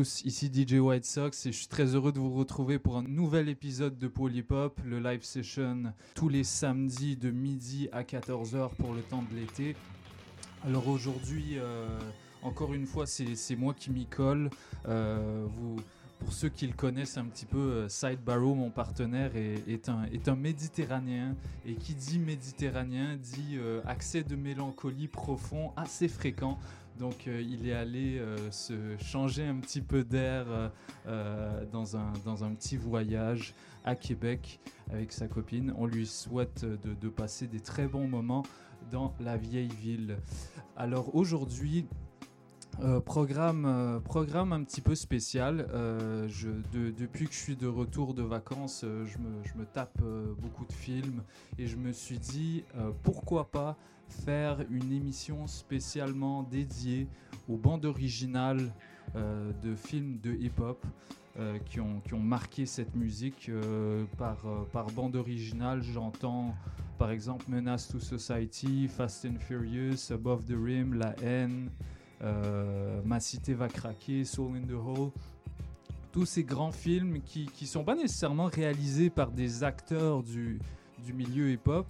ici 0.00 0.50
DJ 0.52 0.74
White 0.74 1.04
Sox 1.04 1.46
et 1.46 1.52
je 1.52 1.56
suis 1.56 1.68
très 1.68 1.94
heureux 1.94 2.10
de 2.10 2.18
vous 2.18 2.32
retrouver 2.34 2.78
pour 2.78 2.96
un 2.96 3.02
nouvel 3.02 3.48
épisode 3.48 3.96
de 3.96 4.08
Polypop, 4.08 4.80
le 4.84 4.98
live 4.98 5.22
session 5.22 5.92
tous 6.14 6.28
les 6.28 6.42
samedis 6.42 7.16
de 7.16 7.30
midi 7.30 7.88
à 7.92 8.02
14h 8.02 8.70
pour 8.76 8.92
le 8.92 9.02
temps 9.02 9.24
de 9.30 9.36
l'été. 9.36 9.76
Alors 10.66 10.88
aujourd'hui, 10.88 11.58
euh, 11.58 11.86
encore 12.42 12.74
une 12.74 12.86
fois, 12.86 13.06
c'est 13.06 13.56
moi 13.56 13.72
qui 13.72 13.90
m'y 13.90 14.06
colle. 14.06 14.50
Euh, 14.88 15.46
pour 16.18 16.32
ceux 16.32 16.48
qui 16.48 16.66
le 16.66 16.72
connaissent 16.72 17.18
un 17.18 17.26
petit 17.26 17.46
peu, 17.46 17.58
euh, 17.58 17.88
Side 17.88 18.20
Barrow, 18.24 18.54
mon 18.54 18.70
partenaire, 18.70 19.32
est 19.36 19.88
un 20.28 20.36
méditerranéen. 20.36 21.36
Et 21.66 21.74
qui 21.74 21.94
dit 21.94 22.18
méditerranéen 22.18 23.16
dit 23.16 23.58
accès 23.86 24.24
de 24.24 24.34
mélancolie 24.34 25.08
profond 25.08 25.72
assez 25.76 26.08
fréquent. 26.08 26.58
Donc 26.98 27.26
euh, 27.26 27.42
il 27.42 27.68
est 27.68 27.74
allé 27.74 28.18
euh, 28.18 28.50
se 28.50 28.96
changer 28.98 29.44
un 29.44 29.56
petit 29.56 29.80
peu 29.80 30.04
d'air 30.04 30.70
euh, 31.06 31.64
dans, 31.72 31.96
un, 31.96 32.12
dans 32.24 32.44
un 32.44 32.54
petit 32.54 32.76
voyage 32.76 33.54
à 33.84 33.96
Québec 33.96 34.60
avec 34.90 35.12
sa 35.12 35.26
copine. 35.26 35.74
On 35.76 35.86
lui 35.86 36.06
souhaite 36.06 36.64
de, 36.64 37.08
passer 37.08 37.46
des 37.46 37.60
très 37.60 37.86
bons 37.86 38.06
moments 38.06 38.44
dans 38.90 39.14
la 39.20 39.36
vieille 39.36 39.68
ville. 39.68 40.18
Alors 40.76 41.14
aujourd'hui, 41.14 41.86
programme, 43.04 44.00
programme 44.04 44.52
un 44.52 44.62
petit 44.62 44.80
peu 44.80 44.94
spécial. 44.94 45.66
depuis 46.72 47.26
que 47.26 47.34
je 47.34 47.38
suis 47.38 47.56
de 47.56 47.66
retour 47.66 48.14
de 48.14 48.22
vacances, 48.22 48.84
je, 48.84 49.58
me, 49.58 49.64
tape 49.66 50.02
beaucoup 50.38 50.64
de 50.64 50.72
films 50.72 51.22
et 51.58 51.66
je 51.66 51.76
me 51.76 51.92
suis 51.92 52.18
dit 52.18 52.64
pourquoi 53.02 53.50
pas 53.50 53.76
faire 54.08 54.58
une 54.70 54.92
émission 54.92 55.46
spécialement 55.46 56.42
dédiée 56.42 57.06
aux 57.48 57.56
bandes 57.56 57.84
originales 57.84 58.72
euh, 59.16 59.52
de 59.62 59.74
films 59.74 60.18
de 60.22 60.32
hip-hop 60.32 60.84
euh, 61.38 61.58
qui, 61.66 61.80
ont, 61.80 62.00
qui 62.00 62.14
ont 62.14 62.20
marqué 62.20 62.66
cette 62.66 62.94
musique. 62.94 63.48
Euh, 63.48 64.04
par, 64.18 64.38
par 64.72 64.86
bande 64.86 65.16
originale, 65.16 65.82
j'entends 65.82 66.54
par 66.98 67.10
exemple 67.10 67.44
Menace 67.48 67.88
to 67.88 67.98
Society, 67.98 68.88
Fast 68.88 69.26
and 69.26 69.38
Furious, 69.40 70.12
Above 70.12 70.44
the 70.44 70.56
Rim, 70.56 70.94
La 70.94 71.14
haine, 71.22 71.70
Ma 73.04 73.20
cité 73.20 73.52
va 73.52 73.68
craquer, 73.68 74.24
Soul 74.24 74.56
in 74.56 74.66
the 74.66 74.72
Hole 74.72 75.10
tous 76.14 76.26
ces 76.26 76.44
grands 76.44 76.70
films 76.70 77.20
qui 77.22 77.50
ne 77.60 77.66
sont 77.66 77.82
pas 77.82 77.96
nécessairement 77.96 78.46
réalisés 78.46 79.10
par 79.10 79.32
des 79.32 79.64
acteurs 79.64 80.22
du, 80.22 80.60
du 81.04 81.12
milieu 81.12 81.50
hip-hop, 81.50 81.86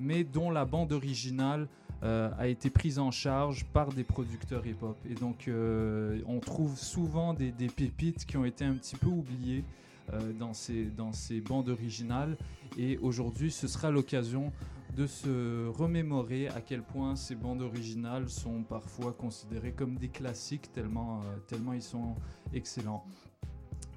mais 0.00 0.24
dont 0.24 0.50
la 0.50 0.64
bande 0.64 0.92
originale 0.92 1.68
euh, 2.02 2.30
a 2.38 2.46
été 2.46 2.68
prise 2.68 2.98
en 2.98 3.10
charge 3.10 3.64
par 3.72 3.88
des 3.88 4.04
producteurs 4.04 4.66
hip-hop. 4.66 4.98
Et 5.08 5.14
donc, 5.14 5.48
euh, 5.48 6.20
on 6.26 6.40
trouve 6.40 6.78
souvent 6.78 7.32
des, 7.32 7.52
pépites 7.74 8.26
qui 8.26 8.36
ont 8.36 8.44
été 8.44 8.64
un 8.64 8.74
petit 8.74 8.96
peu 8.96 9.08
oubliées 9.08 9.64
euh, 10.12 10.32
dans, 10.34 10.52
ces, 10.52 10.84
dans 10.84 11.12
ces 11.12 11.40
bandes 11.40 11.70
originales. 11.70 12.36
Et 12.76 12.98
aujourd'hui, 12.98 13.50
ce 13.50 13.66
sera 13.66 13.90
l'occasion 13.90 14.52
de 14.94 15.06
se 15.06 15.68
remémorer 15.68 16.48
à 16.48 16.60
quel 16.60 16.82
point 16.82 17.16
ces 17.16 17.34
bandes 17.34 17.62
originales 17.62 18.28
sont 18.28 18.62
parfois 18.62 19.12
considérées 19.12 19.72
comme 19.72 19.96
des 19.96 20.08
classiques 20.08 20.70
tellement, 20.72 21.22
tellement 21.48 21.72
ils 21.72 21.82
sont 21.82 22.14
excellents. 22.52 23.04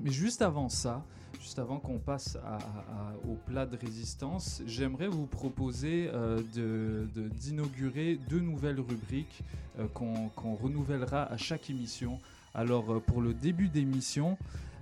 Mais 0.02 0.12
juste 0.12 0.42
avant 0.42 0.70
ça, 0.70 1.06
juste 1.40 1.60
avant 1.60 1.80
qu'on 1.80 2.00
passe 2.00 2.38
au 3.28 3.36
plat 3.36 3.66
de 3.66 3.78
résistance, 3.78 4.62
j'aimerais 4.66 5.08
vous 5.08 5.26
proposer 5.26 6.10
euh, 6.14 6.42
d'inaugurer 7.40 8.20
deux 8.30 8.40
nouvelles 8.40 8.80
rubriques 8.80 9.42
euh, 9.80 9.88
qu'on 9.88 10.56
renouvellera 10.56 11.24
à 11.24 11.38
chaque 11.38 11.70
émission. 11.70 12.20
Alors 12.54 12.92
euh, 12.92 13.00
pour 13.00 13.22
le 13.22 13.34
début 13.34 13.70
d'émission, 13.70 14.38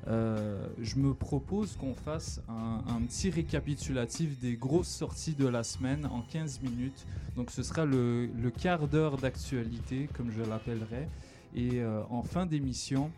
je 0.10 0.96
me 0.96 1.14
propose 1.14 1.76
qu'on 1.76 1.94
fasse 1.94 2.42
un, 2.48 3.02
petit 3.02 3.30
récapitulatif 3.30 4.40
des 4.40 4.56
grosses 4.56 4.88
sorties 4.88 5.34
de 5.34 5.46
la 5.46 5.64
semaine 5.64 6.06
en 6.06 6.22
15 6.22 6.62
minutes. 6.62 7.06
Donc 7.36 7.52
ce 7.52 7.62
sera 7.62 7.84
le, 7.84 8.28
le 8.28 8.50
quart 8.50 8.88
d'heure 8.88 9.18
d'actualité, 9.18 10.08
comme 10.16 10.32
je 10.32 10.44
l'appellerai. 10.44 11.10
Et 11.54 11.84
en 12.10 12.24
fin 12.24 12.46
d'émission, 12.46 13.12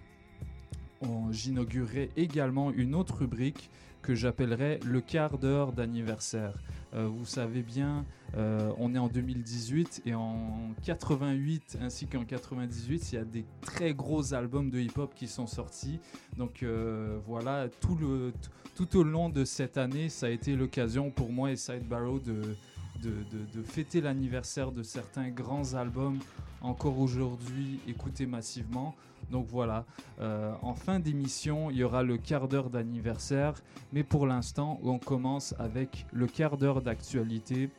j'inaugurerai 1.32 2.10
également 2.18 2.72
une 2.72 2.96
autre 2.96 3.18
rubrique 3.20 3.70
que 4.02 4.16
j'appellerai 4.16 4.80
le 4.86 5.02
quart 5.02 5.38
d'heure 5.38 5.74
d'anniversaire. 5.74 6.54
Euh, 6.94 7.08
vous 7.08 7.26
savez 7.26 7.62
bien, 7.62 8.06
euh, 8.36 8.72
on 8.78 8.96
est 8.96 8.98
en 8.98 9.08
2018 9.08 10.04
et 10.06 10.16
en 10.16 10.74
88 10.84 11.78
ainsi 11.82 12.08
qu'en 12.08 12.24
98, 12.24 13.12
il 13.12 13.16
y 13.16 13.18
a 13.18 13.26
des 13.26 13.46
très 13.62 13.94
gros 13.94 14.34
albums 14.34 14.70
de 14.70 14.80
hip-hop 14.80 15.14
qui 15.14 15.28
sont 15.28 15.48
sortis. 15.48 16.00
Donc 16.38 16.64
euh, 16.64 17.20
voilà, 17.28 17.68
tout, 17.82 18.98
au 18.98 19.04
long 19.04 19.30
de 19.30 19.44
cette 19.44 19.78
année, 19.78 20.10
ça 20.10 20.28
a 20.28 20.30
été 20.30 20.56
l'occasion 20.56 21.12
pour 21.12 21.32
moi 21.32 21.52
et 21.52 21.56
Side 21.56 21.88
Barrow 21.88 22.20
de 22.20 23.62
fêter 23.64 24.02
l'anniversaire 24.02 24.72
de 24.72 24.84
certains 24.84 25.30
grands 25.30 25.74
albums 25.74 26.20
encore 26.62 27.00
aujourd'hui 27.00 27.80
écoutés 27.88 28.26
massivement. 28.26 28.96
Donc 29.32 29.46
voilà, 29.48 29.86
euh, 30.20 30.54
en 30.62 30.74
fin 30.74 31.00
d'émission, 31.00 31.70
il 31.70 31.78
y 31.78 31.84
aura 31.84 32.04
le 32.04 32.18
quart 32.18 32.48
d'heure 32.48 32.70
d'anniversaire, 32.70 33.54
mais 33.94 34.04
pour 34.04 34.26
l'instant, 34.26 34.80
on 34.84 34.98
commence 34.98 35.54
avec 35.60 36.08
le 36.12 36.26
quart 36.26 36.58
d'heure 36.58 36.82
d'actualité 36.82 37.70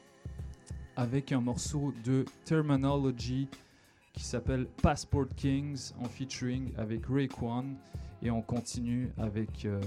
avec 0.97 1.33
un 1.33 1.41
morceau 1.41 1.93
de 2.05 2.25
Terminology 2.45 3.49
qui 4.13 4.23
s'appelle 4.23 4.67
Passport 4.83 5.29
Kings 5.37 5.93
en 6.01 6.05
featuring 6.05 6.73
avec 6.77 7.07
Raekwon 7.07 7.65
et 8.23 8.31
on 8.31 8.43
continue 8.43 9.11
avec 9.19 9.65
euh, 9.65 9.81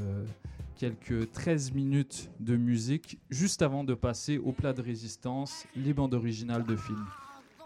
quelques 0.75 1.31
13 1.31 1.73
minutes 1.73 2.31
de 2.39 2.55
musique 2.55 3.19
juste 3.29 3.61
avant 3.61 3.83
de 3.83 3.93
passer 3.93 4.37
au 4.37 4.51
plat 4.51 4.73
de 4.73 4.81
résistance, 4.81 5.65
les 5.75 5.93
bandes 5.93 6.13
originales 6.13 6.65
de 6.65 6.75
films. 6.75 7.05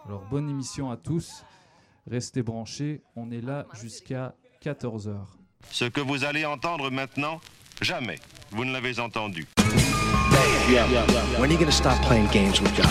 Alors 0.06 0.24
bonne 0.30 0.50
émission 0.50 0.91
à 0.91 0.97
tous. 0.97 1.44
Restez 2.09 2.41
branchés, 2.41 3.01
on 3.18 3.31
est 3.31 3.41
là 3.41 3.66
jusqu'à 3.73 4.33
14h. 4.63 5.15
Ce 5.71 5.86
que 5.86 6.00
vous 6.00 6.24
allez 6.24 6.45
entendre 6.45 6.89
maintenant, 6.89 7.42
jamais 7.81 8.19
vous 8.51 8.63
ne 8.63 8.71
l'avez 8.71 9.00
entendu. 9.00 9.45
Yeah. 10.69 10.86
When 11.39 11.50
are 11.50 11.54
you 11.54 11.57
gonna 11.57 11.71
stop 11.71 12.01
playing 12.04 12.27
games 12.27 12.62
with 12.62 12.75
God? 12.75 12.86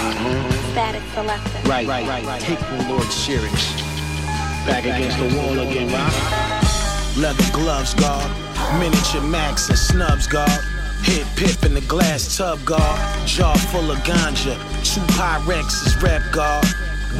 Static 0.73 1.03
selector. 1.15 1.69
Right, 1.69 1.87
right, 1.87 2.07
right. 2.07 2.41
Take 2.41 2.59
the 2.59 2.89
Lord 2.89 3.05
serious. 3.05 3.73
Back 4.67 4.85
against 4.85 5.19
the 5.19 5.29
wall 5.37 5.59
again, 5.61 5.93
right? 5.93 7.17
Leather 7.19 7.51
gloves, 7.53 7.95
guard. 7.95 8.31
Miniature 8.81 9.23
max 9.23 9.69
and 9.69 9.79
snubs, 9.79 10.27
guard. 10.27 10.51
Hit 11.03 11.27
pip 11.37 11.65
in 11.65 11.75
the 11.75 11.83
glass 11.83 12.37
tub, 12.37 12.65
guard. 12.65 13.27
Jar 13.27 13.57
full 13.57 13.91
of 13.91 13.99
ganja. 13.99 14.57
Two 14.83 15.01
Pyrex 15.13 15.87
is 15.87 16.03
rep, 16.03 16.23
guard. 16.33 16.67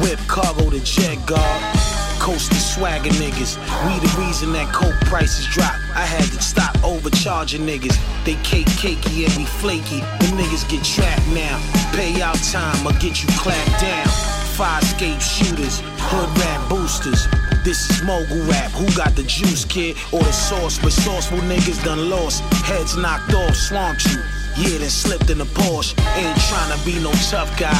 Whip 0.01 0.19
cargo 0.27 0.69
to 0.69 0.79
jet, 0.83 1.23
guard. 1.25 1.86
Coast 2.27 2.51
to 2.51 2.59
swagger 2.59 3.09
niggas. 3.11 3.55
We 3.87 3.95
the 4.03 4.13
reason 4.19 4.51
that 4.51 4.67
coke 4.75 4.99
prices 5.07 5.47
drop. 5.47 5.71
I 5.95 6.03
had 6.03 6.27
to 6.35 6.41
stop 6.43 6.75
overcharging 6.83 7.61
niggas. 7.61 7.95
They 8.25 8.35
cake 8.43 8.67
cakey 8.75 9.23
and 9.23 9.31
we 9.39 9.45
flaky. 9.45 10.03
The 10.19 10.35
niggas 10.35 10.67
get 10.67 10.83
trapped 10.83 11.25
now. 11.31 11.55
Pay 11.95 12.21
out 12.21 12.35
time 12.51 12.85
or 12.85 12.91
get 12.99 13.23
you 13.23 13.29
clapped 13.39 13.79
down. 13.79 14.11
Fire 14.59 14.83
escape 14.83 15.21
shooters, 15.21 15.79
hood 16.11 16.27
rap 16.43 16.67
boosters. 16.67 17.31
This 17.63 17.89
is 17.89 18.03
mogul 18.03 18.43
rap. 18.43 18.71
Who 18.71 18.91
got 18.91 19.15
the 19.15 19.23
juice, 19.23 19.63
kid? 19.63 19.95
Or 20.11 20.19
the 20.19 20.33
sauce? 20.33 20.77
But 20.79 20.91
sauceful 20.91 21.39
niggas 21.47 21.81
done 21.85 22.09
lost. 22.09 22.43
Heads 22.67 22.97
knocked 22.97 23.33
off, 23.35 23.55
swamped 23.55 24.03
you. 24.03 24.19
Yeah, 24.59 24.79
then 24.79 24.89
slipped 24.89 25.29
in 25.29 25.37
the 25.37 25.47
Porsche. 25.55 25.95
Ain't 26.19 26.35
trying 26.51 26.77
to 26.77 26.79
be 26.83 26.99
no 26.99 27.13
tough 27.31 27.57
guy. 27.57 27.79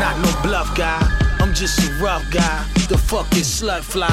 Not 0.00 0.16
no 0.24 0.32
bluff 0.40 0.74
guy. 0.74 1.23
Just 1.54 1.88
a 1.88 1.92
rough 2.02 2.28
guy. 2.32 2.66
The 2.88 2.98
fuck 2.98 3.30
is 3.36 3.46
slut 3.46 3.82
fly? 3.82 4.10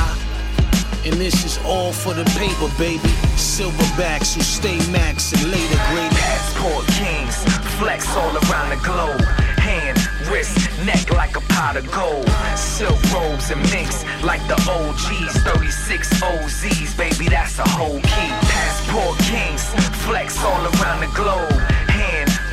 And 1.03 1.15
this 1.15 1.43
is 1.43 1.57
all 1.65 1.91
for 1.91 2.13
the 2.13 2.23
paper, 2.37 2.69
baby. 2.77 3.09
Silverbacks 3.33 4.35
who 4.35 4.41
stay 4.41 4.77
max 4.91 5.33
and 5.33 5.49
later 5.49 5.79
grade. 5.89 6.11
Passport 6.11 6.85
kings, 6.93 7.43
flex 7.79 8.05
all 8.15 8.29
around 8.45 8.69
the 8.69 8.79
globe. 8.85 9.21
Hand, 9.57 9.97
wrist, 10.29 10.55
neck 10.85 11.09
like 11.09 11.35
a 11.35 11.41
pot 11.53 11.77
of 11.77 11.91
gold. 11.91 12.29
Silk 12.55 13.01
robes 13.11 13.49
and 13.49 13.59
minks 13.71 14.05
like 14.21 14.45
the 14.47 14.61
OGs. 14.69 15.41
36 15.41 16.21
OZs, 16.21 16.95
baby, 16.95 17.27
that's 17.27 17.57
a 17.57 17.67
whole 17.69 17.99
key. 18.01 18.31
Passport 18.53 19.17
kings, 19.25 19.65
flex 20.05 20.37
all 20.43 20.61
around 20.77 21.01
the 21.01 21.11
globe. 21.15 21.80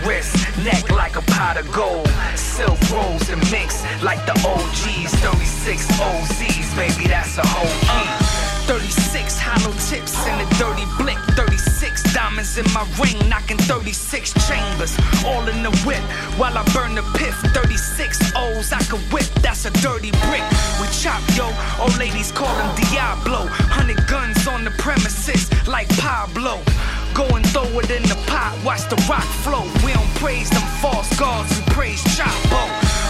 Wrist, 0.07 0.37
neck 0.65 0.91
like 0.91 1.17
a 1.17 1.23
pot 1.23 1.57
of 1.57 1.71
gold. 1.73 2.09
Silk 2.35 2.79
rolls 2.91 3.29
and 3.31 3.41
mix 3.51 3.83
like 4.03 4.25
the 4.27 4.33
OGs. 4.47 5.13
36 5.21 5.87
OZs, 6.01 6.77
baby, 6.77 7.09
that's 7.09 7.39
a 7.39 7.47
whole 7.47 7.67
key. 7.83 8.49
36 8.69 9.39
hollow 9.41 9.73
tips 9.89 10.27
in 10.27 10.37
a 10.39 10.49
dirty 10.61 10.85
blick. 10.99 11.17
36 11.35 12.13
diamonds 12.13 12.59
in 12.59 12.67
my 12.73 12.85
ring, 13.01 13.17
knocking 13.29 13.57
36 13.57 14.33
chambers. 14.47 14.97
All 15.25 15.47
in 15.49 15.63
the 15.63 15.73
whip 15.87 16.05
while 16.37 16.57
I 16.57 16.63
burn 16.75 16.95
the 16.95 17.03
piff. 17.17 17.35
36 17.57 18.33
O's 18.37 18.73
I 18.73 18.83
could 18.85 19.01
whip, 19.13 19.25
that's 19.41 19.65
a 19.65 19.71
dirty 19.81 20.11
brick. 20.29 20.45
We 20.81 20.87
chop, 20.93 21.23
yo. 21.35 21.51
Old 21.81 21.97
ladies 21.99 22.31
call 22.31 22.55
him 22.55 22.71
Diablo. 22.77 23.47
Hundred 23.73 24.07
guns 24.07 24.47
on 24.47 24.65
the 24.65 24.71
premises 24.73 25.49
like 25.67 25.89
Pablo. 25.99 26.61
Go 27.15 27.25
and 27.37 27.47
throw 27.49 27.67
it 27.81 27.91
in 27.91 28.03
the 28.05 28.19
pot, 28.27 28.59
watch 28.65 28.89
the 28.89 28.97
rock 29.09 29.27
flow. 29.45 29.65
We 29.85 29.93
don't 29.93 30.15
praise 30.17 30.51
them 30.51 30.63
false 30.81 31.09
gods, 31.19 31.51
we 31.59 31.63
praise 31.73 32.03
Chapo. 32.17 32.63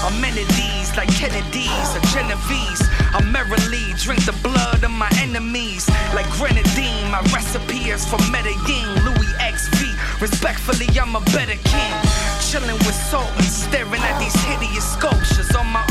Amenities 0.08 0.96
like 0.96 1.08
Kennedy's 1.14 1.88
or 1.96 2.02
Genovese. 2.12 2.82
I 3.12 3.22
merrily 3.24 3.94
drink 3.96 4.24
the 4.24 4.36
blood 4.42 4.84
of 4.84 4.90
my 4.90 5.10
enemies 5.18 5.88
like 6.14 6.28
grenadine. 6.36 7.10
My 7.10 7.20
recipe 7.32 7.90
is 7.90 8.04
for 8.06 8.18
Medellin, 8.30 8.88
Louis 9.04 9.32
XV. 9.40 10.20
Respectfully, 10.20 10.88
I'm 10.98 11.16
a 11.16 11.20
better 11.32 11.58
king. 11.64 11.94
Chilling 12.40 12.78
with 12.86 12.94
sultans, 12.94 13.52
staring 13.52 14.02
at 14.02 14.18
these 14.18 14.34
hideous 14.44 14.84
sculptures. 14.92 15.54
On 15.54 15.66
my 15.66 15.84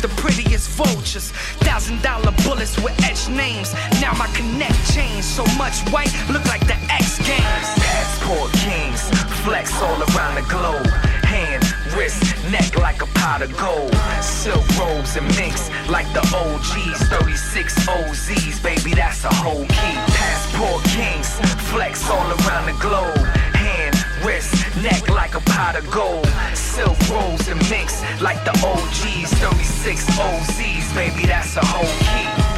the 0.00 0.08
prettiest 0.20 0.70
vultures. 0.70 1.30
Thousand 1.60 2.02
dollar 2.02 2.32
bullets 2.44 2.78
with 2.80 2.96
etched 3.04 3.28
names. 3.28 3.72
Now 4.00 4.14
my 4.14 4.26
connect 4.28 4.78
changed 4.92 5.24
so 5.24 5.44
much 5.58 5.80
white, 5.90 6.12
look 6.30 6.44
like 6.46 6.66
the 6.66 6.76
X 6.88 7.18
Games. 7.18 7.68
Passport 7.84 8.52
kings, 8.64 9.02
flex 9.44 9.72
all 9.82 10.00
around 10.12 10.36
the 10.36 10.46
globe. 10.48 10.86
Hand, 11.24 11.62
wrist, 11.94 12.22
neck 12.50 12.76
like 12.76 13.02
a 13.02 13.06
pot 13.18 13.42
of 13.42 13.54
gold. 13.56 13.94
Silk 14.22 14.64
robes 14.78 15.16
and 15.16 15.26
minks 15.36 15.70
like 15.88 16.08
the 16.12 16.24
OGs. 16.32 16.98
36 17.08 17.86
OZs, 17.86 18.62
baby, 18.62 18.94
that's 18.94 19.24
a 19.24 19.34
whole 19.34 19.66
key. 19.66 19.96
Passport 20.16 20.82
kings, 20.84 21.28
flex 21.70 22.08
all 22.08 22.26
around 22.40 22.66
the 22.66 22.76
globe. 22.80 23.18
Hand, 23.54 23.96
wrist, 24.24 24.54
neck 24.76 25.08
like 25.08 25.34
a 25.34 25.40
pot 25.40 25.76
of 25.76 25.90
gold. 25.90 26.26
Silk 26.54 26.98
robes 27.10 27.48
and 27.48 27.60
minks 27.70 28.02
like 28.20 28.42
the 28.44 28.52
OGs. 28.64 29.32
36 29.34 30.06
OZs, 30.18 30.94
baby, 30.94 31.26
that's 31.26 31.56
a 31.56 31.64
whole 31.64 31.84
key. 32.06 32.50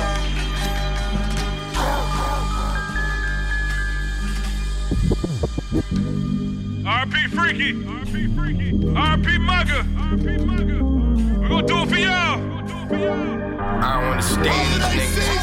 RP 6.85 7.29
Freaky. 7.31 7.73
RP 7.75 8.35
Freaky. 8.37 8.73
RP 8.73 9.39
Mugger. 9.41 9.83
RP 9.83 10.45
Mugger. 10.45 10.85
We're 11.41 11.49
gonna 11.49 11.67
do 11.67 11.79
it 11.79 11.89
for 11.89 11.97
y'all. 11.97 12.39
We're 12.39 12.49
gonna 12.49 12.69
do 12.69 12.75
it 12.77 12.89
for 12.89 12.97
y'all. 12.97 13.43
I 13.83 14.01
don't 14.01 14.11
understand 14.11 14.75
these 14.75 15.17
niggas. 15.17 15.43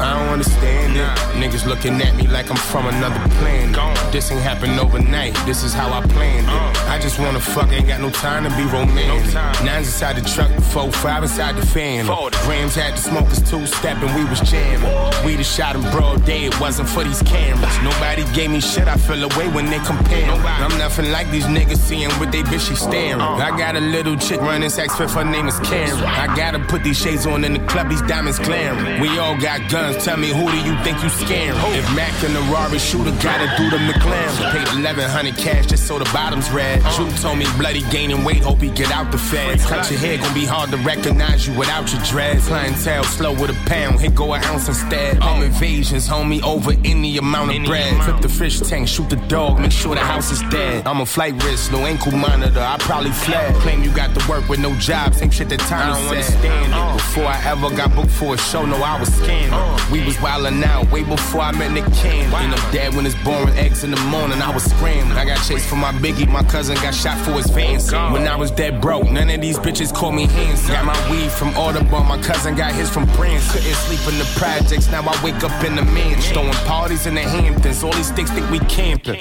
I 0.00 0.18
don't 0.18 0.32
understand 0.32 0.96
it. 0.96 1.21
Niggas 1.40 1.66
looking 1.66 2.00
at 2.00 2.14
me 2.16 2.26
like 2.28 2.50
I'm 2.50 2.56
from 2.56 2.86
another 2.86 3.20
planet. 3.36 4.12
This 4.12 4.30
ain't 4.30 4.42
happened 4.42 4.78
overnight. 4.78 5.34
This 5.46 5.64
is 5.64 5.72
how 5.72 5.90
I 5.92 6.00
planned 6.06 6.46
it. 6.46 6.88
I 6.88 6.98
just 7.00 7.18
wanna 7.18 7.40
fuck, 7.40 7.72
ain't 7.72 7.88
got 7.88 8.00
no 8.00 8.10
time 8.10 8.44
to 8.44 8.50
be 8.56 8.64
romantic. 8.64 9.34
Nines 9.64 9.86
inside 9.86 10.16
the 10.16 10.28
truck, 10.28 10.50
four, 10.72 10.92
five 10.92 11.22
inside 11.22 11.56
the 11.56 11.66
fan. 11.66 12.06
Grams 12.44 12.74
had 12.74 12.94
the 12.94 12.98
smokers 12.98 13.42
two 13.50 13.66
stepping, 13.66 14.14
we 14.14 14.24
was 14.24 14.40
jamming. 14.40 14.92
We 15.24 15.36
the 15.36 15.44
shot 15.44 15.74
in 15.74 15.82
broad 15.90 16.24
day, 16.24 16.44
it 16.44 16.60
wasn't 16.60 16.88
for 16.88 17.02
these 17.04 17.22
cameras. 17.22 17.74
Nobody 17.82 18.24
gave 18.34 18.50
me 18.50 18.60
shit, 18.60 18.86
I 18.86 18.96
feel 18.96 19.24
away 19.24 19.48
when 19.48 19.66
they 19.66 19.78
compare. 19.80 20.30
I'm 20.30 20.76
nothing 20.78 21.10
like 21.10 21.30
these 21.30 21.46
niggas 21.46 21.78
seeing 21.78 22.10
what 22.20 22.30
they 22.30 22.42
bitch, 22.42 22.68
she 22.68 22.76
staring. 22.76 23.20
I 23.20 23.56
got 23.56 23.74
a 23.76 23.80
little 23.80 24.16
chick 24.16 24.40
running 24.40 24.70
sex 24.70 24.94
fifth, 24.96 25.14
her 25.14 25.24
name 25.24 25.48
is 25.48 25.58
Karen. 25.60 25.98
I 26.04 26.34
gotta 26.36 26.58
put 26.58 26.84
these 26.84 26.98
shades 26.98 27.26
on 27.26 27.44
in 27.44 27.54
the 27.54 27.64
club, 27.66 27.88
these 27.88 28.02
diamonds 28.02 28.38
glaring. 28.38 29.00
We 29.00 29.18
all 29.18 29.36
got 29.40 29.70
guns, 29.70 30.04
tell 30.04 30.16
me 30.16 30.28
who 30.28 30.50
do 30.50 30.58
you 30.58 30.76
think 30.84 31.02
you 31.02 31.08
scaring? 31.26 31.56
If 31.74 31.86
Mac 31.94 32.12
and 32.24 32.34
the 32.34 32.40
Rari 32.52 32.78
shooter 32.78 33.10
gotta 33.22 33.48
do 33.56 33.70
the 33.70 33.78
McLaren. 33.78 34.52
Paid 34.52 34.68
1100 34.74 35.36
cash 35.36 35.66
just 35.66 35.86
so 35.86 35.98
the 35.98 36.04
bottom's 36.12 36.50
red. 36.50 36.82
Drew 36.96 37.10
told 37.22 37.38
me 37.38 37.46
bloody 37.58 37.82
gaining 37.90 38.24
weight, 38.24 38.42
hope 38.42 38.60
he 38.60 38.70
get 38.70 38.90
out 38.90 39.10
the 39.12 39.18
feds. 39.18 39.64
Cut 39.66 39.90
your 39.90 40.00
hair, 40.00 40.18
gonna 40.18 40.34
be 40.34 40.44
hard 40.44 40.70
to 40.70 40.76
recognize 40.78 41.46
you 41.46 41.54
without 41.58 41.92
your 41.92 42.02
dreads. 42.02 42.46
Clientele 42.48 43.04
slow 43.04 43.32
with 43.32 43.50
a 43.50 43.68
pound, 43.68 44.00
here 44.00 44.10
go 44.10 44.34
an 44.34 44.42
ounce 44.44 44.68
instead. 44.68 45.18
Home 45.18 45.42
invasions, 45.42 46.08
homie, 46.08 46.42
over 46.42 46.72
any 46.84 47.18
amount 47.18 47.56
of 47.56 47.64
bread. 47.64 48.02
Flip 48.04 48.20
the 48.20 48.28
fish 48.28 48.60
tank, 48.60 48.88
shoot 48.88 49.08
the 49.08 49.16
dog, 49.28 49.60
make 49.60 49.72
sure 49.72 49.94
the 49.94 50.00
house 50.00 50.30
is 50.30 50.42
dead. 50.50 50.86
I'm 50.86 51.00
a 51.00 51.06
flight 51.06 51.42
risk, 51.44 51.72
no 51.72 51.78
ankle 51.78 52.12
monitor, 52.12 52.60
I 52.60 52.76
probably 52.78 53.10
fled. 53.10 53.54
Claim 53.56 53.82
you 53.82 53.92
got 53.94 54.14
to 54.18 54.28
work 54.28 54.48
with 54.48 54.60
no 54.60 54.74
job, 54.76 55.14
same 55.14 55.30
shit 55.30 55.48
that 55.50 55.60
Tommy 55.60 55.82
I 55.82 55.98
don't 55.98 56.08
understand 56.08 56.72
it. 56.72 56.96
Before 56.96 57.26
I 57.26 57.42
ever 57.46 57.70
got 57.74 57.94
booked 57.94 58.10
for 58.10 58.34
a 58.34 58.38
show, 58.38 58.64
no, 58.64 58.76
I 58.76 58.98
was 58.98 59.10
scamming. 59.10 59.52
Uh. 59.52 59.92
We 59.92 60.04
was 60.04 60.16
wildin' 60.16 60.62
out 60.64 60.90
way 60.90 61.02
before 61.16 61.42
I 61.42 61.52
met 61.52 61.72
Nick 61.72 61.84
Cannon. 61.94 62.32
And 62.32 62.54
I'm 62.54 62.72
dead 62.72 62.94
when 62.94 63.04
it's 63.06 63.14
born 63.22 63.44
with 63.44 63.56
eggs 63.56 63.84
in 63.84 63.90
the 63.90 64.00
morning, 64.08 64.40
I 64.40 64.52
was 64.52 64.64
scrambling. 64.64 65.16
I 65.16 65.24
got 65.24 65.44
chased 65.46 65.68
for 65.68 65.76
my 65.76 65.92
biggie, 65.92 66.28
my 66.28 66.42
cousin 66.44 66.76
got 66.76 66.94
shot 66.94 67.18
for 67.24 67.32
his 67.32 67.50
fancy. 67.50 67.94
Oh 67.94 68.12
when 68.12 68.26
I 68.26 68.36
was 68.36 68.50
dead 68.50 68.80
broke, 68.80 69.10
none 69.10 69.30
of 69.30 69.40
these 69.40 69.58
bitches 69.58 69.92
called 69.92 70.14
me 70.14 70.26
handsy. 70.26 70.68
Got 70.68 70.86
my 70.86 71.10
weed 71.10 71.30
from 71.30 71.50
Audubon, 71.50 72.06
my 72.06 72.20
cousin 72.22 72.54
got 72.54 72.72
his 72.72 72.88
from 72.88 73.04
Branson. 73.16 73.60
Couldn't 73.60 73.74
sleep 73.86 74.12
in 74.12 74.18
the 74.18 74.28
projects, 74.36 74.90
now 74.90 75.02
I 75.02 75.24
wake 75.24 75.42
up 75.44 75.64
in 75.64 75.76
the 75.76 75.82
mansion. 75.82 76.34
Throwing 76.34 76.52
parties 76.66 77.06
in 77.06 77.14
the 77.14 77.22
Hamptons, 77.22 77.84
all 77.84 77.92
these 77.92 78.08
sticks 78.08 78.30
think 78.30 78.50
we 78.50 78.58
camping. 78.60 79.20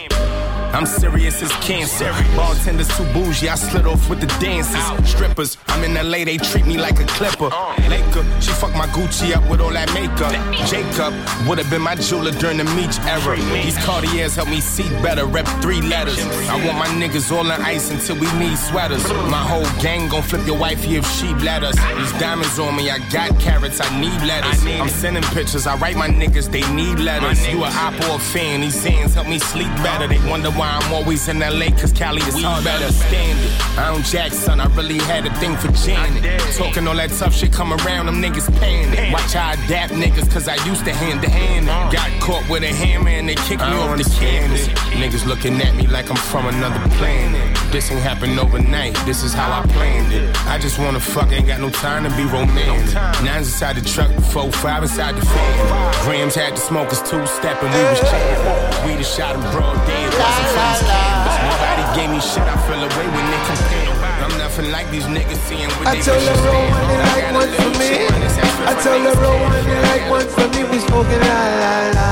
I'm 0.73 0.85
serious 0.85 1.43
as 1.43 1.51
cancer. 1.57 2.11
Bartenders 2.35 2.87
too 2.95 3.03
bougie, 3.13 3.49
I 3.49 3.55
slid 3.55 3.85
off 3.85 4.09
with 4.09 4.21
the 4.21 4.27
dances. 4.39 5.09
Strippers, 5.09 5.57
I'm 5.67 5.83
in 5.83 5.93
LA, 5.95 6.23
they 6.23 6.37
treat 6.37 6.65
me 6.65 6.77
like 6.77 6.99
a 6.99 7.05
clipper. 7.05 7.49
Laker, 7.89 8.23
she 8.39 8.51
fucked 8.51 8.75
my 8.75 8.87
Gucci 8.87 9.35
up 9.35 9.47
with 9.49 9.59
all 9.59 9.71
that 9.71 9.93
makeup. 9.93 10.31
Jacob 10.67 11.13
would 11.47 11.57
have 11.57 11.69
been 11.69 11.81
my 11.81 11.95
jeweler 11.95 12.31
during 12.31 12.57
the 12.57 12.63
Meech 12.63 12.97
era. 13.01 13.35
These 13.61 13.77
Cartiers 13.79 14.35
help 14.35 14.47
me 14.47 14.61
see 14.61 14.87
better, 15.03 15.25
rep 15.25 15.45
three 15.61 15.81
letters. 15.81 16.19
I 16.47 16.55
want 16.65 16.77
my 16.77 16.87
niggas 16.87 17.31
all 17.35 17.45
in 17.45 17.61
ice 17.61 17.91
until 17.91 18.15
we 18.15 18.31
need 18.39 18.57
sweaters. 18.57 19.03
My 19.29 19.43
whole 19.43 19.67
gang 19.81 20.07
gon' 20.07 20.23
flip 20.23 20.45
your 20.47 20.57
wifey 20.57 20.95
if 20.95 21.05
she 21.17 21.33
let 21.35 21.63
us. 21.63 21.75
These 21.97 22.13
diamonds 22.19 22.57
on 22.59 22.75
me, 22.77 22.89
I 22.89 22.99
got 23.09 23.37
carrots, 23.39 23.81
I 23.81 23.89
need 23.99 24.21
letters. 24.25 24.63
I'm 24.65 24.87
sending 24.87 25.23
pictures, 25.35 25.67
I 25.67 25.75
write 25.75 25.97
my 25.97 26.07
niggas, 26.07 26.49
they 26.49 26.63
need 26.73 26.99
letters. 26.99 27.45
You 27.47 27.63
a 27.63 27.67
op 27.67 27.93
or 28.09 28.15
a 28.15 28.19
fan, 28.19 28.61
these 28.61 28.81
hands 28.83 29.15
help 29.15 29.27
me 29.27 29.37
sleep 29.37 29.67
better. 29.83 30.07
They 30.07 30.19
wonder 30.29 30.49
why 30.51 30.60
I'm 30.67 30.93
always 30.93 31.27
in 31.27 31.39
LA, 31.39 31.69
cause 31.71 31.91
Cali 31.91 32.21
is 32.21 32.41
hard 32.41 32.63
better 32.63 32.91
stand 32.91 33.39
it. 33.39 33.77
I 33.77 33.91
don't 33.91 34.05
Jackson, 34.05 34.59
I 34.59 34.65
really 34.75 34.97
had 34.97 35.25
a 35.25 35.33
thing 35.35 35.55
for 35.57 35.71
Janet. 35.71 36.23
Talking 36.55 36.87
all 36.87 36.95
that 36.95 37.09
tough 37.11 37.33
shit, 37.33 37.51
come 37.51 37.73
around, 37.73 38.07
them 38.07 38.21
niggas 38.21 38.49
panic. 38.59 39.13
Watch 39.13 39.33
how 39.33 39.49
I 39.49 39.53
adapt 39.53 39.93
niggas, 39.93 40.31
cause 40.31 40.47
I 40.47 40.55
used 40.65 40.85
to 40.85 40.93
hand 40.93 41.21
to 41.21 41.29
hand 41.29 41.65
it. 41.65 41.93
Got 41.93 42.09
caught 42.21 42.47
with 42.49 42.63
a 42.63 42.73
hammer 42.73 43.09
and 43.09 43.27
they 43.27 43.35
kicked 43.35 43.61
me 43.61 43.73
off 43.77 43.97
the 43.97 44.03
canvas. 44.19 44.67
Niggas 44.97 45.25
looking 45.25 45.61
at 45.61 45.75
me 45.75 45.87
like 45.87 46.09
I'm 46.09 46.17
from 46.17 46.47
another 46.47 46.79
planet. 46.97 47.57
This 47.71 47.89
ain't 47.91 48.01
happened 48.01 48.37
overnight, 48.37 48.95
this 49.05 49.23
is 49.23 49.33
how 49.33 49.49
I 49.61 49.65
planned 49.67 50.11
it. 50.11 50.35
I 50.45 50.57
just 50.57 50.77
wanna 50.77 50.99
fuck, 50.99 51.31
ain't 51.31 51.47
got 51.47 51.61
no 51.61 51.69
time 51.69 52.03
to 52.03 52.09
be 52.17 52.25
romantic. 52.25 52.93
Nines 53.23 53.47
inside 53.47 53.77
the 53.77 53.87
truck, 53.87 54.11
four, 54.31 54.51
five 54.51 54.83
inside 54.83 55.15
the 55.15 55.25
fan. 55.25 56.03
Grams 56.03 56.35
had 56.35 56.53
the 56.53 56.57
smokers 56.59 57.01
two 57.01 57.25
step 57.27 57.61
and 57.63 57.71
we 57.73 57.81
was 57.83 58.01
jamming. 58.01 58.87
We 58.87 58.95
the 58.95 59.03
shot 59.03 59.35
in 59.35 59.41
broad 59.51 59.77
day, 59.87 60.09
for 60.51 60.59
these 60.59 60.83
cameras. 60.83 61.39
Nobody 61.47 61.83
gave 61.95 62.09
me 62.11 62.19
shit, 62.19 62.45
I 62.45 62.55
feel 62.67 62.81
away 62.83 63.07
when 63.15 63.25
they 63.31 63.41
compare. 63.47 63.89
I'm 64.23 64.33
nothing 64.37 64.69
like 64.71 64.87
these 64.91 65.07
niggas 65.07 65.41
seeing 65.47 65.69
what 65.79 65.87
I 65.87 65.95
they 65.95 66.01
told 66.03 66.21
her 66.21 66.37
roll 66.45 66.65
one, 66.69 66.85
they 66.91 66.99
like 67.09 67.27
one 67.33 67.51
for 67.57 67.71
me. 67.79 67.87
chick 67.89 68.09
running 68.11 68.33
sex 68.35 68.47
I 68.69 68.73
told 68.83 69.03
her 69.07 69.15
roll 69.23 69.39
one, 69.41 69.63
they 69.65 69.79
like 69.89 70.05
one 70.09 70.27
for 70.35 70.47
me. 70.53 70.61
We 70.69 70.77
smoking 70.85 71.23
la 71.25 71.39
la 71.63 71.73
la. 71.97 72.09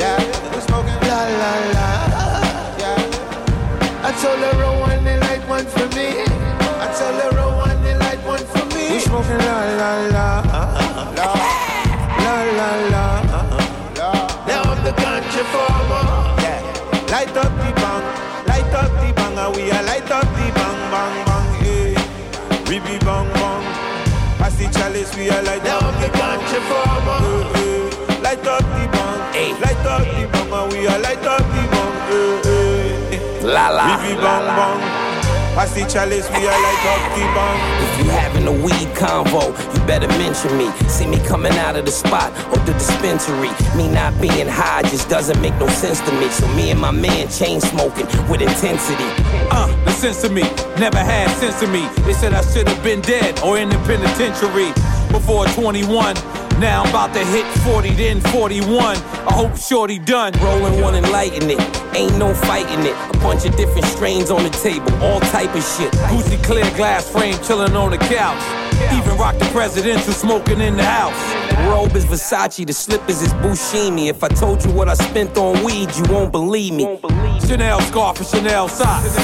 Yeah, 0.00 0.18
we 0.52 0.60
smoking 0.66 1.00
la 1.08 1.20
la 1.40 1.52
la. 1.76 1.88
Yeah. 2.82 4.08
I 4.08 4.10
told 4.20 4.40
her 4.42 4.54
roll 4.60 4.80
one, 4.80 5.04
they 5.04 5.18
like 5.20 5.44
one 5.48 5.66
for 5.66 5.86
me. 5.96 6.08
I 6.82 6.86
told 6.98 7.16
her 7.22 7.30
roll 7.38 7.54
one, 7.62 7.78
they 7.84 7.96
like 7.96 8.22
one 8.26 8.44
for 8.52 8.64
me. 8.74 8.84
We 8.92 8.98
smoking 8.98 9.38
la 9.46 9.58
la 9.80 9.92
la. 10.14 10.26
La 11.18 11.28
la 12.24 12.36
la 12.58 12.70
la. 12.92 13.04
Now 14.48 14.62
I'm 14.70 14.78
the 14.84 14.92
ganja 14.98 15.44
farmer. 15.52 15.71
Light 17.22 17.36
up 17.36 17.52
the 17.52 17.70
bang, 17.80 18.04
light 18.48 18.74
up 18.74 18.90
the 19.00 19.12
bang, 19.14 19.38
and 19.38 19.54
we 19.54 19.70
a 19.70 19.80
light 19.82 20.10
up 20.10 20.24
the 20.34 20.46
bang 20.58 20.80
bang 20.90 21.24
bang. 21.24 21.54
Hey. 21.62 21.94
We 22.66 22.80
be 22.80 22.98
bang 22.98 23.28
bang. 23.32 23.64
Pass 24.38 24.56
the 24.58 24.66
chalice, 24.74 25.14
we 25.16 25.30
are 25.30 25.40
light 25.44 25.64
up 25.64 25.94
the 26.02 26.08
ganja 26.18 26.60
farmer. 26.66 27.18
Eh, 27.22 27.60
eh. 27.62 28.22
Light 28.22 28.44
up 28.44 28.64
the 28.74 28.88
bong, 28.90 29.20
light 29.62 29.86
up 29.86 30.02
the 30.02 30.26
bong, 30.32 30.52
and 30.64 30.72
we 30.72 30.86
are 30.88 30.98
light 30.98 31.24
up 31.24 31.38
the 31.38 31.62
bong. 31.70 31.94
Eh, 32.10 33.14
eh. 33.14 33.46
La 33.46 33.68
la, 33.68 33.86
We 34.02 34.14
be 34.16 34.20
la 34.20 34.38
la. 34.40 34.56
bong. 34.56 35.01
Pass 35.54 35.74
the 35.74 35.84
chalice, 35.84 36.26
we 36.30 36.36
are 36.36 36.60
light 36.64 36.84
up 36.88 37.12
the 37.12 37.24
bong. 37.36 37.58
If 37.84 37.98
you 37.98 38.10
having 38.10 38.46
a 38.46 38.52
weed 38.52 38.88
convo, 38.96 39.52
you 39.74 39.86
better 39.86 40.08
mention 40.08 40.56
me. 40.56 40.70
See 40.88 41.06
me 41.06 41.18
coming 41.26 41.52
out 41.52 41.76
of 41.76 41.84
the 41.84 41.90
spot 41.90 42.32
or 42.48 42.56
the 42.64 42.72
dispensary. 42.72 43.50
Me 43.76 43.86
not 43.86 44.18
being 44.18 44.48
high 44.48 44.80
just 44.88 45.10
doesn't 45.10 45.38
make 45.42 45.54
no 45.56 45.68
sense 45.68 46.00
to 46.00 46.12
me. 46.12 46.30
So 46.30 46.48
me 46.56 46.70
and 46.70 46.80
my 46.80 46.90
man 46.90 47.28
chain 47.28 47.60
smoking 47.60 48.06
with 48.30 48.40
intensity. 48.40 49.04
Uh, 49.52 49.68
the 49.84 49.92
sense 49.92 50.24
of 50.24 50.32
me 50.32 50.42
never 50.80 50.98
had 50.98 51.28
sense 51.36 51.60
of 51.60 51.68
me. 51.68 51.86
They 52.06 52.14
said 52.14 52.32
I 52.32 52.40
should 52.40 52.66
have 52.66 52.82
been 52.82 53.02
dead 53.02 53.38
or 53.40 53.58
in 53.58 53.68
the 53.68 53.76
penitentiary 53.84 54.72
before 55.12 55.46
21. 55.46 56.14
Now 56.58 56.82
I'm 56.82 56.88
about 56.90 57.12
to 57.14 57.24
hit 57.24 57.46
40, 57.64 57.90
then 57.90 58.20
41. 58.20 58.96
I 58.96 59.32
hope 59.32 59.56
shorty 59.56 59.98
done. 59.98 60.32
Rolling 60.40 60.80
one 60.80 60.94
and 60.94 61.08
lighting 61.10 61.50
it. 61.50 61.60
Ain't 61.94 62.16
no 62.18 62.34
fighting 62.34 62.80
it. 62.86 62.96
A 63.14 63.18
bunch 63.18 63.44
of 63.44 63.56
different 63.56 63.84
strains 63.86 64.30
on 64.30 64.42
the 64.42 64.50
table, 64.50 64.92
all 65.02 65.20
type 65.20 65.54
of 65.54 65.62
shit. 65.62 65.92
Gucci 66.10 66.42
clear 66.44 66.68
glass 66.76 67.08
frame 67.08 67.36
chilling 67.42 67.74
on 67.76 67.90
the 67.90 67.98
couch. 67.98 68.42
Even 68.94 69.16
rock 69.18 69.38
the 69.38 69.44
presidential 69.46 70.12
smoking 70.12 70.60
in 70.60 70.76
the 70.76 70.84
house. 70.84 71.14
Robe 71.68 71.94
is 71.94 72.04
Versace, 72.04 72.66
the 72.66 72.72
slippers 72.72 73.22
is 73.22 73.32
Bushimi. 73.34 74.08
If 74.08 74.24
I 74.24 74.28
told 74.28 74.64
you 74.64 74.72
what 74.72 74.88
I 74.88 74.94
spent 74.94 75.36
on 75.36 75.62
weed, 75.64 75.94
you 75.96 76.04
won't 76.08 76.32
believe 76.32 76.74
me. 76.74 76.98
Chanel 77.46 77.80
scarf 77.82 78.18
and 78.18 78.26
Chanel 78.26 78.68
socks. 78.68 79.16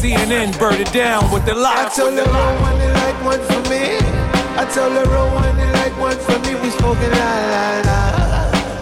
CNN 0.00 0.58
birded 0.58 0.90
down 0.92 1.30
with 1.32 1.44
the 1.44 1.54
I 1.56 1.90
told 1.94 2.14
her 2.14 2.24
roll 2.24 2.60
one 2.62 2.80
and 2.80 2.92
like 2.94 3.24
one 3.24 3.40
for 3.40 3.70
me. 3.70 4.19
I 4.56 4.64
told 4.74 4.92
her 4.92 5.04
roll 5.12 5.30
one 5.32 5.58
and 5.58 5.72
like 5.72 5.96
one 5.98 6.18
for 6.18 6.38
me. 6.40 6.54
We 6.60 6.70
smoking 6.70 7.10
la 7.10 7.32
la 7.54 7.66
la. 7.88 7.98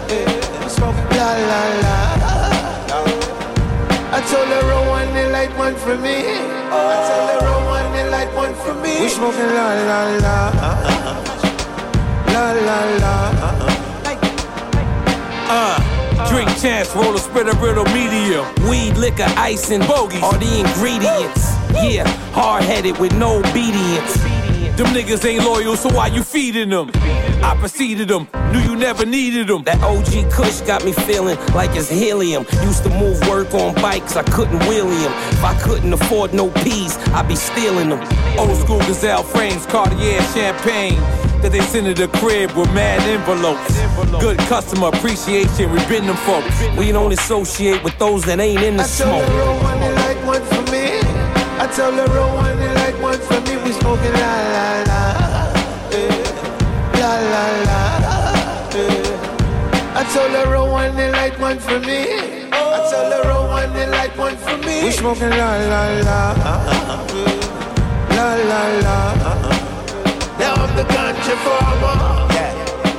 Yeah, 0.09 0.63
we 0.63 0.69
smoking 0.69 1.09
la 1.17 1.29
la 1.49 1.61
la. 1.83 1.95
I 4.11 4.19
told 4.29 4.47
her 4.49 4.63
roll 4.69 4.87
one 4.89 5.07
and 5.15 5.31
like 5.31 5.55
one 5.57 5.75
for 5.75 5.97
me. 5.97 6.17
I 6.71 6.95
told 7.07 7.29
her 7.29 7.39
roll 7.47 7.63
one 7.67 7.85
and 7.95 8.11
like 8.11 8.31
one 8.35 8.53
for 8.55 8.73
me. 8.73 9.01
We 9.01 9.09
smoking 9.09 9.51
la 9.57 9.67
la 9.89 10.01
la. 10.25 10.37
La 12.33 12.45
la 12.67 12.79
la. 13.03 13.15
Uh, 15.51 16.29
drink 16.29 16.49
chance, 16.59 16.93
roll 16.95 17.15
a 17.15 17.19
spit 17.19 17.47
a 17.47 17.53
riddle 17.57 17.85
medium. 17.85 18.45
Weed, 18.69 18.97
liquor, 18.97 19.25
ice, 19.37 19.71
and 19.71 19.83
Bogies. 19.87 20.21
are 20.21 20.37
the 20.37 20.59
ingredients. 20.59 21.55
Yeah, 21.73 22.07
hard 22.33 22.63
headed 22.63 22.97
with 22.99 23.13
no 23.15 23.39
obedience. 23.39 24.28
Them 24.79 24.95
niggas 24.95 25.25
ain't 25.25 25.43
loyal, 25.43 25.75
so 25.75 25.89
why 25.89 26.07
you 26.07 26.23
feeding 26.23 26.69
them? 26.69 26.89
I 27.43 27.53
preceded 27.59 28.07
them, 28.07 28.29
knew 28.53 28.59
you 28.59 28.77
never 28.77 29.05
needed 29.05 29.47
them. 29.47 29.63
That 29.63 29.83
OG 29.83 30.31
Kush 30.31 30.61
got 30.61 30.85
me 30.85 30.93
feeling 30.93 31.37
like 31.53 31.75
it's 31.75 31.89
helium. 31.89 32.45
Used 32.63 32.83
to 32.83 32.89
move 32.89 33.19
work 33.27 33.53
on 33.53 33.75
bikes, 33.75 34.15
I 34.15 34.23
couldn't 34.23 34.57
wheelie 34.59 35.03
them. 35.03 35.11
If 35.35 35.43
I 35.43 35.59
couldn't 35.59 35.91
afford 35.91 36.33
no 36.33 36.49
peas, 36.63 36.95
I'd 37.11 37.27
be 37.27 37.35
stealing 37.35 37.89
them. 37.89 37.99
Old 38.39 38.55
school 38.55 38.79
Gazelle 38.87 39.21
frames, 39.21 39.65
Cartier 39.65 40.21
champagne. 40.33 40.95
That 41.41 41.51
they 41.51 41.59
send 41.59 41.85
to 41.87 41.93
the 41.93 42.07
crib 42.17 42.51
with 42.53 42.73
mad 42.73 43.01
envelopes. 43.01 43.75
Good 44.21 44.37
customer 44.47 44.87
appreciation, 44.95 45.73
we 45.73 45.79
been 45.87 46.07
them 46.07 46.15
folks. 46.23 46.55
We 46.77 46.93
don't 46.93 47.11
associate 47.11 47.83
with 47.83 47.99
those 47.99 48.23
that 48.23 48.39
ain't 48.39 48.63
in 48.63 48.77
the 48.77 48.83
I 48.83 48.87
told 48.87 48.95
smoke. 48.95 49.23
her 49.25 49.39
roll 49.39 49.59
one 49.59 49.77
and 49.77 49.95
like 49.95 50.25
one 50.25 50.43
for 50.47 50.71
me. 50.71 51.03
I 51.59 51.67
told 51.75 51.95
her 51.95 52.07
roll 52.15 52.33
one 52.35 52.57
and 52.57 52.75
like 52.75 52.88
one 53.09 53.19
for 53.21 53.41
me. 53.41 53.57
We 53.63 53.71
smoking 53.71 54.13
la 54.21 54.33
la 54.55 54.67
la. 54.89 55.01
Eh, 55.97 56.13
La 56.99 57.11
la 57.33 57.45
la. 57.67 57.79
Eh. 58.81 59.99
I 59.99 60.03
told 60.13 60.31
her 60.37 60.45
roll 60.51 60.71
one 60.71 60.95
and 60.99 61.13
like 61.13 61.37
one 61.39 61.59
for 61.59 61.79
me. 61.79 61.99
I 62.51 62.77
told 62.91 63.11
her 63.13 63.23
roll 63.29 63.47
one 63.47 63.75
and 63.81 63.91
like 63.91 64.15
one 64.17 64.37
for 64.37 64.57
me. 64.65 64.83
We 64.83 64.91
smoking 64.91 65.33
la 65.41 65.51
la 65.71 65.83
la. 66.07 66.19
Eh, 67.21 67.39
La 68.15 68.27
la 68.51 68.61
la. 68.85 68.97
Now 70.39 70.53
I'm 70.63 70.71
the 70.77 70.85
ganja 70.93 71.35
farmer. 71.45 71.97
Yeah. 72.35 72.53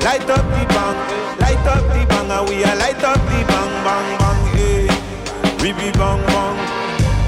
Light 0.07 0.29
up 0.37 0.45
the 0.55 0.62
bang, 0.75 0.99
light 1.45 1.67
up 1.75 1.85
the 1.95 2.02
bang, 2.11 2.31
and 2.37 2.49
we 2.49 2.64
are 2.64 2.76
light 2.83 3.05
up 3.05 3.21
the 3.31 3.38
bang, 3.50 3.73
bang, 3.87 4.09
bang, 4.21 4.40
yeah. 4.57 5.62
We 5.62 5.73
be 5.73 5.88
bang, 5.99 6.21
bang. 6.26 6.69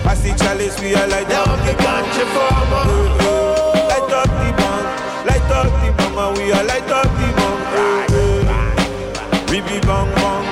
Pass 0.05 0.21
the 0.23 0.33
chalice, 0.37 0.81
we 0.81 0.95
are 0.95 1.09
light 1.09 1.31
up 1.33 1.59
the 1.67 1.73
ganja 1.83 2.25
farmer. 2.35 2.85
Eh. 3.23 3.89
Light 3.91 4.13
up 4.13 4.31
the 4.41 4.51
bang, 4.59 4.87
light 5.29 5.51
up 5.51 5.71
the 5.81 5.89
bang, 5.99 6.19
and 6.19 6.33
we 6.39 6.53
are 6.53 6.65
light 6.65 6.91
up 6.91 7.09
the 7.19 7.29
bang, 7.39 7.61
eh. 7.79 9.51
We 9.51 9.61
be 9.61 9.79
bang, 9.87 10.11
bang. 10.17 10.45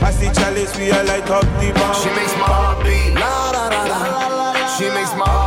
Pass 0.00 0.16
the 0.18 0.28
chalice, 0.34 0.76
we 0.76 0.90
are 0.90 1.04
light 1.04 1.30
up 1.30 1.44
the 1.60 1.72
bang. 1.72 1.94
She 2.02 2.10
makes 2.18 2.34
my 2.34 2.46
heart 2.46 2.84
beat. 2.84 3.14
La 3.14 3.52
da 3.52 3.70
da 3.70 3.82
da. 3.88 4.66
She 4.76 4.88
makes 4.90 5.14
my 5.14 5.41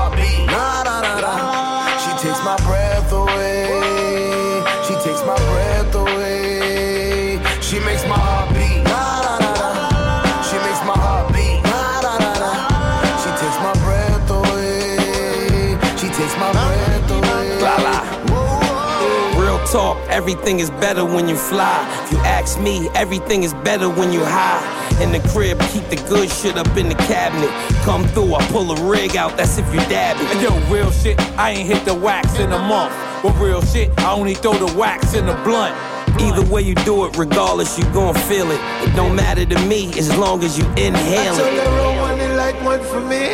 talk, 19.75 19.97
everything 20.09 20.61
is 20.61 20.69
better 20.69 21.03
when 21.03 21.27
you 21.27 21.35
fly. 21.35 21.77
If 22.05 22.13
you 22.13 22.17
ask 22.19 22.57
me, 22.61 22.87
everything 22.95 23.43
is 23.43 23.53
better 23.55 23.89
when 23.89 24.13
you 24.13 24.23
high. 24.23 24.63
In 25.03 25.11
the 25.11 25.19
crib, 25.33 25.59
keep 25.73 25.83
the 25.89 25.97
good 26.07 26.29
shit 26.29 26.55
up 26.57 26.77
in 26.77 26.87
the 26.87 26.95
cabinet. 27.11 27.49
Come 27.83 28.05
through, 28.13 28.35
I 28.35 28.47
pull 28.47 28.71
a 28.71 28.77
rig 28.89 29.17
out, 29.17 29.35
that's 29.35 29.57
if 29.57 29.67
you 29.73 29.81
dab 29.91 30.15
it. 30.21 30.27
And 30.31 30.41
yo, 30.41 30.51
real 30.73 30.91
shit, 30.91 31.19
I 31.37 31.51
ain't 31.51 31.67
hit 31.67 31.83
the 31.83 31.93
wax 31.93 32.39
in 32.39 32.53
a 32.53 32.57
month. 32.57 32.93
But 33.21 33.33
real 33.37 33.61
shit, 33.63 33.91
I 33.99 34.13
only 34.13 34.35
throw 34.35 34.53
the 34.53 34.73
wax 34.79 35.13
in 35.13 35.25
the 35.25 35.35
blunt. 35.43 35.75
Either 36.21 36.45
way 36.49 36.61
you 36.61 36.75
do 36.89 37.03
it, 37.05 37.17
regardless, 37.17 37.77
you 37.77 37.83
gon' 37.91 38.15
feel 38.29 38.49
it. 38.51 38.61
It 38.87 38.95
don't 38.95 39.13
matter 39.13 39.45
to 39.45 39.59
me 39.67 39.89
as 39.99 40.07
long 40.17 40.41
as 40.45 40.57
you 40.57 40.63
I 40.77 40.87
inhale 40.87 41.35
told 41.35 41.49
it. 41.49 41.67
her 41.67 41.77
roll 41.79 41.95
one 41.99 42.17
and 42.21 42.37
like 42.37 42.57
one 42.63 42.79
for 42.79 43.01
me. 43.01 43.33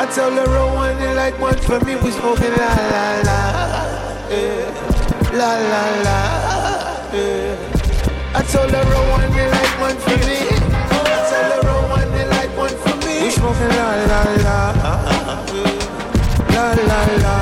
I 0.00 0.06
told 0.14 0.32
her 0.40 0.46
roll 0.54 0.74
one 0.74 0.96
and 0.96 1.16
like 1.16 1.38
one 1.38 1.58
for 1.58 1.78
me. 1.84 1.96
We 1.96 2.12
smoking 2.12 2.54
la 2.62 2.72
la 2.94 3.20
la. 3.28 4.06
Eh, 4.30 4.95
La 5.36 5.52
la 5.72 5.84
la. 6.06 6.18
Eh. 7.12 7.56
I 8.34 8.42
told 8.50 8.70
her 8.70 8.84
roll 8.90 9.10
one 9.10 9.24
and 9.24 9.50
like 9.52 9.80
one 9.80 9.98
for 10.04 10.16
me. 10.24 10.38
I 10.48 11.18
told 11.28 11.52
her 11.52 11.60
roll 11.68 11.84
one 11.90 12.08
and 12.20 12.30
like 12.30 12.56
one 12.56 12.76
for 12.82 12.96
me. 13.04 13.14
We 13.22 13.30
smoking 13.30 13.68
la 13.76 13.88
la 14.10 14.20
la. 14.46 14.58
La 16.54 16.66
la 16.90 17.00
la. 17.24 17.36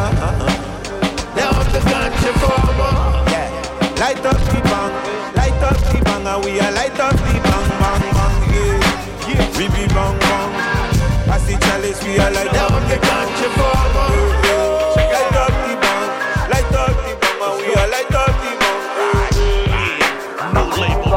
Now 1.36 1.50
I'm 1.60 1.68
the 1.70 1.80
ganja 1.86 2.32
farmer. 2.42 2.94
Yeah. 3.30 4.00
Light 4.00 4.26
up 4.26 4.40
the 4.50 4.60
bang, 4.70 4.94
light 5.38 5.62
up 5.62 5.78
the 5.92 5.98
bang, 6.04 6.26
and 6.26 6.44
we 6.44 6.58
are 6.58 6.72
light 6.72 6.98
up 6.98 7.12
the 7.14 7.38
bang, 7.46 7.68
bang, 7.80 8.04
bang, 8.16 8.36
yeah. 8.54 9.38
yeah. 9.38 9.58
We 9.58 9.64
be 9.70 9.86
bang, 9.94 10.18
bang. 10.18 10.52
Pass 11.28 11.46
the 11.46 11.54
chalice, 11.62 12.02
we 12.02 12.18
are 12.18 12.30
light 12.32 12.56
up 12.58 12.72
the 12.90 12.96
ganja 13.06 13.48
farmer. 13.54 14.24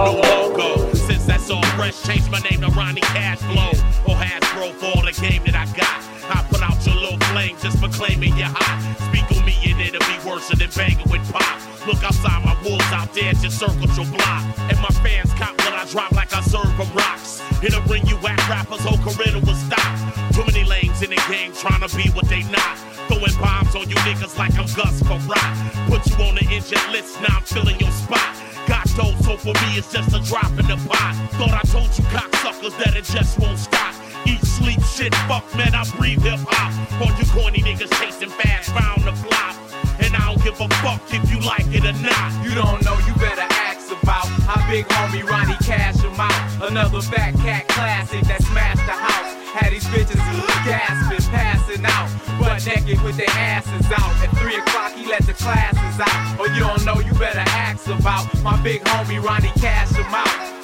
Logo. 0.05 0.93
Since 0.93 1.25
that's 1.25 1.49
all 1.49 1.65
fresh, 1.73 2.01
change 2.03 2.29
my 2.29 2.39
name 2.39 2.61
to 2.61 2.69
Ronnie 2.69 3.01
Cashflow. 3.01 3.73
Or 4.05 4.15
Hasbro 4.15 4.73
for 4.77 4.85
all 4.97 5.03
the 5.03 5.11
game 5.19 5.43
that 5.45 5.55
I 5.55 5.65
got. 5.73 5.97
I 6.29 6.45
put 6.49 6.61
out 6.61 6.77
your 6.85 6.95
little 6.95 7.19
flame 7.33 7.57
just 7.61 7.79
for 7.79 7.89
claiming 7.89 8.37
you're 8.37 8.51
hot. 8.51 8.77
Speak 9.09 9.25
on 9.33 9.43
me 9.45 9.57
and 9.65 9.81
it'll 9.81 10.05
be 10.05 10.19
worse 10.29 10.49
than 10.49 10.69
banging 10.75 11.09
with 11.09 11.25
pop. 11.33 11.57
Look 11.87 12.03
outside 12.03 12.45
my 12.45 12.53
wolves 12.61 12.85
out 12.93 13.11
there 13.13 13.33
just 13.33 13.57
circled 13.57 13.89
your 13.97 14.05
block. 14.13 14.43
And 14.69 14.77
my 14.85 14.93
fans 15.01 15.33
cop 15.33 15.57
when 15.65 15.73
I 15.73 15.85
drop 15.89 16.11
like 16.11 16.31
I 16.31 16.41
serve 16.41 16.77
them 16.77 16.93
rocks. 16.93 17.41
It'll 17.63 17.81
bring 17.89 18.05
you 18.05 18.17
whack 18.21 18.37
rappers, 18.47 18.85
whole 18.85 19.01
career 19.01 19.33
will 19.41 19.57
stop. 19.57 19.97
Too 20.35 20.45
many 20.45 20.63
lanes 20.63 21.01
in 21.01 21.09
the 21.09 21.21
game 21.25 21.53
trying 21.57 21.81
to 21.81 21.89
be 21.97 22.05
what 22.13 22.29
they 22.29 22.43
not. 22.53 22.77
Throwing 23.09 23.33
bombs 23.41 23.56
like 24.35 24.57
I'm 24.57 24.65
Gus 24.75 25.01
rock. 25.29 25.53
Put 25.87 26.05
you 26.09 26.17
on 26.25 26.35
the 26.35 26.45
injured 26.49 26.83
list, 26.91 27.21
now 27.21 27.37
I'm 27.37 27.43
filling 27.43 27.79
your 27.79 27.91
spot. 27.91 28.35
Got 28.67 28.87
those, 28.97 29.15
so 29.23 29.37
for 29.37 29.53
me 29.63 29.77
it's 29.77 29.91
just 29.91 30.09
a 30.09 30.19
drop 30.27 30.51
in 30.59 30.67
the 30.67 30.75
pot. 30.89 31.15
Thought 31.37 31.53
I 31.53 31.63
told 31.71 31.87
you 31.95 32.03
cocksuckers 32.11 32.75
that 32.83 32.97
it 32.97 33.05
just 33.05 33.39
won't 33.39 33.59
stop. 33.59 33.93
Eat, 34.25 34.41
sleep, 34.41 34.81
shit, 34.83 35.13
fuck, 35.29 35.45
man, 35.55 35.73
I 35.73 35.85
breathe 35.95 36.21
hip 36.21 36.39
hop. 36.43 36.73
All 36.99 37.13
you 37.15 37.25
corny 37.31 37.61
niggas 37.61 37.93
chasing 38.01 38.29
fast, 38.29 38.73
round 38.75 39.03
the 39.05 39.15
block. 39.23 39.55
And 39.99 40.15
I 40.15 40.33
don't 40.33 40.43
give 40.43 40.59
a 40.59 40.67
fuck 40.83 41.01
if 41.13 41.23
you 41.31 41.39
like 41.39 41.67
it 41.71 41.85
or 41.85 41.95
not. 42.03 42.29
You 42.43 42.53
don't 42.53 42.83
know, 42.83 42.97
you 43.07 43.13
better 43.15 43.47
ask 43.47 43.89
about 43.91 44.27
how 44.43 44.59
big 44.69 44.85
homie 44.87 45.23
Ronnie 45.23 45.57
cash 45.63 46.01
him 46.01 46.19
out. 46.19 46.69
Another 46.69 47.01
fat 47.01 47.33
cat 47.45 47.67
classic 47.69 48.21
that 48.27 48.43
smashed 48.43 48.85
the 48.85 48.97
house. 48.97 49.33
Had 49.53 49.71
these 49.71 49.85
bitches 49.85 50.19
gasping, 50.65 51.16
with 52.95 53.17
their 53.17 53.29
asses 53.31 53.85
out. 53.91 54.15
At 54.23 54.37
3 54.37 54.55
o'clock, 54.55 54.93
he 54.93 55.07
let 55.07 55.23
the 55.25 55.33
classes 55.33 55.99
out. 55.99 56.39
Or 56.39 56.47
you 56.47 56.59
don't 56.59 56.85
know, 56.85 56.99
you 56.99 57.11
better 57.13 57.39
ask 57.39 57.87
about 57.87 58.25
my 58.43 58.61
big 58.61 58.81
homie 58.83 59.21
Ronnie 59.21 59.51
Cash 59.59 59.91
him 59.91 60.05
out. 60.05 60.56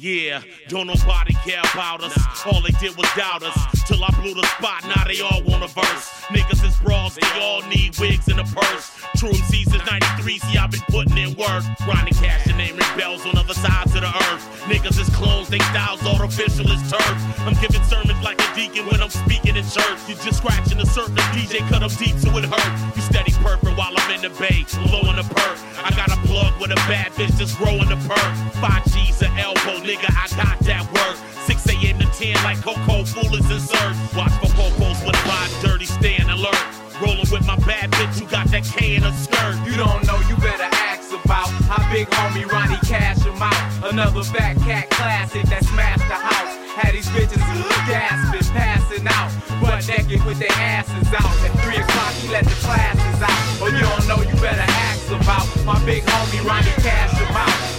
Yeah, 0.00 0.42
don't 0.68 0.86
nobody 0.86 1.34
care 1.42 1.60
about 1.74 2.04
us. 2.04 2.14
All 2.46 2.62
they 2.62 2.70
did 2.78 2.96
was 2.96 3.10
doubt 3.16 3.42
us. 3.42 3.82
Till 3.82 4.04
I 4.04 4.10
blew 4.20 4.32
the 4.32 4.46
spot, 4.46 4.84
now 4.86 5.02
they 5.02 5.20
all 5.20 5.42
want 5.42 5.64
a 5.64 5.66
verse. 5.66 6.06
Niggas 6.30 6.64
is 6.64 6.76
bras, 6.76 7.16
they 7.16 7.26
all 7.42 7.62
need 7.62 7.98
wigs 7.98 8.28
and 8.28 8.38
a 8.38 8.44
purse. 8.44 8.94
True 9.16 9.30
MCs 9.30 9.70
since 9.70 9.84
93, 9.90 10.38
see 10.38 10.56
I've 10.56 10.70
been 10.70 10.86
putting 10.88 11.18
in 11.18 11.34
work. 11.34 11.64
Ronnie 11.82 12.12
Cash 12.12 12.46
and 12.46 12.58
name 12.58 12.76
rebels 12.76 13.26
on 13.26 13.36
other 13.36 13.54
sides 13.54 13.92
of 13.96 14.02
the 14.02 14.12
earth. 14.30 14.44
Niggas 14.70 15.00
is 15.00 15.08
clones, 15.16 15.48
they 15.48 15.58
styles 15.58 16.04
artificial 16.06 16.70
as 16.70 16.90
turf. 16.90 17.18
I'm 17.42 17.54
giving 17.58 17.82
sermons 17.82 18.22
like 18.22 18.38
a 18.38 18.54
deacon 18.54 18.86
when 18.86 19.02
I'm 19.02 19.10
speaking 19.10 19.56
in 19.56 19.64
church. 19.66 19.98
You 20.06 20.14
just 20.22 20.38
scratching 20.38 20.78
the 20.78 20.86
surface, 20.86 21.24
DJ 21.34 21.66
cut 21.68 21.82
up 21.82 21.90
deep 21.98 22.14
so 22.18 22.30
it 22.38 22.44
hurt. 22.44 22.94
You 22.94 23.02
steady 23.02 23.32
purping 23.42 23.74
while 23.74 23.94
I'm 23.96 24.10
in 24.14 24.22
the 24.22 24.30
bay, 24.38 24.62
low 24.92 25.10
in 25.10 25.16
the 25.16 25.26
perk. 25.26 25.58
I 25.82 25.90
got 25.96 26.12
a 26.14 26.20
plug 26.28 26.60
with 26.60 26.70
a 26.70 26.80
bad 26.86 27.10
bitch 27.12 27.34
that's 27.38 27.56
growing 27.56 27.88
the 27.88 27.98
perk. 28.06 28.30
Five 28.60 28.84
G's 28.92 29.22
an 29.22 29.32
elbow, 29.38 29.82
nigga, 29.88 30.12
I 30.12 30.28
got 30.36 30.60
that 30.68 30.84
work. 30.92 31.16
6 31.48 31.64
a.m. 31.72 31.96
to 31.96 32.08
10 32.12 32.36
like 32.44 32.60
Coco 32.60 33.08
Fool 33.08 33.32
is 33.40 33.48
search. 33.64 33.96
Watch 34.12 34.36
for 34.36 34.52
popos 34.52 35.00
with 35.00 35.16
a 35.16 35.24
five 35.24 35.48
dirty, 35.64 35.88
stand 35.88 36.28
alert. 36.28 36.60
Rolling 37.00 37.30
with 37.32 37.46
my 37.48 37.56
bad 37.64 37.88
bitch, 37.96 38.20
you 38.20 38.28
got 38.28 38.52
that 38.52 38.68
K 38.68 38.96
in 38.96 39.04
a 39.04 39.12
skirt. 39.16 39.56
You 39.64 39.80
don't 39.80 40.04
know, 40.04 40.20
you 40.28 40.36
better 40.44 40.68
ask 40.92 41.08
about 41.08 41.48
how 41.64 41.80
big 41.88 42.04
homie 42.10 42.44
Ronnie 42.44 42.76
cash 42.84 43.24
him 43.24 43.40
out. 43.40 43.88
Another 43.88 44.22
fat 44.24 44.60
cat 44.68 44.90
classic 44.90 45.48
that 45.48 45.64
smashed 45.64 46.04
the 46.04 46.20
house. 46.20 46.52
Had 46.76 46.92
these 46.92 47.08
bitches 47.08 47.40
gasping, 47.88 48.44
passing 48.52 49.08
out, 49.08 49.32
butt 49.62 49.88
naked 49.88 50.20
with 50.26 50.38
their 50.38 50.52
asses 50.52 51.08
out. 51.16 51.32
At 51.48 51.56
3 51.64 51.80
o'clock, 51.80 52.12
he 52.20 52.28
let 52.28 52.44
the 52.44 52.58
classes 52.60 53.22
out. 53.24 53.40
Or 53.62 53.70
you 53.72 53.80
don't 53.80 54.04
know, 54.04 54.20
you 54.20 54.36
better 54.36 54.68
ask 54.68 55.08
about 55.08 55.48
my 55.64 55.80
big 55.86 56.04
homie 56.04 56.44
Ronnie 56.44 56.76
cash 56.84 57.16
him 57.16 57.32
out. 57.32 57.77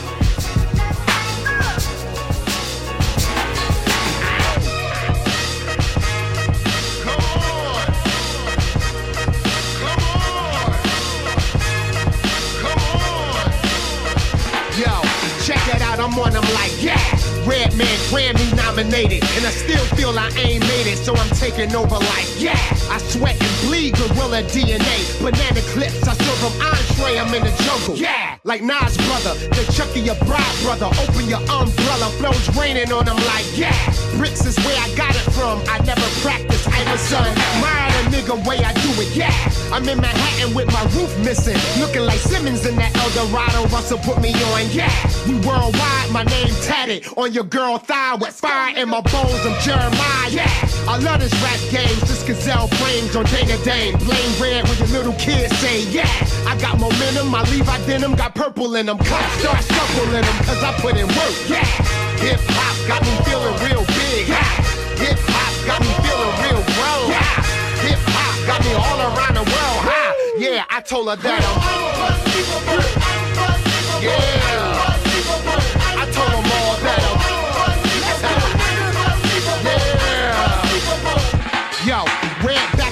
I'm 16.00 16.18
on 16.18 16.32
them 16.32 16.44
like, 16.54 16.82
yeah. 16.82 17.29
Redman 17.48 17.98
Grammy 18.10 18.48
nominated, 18.56 19.24
and 19.36 19.46
I 19.46 19.52
still 19.52 19.84
feel 19.96 20.18
I 20.18 20.30
ain't 20.40 20.62
made 20.68 20.88
it, 20.88 20.98
so 20.98 21.16
I'm 21.16 21.30
taking 21.36 21.76
over 21.76 21.96
like, 21.96 22.30
yeah. 22.38 22.58
I 22.90 22.98
sweat 22.98 23.38
and 23.40 23.54
bleed 23.68 23.96
gorilla 23.96 24.44
DNA. 24.44 24.98
Banana 25.22 25.62
clips, 25.74 26.08
I 26.08 26.14
serve 26.14 26.42
them 26.42 26.56
entree, 26.62 27.20
I'm 27.20 27.34
in 27.34 27.44
the 27.44 27.54
jungle. 27.64 27.96
Yeah, 27.96 28.38
like 28.44 28.62
Nas 28.62 28.98
brother, 29.08 29.34
the 29.56 29.64
Chucky 29.74 30.02
your 30.02 30.18
bride 30.26 30.56
brother. 30.64 30.88
Open 31.04 31.28
your 31.30 31.44
umbrella, 31.50 32.10
flows 32.20 32.50
raining 32.58 32.92
on 32.92 33.06
them 33.06 33.18
like, 33.32 33.46
yeah. 33.56 33.74
Bricks 34.18 34.46
is 34.46 34.58
where 34.66 34.78
I 34.78 34.90
got 34.96 35.16
it 35.16 35.28
from. 35.32 35.62
I 35.68 35.80
never 35.86 36.06
practiced, 36.22 36.68
I'm 36.68 36.88
a 36.88 36.98
son. 36.98 37.28
Admire 37.28 37.90
the 37.92 38.18
nigga 38.18 38.36
way 38.48 38.58
I 38.64 38.74
do 38.74 38.92
it, 39.02 39.16
yeah. 39.16 39.34
I'm 39.72 39.88
in 39.88 40.02
Manhattan 40.02 40.54
with 40.56 40.68
my 40.74 40.84
roof 40.98 41.12
missing, 41.24 41.58
looking 41.80 42.02
like 42.02 42.20
Simmons 42.20 42.66
in 42.66 42.76
that 42.78 42.96
Eldorado. 42.98 43.68
Russell 43.70 44.00
put 44.00 44.22
me 44.22 44.34
on, 44.34 44.70
yeah. 44.72 44.92
We 45.28 45.36
worldwide, 45.46 46.12
my 46.12 46.24
name 46.24 46.54
tatted 46.66 47.06
on 47.18 47.29
your 47.34 47.44
girl 47.44 47.78
thigh 47.78 48.16
with 48.16 48.34
fire 48.34 48.76
in 48.76 48.90
my 48.90 49.02
bones. 49.02 49.46
I'm 49.46 49.54
Jeremiah, 49.62 50.30
yeah. 50.30 50.50
I 50.88 50.98
love 50.98 51.22
this 51.22 51.34
rap 51.44 51.60
game, 51.70 52.00
this 52.08 52.24
gazelle 52.24 52.68
frames 52.80 53.16
on 53.16 53.26
Dana 53.26 53.58
Dane. 53.64 53.98
Blame 54.00 54.34
red 54.42 54.68
when 54.68 54.78
your 54.78 54.88
little 54.88 55.14
kids 55.14 55.56
say, 55.60 55.84
yeah. 55.90 56.10
I 56.48 56.58
got 56.60 56.80
momentum, 56.80 57.28
my 57.28 57.44
Levi 57.52 57.86
denim 57.86 58.16
got 58.16 58.34
purple 58.36 58.76
in 58.76 58.86
them. 58.88 58.98
Cops 58.98 59.34
start 59.40 59.64
circling 59.64 60.12
them, 60.12 60.38
cause 60.46 60.64
I 60.64 60.74
put 60.82 60.98
in 60.98 61.08
work, 61.08 61.36
yeah. 61.48 61.66
Hip 62.24 62.40
hop 62.58 62.76
got 62.88 63.02
me 63.06 63.14
feeling 63.26 63.56
real 63.68 63.86
big, 63.86 64.28
yeah. 64.28 64.44
Hip 64.98 65.20
hop 65.30 65.54
got 65.68 65.82
me 65.82 65.92
feeling 66.02 66.34
real 66.42 66.62
grown, 66.74 67.10
yeah. 67.14 67.44
Hip 67.86 68.02
hop 68.10 68.36
got 68.48 68.60
me 68.66 68.74
all 68.74 69.00
around 69.14 69.36
the 69.36 69.46
world, 69.46 69.82
huh? 69.86 70.14
Yeah, 70.38 70.66
I 70.70 70.82
told 70.82 71.10
her 71.10 71.16
that 71.16 71.44
I'm. 71.46 71.80
Yeah. 74.02 74.89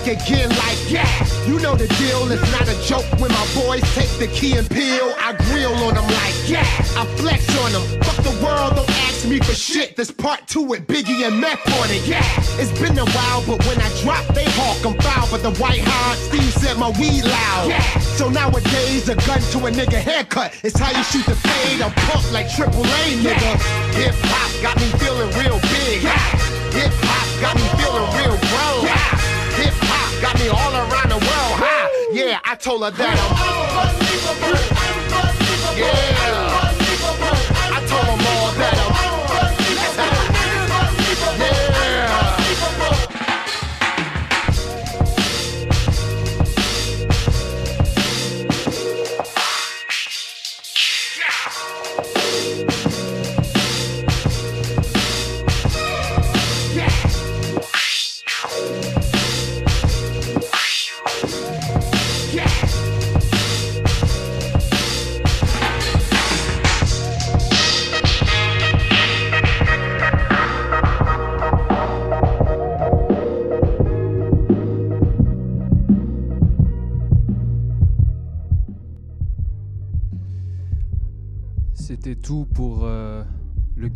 Back 0.08 0.28
again 0.28 0.50
like, 0.50 0.92
yeah. 0.92 1.08
You 1.48 1.60
know 1.60 1.76
the 1.76 1.88
deal, 2.00 2.32
it's 2.32 2.52
not 2.52 2.68
a 2.68 2.76
joke 2.88 3.06
when 3.20 3.32
my 3.32 3.48
boys 3.56 3.82
take 3.94 4.10
the 4.20 4.28
key 4.28 4.58
and 4.58 4.70
peel. 4.70 5.14
I 5.20 5.34
grill 5.50 5.74
on 5.74 5.96
them 5.96 6.04
like, 6.04 6.36
yeah, 6.46 6.66
I 6.96 7.06
flex 7.18 7.48
on 7.60 7.74
them. 7.74 8.02
Fuck 8.04 8.24
the 8.24 8.36
world, 8.44 8.76
don't 8.76 8.90
ask 9.08 9.28
me 9.28 9.40
for 9.40 9.54
shit. 9.54 9.96
This 9.96 10.12
part 10.12 10.48
two 10.48 10.62
with 10.62 10.88
Biggie 10.88 11.28
and 11.28 11.40
Meth 11.40 11.66
on 11.82 11.90
it, 11.90 12.06
yeah. 12.08 12.24
It's 12.60 12.72
been 12.80 12.98
a 12.98 13.06
while, 13.06 13.44
but 13.48 13.66
when 13.66 13.80
I 13.80 13.90
drop, 14.02 14.26
they 14.36 14.46
hawk. 14.48 14.86
I'm 14.86 15.00
foul, 15.02 15.28
but 15.32 15.42
the 15.44 15.52
white 15.62 15.82
hard 15.84 16.18
Steve 16.18 16.54
said 16.54 16.78
my 16.78 16.90
weed 17.00 17.24
loud. 17.24 17.70
Yeah. 17.70 18.00
So 18.18 18.30
nowadays, 18.30 19.10
a 19.10 19.16
gun 19.16 19.42
to 19.52 19.58
a 19.68 19.72
nigga 19.72 20.00
haircut 20.00 20.54
is 20.64 20.78
how 20.78 20.92
you 20.96 21.04
shoot 21.04 21.26
the 21.26 21.36
fade. 21.36 21.82
I'm 21.82 21.92
pumped 22.08 22.32
like 22.32 22.50
Triple 22.54 22.86
A, 22.86 23.04
nigga. 23.20 23.52
Hip 23.96 24.16
hop 24.32 24.52
got 24.62 24.76
me 24.80 24.88
feeling 25.00 25.30
real 25.40 25.60
big. 25.60 26.02
Hip 26.02 26.67
Her 32.80 32.92
that 32.92 33.18
Yeah. 35.76 36.17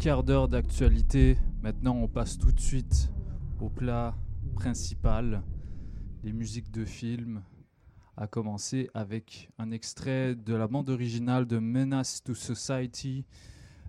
Quart 0.02 0.24
d'heure 0.24 0.48
d'actualité. 0.48 1.38
Maintenant, 1.62 1.96
on 1.96 2.08
passe 2.08 2.40
tout 2.40 2.52
de 2.52 2.60
suite 2.60 3.12
au 3.60 3.70
plat 3.70 4.16
principal, 4.56 5.44
les 6.24 6.34
musiques 6.34 6.72
de 6.72 6.86
film, 6.86 7.44
à 8.18 8.26
commencer 8.26 8.90
avec 8.96 9.52
un 9.60 9.70
extrait 9.70 10.34
de 10.34 10.56
la 10.56 10.68
bande 10.68 10.90
originale 10.90 11.46
de 11.46 11.60
Menace 11.60 12.24
to 12.24 12.34
Society, 12.34 13.26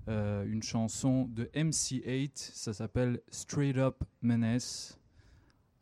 euh, 0.09 0.45
une 0.45 0.63
chanson 0.63 1.29
de 1.29 1.45
MC8, 1.55 2.33
ça 2.35 2.75
s'appelle 2.75 3.23
Straight 3.31 3.79
Up 3.79 4.05
Menace. 4.21 4.99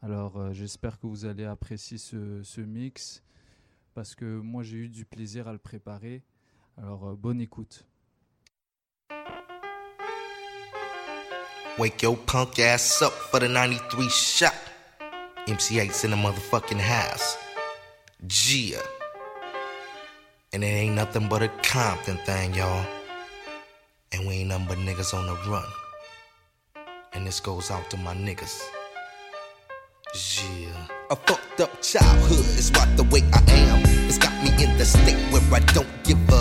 Alors 0.01 0.37
euh, 0.37 0.53
j'espère 0.53 1.01
que 1.01 1.09
vous 1.09 1.25
allez 1.25 1.45
apprécier 1.45 1.99
ce, 1.99 2.41
ce 2.45 2.61
mix, 2.61 3.25
parce 3.95 4.15
que 4.15 4.39
moi 4.39 4.63
j'ai 4.63 4.77
eu 4.77 4.89
du 4.89 5.05
plaisir 5.05 5.49
à 5.49 5.53
le 5.53 5.59
préparer. 5.59 6.23
Alors 6.77 7.09
euh, 7.09 7.17
bonne 7.17 7.41
écoute. 7.41 7.85
Wake 11.79 12.03
your 12.03 12.17
punk 12.17 12.59
ass 12.59 13.01
up 13.01 13.13
for 13.13 13.41
the 13.41 13.49
93 13.49 14.09
shot. 14.09 14.55
MC 15.49 15.79
Eiht's 15.81 16.05
in 16.05 16.11
the 16.11 16.17
motherfucking 16.17 16.81
house. 16.81 17.37
Gia. 18.27 18.83
And 20.53 20.65
it 20.65 20.67
ain't 20.67 20.95
nothing 20.97 21.29
but 21.29 21.43
a 21.43 21.49
Compton 21.63 22.17
thing, 22.19 22.55
y'all. 22.55 22.85
And 24.13 24.27
we 24.27 24.35
ain't 24.35 24.49
nothing 24.49 24.67
but 24.67 24.79
niggas 24.79 25.15
on 25.15 25.27
the 25.27 25.51
run. 25.51 25.65
And 27.13 27.27
this 27.27 27.41
goes 27.41 27.71
out 27.71 27.89
to 27.91 27.97
my 27.97 28.15
niggas. 28.15 28.61
Yeah. 30.15 30.87
A 31.11 31.17
fucked 31.17 31.61
up 31.61 31.83
childhood 31.83 32.47
is 32.59 32.71
what 32.73 32.97
the 32.97 33.05
way 33.05 33.23
I 33.33 33.43
am. 33.53 33.83
It's 34.09 34.19
got 34.19 34.33
me 34.43 34.51
in 34.63 34.77
the 34.77 34.85
state 34.85 35.17
where 35.33 35.43
I 35.55 35.61
don't 35.73 35.89
give 36.05 36.19
a 36.29 36.40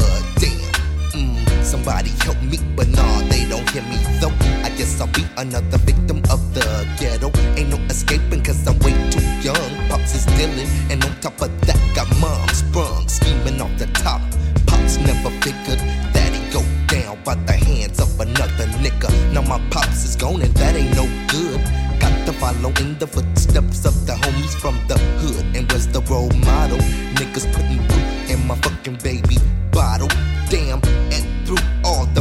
somebody 1.79 2.09
help 2.25 2.41
me, 2.41 2.57
but 2.75 2.87
nah, 2.89 3.19
they 3.29 3.45
don't 3.47 3.67
hear 3.69 3.83
me 3.83 3.97
though. 4.19 4.33
I 4.63 4.69
guess 4.77 4.99
I'll 4.99 5.07
be 5.07 5.23
another 5.37 5.77
victim 5.77 6.17
of 6.29 6.53
the 6.53 6.65
ghetto. 6.99 7.31
Ain't 7.57 7.69
no 7.69 7.77
escaping 7.89 8.43
cause 8.43 8.67
I'm 8.67 8.77
way 8.79 8.93
too 9.09 9.23
young. 9.41 9.71
Pops 9.89 10.15
is 10.15 10.25
dealing, 10.37 10.67
and 10.91 11.03
on 11.05 11.13
top 11.21 11.41
of 11.41 11.51
that, 11.67 11.79
got 11.95 12.07
mom 12.19 12.47
sprung, 12.49 13.07
scheming 13.07 13.61
off 13.61 13.75
the 13.77 13.87
top. 14.03 14.21
Pops 14.67 14.97
never 14.97 15.29
figured 15.41 15.79
that 16.13 16.31
he 16.33 16.41
go 16.51 16.61
down 16.87 17.17
by 17.23 17.35
the 17.47 17.53
hands 17.53 17.99
of 17.99 18.19
another 18.19 18.67
nigga. 18.83 19.09
Now 19.33 19.41
my 19.41 19.59
pops 19.69 20.03
is 20.03 20.15
gone, 20.15 20.41
and 20.41 20.53
that 20.55 20.75
ain't 20.75 20.95
no 20.95 21.07
good. 21.29 21.61
Got 22.01 22.25
to 22.25 22.33
follow 22.33 22.71
in 22.81 22.97
the 22.97 23.07
footsteps 23.07 23.85
of 23.85 23.95
the 24.05 24.13
homies 24.13 24.55
from 24.59 24.75
the 24.87 24.97
hood, 25.21 25.45
and 25.55 25.71
where's 25.71 25.87
the 25.87 26.01
role 26.11 26.31
model? 26.47 26.79
Niggas 27.19 27.47
putting 27.53 27.83
in 28.29 28.45
my 28.47 28.55
fucking 28.55 28.97
baby 29.01 29.37
bottle. 29.71 30.09
Damn 30.49 30.81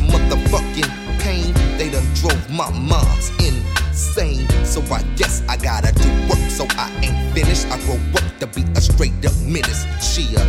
motherfucking 0.09 0.91
pain, 1.21 1.53
they 1.79 1.91
done 1.91 2.07
drove 2.15 2.51
my 2.51 2.71
mom's 2.71 3.31
insane. 3.39 4.49
So 4.65 4.81
I 4.93 5.03
guess 5.17 5.43
I 5.49 5.57
gotta 5.57 5.93
do 5.93 6.09
work, 6.29 6.51
so 6.51 6.67
I 6.71 6.91
ain't 7.03 7.35
finished. 7.35 7.67
I 7.67 7.79
grow 7.87 7.99
up 8.15 8.39
to 8.41 8.47
be 8.47 8.63
a 8.77 8.81
straight 8.81 9.25
up 9.25 9.37
menace. 9.45 9.85
Chia. 10.01 10.41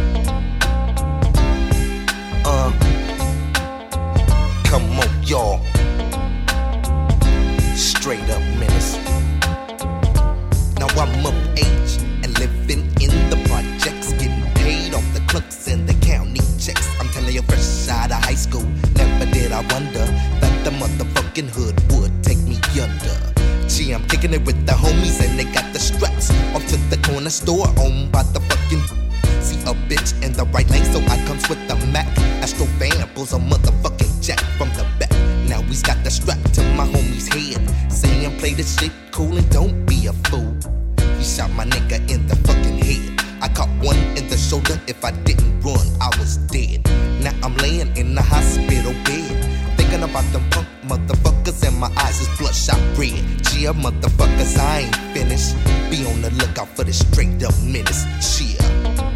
Uh, 2.46 2.72
come 4.66 4.84
on, 5.00 5.24
y'all. 5.24 5.60
Straight 7.76 8.30
up 8.30 8.42
menace. 8.58 8.98
Now 10.80 10.88
I'm 10.98 11.26
of 11.26 11.36
age 11.58 12.09
I 19.60 19.62
wonder 19.74 20.06
that 20.40 20.64
the 20.64 20.72
motherfucking 20.72 21.50
hood 21.50 21.76
would 21.92 22.24
take 22.24 22.40
me 22.48 22.56
under. 22.80 23.68
Gee, 23.68 23.92
I'm 23.92 24.08
kicking 24.08 24.34
it 24.34 24.46
with 24.46 24.66
the 24.66 24.72
homies 24.72 25.20
and 25.20 25.38
they 25.38 25.44
got 25.52 25.74
the 25.74 25.80
straps 25.80 26.32
off 26.56 26.66
to 26.68 26.78
the 26.88 26.96
corner 27.04 27.30
store 27.30 27.68
owned 27.78 28.10
by 28.10 28.24
the 28.24 28.40
fucking. 28.40 28.80
See 29.44 29.60
a 29.68 29.76
bitch 29.92 30.16
in 30.24 30.32
the 30.32 30.46
right 30.56 30.70
lane, 30.70 30.86
so 30.86 31.02
I 31.12 31.18
comes 31.28 31.50
with 31.50 31.60
the 31.68 31.76
Mac. 31.92 32.08
Astro 32.42 32.68
fan 32.80 33.06
pulls 33.14 33.34
a 33.34 33.38
motherfucking 33.38 34.24
jack 34.24 34.40
from 34.58 34.70
the 34.80 34.88
back. 34.98 35.12
Now 35.50 35.62
he's 35.64 35.84
got 35.84 36.02
the 36.06 36.10
strap 36.10 36.42
to 36.54 36.64
my 36.80 36.88
homie's 36.88 37.28
head, 37.28 37.60
saying 37.92 38.40
play 38.40 38.54
this 38.54 38.80
shit 38.80 38.94
cool 39.12 39.36
and 39.36 39.50
don't 39.50 39.86
be 39.86 40.08
a 40.08 40.14
fool. 40.32 40.56
He 41.18 41.24
shot 41.26 41.52
my 41.52 41.66
nigga 41.66 42.00
in 42.10 42.26
the 42.28 42.38
fucking 42.48 42.78
head. 42.78 43.20
I 43.42 43.50
caught 43.50 43.70
one 43.84 44.00
in 44.16 44.26
the 44.30 44.38
shoulder. 44.38 44.80
If 44.88 45.04
I 45.04 45.12
didn't 45.28 45.60
run, 45.60 45.86
I 46.00 46.08
was 46.18 46.38
dead. 46.48 46.86
Now 47.22 47.34
I'm 47.44 47.56
laying 47.58 47.92
in 47.98 48.16
the 48.16 48.22
hospital 48.22 48.94
bed, 49.04 49.49
thinking 49.90 50.10
about 50.10 50.24
them 50.32 50.44
punk 50.52 50.68
motherfuckers, 50.84 51.68
and 51.68 51.78
my 51.80 51.92
eyes 51.98 52.22
is 52.22 52.30
bloodshot 52.38 52.80
red. 52.98 53.24
Chia 53.46 53.74
motherfuckers, 53.74 54.58
I 54.58 54.82
ain't 54.82 54.96
finished. 55.14 55.56
Be 55.90 56.06
on 56.06 56.22
the 56.22 56.32
lookout 56.38 56.68
for 56.76 56.84
the 56.84 56.94
straight 56.94 57.44
up 57.44 57.54
menace. 57.64 58.06
Chia. 58.22 59.09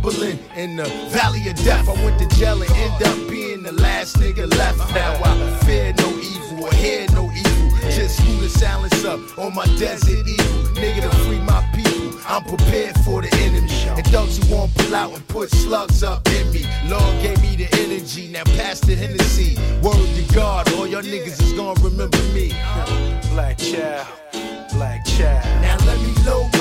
Bubbling 0.00 0.38
in 0.56 0.76
the 0.76 0.84
valley 1.10 1.48
of 1.48 1.56
death. 1.56 1.88
I 1.88 1.92
went 2.04 2.18
to 2.20 2.28
jail 2.36 2.60
and 2.60 2.70
end 2.70 3.02
up 3.02 3.30
being 3.30 3.62
the 3.62 3.72
last 3.72 4.16
nigga 4.16 4.46
left. 4.56 4.78
Now 4.94 5.12
I 5.24 5.58
fear 5.64 5.92
no 5.98 6.08
evil 6.18 6.64
or 6.64 6.72
hear 6.74 7.06
no 7.12 7.24
evil. 7.24 7.70
Just 7.90 8.18
screw 8.18 8.36
the 8.36 8.48
silence 8.48 9.04
up 9.04 9.20
on 9.38 9.54
my 9.54 9.66
desert 9.76 10.26
eagle. 10.26 10.44
Nigga 10.74 11.10
to 11.10 11.16
free 11.24 11.40
my 11.40 11.62
people. 11.74 12.18
I'm 12.26 12.44
prepared 12.44 12.96
for 13.00 13.22
the 13.22 13.34
enemy. 13.36 13.72
And 13.96 14.06
those 14.06 14.38
who 14.38 14.54
won't 14.54 14.74
pull 14.74 14.94
out 14.94 15.12
and 15.14 15.26
put 15.28 15.50
slugs 15.50 16.02
up 16.02 16.26
in 16.28 16.52
me. 16.52 16.66
Lord 16.86 17.22
gave 17.22 17.40
me 17.40 17.56
the 17.56 17.68
energy. 17.80 18.28
Now 18.28 18.44
pass 18.44 18.80
the 18.80 18.94
Hennessy. 18.94 19.56
Word 19.82 20.08
to 20.16 20.34
God, 20.34 20.72
all 20.74 20.86
your 20.86 21.02
niggas 21.02 21.40
is 21.42 21.52
gonna 21.54 21.80
remember 21.80 22.22
me. 22.34 22.48
Black 23.32 23.58
child, 23.58 24.06
black 24.72 25.04
child. 25.04 25.44
Now 25.62 25.76
let 25.86 25.98
me 26.00 26.18
heat 26.28 26.57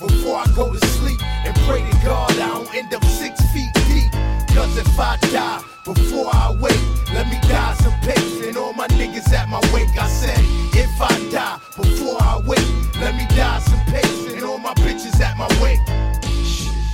before 0.00 0.36
I 0.36 0.46
go 0.56 0.72
to 0.72 0.86
sleep. 0.98 1.20
And 1.46 1.54
pray 1.68 1.80
to 1.88 1.96
God 2.04 2.30
I 2.32 2.48
don't 2.48 2.74
end 2.74 2.92
up 2.94 3.04
six 3.04 3.40
feet 3.52 3.72
deep. 3.88 4.10
Cause 4.54 4.76
if 4.76 4.98
I 4.98 5.16
die 5.30 5.62
before 5.84 6.28
I 6.32 6.56
wake, 6.60 6.80
let 7.12 7.26
me 7.28 7.38
die 7.48 7.74
some 7.74 7.94
pace. 8.00 8.46
And 8.46 8.56
all 8.56 8.72
my 8.72 8.88
niggas 8.88 9.32
at 9.32 9.48
my 9.48 9.60
wake, 9.72 9.96
I 9.98 10.08
said, 10.08 10.38
if 10.74 11.00
I 11.00 11.12
die 11.30 11.58
before 11.76 12.16
I 12.20 12.40
wake, 12.46 12.68
let 13.00 13.14
me 13.14 13.26
die 13.36 13.58
some 13.60 13.80
pace. 13.86 14.32
And 14.32 14.44
all 14.44 14.58
my 14.58 14.74
bitches 14.74 15.20
at 15.20 15.36
my 15.36 15.48
wake. 15.62 15.80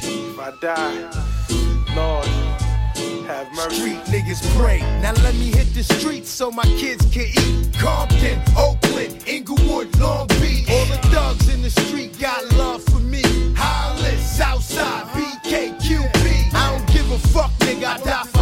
If 0.03 0.39
I 0.39 0.51
die, 0.61 0.95
Lord, 1.95 2.27
have 3.27 3.51
mercy. 3.55 3.77
Street 3.77 4.05
niggas 4.13 4.43
pray. 4.57 4.81
Now 5.01 5.13
let 5.25 5.35
me 5.35 5.47
hit 5.47 5.73
the 5.75 5.83
streets 5.83 6.31
so 6.31 6.51
my 6.51 6.65
kids 6.81 7.05
can 7.13 7.27
eat. 7.27 7.75
Compton, 7.79 8.41
Oakland, 8.57 9.25
Inglewood, 9.27 9.97
Long 9.99 10.27
Beach. 10.29 10.69
All 10.71 10.87
the 10.87 11.01
thugs 11.11 11.53
in 11.53 11.63
the 11.63 11.71
street 11.71 12.19
got 12.19 12.45
love 12.53 12.83
for 12.85 12.96
Southside, 14.37 15.07
BKQB. 15.15 16.53
I 16.53 16.71
don't 16.71 16.87
give 16.93 17.11
a 17.11 17.19
fuck, 17.29 17.51
nigga. 17.61 17.87
I 17.87 17.99
die 18.05 18.36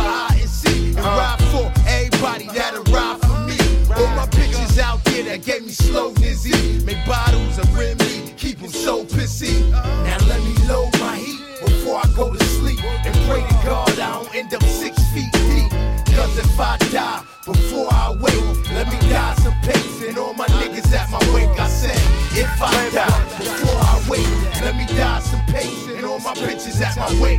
my 26.35 26.47
bitches 26.47 26.81
at 26.81 26.97
my 26.97 27.20
wake. 27.20 27.38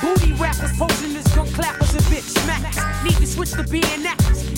Booty 0.00 0.32
rappers 0.34 0.76
posing 0.78 1.16
as 1.16 1.24
gun 1.34 1.46
clappers 1.48 1.94
and 1.94 2.04
bitch 2.04 2.32
smackers. 2.34 3.04
Need 3.04 3.16
to 3.16 3.26
switch 3.26 3.52
to 3.52 3.64
being. 3.64 3.84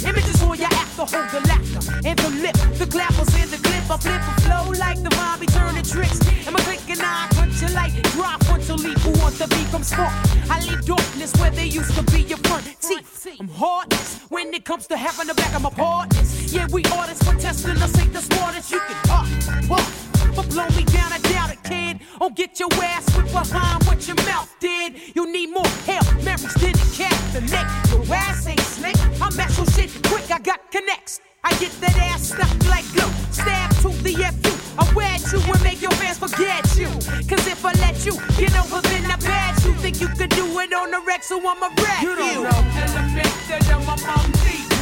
Images 0.06 0.42
on 0.42 0.58
your 0.58 0.68
act 0.70 0.96
to 0.96 1.04
hold 1.04 1.28
the 1.30 1.40
laughter 1.48 2.08
and 2.08 2.18
the 2.18 2.30
lip, 2.42 2.54
the 2.78 2.86
clappers 2.86 3.34
and 3.34 3.50
the. 3.50 3.77
I 3.90 3.96
flip 3.96 4.20
a 4.20 4.40
flow 4.42 4.70
like 4.78 5.02
the 5.02 5.10
Bobby 5.10 5.46
turning 5.46 5.84
tricks. 5.84 6.20
And 6.46 6.52
my 6.52 6.60
click 6.60 6.80
and 6.90 7.00
I 7.02 7.28
punch 7.32 7.62
you 7.62 7.68
like 7.68 7.92
drop 8.12 8.42
you 8.68 8.74
leap. 8.76 8.98
Who 8.98 9.10
wants 9.20 9.38
to 9.38 9.48
become 9.48 9.82
smart? 9.82 10.12
I 10.50 10.60
leave 10.60 10.84
darkness 10.84 11.32
where 11.40 11.50
they 11.50 11.66
used 11.66 11.94
to 11.94 12.02
be 12.12 12.22
your 12.22 12.38
front 12.38 12.64
teeth. 12.80 13.26
I'm 13.40 13.48
heartless 13.48 14.20
when 14.28 14.52
it 14.52 14.64
comes 14.64 14.86
to 14.88 14.96
having 14.96 15.26
the 15.26 15.34
back 15.34 15.54
of 15.54 15.62
my 15.62 15.70
partners. 15.70 16.52
Yeah, 16.52 16.66
we 16.70 16.84
artists 16.92 17.26
for 17.26 17.34
testing 17.38 17.80
us 17.82 17.98
ain't 17.98 18.12
the 18.12 18.20
smartest. 18.20 18.70
You 18.70 18.80
can 18.80 18.96
uh, 19.10 19.24
talk, 19.24 19.70
walk. 19.70 19.88
But 20.36 20.50
blow 20.50 20.68
me 20.76 20.84
down, 20.84 21.12
I 21.12 21.18
doubt 21.18 21.52
it, 21.52 21.62
kid. 21.64 22.00
Or 22.20 22.30
get 22.30 22.60
your 22.60 22.68
ass 22.74 23.16
whipped 23.16 23.32
behind 23.32 23.84
what 23.84 24.06
your 24.06 24.16
mouth 24.26 24.54
did. 24.60 25.16
You 25.16 25.32
need 25.32 25.50
more 25.50 25.66
help, 25.86 26.06
memories 26.22 26.54
than 26.54 26.72
the 26.72 26.94
cat, 26.94 27.16
the 27.32 27.40
neck. 27.40 27.66
Your 27.90 28.14
ass 28.14 28.46
ain't 28.46 28.60
slick. 28.60 28.96
I 29.20 29.34
mess 29.34 29.58
with 29.58 29.74
shit 29.74 29.90
quick, 30.04 30.30
I 30.30 30.38
got 30.38 30.70
connects. 30.70 31.20
I 31.44 31.50
get 31.58 31.72
that 31.80 31.96
ass 32.10 32.34
stuck 32.34 32.50
like 32.66 32.84
glue. 32.92 33.10
Stab 33.30 33.70
to 33.82 33.90
the 34.02 34.14
FU. 34.14 34.52
I 34.78 34.84
wed 34.94 35.20
you 35.32 35.40
and 35.40 35.62
make 35.62 35.80
your 35.80 35.92
fans 35.92 36.18
forget 36.18 36.64
you. 36.76 36.90
Cause 37.30 37.46
if 37.46 37.64
I 37.64 37.72
let 37.78 38.04
you 38.04 38.14
get 38.36 38.54
over, 38.58 38.82
then 38.88 39.06
I 39.06 39.16
bet 39.22 39.64
you 39.64 39.72
think 39.78 40.00
you 40.00 40.08
could 40.08 40.30
do 40.30 40.46
it 40.60 40.72
on 40.72 40.90
the 40.90 41.00
wreck, 41.06 41.22
so 41.22 41.38
I'ma 41.38 41.68
wreck 41.78 42.02
you. 42.02 42.10
You 42.10 42.16
don't 42.16 42.42
know 42.42 42.60
element 42.82 43.34
that 43.48 43.64
I'm 43.70 43.86
a 43.86 43.96
mom 44.02 44.26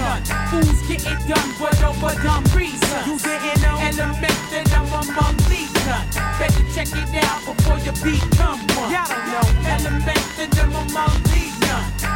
done. 0.01 0.23
Fools 0.51 0.81
getting 0.89 1.21
done, 1.29 1.51
but 1.61 1.77
over 1.85 2.15
dumb 2.23 2.45
reason. 2.57 3.01
You 3.05 3.19
didn't 3.19 3.61
know 3.61 3.77
element 3.77 4.39
that 4.53 4.73
I'm 4.73 4.89
a 4.89 5.01
mom 5.13 5.37
done. 5.85 6.07
Better 6.41 6.65
check 6.75 6.89
it 6.93 7.25
out 7.25 7.41
before 7.45 7.79
you 7.85 7.93
become 8.01 8.61
one. 8.77 8.91
Y'all 8.93 9.09
don't 9.09 9.29
know 9.29 9.47
element 9.77 10.25
that 10.37 10.57
I'm 10.57 10.73
a 10.73 10.93
mom 10.93 11.23
done. 11.23 11.26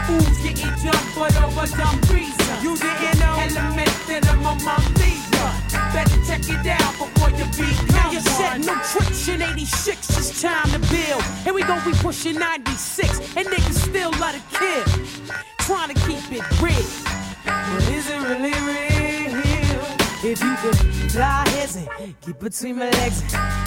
Fools 0.06 0.38
getting 0.42 0.74
done, 0.85 1.06
but 1.16 1.35
over 1.42 1.66
dumb 1.76 2.00
reason. 2.12 2.54
You 2.62 2.76
didn't 2.76 3.18
know 3.20 3.35
element 3.38 3.94
that 4.09 4.28
I'm 4.28 4.40
a 4.40 4.54
mom 4.64 4.85
done. 4.94 5.70
Better 5.92 6.20
check 6.26 6.44
it 6.48 6.66
out 6.66 6.92
before 6.98 7.30
you 7.30 7.44
become 7.56 7.87
Now 7.88 8.11
you 8.11 8.20
said 8.20 8.59
one. 8.59 8.66
no 8.66 8.74
tricks 8.92 9.28
in 9.28 9.42
86, 9.42 10.18
it's 10.18 10.42
time 10.42 10.70
to 10.70 10.78
build. 10.78 11.22
Here 11.44 11.54
we 11.54 11.62
go, 11.62 11.80
we 11.87 11.92
pushing 11.94 12.38
96, 12.38 13.18
and 13.37 13.46
niggas 13.48 13.88
still 13.88 14.11
let 14.20 14.35
it 14.35 14.42
kill. 14.52 14.85
Trying 15.61 15.94
to 15.94 16.00
keep 16.06 16.24
it 16.33 16.44
real. 16.61 16.87
But 17.44 17.88
is 17.88 18.11
it 18.11 18.20
really 18.28 18.52
real? 18.66 18.89
If 20.22 20.42
you 20.42 20.54
could 20.56 20.76
fly 21.12 21.48
his 21.48 21.76
and 21.76 22.20
keep 22.20 22.38
between 22.38 22.76
my 22.76 22.90
legs, 22.90 23.22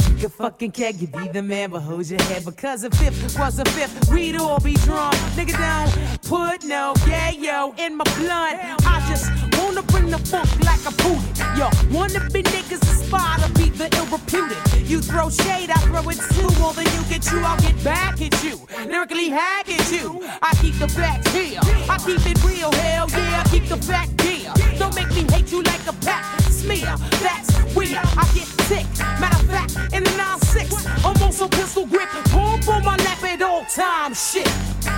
you 0.08 0.16
could 0.18 0.34
fucking 0.34 0.72
keg, 0.72 1.02
you 1.02 1.08
be 1.08 1.28
the 1.30 1.42
man, 1.42 1.72
but 1.72 1.82
hold 1.82 2.08
your 2.08 2.22
head. 2.24 2.46
Because 2.46 2.84
if 2.84 2.94
fifth 2.94 3.40
was 3.40 3.58
a 3.58 3.66
fifth, 3.66 4.12
we'd 4.14 4.36
all 4.36 4.60
be 4.60 4.76
drunk. 4.76 5.16
Nigga, 5.36 5.58
don't 5.58 6.22
put 6.22 6.64
no 6.64 6.94
yo 7.32 7.74
in 7.80 7.98
my 7.98 8.04
blunt. 8.04 8.60
I 8.86 9.04
just 9.10 9.53
wanna 9.74 9.88
bring 9.88 10.10
the 10.10 10.18
funk 10.20 10.50
like 10.66 10.86
a 10.86 10.92
booty. 11.02 11.42
Yo, 11.58 11.70
wanna 11.92 12.20
be 12.30 12.44
niggas 12.44 12.82
aspire 12.84 13.40
to 13.40 13.52
be 13.54 13.70
the 13.70 13.90
ill 13.98 14.06
reputed. 14.06 14.58
You 14.88 15.02
throw 15.02 15.30
shade, 15.30 15.72
I 15.72 15.80
throw 15.90 16.08
it 16.10 16.20
too. 16.36 16.48
Well, 16.62 16.74
then 16.74 16.86
you 16.86 17.02
get 17.10 17.32
you, 17.32 17.40
I'll 17.40 17.58
get 17.58 17.84
back 17.84 18.22
at 18.22 18.44
you. 18.44 18.60
Lyrically 18.86 19.30
hack 19.30 19.70
at 19.70 19.92
you. 19.92 20.22
I 20.42 20.54
keep 20.62 20.78
the 20.78 20.88
facts 20.88 21.32
here. 21.34 21.60
I 21.90 21.98
keep 22.06 22.26
it 22.26 22.44
real, 22.44 22.72
hell 22.72 23.10
yeah, 23.10 23.44
I 23.44 23.50
keep 23.50 23.66
the 23.66 23.78
fact 23.78 24.22
here. 24.22 24.54
Don't 24.78 24.96
make 24.96 25.10
me 25.10 25.24
hate 25.34 25.52
you 25.52 25.64
like 25.64 25.86
a 25.88 25.94
pack 26.06 26.40
smear. 26.42 26.96
That's 27.26 27.50
where 27.74 28.02
I 28.04 28.26
get 28.36 28.48
sick. 28.70 28.86
Matter 29.20 29.42
of 29.42 29.50
fact, 29.50 29.94
in 29.94 30.04
the 30.04 30.12
9-6, 30.12 31.04
almost 31.06 31.42
a 31.42 31.48
pistol 31.48 31.88
grip. 31.88 32.10
Pump 32.30 32.68
on 32.70 32.86
my 32.86 32.96
lap 32.98 33.24
at 33.24 33.42
all 33.42 33.66
times. 33.66 34.32
Shit. 34.32 34.48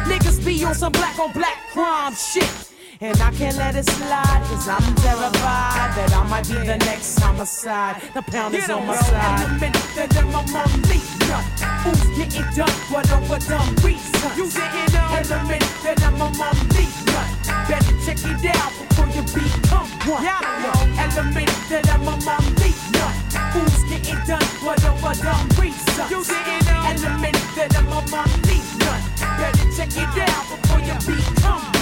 Niggas 0.10 0.44
be 0.44 0.66
on 0.66 0.76
some 0.76 0.92
black 0.92 1.18
on 1.20 1.32
black 1.32 1.58
crime 1.72 2.14
shit. 2.14 2.75
And 3.02 3.22
I 3.22 3.30
can't 3.32 3.58
let 3.58 3.76
it 3.76 3.86
slide, 3.86 4.42
cause 4.48 4.70
I'm 4.70 4.96
terrified 4.96 5.92
that 6.00 6.14
I 6.16 6.24
might 6.30 6.48
be 6.48 6.56
the 6.56 6.78
next 6.78 7.20
homicide. 7.20 8.02
The 8.14 8.22
pound 8.22 8.56
is 8.56 8.70
on 8.70 8.88
my 8.88 8.96
side. 8.96 9.42
Element 9.44 9.76
that 9.96 10.16
I'm 10.16 10.32
mom 10.32 10.48
done. 10.48 11.44
Fools 11.84 12.08
getting 12.16 12.48
done, 12.56 12.72
but 12.88 13.12
over 13.12 13.40
dumb 13.44 13.76
reasons. 13.84 14.38
You 14.40 14.48
didn't 14.48 14.96
know 14.96 15.12
element 15.12 15.68
that 15.84 16.00
I'm 16.08 16.16
mom 16.16 16.32
done. 16.40 17.32
Better 17.68 17.96
check 18.08 18.24
it 18.24 18.56
out 18.56 18.72
before 18.80 19.12
you 19.12 19.24
become 19.28 19.92
one. 20.08 20.24
Y'all 20.24 20.40
don't 20.40 20.64
know. 20.64 20.80
Element 20.96 21.52
that 21.68 21.92
I'm 21.92 22.06
mom 22.08 22.24
done. 22.24 23.16
Fools 23.52 23.84
getting 23.92 24.24
done, 24.24 24.48
but 24.64 24.80
over 24.88 25.16
dumb 25.20 25.44
reasons. 25.60 26.08
You 26.08 26.24
didn't 26.24 26.64
know. 26.64 26.96
Element 26.96 27.44
that 27.60 27.76
I'm 27.76 27.92
mom 27.92 28.08
done. 28.08 29.04
Better 29.36 29.68
check 29.76 29.92
it 30.00 30.16
out 30.32 30.48
before 30.48 30.80
you 30.80 30.96
become. 31.04 31.75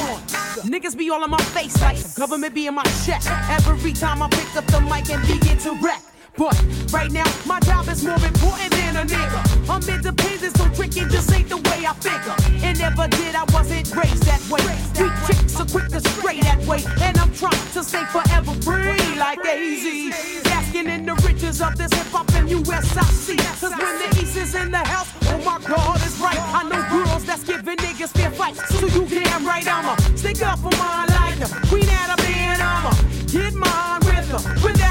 Niggas 0.61 0.95
be 0.95 1.09
all 1.09 1.23
on 1.23 1.29
my 1.29 1.41
face 1.41 1.81
like 1.81 1.97
government 2.15 2.53
be 2.53 2.67
in 2.67 2.75
my 2.75 2.83
chest. 3.05 3.29
Every 3.49 3.93
time 3.93 4.21
I 4.21 4.29
pick 4.29 4.55
up 4.55 4.65
the 4.67 4.81
mic 4.81 5.09
and 5.09 5.25
begin 5.27 5.57
to 5.59 5.73
rap. 5.81 6.01
But 6.35 6.57
right 6.91 7.11
now, 7.11 7.29
my 7.45 7.59
job 7.59 7.87
is 7.89 8.03
more 8.03 8.15
important 8.15 8.71
than 8.71 8.95
a 8.97 9.05
nigga. 9.05 9.69
I'm 9.69 9.83
independent, 9.87 10.57
so 10.57 10.67
tricking 10.69 11.09
just 11.09 11.31
ain't 11.31 11.47
the 11.47 11.57
way 11.57 11.85
I 11.85 11.93
figure. 11.93 12.33
And 12.65 12.79
never 12.79 13.07
did, 13.07 13.35
I 13.35 13.43
wasn't 13.53 13.93
raised 13.95 14.23
that 14.23 14.41
way. 14.49 14.65
We 14.97 15.09
chicks 15.27 15.59
are 15.59 15.67
quick 15.67 15.89
to 15.89 16.01
stray 16.01 16.41
that 16.41 16.65
way. 16.65 16.81
And 17.01 17.17
I'm 17.19 17.31
trying 17.33 17.67
to 17.73 17.83
stay 17.83 18.03
forever 18.05 18.53
free 18.65 19.15
like 19.15 19.45
AZ. 19.45 20.43
Basking 20.43 20.87
in 20.87 21.05
the 21.05 21.13
riches 21.23 21.61
of 21.61 21.77
this 21.77 21.93
hip 21.93 22.07
hop 22.07 22.33
and 22.33 22.49
USIC. 22.49 23.37
Cause 23.61 23.73
when 23.77 23.95
the 24.01 24.19
East 24.19 24.35
is 24.35 24.55
in 24.55 24.71
the 24.71 24.77
house, 24.77 25.13
oh 25.29 25.37
my 25.45 25.59
God, 25.67 25.97
it's 25.97 26.19
right. 26.19 26.39
I 26.39 26.63
know 26.63 26.81
girls 26.89 27.25
that's 27.25 27.43
giving 27.43 27.77
niggas 27.77 28.09
fair 28.09 28.31
fights. 28.31 28.67
So 28.69 28.87
you 28.87 29.05
damn 29.05 29.45
right, 29.45 29.67
I'ma 29.67 29.95
stick 30.15 30.41
up 30.41 30.57
for 30.57 30.73
mine 30.81 31.09
like 31.09 31.41
a 31.45 31.67
queen 31.67 31.87
at 31.89 32.17
a 32.17 32.23
man. 32.23 32.59
I'ma 32.59 32.91
get 33.27 33.53
mine 33.53 33.99
with 34.01 34.29
her. 34.31 34.82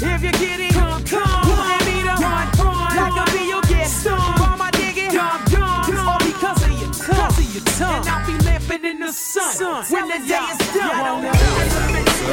If 0.00 0.22
you 0.22 0.30
get 0.30 0.60
it, 0.60 0.72
come, 0.74 1.02
come. 1.02 1.48
You 1.48 1.56
want 1.58 1.84
me 1.84 2.02
to 2.02 2.14
run, 2.22 2.46
run. 2.58 2.96
Like 2.96 3.18
a 3.18 3.24
bee, 3.32 3.48
you'll 3.48 3.62
get 3.62 3.86
stung. 3.88 4.16
Why 4.16 4.52
am 4.54 4.62
I 4.62 4.70
digging? 4.70 5.10
Dumb, 5.10 5.44
dumb. 5.50 6.06
All 6.06 6.18
because 6.20 6.62
of 6.62 6.70
your 6.70 6.92
tongue. 6.92 7.34
Because 7.34 7.38
of 7.38 7.54
your 7.54 7.64
tongue. 7.74 8.06
And 8.06 8.08
I'll 8.08 8.26
be 8.26 8.38
lamping 8.44 8.84
in 8.84 9.00
the 9.00 9.12
sun. 9.12 9.52
sun. 9.54 9.84
When 9.90 10.06
the 10.06 10.18
day 10.24 10.38
is 10.38 10.58
done. 10.72 11.34
See, 12.14 12.32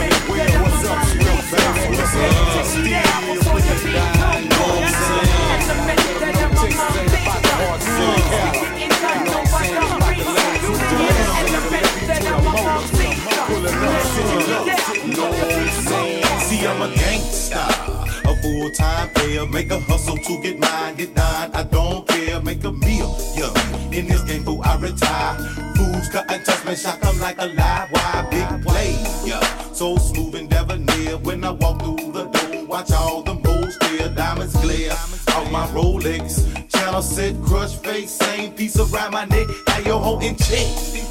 I'm 0.00 0.15
a 16.92 18.28
a 18.28 18.36
full-time 18.42 19.08
player. 19.10 19.46
Make 19.46 19.70
a 19.70 19.80
hustle 19.80 20.16
to 20.16 20.42
get 20.42 20.58
mine, 20.58 20.94
get 20.96 21.14
done. 21.14 21.50
I 21.54 21.62
don't 21.64 22.06
care, 22.06 22.40
make 22.40 22.64
a 22.64 22.72
meal, 22.72 23.16
yeah. 23.34 23.52
In 23.92 24.06
this 24.06 24.22
game, 24.22 24.44
boo, 24.44 24.60
I 24.62 24.76
retire. 24.76 25.34
Fools 25.76 26.08
cut 26.08 26.30
and 26.30 26.44
touch 26.44 26.64
me, 26.64 26.76
shock 26.76 27.04
'em 27.04 27.18
like 27.18 27.38
a 27.38 27.46
live 27.46 27.90
wire. 27.92 28.26
Big 28.30 28.64
play, 28.64 28.92
yeah. 29.24 29.42
So 29.72 29.96
smooth 29.96 30.34
and 30.36 30.48
debonair. 30.48 31.16
When 31.18 31.44
I 31.44 31.50
walk 31.50 31.82
through 31.82 32.12
the 32.12 32.24
door, 32.24 32.64
watch 32.66 32.92
all 32.92 33.22
the 33.22 33.34
moves 33.34 33.74
stare. 33.76 34.08
Diamonds 34.08 34.54
glare 34.62 34.92
off 34.92 35.50
my 35.50 35.66
Rolex. 35.68 36.75
Channel 36.86 37.02
set, 37.02 37.42
crush 37.42 37.74
face, 37.78 38.12
same 38.12 38.52
piece 38.52 38.78
around 38.78 39.10
my 39.10 39.24
neck. 39.24 39.48
Have 39.66 39.84
your 39.84 39.98
hoe 39.98 40.20
in 40.20 40.36
check 40.36 40.68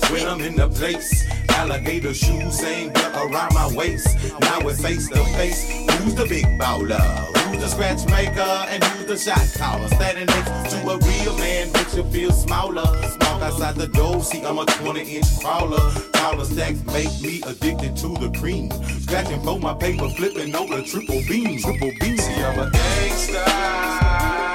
when 0.10 0.26
I'm 0.26 0.40
in 0.40 0.56
the 0.56 0.70
place. 0.70 1.30
Alligator 1.50 2.14
shoes, 2.14 2.58
same 2.58 2.94
belt 2.94 3.14
around 3.14 3.54
my 3.54 3.70
waist. 3.76 4.08
Now 4.40 4.62
we're 4.64 4.74
face 4.74 5.10
to 5.10 5.22
face. 5.36 5.70
Who's 6.00 6.16
the 6.16 6.28
big 6.28 6.46
baller? 6.58 7.02
Who's 7.50 7.62
the 7.62 7.68
scratch 7.68 8.06
maker? 8.10 8.40
And 8.40 8.82
who's 8.86 9.06
the 9.06 9.18
shot 9.18 9.46
caller? 9.58 9.90
Standing 9.90 10.28
next 10.28 10.72
to 10.72 10.78
a 10.88 10.98
real 10.98 11.38
man, 11.40 11.70
makes 11.74 11.94
you 11.94 12.06
feel 12.06 12.32
smaller. 12.32 12.86
Walk 13.20 13.42
outside 13.42 13.76
the 13.76 13.90
door, 13.90 14.24
see 14.24 14.46
I'm 14.46 14.60
a 14.60 14.66
20 14.66 15.02
inch 15.02 15.40
crawler. 15.42 15.92
Taller 16.14 16.46
stacks 16.46 16.86
make 16.86 17.12
me 17.22 17.42
addicted 17.46 17.98
to 17.98 18.14
the 18.14 18.34
cream. 18.40 18.72
Scratching 19.02 19.42
for 19.42 19.60
my 19.60 19.74
paper, 19.74 20.08
flipping 20.12 20.56
over 20.56 20.82
triple 20.84 21.22
beam. 21.28 21.60
Triple 21.60 21.92
beam. 22.00 22.18
See, 22.18 22.44
I'm 22.44 22.60
a 22.60 22.70
gangsta. 22.70 24.55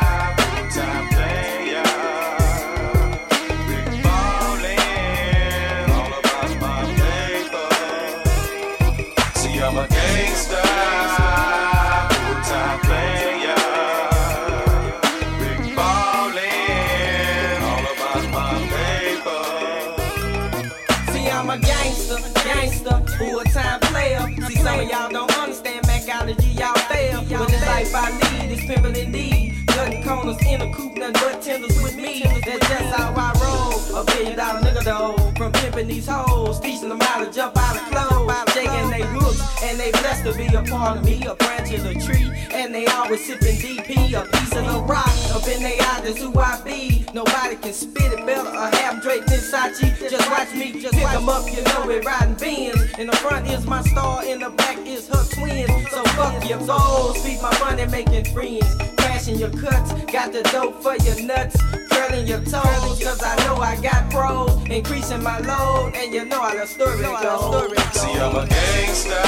In 31.10 31.16
a 31.16 31.20
nothing 31.20 31.32
but 31.32 31.42
tenders 31.42 31.82
with 31.82 31.96
me. 31.96 32.22
That's 32.44 32.68
just 32.68 32.94
how 32.94 33.12
I 33.16 33.32
roll. 33.42 34.00
A 34.00 34.04
billion 34.04 34.36
dollar 34.36 34.60
nigga 34.60 34.84
though. 34.84 35.16
From 35.36 35.52
pimping 35.52 35.88
these 35.88 36.06
hoes, 36.06 36.60
teaching 36.60 36.88
them 36.88 37.00
how 37.00 37.24
to 37.24 37.32
jump 37.32 37.56
out 37.56 37.76
of 37.76 37.82
clothes. 37.90 38.32
Shaking 38.52 38.90
they 38.90 39.02
hooks, 39.02 39.62
and 39.62 39.78
they 39.78 39.90
blessed 39.90 40.24
to 40.24 40.34
be 40.34 40.46
a 40.46 40.62
part 40.62 40.98
of 40.98 41.04
me. 41.04 41.24
A 41.26 41.34
branch 41.34 41.72
of 41.72 41.84
the 41.84 41.94
tree, 41.94 42.30
and 42.52 42.74
they 42.74 42.86
always 42.86 43.24
sipping 43.24 43.56
DP. 43.56 44.12
A 44.14 44.24
piece 44.24 44.54
of 44.56 44.66
the 44.66 44.80
rock, 44.86 45.08
up 45.34 45.46
in 45.48 45.62
they 45.62 45.78
eyes, 45.78 46.02
that's 46.02 46.18
who 46.20 46.38
I 46.38 46.60
be. 46.62 47.06
Nobody 47.14 47.56
can 47.56 47.72
spit 47.72 48.12
it 48.12 48.24
better 48.26 48.48
or 48.48 48.76
have 48.76 49.02
Drake 49.02 49.24
Versace. 49.24 50.10
Just 50.10 50.30
watch 50.30 50.52
me, 50.54 50.80
just 50.80 50.94
pick 50.94 51.08
'em 51.08 51.28
up, 51.28 51.44
you 51.50 51.62
know 51.62 51.90
it 51.90 52.04
riding 52.04 52.34
Benz. 52.34 52.98
In 52.98 53.06
the 53.06 53.16
front 53.16 53.48
is 53.48 53.66
my 53.66 53.82
star, 53.82 54.24
in 54.24 54.40
the 54.40 54.50
back 54.50 54.78
is 54.86 55.08
her 55.08 55.24
twin. 55.34 55.66
So 55.90 56.04
fuck 56.16 56.48
your 56.48 56.60
goals, 56.66 57.18
feed 57.24 57.40
my 57.42 57.56
money 57.58 57.86
making 57.86 58.26
friends. 58.32 58.99
Crashing 59.20 59.38
your 59.38 59.50
cuts, 59.50 59.92
got 60.10 60.32
the 60.32 60.40
dope 60.44 60.82
for 60.82 60.96
your 60.96 61.20
nuts. 61.26 61.54
Curling 61.90 62.26
your 62.26 62.40
toes, 62.40 63.04
cause 63.04 63.22
I 63.22 63.36
know 63.44 63.56
I 63.56 63.76
got 63.82 64.10
pros. 64.10 64.64
Increasing 64.70 65.22
my 65.22 65.38
load, 65.40 65.92
and 65.94 66.14
you 66.14 66.24
know 66.24 66.40
how 66.40 66.54
the 66.54 66.66
story 66.66 67.02
goes. 67.02 68.00
See, 68.00 68.12
I'm 68.12 68.34
a 68.34 68.46
gangsta, 68.46 69.22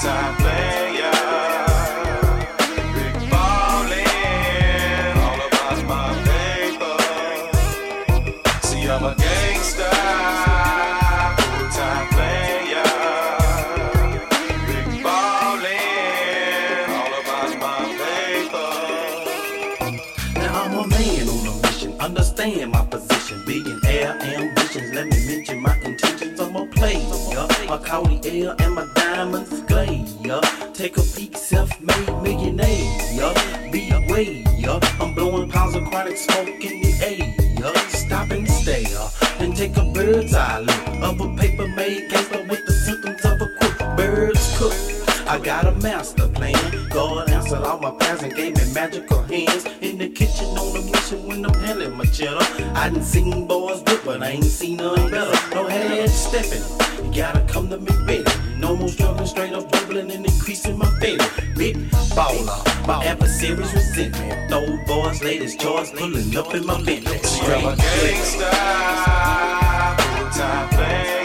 time 0.00 0.36
player. 0.36 0.95
My 27.66 27.78
Cody 27.78 28.44
L 28.44 28.54
and 28.58 28.74
my 28.74 28.86
diamonds 28.94 29.62
glaze. 29.62 30.14
Take 30.72 30.96
a 30.98 31.02
peek, 31.02 31.36
self-made 31.36 32.22
millionaire. 32.22 33.32
Beware, 33.72 34.44
I'm 35.00 35.14
blowing 35.14 35.50
pounds 35.50 35.74
of 35.74 35.84
chronic 35.84 36.16
smoke 36.16 36.48
in 36.48 36.80
the 36.82 36.94
air. 37.02 37.74
Stop 37.88 38.30
and 38.30 38.48
stare, 38.48 39.08
then 39.38 39.52
take 39.52 39.76
a 39.76 39.84
bird's 39.84 40.34
eye 40.34 40.60
look 40.60 41.02
of 41.02 41.20
a 41.20 41.36
paper-made 41.36 42.10
gangster 42.10 42.44
with 42.48 42.64
the 42.66 42.72
symptoms 42.72 43.24
of 43.24 43.40
a 43.40 43.48
crook. 43.58 43.96
Birds 43.96 44.58
cook. 44.58 44.74
I 45.28 45.40
got 45.40 45.66
a 45.66 45.72
master 45.72 46.28
plan. 46.28 46.88
God 46.90 47.28
answered 47.30 47.62
all 47.62 47.80
my 47.80 47.90
prayers 47.90 48.22
and 48.22 48.34
gave 48.34 48.54
me 48.56 48.72
magical 48.74 49.22
hands. 49.22 49.64
In 49.80 49.98
the 49.98 50.08
kitchen 50.08 50.46
on 50.46 50.76
a 50.76 50.82
mission 50.92 51.26
when 51.26 51.44
I'm 51.44 51.54
handling 51.54 51.96
my 51.96 52.04
cheddar. 52.04 52.46
I 52.74 52.90
done 52.90 53.02
seen 53.02 53.46
boys 53.48 53.82
do 53.82 53.98
but 54.04 54.22
I 54.22 54.30
ain't 54.30 54.44
seen 54.44 54.76
none 54.76 55.10
better. 55.10 55.54
No 55.54 55.66
head 55.66 56.08
stepping. 56.10 56.62
Gotta 57.16 57.40
come 57.50 57.70
to 57.70 57.78
me, 57.78 57.90
baby. 58.06 58.30
No 58.58 58.76
more 58.76 58.90
struggling, 58.90 59.26
straight 59.26 59.54
up 59.54 59.72
dribbling 59.72 60.10
and 60.10 60.26
increasing 60.26 60.76
my 60.76 60.84
failure. 61.00 61.26
Big 61.56 61.76
baller, 62.14 62.86
my 62.86 63.02
adversaries 63.06 63.72
resentment. 63.72 64.50
Those 64.50 64.78
boys, 64.86 65.22
latest 65.22 65.58
choice, 65.58 65.90
pulling 65.92 66.36
up 66.36 66.54
in 66.54 66.66
my 66.66 66.74
I'm 66.74 66.82
a 66.82 66.84
gangsta, 66.84 68.50
time. 70.36 71.15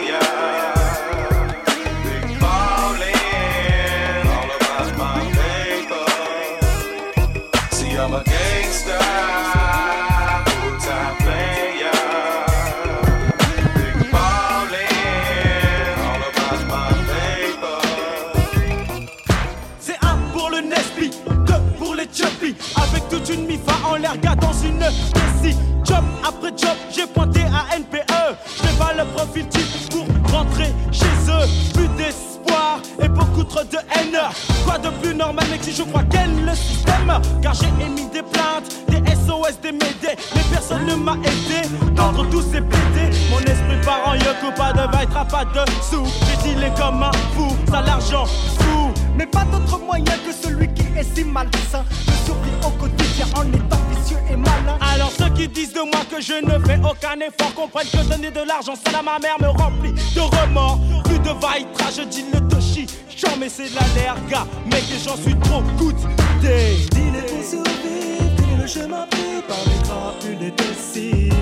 De 33.70 33.76
haine. 33.76 34.18
Quoi 34.64 34.78
de 34.78 34.88
plus 35.00 35.14
normal, 35.14 35.44
mec, 35.50 35.62
si 35.62 35.72
je 35.72 35.82
crois 35.82 36.02
qu'elle 36.04 36.44
le 36.44 36.54
système 36.54 37.12
Car 37.42 37.54
j'ai 37.54 37.68
émis 37.84 38.06
des 38.12 38.22
plaintes, 38.22 38.68
des 38.88 39.02
SOS, 39.14 39.60
des 39.62 39.72
médés, 39.72 40.16
mais 40.34 40.42
personne 40.50 40.86
ne 40.86 40.94
m'a 40.94 41.14
aidé. 41.14 41.68
D'entre 41.94 42.28
tous 42.30 42.42
ces 42.42 42.60
PD, 42.60 43.10
mon 43.30 43.38
esprit 43.40 43.80
part 43.84 44.00
en 44.06 44.14
yoko, 44.14 44.52
pas 44.56 44.72
de 44.72 44.90
vaille, 44.92 45.06
pas 45.06 45.44
de 45.44 45.70
sous. 45.82 46.06
J'ai 46.44 46.54
les 46.54 46.70
comme 46.70 47.02
un 47.02 47.12
fou, 47.34 47.56
ça 47.70 47.82
l'argent 47.82 48.24
fou. 48.26 48.92
Mais 49.16 49.26
pas 49.26 49.44
d'autre 49.44 49.78
moyen 49.78 50.04
que 50.04 50.32
celui 50.32 50.68
qui 50.72 50.86
est 50.96 51.14
si 51.14 51.24
malsain. 51.24 51.84
Je 52.06 52.12
survis 52.24 52.50
au 52.66 52.70
quotidien 52.70 53.26
en 53.36 53.44
étant 53.52 53.81
et. 54.10 54.36
Alors 54.80 55.10
ceux 55.10 55.28
qui 55.30 55.48
disent 55.48 55.72
de 55.72 55.80
moi 55.80 56.02
que 56.10 56.20
je 56.20 56.34
ne 56.34 56.64
fais 56.64 56.78
aucun 56.78 57.18
effort 57.20 57.54
comprennent 57.54 57.88
que 57.88 58.08
donner 58.08 58.30
de 58.30 58.40
l'argent, 58.40 58.74
ça 58.74 58.98
à 58.98 59.02
ma 59.02 59.18
mère 59.18 59.36
me 59.40 59.48
remplit 59.48 59.92
de 59.92 60.20
remords. 60.20 60.80
Plus 61.04 61.18
de 61.18 61.30
vaitra, 61.30 61.90
je 61.96 62.02
dis 62.02 62.24
le 62.32 62.40
toshi. 62.48 62.86
J'en 63.16 63.36
mais 63.38 63.48
c'est 63.48 63.70
de 63.70 63.74
la 63.74 63.86
lerga, 63.94 64.46
mec, 64.66 64.84
et 64.90 64.98
j'en 65.04 65.16
suis 65.16 65.36
trop 65.40 65.62
good. 65.78 65.94
Dis 66.40 66.48
les 66.48 67.22
pour 67.22 67.44
survivre, 67.44 68.58
le 68.60 68.66
chemin 68.66 69.06
pris 69.10 69.42
par 69.46 69.58
les 69.66 69.82
crapules 69.84 70.38
des 70.38 70.50
déciles. 70.50 71.32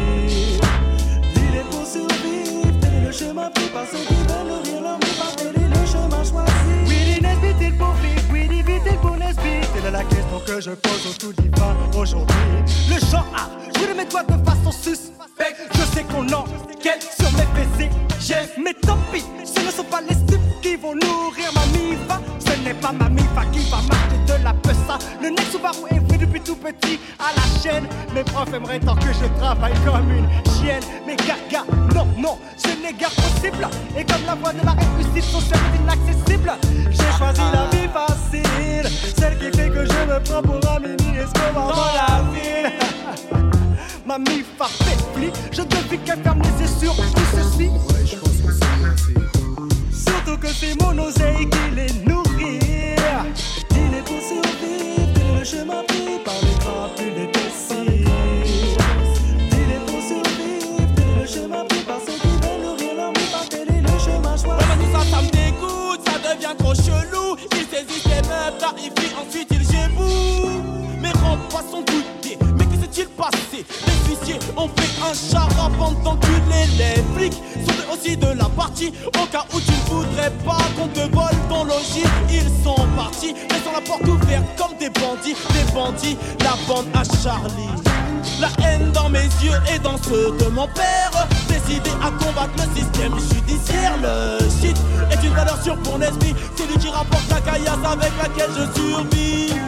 Dis 1.34 1.48
les 1.52 1.64
pour 1.70 1.86
survivre, 1.86 2.68
le 3.04 3.12
chemin 3.12 3.50
pris 3.50 3.68
par 3.68 3.84
ceux 3.90 4.04
qui 4.06 4.14
veulent 4.14 4.48
nourrir 4.48 4.82
leur 4.82 4.98
vie, 4.98 5.52
le 5.54 5.86
chemin 5.86 6.24
choisi. 6.24 6.74
Oui, 6.86 6.96
l'inesprit, 7.06 7.54
il 7.60 7.76
pour 7.78 7.92
vivre, 7.94 8.29
pour 9.00 9.16
l'inesprit. 9.16 9.60
C'est 9.74 9.90
la 9.90 10.04
question 10.04 10.40
que 10.46 10.60
je 10.60 10.70
pose 10.70 11.06
au 11.08 11.12
tout 11.18 11.42
divin 11.42 11.76
aujourd'hui. 11.96 12.36
Le 12.88 12.98
genre 13.10 13.26
A, 13.36 13.48
je 13.78 13.86
le 13.86 13.94
mets 13.94 14.06
toi 14.06 14.22
de 14.22 14.44
façon 14.44 14.72
suspecte. 14.72 15.60
Je 15.74 15.96
sais 15.96 16.04
qu'on 16.04 16.26
enquête 16.32 17.06
sur 17.18 17.30
mes 17.32 17.46
PC, 17.54 17.90
j'ai, 18.20 18.34
mais 18.62 18.74
tant 18.74 18.98
pis, 19.12 19.24
ce 19.44 19.60
ne 19.64 19.70
sont 19.70 19.84
pas 19.84 20.00
les 20.06 20.14
stupes 20.14 20.40
qui 20.62 20.76
vont 20.76 20.94
nourrir 20.94 21.50
ma 21.54 21.66
mifa. 21.66 22.20
Ce 22.38 22.58
n'est 22.62 22.74
pas 22.74 22.92
ma 22.92 23.08
mifa 23.08 23.44
qui 23.52 23.60
va 23.70 23.78
marcher 23.78 24.18
de 24.26 24.44
la 24.44 24.52
pessa. 24.52 24.98
Le 25.22 25.30
nez 25.30 25.42
Subaru 25.50 25.88
est 25.90 26.12
fait 26.12 26.18
depuis 26.18 26.40
tout 26.40 26.56
petit 26.56 27.00
à 27.18 27.32
la 27.34 27.60
chaîne. 27.62 27.86
Mes 28.14 28.22
profs 28.24 28.52
aimeraient 28.52 28.80
tant 28.80 28.94
que 28.96 29.12
je 29.12 29.26
travaille 29.40 29.74
comme 29.84 30.10
une 30.10 30.28
chienne. 30.54 30.82
Mais 31.06 31.16
gaga, 31.16 31.64
non, 31.94 32.06
non, 32.18 32.38
ce 32.56 32.68
n'est 32.82 32.92
guère 32.92 33.10
possible. 33.10 33.68
Et 33.96 34.04
comme 34.04 34.24
la 34.26 34.34
voie 34.34 34.52
de 34.52 34.64
la 34.64 34.72
réussite 34.72 35.24
sont 35.24 35.40
inaccessible, 35.82 36.52
j'ai 36.90 37.18
choisi 37.18 37.42
la 37.52 37.66
vie 37.70 37.88
facile. 37.92 39.14
Celle 39.18 39.38
qui 39.38 39.56
fait 39.56 39.68
que 39.70 39.84
je 39.84 40.12
me 40.12 40.20
prends 40.22 40.42
pour 40.42 40.70
un 40.70 40.80
mini 40.80 41.18
escobar 41.18 41.68
dans 41.68 41.94
la 41.94 42.22
ville. 42.32 42.72
Ma 44.06 44.18
mifa 44.18 44.66
fait 44.84 45.00
je 45.52 45.62
devine 45.62 46.00
qu'elle 46.04 46.22
ferme 46.22 46.42
les 46.42 46.62
yeux 46.62 46.72
sur 46.80 46.96
tout 46.96 47.20
ceci. 47.34 47.70
Surtout 49.92 50.38
que 50.38 50.48
c'est 50.48 50.74
mon 50.80 50.98
oseille 50.98 51.48
qui 51.48 51.74
les 51.74 51.92
nourrit. 52.08 52.58
Il 53.72 53.94
est 53.94 54.04
pour 54.04 54.20
survivre, 54.20 55.06
tel 55.14 55.38
le 55.38 55.44
chemin 55.44 55.82
pris 55.86 56.18
par 56.24 56.34
les 56.42 56.56
crapules 56.58 57.14
des 57.14 57.26
déciles. 57.26 58.08
Il 59.52 59.70
est 59.72 59.84
pour 59.86 60.00
survivre, 60.00 60.76
tel 60.96 61.10
le 61.20 61.26
chemin 61.26 61.64
pris 61.64 61.80
par 61.80 62.00
ceux 62.06 62.18
qui 62.20 62.28
veulent 62.28 62.62
nourrir 62.62 62.94
leur 62.96 63.12
vie, 63.12 63.30
par 63.30 63.44
le 63.50 63.98
chemin 63.98 64.36
choisi? 64.36 64.46
Ouais, 64.46 64.76
tout 64.76 64.90
ça, 64.92 65.02
ça 65.10 65.22
me 65.22 65.30
dégoûte, 65.30 66.00
ça 66.06 66.16
devient 66.34 66.56
trop 66.58 66.74
chelou. 66.74 67.36
Il 67.52 67.66
saisit 67.66 68.00
ses 68.02 68.22
meubles, 68.28 68.58
tarifie, 68.58 69.12
ensuite 69.16 69.48
il 69.50 69.62
géboue. 69.64 70.62
Mes 71.00 71.12
pas 71.12 71.64
sont 71.70 71.80
goûtés, 71.80 72.38
mais 72.56 72.66
que 72.66 72.76
s'est-il 72.76 73.08
passé? 73.08 73.64
Les 73.86 73.98
huissiers 74.08 74.38
ont 74.56 74.68
fait 74.68 74.92
un 75.02 75.14
charabande 75.14 75.96
pendant 76.02 76.16
que 76.16 76.26
les 76.78 77.02
flics 77.14 77.40
aussi 77.92 78.16
de 78.16 78.26
la 78.26 78.48
partie. 78.56 78.92
Au 79.06 79.26
cas 79.26 79.44
où 79.52 79.60
tu 79.60 79.72
ne 79.72 79.94
voudrais 79.94 80.30
pas 80.44 80.58
qu'on 80.76 80.88
te 80.88 81.00
vole 81.14 81.38
ton 81.48 81.64
logis, 81.64 82.04
ils 82.30 82.64
sont 82.64 82.86
partis, 82.96 83.34
laissant 83.50 83.72
la 83.74 83.80
porte 83.80 84.06
ouverte 84.06 84.44
comme 84.56 84.76
des 84.78 84.90
bandits, 84.90 85.36
des 85.52 85.72
bandits, 85.72 86.16
la 86.40 86.56
bande 86.66 86.86
à 86.94 87.02
Charlie. 87.22 87.68
La 88.40 88.48
haine 88.64 88.90
dans 88.92 89.08
mes 89.08 89.28
yeux 89.42 89.58
et 89.74 89.78
dans 89.78 89.96
ceux 90.02 90.36
de 90.38 90.48
mon 90.50 90.66
père. 90.68 91.28
Décidé 91.48 91.90
à 92.02 92.10
combattre 92.22 92.54
le 92.56 92.80
système 92.80 93.14
judiciaire. 93.18 93.94
Le 94.02 94.38
shit 94.60 94.76
est 95.10 95.26
une 95.26 95.34
valeur 95.34 95.62
sûre 95.62 95.76
pour 95.78 95.98
l'esprit. 95.98 96.34
C'est 96.56 96.66
lui 96.66 96.78
qui 96.78 96.88
rapporte 96.88 97.28
la 97.30 97.40
caillasse 97.40 97.84
avec 97.84 98.12
laquelle 98.22 98.50
je 98.56 98.80
survis 98.80 99.59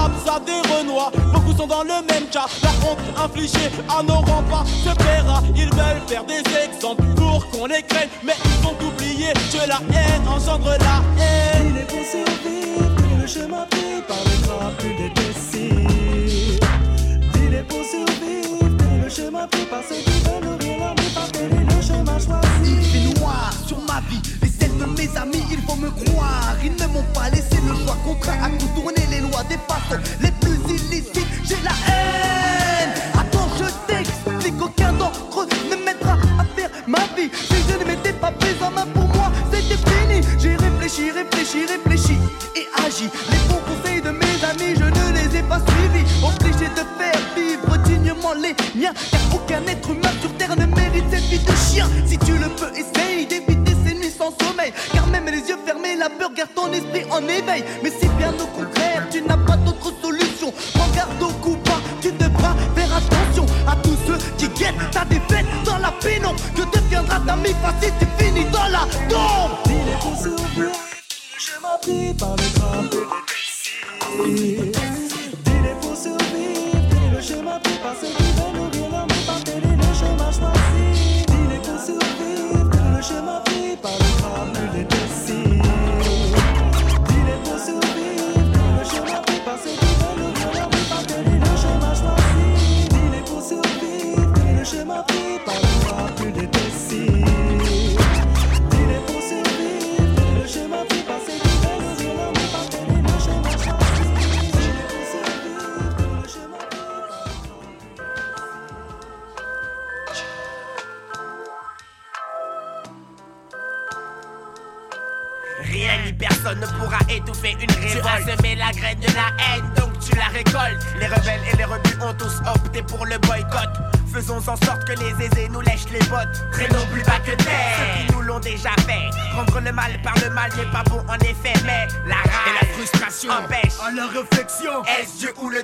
raps 0.00 0.28
à 0.28 0.40
des 0.40 0.60
renois. 0.72 1.10
Beaucoup 1.32 1.54
sont 1.56 1.66
dans 1.66 1.82
le 1.82 2.00
même 2.10 2.26
cas. 2.30 2.46
La 2.62 2.70
honte 2.86 2.98
infligée 3.24 3.70
à 3.88 4.02
nos 4.02 4.20
remparts 4.30 4.66
se 4.66 4.90
paiera. 4.94 5.42
Ils 5.54 5.70
veulent 5.70 6.02
faire 6.06 6.24
des 6.24 6.42
exemples 6.64 7.04
pour 7.16 7.48
qu'on 7.50 7.66
les 7.66 7.82
craigne. 7.82 8.08
Mais 8.24 8.34
ils 8.44 8.64
vont 8.64 8.76
oublier 8.86 9.32
que 9.52 9.68
la 9.68 9.80
haine 9.96 10.26
engendre 10.28 10.70
la 10.88 10.96
haine. 11.22 11.70
Il 11.70 11.78
est 11.78 11.88
pour 11.92 12.04
survivre, 12.04 12.90
le 13.20 13.26
chemin 13.26 13.66
pris 13.70 14.02
par 14.08 14.22
les 14.28 14.40
crapules 14.46 14.96
des 14.96 15.10
déciles. 15.22 16.60
Il 17.44 17.54
est 17.54 17.62
pour 17.62 17.84
survivre, 17.84 18.68
le 19.02 19.08
chemin 19.08 19.46
pris 19.48 19.64
par 19.64 19.82
ceux 19.88 19.96
qui 19.96 20.18
veulent 20.24 20.44
nourrir 20.44 20.78
leur 20.78 20.94
vie, 20.94 21.14
par 21.14 21.28
est 21.40 21.74
le 21.74 21.82
chemin 21.82 22.18
choisi. 22.18 22.72
Il 22.78 22.82
fait 22.82 23.20
noir 23.20 23.52
sur 23.66 23.78
ma 23.80 24.00
vie 24.08 24.39
mes 24.86 25.16
amis, 25.16 25.44
il 25.50 25.60
faut 25.62 25.76
me 25.76 25.90
croire. 25.90 26.56
Ils 26.62 26.72
ne 26.72 26.86
m'ont 26.92 27.04
pas 27.14 27.28
laissé 27.30 27.58
le 27.66 27.74
choix 27.84 27.96
contraint 28.04 28.42
à 28.42 28.48
contourner 28.50 29.06
les 29.10 29.20
lois 29.20 29.44
des 29.48 29.58
façons 29.68 30.00
les 30.20 30.30
plus 30.32 30.58
illicites. 30.68 31.26
J'ai 31.44 31.56
la 31.62 31.72
haine. 31.88 32.92
Attends, 33.14 33.48
je 33.58 33.64
t'explique. 33.86 34.60
Aucun 34.60 34.92
d'entre 34.92 35.40
eux 35.40 35.48
ne 35.70 35.76
m'aidera 35.84 36.14
à 36.38 36.44
faire 36.56 36.70
ma 36.86 37.00
vie. 37.16 37.30
Si 37.32 37.56
je 37.68 37.78
ne 37.78 37.84
m'étais 37.84 38.12
pas 38.12 38.30
pris 38.32 38.54
en 38.62 38.70
main 38.70 38.86
pour 38.94 39.06
moi, 39.14 39.30
c'était 39.52 39.80
fini. 39.90 40.20
J'ai 40.38 40.56
réfléchi, 40.56 41.10
réfléchi, 41.10 41.66
réfléchi 41.66 42.18
et 42.56 42.66
agi. 42.84 43.08
Les 43.30 43.38
bons 43.48 43.60
conseils 43.68 44.02
de 44.02 44.10
mes 44.10 44.44
amis, 44.44 44.74
je 44.76 44.84
ne 44.84 45.12
les 45.14 45.38
ai 45.38 45.42
pas 45.42 45.60
suivis. 45.60 46.06
Obligé 46.24 46.68
de 46.68 46.84
faire 46.98 47.20
vivre 47.36 47.76
dignement 47.84 48.34
les 48.34 48.54
miens. 48.78 48.92
Car 49.10 49.20
aucun 49.34 49.62
être 49.66 49.90
humain 49.90 50.12
sur 50.20 50.32
terre 50.36 50.56
ne 50.56 50.66
mérite 50.66 51.04
cette 51.10 51.24
vie 51.24 51.38
de 51.38 51.52
chien. 51.70 51.88
Si 52.06 52.18
tu 52.18 52.32
le 52.32 52.48
peux, 52.48 52.70
ton 56.60 56.72
esprit 56.72 57.04
en 57.10 57.22
éveil. 57.22 57.64
Mais 57.82 57.90
si 57.90 58.08
bien 58.18 58.32
au 58.32 58.46
contraire, 58.46 59.06
tu 59.10 59.22
n'as 59.22 59.36
pas 59.36 59.56
d'autre 59.56 59.92
solution, 60.02 60.52
prends 60.74 60.88
garde 60.94 61.22
au 61.22 61.32
coup 61.44 61.56
pas, 61.64 61.80
tu 62.00 62.12
devras 62.12 62.54
faire 62.74 62.96
attention 62.96 63.46
à 63.66 63.76
tous 63.76 63.96
ceux 64.06 64.18
qui 64.36 64.48
guettent 64.48 64.90
ta 64.92 65.04
défaite 65.04 65.46
dans 65.64 65.78
la 65.78 65.92
pénombre. 65.92 66.40
Que 66.54 66.62
deviendra 66.76 67.20
ta 67.26 67.36
mi 67.36 67.50
si 67.80 67.90
tu 67.98 68.06
finis 68.18 68.44
dans 68.52 68.68
la 68.68 68.86
tombe? 69.08 69.52
Il 69.66 69.72
est 69.72 70.70
je 71.38 72.12
par 72.18 72.36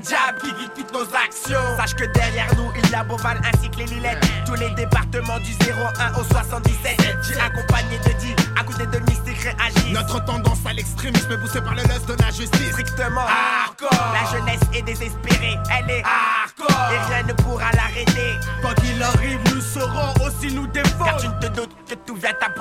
Diable 0.07 0.39
qui 0.41 0.53
guide 0.53 0.71
toutes 0.77 0.93
nos 0.93 1.03
actions 1.03 1.77
Sache 1.77 1.95
que 1.97 2.05
derrière 2.05 2.55
nous, 2.55 2.71
il 2.77 2.91
y 2.91 2.95
a 2.95 3.03
Beauval 3.03 3.41
ainsi 3.43 3.69
que 3.69 3.79
les 3.79 3.87
Lilettes. 3.87 4.25
Tous 4.47 4.55
les 4.55 4.71
départements 4.71 5.41
du 5.41 5.51
01 5.53 6.15
au 6.21 6.23
77. 6.23 6.97
Dieu 7.25 7.35
accompagné 7.41 7.99
de 7.99 8.13
10 8.21 8.37
à 8.57 8.63
côté 8.63 8.87
de 8.87 8.99
mystique 9.01 9.39
réagit. 9.43 9.93
Notre 9.93 10.25
tendance 10.25 10.65
à 10.65 10.73
l'extrémisme 10.73 11.37
poussée 11.41 11.61
par 11.61 11.75
le 11.75 11.83
lust 11.83 12.07
de 12.07 12.23
la 12.23 12.31
justice. 12.31 12.71
Strictement 12.71 13.27
hardcore 13.27 14.15
La 14.15 14.39
jeunesse 14.39 14.61
est 14.75 14.83
désespérée, 14.83 15.59
elle 15.77 15.91
est 15.91 16.03
hardcore. 16.05 16.93
Et 16.93 17.13
rien 17.13 17.23
ne 17.25 17.33
pourra 17.33 17.73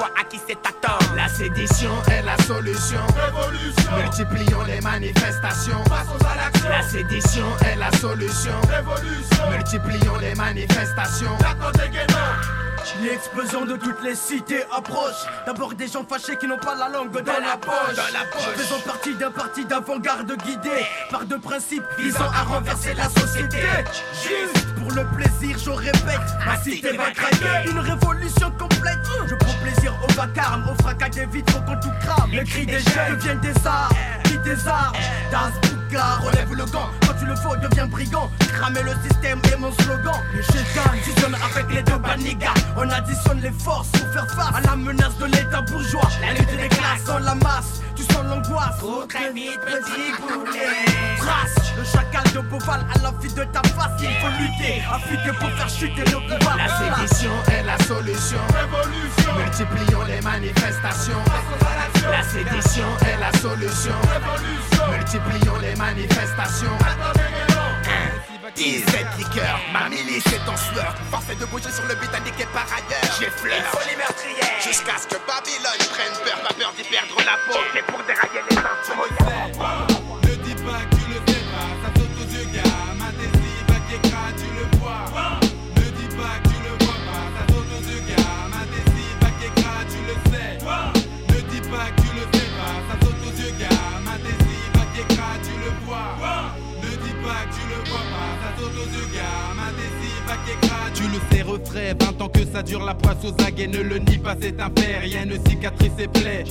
à 0.01 0.19
à 0.19 0.23
qui 0.23 0.39
c'est 0.45 0.57
attendre. 0.65 1.13
La 1.15 1.27
sédition 1.27 1.91
est 2.11 2.21
la 2.23 2.37
solution. 2.43 2.99
Révolution. 3.15 3.91
Multiplions 3.97 4.63
les 4.63 4.81
manifestations. 4.81 5.83
Passons 5.89 6.25
à 6.25 6.35
l'action. 6.35 6.69
La 6.69 6.81
sédition 6.81 7.45
est 7.65 7.75
la 7.75 7.91
solution. 7.97 8.53
Révolution. 8.69 9.49
Multiplions 9.51 10.17
les 10.17 10.35
manifestations. 10.35 11.37
L'explosion 13.03 13.65
de 13.65 13.75
toutes 13.75 14.01
les 14.03 14.15
cités 14.15 14.63
approche. 14.75 15.25
D'abord 15.45 15.73
des 15.73 15.87
gens 15.87 16.05
fâchés 16.07 16.37
qui 16.37 16.47
n'ont 16.47 16.57
pas 16.57 16.75
la 16.75 16.89
langue 16.89 17.11
dans, 17.11 17.33
la, 17.33 17.57
poche. 17.57 17.95
Dans 17.95 18.13
la 18.13 18.25
poche. 18.31 18.55
Faisons 18.55 18.79
partie 18.85 19.15
d'un 19.15 19.31
parti 19.31 19.65
d'avant-garde 19.65 20.31
guidé 20.43 20.85
par 21.11 21.25
deux 21.25 21.39
principes 21.39 21.83
visant 21.97 22.29
à 22.33 22.43
renverser 22.43 22.93
la 22.93 23.09
société. 23.09 23.57
Juste 24.13 24.74
pour 24.85 24.95
le 24.95 25.05
plaisir, 25.15 25.57
je 25.57 25.69
répète, 25.71 26.27
ma 26.45 26.57
cité 26.57 26.95
va 26.95 27.09
craquer. 27.11 27.69
Une 27.69 27.79
révolution 27.79 28.51
complète. 28.51 28.99
Je 29.27 29.35
prends 29.35 29.53
plaisir 29.63 29.93
au 30.03 30.11
vacarme, 30.13 30.69
au 30.69 30.83
fracas 30.83 31.09
des 31.09 31.25
vitres 31.25 31.65
quand 31.65 31.75
tout 31.77 31.89
crame. 32.01 32.31
Les 32.31 32.43
cris 32.43 32.65
des 32.65 32.79
jeunes 32.79 33.15
deviennent 33.17 33.39
des 33.39 33.55
arts, 33.65 33.89
qui 34.25 34.37
des 34.37 34.67
arts. 34.67 34.93
Das 35.31 35.53
Bouka, 35.61 36.03
relève 36.21 36.53
le 36.53 36.65
gant. 36.65 36.89
Quand 37.01 37.13
tu 37.19 37.25
le 37.25 37.35
faut, 37.35 37.55
deviens 37.55 37.87
brigand. 37.87 38.29
Cramer 38.53 38.83
le 38.83 38.93
système 39.09 39.39
est 39.51 39.57
mon 39.57 39.71
slogan. 39.71 40.15
Les 40.35 40.43
chétans 40.43 40.91
fusionnent 41.01 41.37
avec 41.51 41.73
les 41.73 41.81
deux 41.81 41.97
banigas. 41.97 42.53
On 42.77 42.87
additionne 42.89 43.41
les 43.41 43.51
forces 43.51 43.89
pour 43.89 44.07
faire 44.13 44.29
face 44.29 44.55
à 44.55 44.61
la 44.61 44.75
menace 44.75 45.17
de 45.17 45.25
l'état 45.25 45.61
bourgeois. 45.61 46.09
La 46.21 46.33
lutte 46.33 46.57
des 46.57 46.69
classes 46.69 47.05
dans 47.07 47.19
la 47.19 47.35
masse, 47.35 47.81
tu 47.95 48.03
sens 48.03 48.23
l'angoisse. 48.29 48.77
Trop 48.79 49.05
très 49.05 49.31
vite, 49.31 49.59
petit 49.61 50.11
poulet. 50.21 50.85
Trace 51.17 51.73
le 51.77 51.83
chacal 51.83 52.23
de 52.33 52.39
Beauval 52.47 52.85
à 52.93 52.99
la 53.01 53.11
vie 53.19 53.33
de 53.33 53.43
ta 53.45 53.61
face. 53.69 54.01
Il 54.01 54.09
faut 54.21 54.41
lutter, 54.41 54.81
affûter 54.91 55.31
pour 55.39 55.49
faire 55.51 55.69
chuter 55.69 56.03
le 56.11 56.19
pouvoir. 56.27 56.57
La 56.57 56.67
sédition 56.67 57.31
est 57.51 57.63
la 57.63 57.77
solution. 57.85 58.39
Révolution. 58.53 59.33
Multiplions 59.37 60.03
les 60.03 60.21
manifestations. 60.21 61.23
La 62.09 62.23
sédition 62.23 62.85
est 63.01 63.19
la 63.19 63.31
solution. 63.39 63.95
Révolution. 64.11 64.85
Multiplions 64.91 65.57
les 65.61 65.75
manifestations. 65.75 66.77
17 68.55 69.05
liqueurs, 69.17 69.59
ma 69.73 69.89
milice 69.89 70.25
est 70.27 70.49
en 70.49 70.55
sueur. 70.55 70.95
Forcé 71.11 71.35
de 71.35 71.45
bouger 71.45 71.71
sur 71.71 71.85
le 71.87 71.95
but 71.95 72.09
indiqué 72.15 72.45
par 72.53 72.67
ailleurs. 72.71 73.15
J'ai 73.19 73.29
fleur. 73.29 73.61
Folie 73.71 73.97
meurtrière. 73.97 74.61
Jusqu'à 74.63 74.97
ce 74.97 75.07
que 75.07 75.19
Babylone 75.27 75.85
prenne 75.91 76.13
peur, 76.23 76.41
pas 76.41 76.53
peur 76.53 76.73
d'y 76.77 76.83
perdre 76.83 77.17
la 77.25 77.37
peau. 77.51 77.59
C'est 77.73 77.85
pour 77.85 78.01
dérailler 78.03 78.41
les 78.49 78.57
infos. 78.57 80.04
Tu 100.93 101.03
le 101.03 101.19
sais, 101.31 101.41
refrais. 101.41 101.95
20 101.99 102.21
ans 102.21 102.29
que 102.29 102.45
ça 102.45 102.63
dure, 102.63 102.83
la 102.83 102.93
poisse 102.93 103.23
aux 103.23 103.43
aguets, 103.43 103.67
ne 103.67 103.79
le 103.79 103.97
nie 103.99 104.17
pas, 104.17 104.35
c'est 104.39 104.59
un 104.61 104.69
fait. 104.77 104.99
Rien 104.99 105.25
ne 105.25 105.35
cicatrice 105.49 105.91
et 105.99 106.07
plaie. 106.07 106.43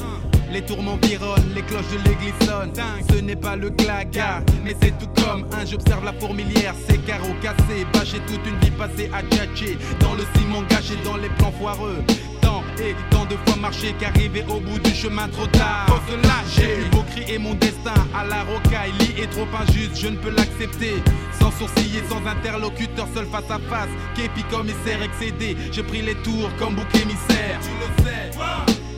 Les 0.53 0.62
tourments 0.62 0.99
vironnent, 1.03 1.53
les 1.55 1.62
cloches 1.62 1.90
de 1.90 2.09
l'église 2.09 2.34
sonnent. 2.47 2.72
Ce 3.11 3.20
n'est 3.20 3.36
pas 3.36 3.57
le 3.57 3.70
claga, 3.70 4.42
mais 4.64 4.74
c'est 4.80 4.97
tout 4.99 5.09
comme 5.22 5.47
un. 5.53 5.64
J'observe 5.64 6.05
la 6.05 6.12
fourmilière, 6.12 6.74
ses 6.88 6.99
carreaux 6.99 7.34
cassés, 7.42 7.86
bâché 7.92 8.18
toute 8.26 8.47
une 8.47 8.59
vie 8.61 8.70
passée 8.70 9.11
à 9.12 9.22
tchatcher. 9.22 9.78
Dans 10.01 10.14
le 10.14 10.24
ciment 10.36 10.62
gâché, 10.68 10.95
dans 11.05 11.16
les 11.16 11.28
plans 11.30 11.53
foireux. 11.53 12.03
Tant 12.40 12.62
tant 13.11 13.25
de 13.27 13.37
fois 13.47 13.57
marché 13.61 13.95
qu'arriver 13.99 14.45
au 14.49 14.61
bout 14.61 14.79
du 14.79 14.95
chemin 14.95 15.29
trop 15.29 15.47
tard. 15.47 15.87
Faut 15.89 16.11
se 16.11 16.16
lâcher. 16.16 16.89
Beaux 16.91 17.05
cris 17.11 17.25
et 17.29 17.39
mon 17.39 17.55
destin 17.55 17.95
à 18.14 18.25
la 18.25 18.43
rocaille. 18.45 18.93
Est 19.16 19.31
trop 19.31 19.47
injuste, 19.61 19.97
je 20.01 20.09
ne 20.09 20.16
peux 20.16 20.31
l'accepter. 20.31 21.03
Sans 21.39 21.51
sourciller, 21.53 22.03
sans 22.09 22.25
interlocuteur, 22.27 23.07
seul 23.14 23.27
face 23.27 23.51
à 23.51 23.59
face. 23.70 23.91
Képi 24.14 24.43
commissaire 24.45 25.03
excédé, 25.03 25.57
j'ai 25.72 25.83
pris 25.83 26.03
les 26.03 26.16
tours 26.16 26.51
comme 26.59 26.75
bouc 26.75 26.95
émissaire. 26.95 27.61
Tu 27.62 27.70
le 27.81 28.05
sais, 28.05 28.31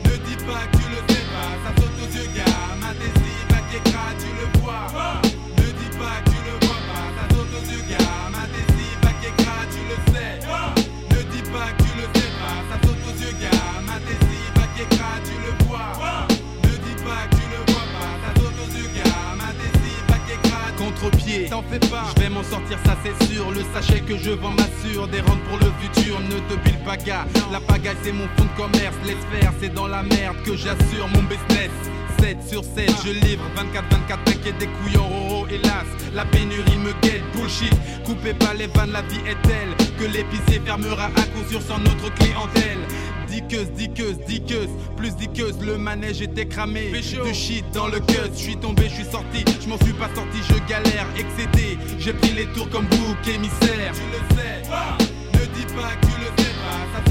ne 0.05 0.17
dis 0.25 0.43
pas 0.45 0.65
que 0.71 0.77
tu 0.77 0.89
le 0.89 1.13
sais 1.13 1.21
pas, 1.31 1.49
ça 1.63 1.81
saute 1.81 1.97
aux 2.01 2.17
yeux, 2.17 2.29
gars. 2.35 2.43
Ma 2.81 2.89
à 2.89 3.61
Kékra, 3.71 4.09
tu 4.19 4.27
le 4.27 4.61
vois. 4.61 5.26
Contre-pied, 20.99 21.47
t'en 21.49 21.63
fais 21.63 21.79
pas. 21.79 22.05
Je 22.15 22.21
vais 22.21 22.29
m'en 22.29 22.43
sortir, 22.43 22.77
ça 22.85 22.97
c'est 23.03 23.33
sûr. 23.33 23.51
Le 23.51 23.61
sachet 23.73 24.01
que 24.01 24.17
je 24.17 24.31
vends 24.31 24.51
m'assure 24.51 25.07
des 25.07 25.21
rentes 25.21 25.41
pour 25.43 25.57
le 25.57 25.71
futur. 25.79 26.19
Ne 26.19 26.39
te 26.49 26.59
bile 26.63 26.79
pas, 26.85 26.97
gars. 26.97 27.25
La 27.51 27.59
pagaille, 27.59 27.95
c'est 28.03 28.11
mon 28.11 28.27
fonds 28.37 28.45
de 28.45 28.61
commerce. 28.61 28.95
Laisse 29.05 29.15
faire, 29.31 29.53
c'est 29.61 29.73
dans 29.73 29.87
la 29.87 30.03
merde 30.03 30.37
que 30.45 30.55
j'assure 30.55 31.07
mon 31.13 31.23
business. 31.23 31.71
7 32.19 32.37
sur 32.47 32.63
7, 32.63 32.91
je 33.05 33.11
livre 33.11 33.43
24-24, 33.55 34.23
t'inquiète 34.25 34.57
des 34.57 34.65
couilles 34.65 34.97
en 34.97 35.07
roro, 35.07 35.47
hélas. 35.49 35.85
La 36.15 36.25
pénurie 36.25 36.77
me 36.77 36.91
guette, 37.01 37.21
bullshit. 37.35 37.73
Coupez 38.05 38.33
pas 38.33 38.53
les 38.55 38.67
vannes, 38.67 38.91
la 38.91 39.03
vie 39.03 39.19
est 39.27 39.39
telle 39.47 39.69
que 39.99 40.05
l'épicier 40.05 40.59
fermera 40.65 41.05
à 41.05 41.21
coup 41.21 41.47
sûr 41.47 41.61
sans 41.61 41.77
notre 41.77 42.11
clientèle. 42.15 42.79
Diqueuse, 43.29 43.69
diqueuse, 43.71 44.17
diqueuse, 44.27 44.69
plus 44.95 45.15
diqueuse, 45.15 45.59
le 45.61 45.77
manège 45.77 46.21
était 46.21 46.47
cramé. 46.47 46.91
De 46.91 47.33
shit 47.33 47.65
dans 47.73 47.87
le 47.87 47.99
cuz, 47.99 48.31
je 48.33 48.37
suis 48.37 48.57
tombé, 48.57 48.83
je 48.89 48.95
suis 48.95 49.05
sorti, 49.05 49.45
je 49.61 49.67
m'en 49.67 49.77
suis 49.77 49.93
pas 49.93 50.09
sorti, 50.15 50.39
je 50.49 50.55
galère, 50.69 51.07
excédé. 51.17 51.77
J'ai 51.99 52.13
pris 52.13 52.31
les 52.31 52.45
tours 52.53 52.69
comme 52.69 52.85
bouc 52.85 53.27
émissaire. 53.27 53.93
Tu 53.93 54.01
le 54.11 54.37
sais, 54.37 54.61
ne 55.33 55.45
dis 55.55 55.65
pas 55.75 55.91
que 56.01 56.05
tu 56.07 56.19
le 56.19 56.43
sais 56.43 56.53
pas, 56.61 56.79
ça 56.93 57.01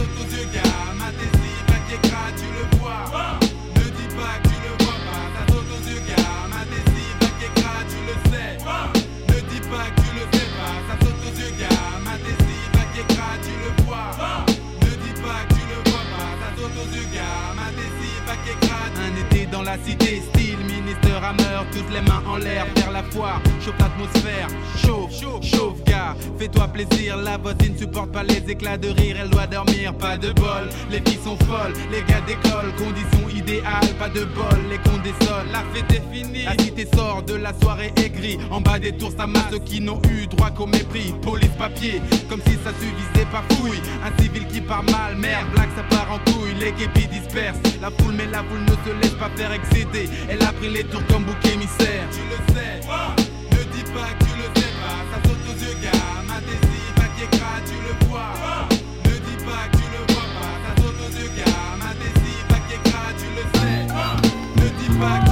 cité, 19.85 20.21
style 20.21 20.59
ministre 20.59 21.06
rameur, 21.17 21.67
toutes 21.73 21.91
les 21.93 22.01
mains 22.01 22.23
en 22.27 22.37
l'air, 22.37 22.67
faire 22.77 22.91
la 22.91 23.03
foire, 23.03 23.41
chauffe 23.61 23.79
l'atmosphère, 23.79 24.49
chauffe, 24.77 25.13
chauffe, 25.43 25.85
gars, 25.85 26.17
fais-toi 26.39 26.69
plaisir, 26.69 27.17
la 27.17 27.37
voisine 27.37 27.77
supporte 27.77 28.13
pas 28.13 28.23
les 28.23 28.43
éclats 28.49 28.77
de 28.77 28.89
rire, 28.89 29.17
elle 29.21 29.31
doit 29.31 29.47
dormir, 29.47 29.95
pas 29.95 30.17
de 30.17 30.33
bol, 30.33 30.69
les 30.91 30.99
filles 30.99 31.21
sont 31.23 31.37
folles, 31.47 31.75
les 31.91 32.03
gars 32.03 32.21
d'école, 32.27 32.73
conditions 32.77 33.29
idéales, 33.35 33.95
pas 33.99 34.09
de 34.09 34.25
bol, 34.25 34.59
les 34.71 34.79
cons 34.79 35.01
désolent, 35.03 35.51
la 35.53 35.63
fête 35.73 35.91
est 35.93 36.15
finie, 36.15 36.45
la 36.45 36.63
cité 36.63 36.87
sort 36.95 37.23
de 37.23 37.35
la 37.35 37.53
soirée 37.61 37.93
aigrie, 37.97 38.39
en 38.51 38.61
bas 38.61 38.79
des 38.79 38.93
tours 38.93 39.13
ça 39.17 39.27
masse 39.27 39.47
ceux 39.51 39.59
qui 39.59 39.81
n'ont 39.81 40.01
eu 40.11 40.27
droit 40.27 40.51
qu'au 40.51 40.67
mépris, 40.67 41.15
police 41.23 41.55
papier, 41.59 42.01
comme 42.29 42.41
si 42.47 42.55
ça 42.65 42.71
suffisait 42.81 43.27
pas 43.31 43.43
fouille, 43.55 43.81
un 44.05 44.23
civil 44.23 44.47
qui 44.47 44.61
part 44.61 44.85
mal, 44.85 45.17
merde, 45.17 45.47
blague 45.53 45.71
ça 45.77 45.83
part 45.85 46.13
en 46.13 46.19
couille, 46.31 46.55
les 46.61 46.73
képis 46.73 47.09
dispersent, 47.09 47.59
la 47.81 47.91
foule 47.91 48.15
mais 48.17 48.27
la 48.27 48.39
foule 48.39 48.61
ne 48.61 48.73
se 48.85 49.03
laisse 49.03 49.15
pas 49.15 49.31
faire 49.37 49.53
excéder, 49.53 50.09
elle 50.29 50.43
a 50.43 50.53
pris 50.53 50.69
les 50.69 50.85
tours 50.85 51.06
comme 51.09 51.25
bouc 51.25 51.45
émissaire. 51.47 52.07
Tu 52.13 52.21
le 52.31 52.55
sais, 52.55 52.81
ne 53.53 53.63
dis 53.75 53.85
pas 53.93 54.11
que 54.19 54.25
tu 54.25 54.33
le 54.37 54.47
sais 54.55 54.73
pas, 54.81 54.99
ça 55.11 55.19
saute 55.29 55.45
aux 55.51 55.59
yeux, 55.65 55.77
gars. 55.83 56.23
Ma 56.27 56.41
décive 56.41 56.97
à 56.99 57.09
Kékra, 57.19 57.55
tu 57.67 57.77
le 57.87 57.93
vois. 58.07 58.33
Ne 59.05 59.11
dis 59.11 59.39
pas 59.45 59.65
que 59.71 59.77
tu 59.77 59.87
le 59.95 60.03
vois 60.13 60.29
pas, 60.37 60.55
ça 60.65 60.73
saute 60.83 61.01
aux 61.07 61.13
yeux, 61.19 61.31
gars. 61.37 61.77
Ma 61.79 61.93
décive 61.95 62.49
à 62.51 62.61
Kékra, 62.69 63.05
tu 63.19 63.29
le 63.37 63.45
sais. 63.59 63.81
Ne 64.57 64.67
dis 64.79 64.93
pas 64.99 65.19
que 65.21 65.26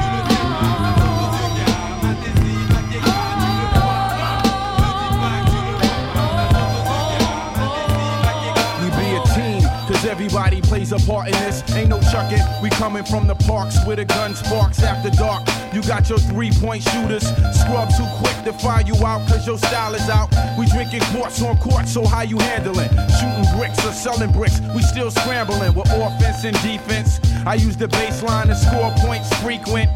everybody 10.25 10.63
plays 10.63 10.93
a 10.93 10.99
part 11.01 11.27
in 11.27 11.33
this. 11.33 11.63
Ain't 11.75 11.91
no 11.91 12.01
chucking, 12.01 12.41
we 12.63 12.71
coming 12.71 13.05
from 13.05 13.27
the 13.27 13.35
parks 13.35 13.77
where 13.87 13.97
the 13.97 14.07
gun 14.07 14.35
sparks 14.35 14.83
after 14.83 15.11
dark. 15.11 15.47
You 15.75 15.83
got 15.83 16.09
your 16.09 16.19
three 16.19 16.51
point 16.51 16.83
shooters, 16.83 17.27
scrub 17.53 17.91
too 17.91 18.07
quick 18.19 18.45
to 18.45 18.53
fire 18.55 18.83
you 18.87 18.95
out 19.05 19.29
cause 19.29 19.47
your 19.47 19.59
style 19.59 19.95
is 19.95 20.09
out. 20.09 20.31
We 20.59 20.67
drinking 20.67 21.03
quarts 21.13 21.43
on 21.43 21.59
court, 21.59 21.87
so 21.89 22.07
how 22.07 22.23
you 22.23 22.39
handling? 22.39 22.89
Shooting 23.21 23.59
bricks 23.59 23.85
or 23.85 23.93
selling 23.93 24.33
bricks, 24.33 24.61
we 24.75 24.81
still 24.83 25.11
scrambling 25.11 25.75
with 25.75 25.91
offense 25.93 26.45
and 26.45 26.57
defense. 26.63 27.21
I 27.45 27.57
use 27.57 27.77
the 27.77 27.89
baseline 27.89 28.47
to 28.47 28.55
score 28.55 28.93
points 29.05 29.29
frequent. 29.43 29.91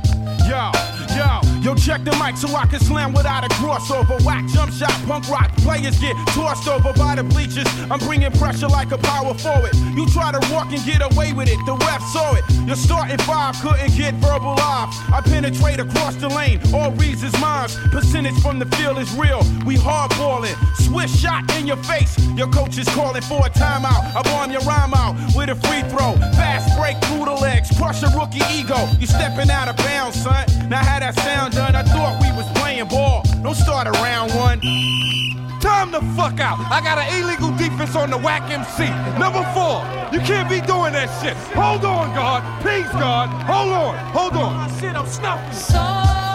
Yo, 0.46 0.70
Yo, 1.18 1.40
yo, 1.62 1.74
check 1.74 2.04
the 2.04 2.14
mic 2.22 2.36
so 2.36 2.46
I 2.54 2.64
can 2.66 2.78
slam 2.78 3.12
without 3.12 3.44
a 3.44 3.48
crossover. 3.58 4.24
Whack, 4.24 4.46
jump 4.54 4.72
shot, 4.72 4.94
punk 5.04 5.28
rock. 5.28 5.50
Players 5.66 5.98
get 5.98 6.14
tossed 6.28 6.68
over 6.68 6.92
by 6.92 7.16
the 7.16 7.24
bleachers. 7.24 7.66
I'm 7.90 7.98
bringing 7.98 8.30
pressure 8.38 8.68
like 8.68 8.92
a 8.92 8.98
power 8.98 9.34
forward. 9.34 9.74
You 9.96 10.06
try 10.10 10.30
to 10.30 10.38
walk 10.52 10.70
and 10.70 10.84
get 10.84 11.02
away 11.02 11.32
with 11.32 11.48
it. 11.48 11.58
The 11.66 11.74
ref 11.74 12.02
saw 12.12 12.36
it. 12.36 12.44
Your 12.68 12.76
starting 12.76 13.18
five 13.18 13.56
couldn't 13.60 13.96
get 13.96 14.14
verbal 14.14 14.54
off. 14.62 14.94
I 15.12 15.20
penetrate 15.20 15.80
across 15.80 16.14
the 16.14 16.28
lane. 16.28 16.60
All 16.72 16.92
reads 16.92 17.24
is 17.24 17.32
mine. 17.40 17.68
Percentage 17.90 18.38
from 18.40 18.60
the 18.60 18.66
field 18.76 18.98
is 18.98 19.10
real. 19.14 19.42
We 19.66 19.74
hardballing. 19.74 20.54
Swift 20.76 21.18
shot 21.18 21.50
in 21.58 21.66
your 21.66 21.78
face. 21.78 22.14
Your 22.36 22.48
coach 22.48 22.78
is 22.78 22.88
calling 22.90 23.22
for 23.22 23.44
a 23.44 23.50
timeout. 23.50 24.14
I 24.14 24.22
bomb 24.22 24.52
your 24.52 24.62
rhyme 24.62 24.94
out 24.94 25.16
with 25.34 25.48
a 25.48 25.56
free 25.56 25.82
throw. 25.90 26.14
Fast 26.38 26.78
break 26.78 26.96
through 27.10 27.24
the 27.24 27.34
legs. 27.34 27.76
Crush 27.76 28.04
a 28.04 28.08
rookie 28.16 28.46
ego. 28.54 28.78
You 29.00 29.08
stepping 29.08 29.50
out 29.50 29.66
of 29.66 29.76
bounds, 29.78 30.22
son. 30.22 30.46
Now 30.68 30.84
had 30.84 31.02
that 31.02 31.07
sound 31.12 31.54
done. 31.54 31.74
I 31.74 31.82
thought 31.82 32.20
we 32.20 32.30
was 32.36 32.46
playing 32.59 32.88
ball. 32.88 33.22
Don't 33.42 33.54
start 33.54 33.86
around 33.86 34.30
one. 34.34 34.61
Time 35.61 35.90
the 35.90 36.00
fuck 36.16 36.38
out. 36.40 36.59
I 36.70 36.80
got 36.80 36.98
an 36.98 37.09
illegal 37.20 37.50
defense 37.56 37.96
on 37.96 38.11
the 38.11 38.18
whack 38.18 38.50
MC. 38.50 38.88
Number 39.18 39.42
four. 39.54 39.82
You 40.12 40.20
can't 40.20 40.48
be 40.48 40.61
doing 40.61 40.92
that 40.92 41.09
shit. 41.20 41.36
Hold 41.54 41.84
on, 41.84 42.14
guard. 42.14 42.42
Please, 42.62 42.88
guard. 42.92 43.30
Hold 43.44 43.72
on. 43.72 43.96
Hold 44.12 44.32
on. 44.34 44.80
Shit, 44.80 44.94
I'm 44.94 45.06
snuffing. 45.06 46.27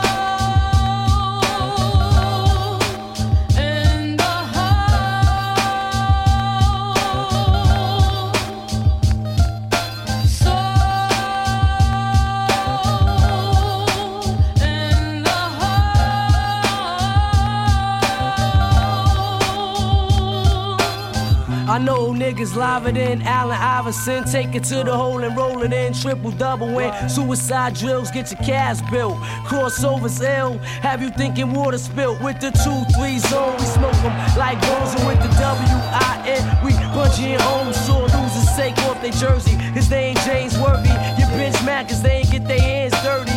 I 21.74 21.80
know 21.80 22.13
niggas 22.13 22.55
liver 22.55 22.91
than 22.91 23.24
Allen 23.24 23.57
Iverson. 23.57 24.26
Take 24.26 24.53
it 24.53 24.63
to 24.65 24.84
the 24.84 24.95
hole 24.95 25.24
and 25.24 25.36
roll 25.36 25.63
it 25.63 25.74
in. 25.74 25.91
Triple 25.91 26.30
double 26.30 26.71
win. 26.71 26.93
Suicide 27.09 27.74
drills, 27.74 28.11
get 28.11 28.30
your 28.30 28.39
cash 28.41 28.80
built. 28.91 29.15
Crossovers 29.47 30.21
ill. 30.21 30.59
Have 30.86 31.01
you 31.01 31.09
thinking 31.09 31.51
water 31.51 31.80
spilt 31.80 32.21
with 32.21 32.39
the 32.39 32.51
2-3 32.51 33.17
zone? 33.28 33.57
We 33.57 33.65
smoke 33.65 33.91
them 34.03 34.13
like 34.38 34.61
bones 34.61 34.93
with 35.03 35.17
the 35.17 35.34
W-I-N. 35.41 36.63
We 36.63 36.74
punch 36.93 37.17
you 37.17 37.30
in 37.30 37.39
home. 37.39 37.74
Sure 37.74 38.03
losers 38.03 38.55
take 38.55 38.78
off 38.86 39.01
their 39.01 39.11
jersey. 39.11 39.55
His 39.74 39.89
name 39.89 40.15
James 40.17 40.55
Worthy. 40.59 40.89
Your 41.17 41.30
bitch 41.34 41.57
mad 41.65 41.89
cause 41.89 42.03
they 42.03 42.17
ain't 42.17 42.30
get 42.30 42.47
their 42.47 42.61
hands 42.61 42.93
dirty. 43.01 43.32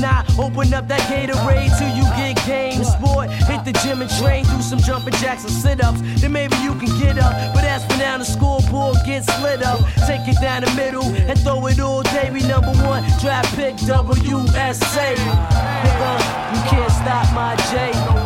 Not 0.00 0.26
open 0.38 0.72
up 0.74 0.88
that 0.88 1.00
Gatorade 1.02 1.76
till 1.78 1.94
you 1.94 2.02
get 2.16 2.34
game. 2.46 2.82
Sport, 2.82 3.30
hit 3.30 3.64
the 3.64 3.72
gym 3.84 4.00
and 4.00 4.10
train. 4.18 4.44
Do 4.44 4.62
some 4.62 4.78
jumping 4.80 5.14
jacks 5.14 5.44
and 5.44 5.52
sit-ups. 5.52 6.00
Then 6.20 6.32
maybe 6.32 6.56
you 6.56 6.74
can 6.74 6.88
get 6.98 7.18
up. 7.18 7.32
But 7.54 7.64
as 7.64 7.84
for 7.84 7.98
now, 7.98 8.18
the 8.18 8.24
scoreboard 8.24 8.96
gets 9.04 9.32
split 9.32 9.62
up. 9.62 9.80
Take 10.06 10.26
it 10.26 10.40
down 10.40 10.62
the 10.62 10.72
middle 10.74 11.04
and 11.04 11.38
throw 11.38 11.66
it 11.66 11.78
all 11.78 12.02
day. 12.02 12.30
We 12.32 12.40
number 12.42 12.72
one 12.88 13.02
draft 13.20 13.54
pick 13.54 13.76
WSA. 13.76 15.14
Nigga, 15.84 16.12
you 16.54 16.62
can't 16.70 16.92
stop 16.92 17.32
my 17.34 17.54
J. 17.70 18.21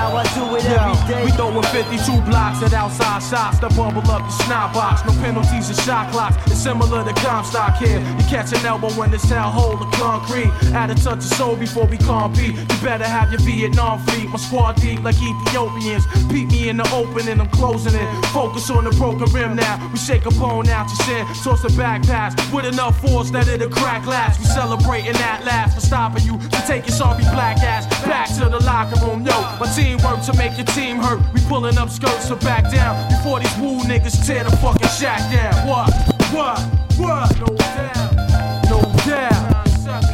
How 0.00 0.16
I 0.16 0.24
do 0.32 0.56
it 0.56 0.64
every 0.64 0.96
day. 1.12 1.24
We 1.26 1.30
throwing 1.32 1.62
52 1.62 2.22
blocks 2.22 2.62
at 2.62 2.72
outside 2.72 3.20
shots 3.20 3.58
to 3.58 3.68
bubble 3.76 4.00
up 4.10 4.24
the 4.24 4.32
snot 4.44 4.72
box. 4.72 5.04
No 5.04 5.12
penalties 5.20 5.68
and 5.68 5.78
shot 5.80 6.10
clocks. 6.10 6.36
It's 6.46 6.56
similar 6.56 7.04
to 7.04 7.12
Comstock 7.20 7.76
here. 7.76 8.00
You 8.00 8.24
catch 8.24 8.50
an 8.54 8.64
elbow 8.64 8.88
when 8.96 9.12
it's 9.12 9.28
hold 9.28 9.82
of 9.82 9.92
concrete. 9.92 10.48
Add 10.72 10.88
a 10.90 10.94
touch 10.94 11.18
of 11.18 11.32
soul 11.36 11.54
before 11.54 11.84
we 11.84 11.98
compete. 11.98 12.56
You 12.56 12.78
better 12.80 13.04
have 13.04 13.30
your 13.30 13.42
Vietnam 13.42 13.98
fleet. 14.06 14.30
My 14.30 14.38
squad 14.38 14.76
deep 14.76 15.02
like 15.02 15.20
Ethiopians. 15.20 16.06
Beat 16.32 16.48
me 16.48 16.70
in 16.70 16.78
the 16.78 16.88
open 16.94 17.28
and 17.28 17.42
I'm 17.42 17.50
closing 17.50 17.94
it. 17.94 18.08
Focus 18.32 18.70
on 18.70 18.84
the 18.84 18.92
broken 18.92 19.28
rim 19.34 19.54
now. 19.54 19.76
We 19.92 19.98
shake 19.98 20.24
a 20.24 20.30
bone 20.30 20.66
out 20.70 20.88
your 20.88 21.00
sin. 21.04 21.26
Toss 21.44 21.64
a 21.64 21.76
back 21.76 22.04
pass 22.04 22.32
with 22.50 22.64
enough 22.64 22.98
force 23.02 23.30
that 23.32 23.48
it'll 23.48 23.68
crack 23.68 24.06
last. 24.06 24.40
We 24.40 24.46
celebrating 24.46 25.12
that 25.20 25.44
last 25.44 25.74
for 25.74 25.82
stopping 25.82 26.24
you 26.24 26.38
to 26.38 26.60
take 26.66 26.86
your 26.88 26.96
sorry 26.96 27.22
black 27.36 27.58
ass 27.58 27.84
back 28.06 28.28
to 28.38 28.48
the 28.48 28.64
locker 28.64 28.98
room. 29.04 29.26
Yo, 29.26 29.36
my 29.60 29.70
team 29.76 29.89
work 29.96 30.22
to 30.24 30.32
make 30.36 30.56
your 30.56 30.66
team 30.66 30.98
hurt. 30.98 31.20
We 31.32 31.40
pulling 31.48 31.78
up 31.78 31.90
skirts 31.90 32.28
to 32.28 32.36
back 32.36 32.70
down 32.70 33.08
before 33.08 33.40
these 33.40 33.56
woo 33.58 33.80
niggas 33.80 34.26
tear 34.26 34.44
the 34.44 34.56
fucking 34.56 34.88
shack 34.88 35.20
down. 35.32 35.66
What? 35.66 35.90
What? 36.32 36.58
What? 36.96 37.38
No 37.40 37.46
doubt. 37.56 38.70
No 38.70 38.80
doubt. 39.06 39.56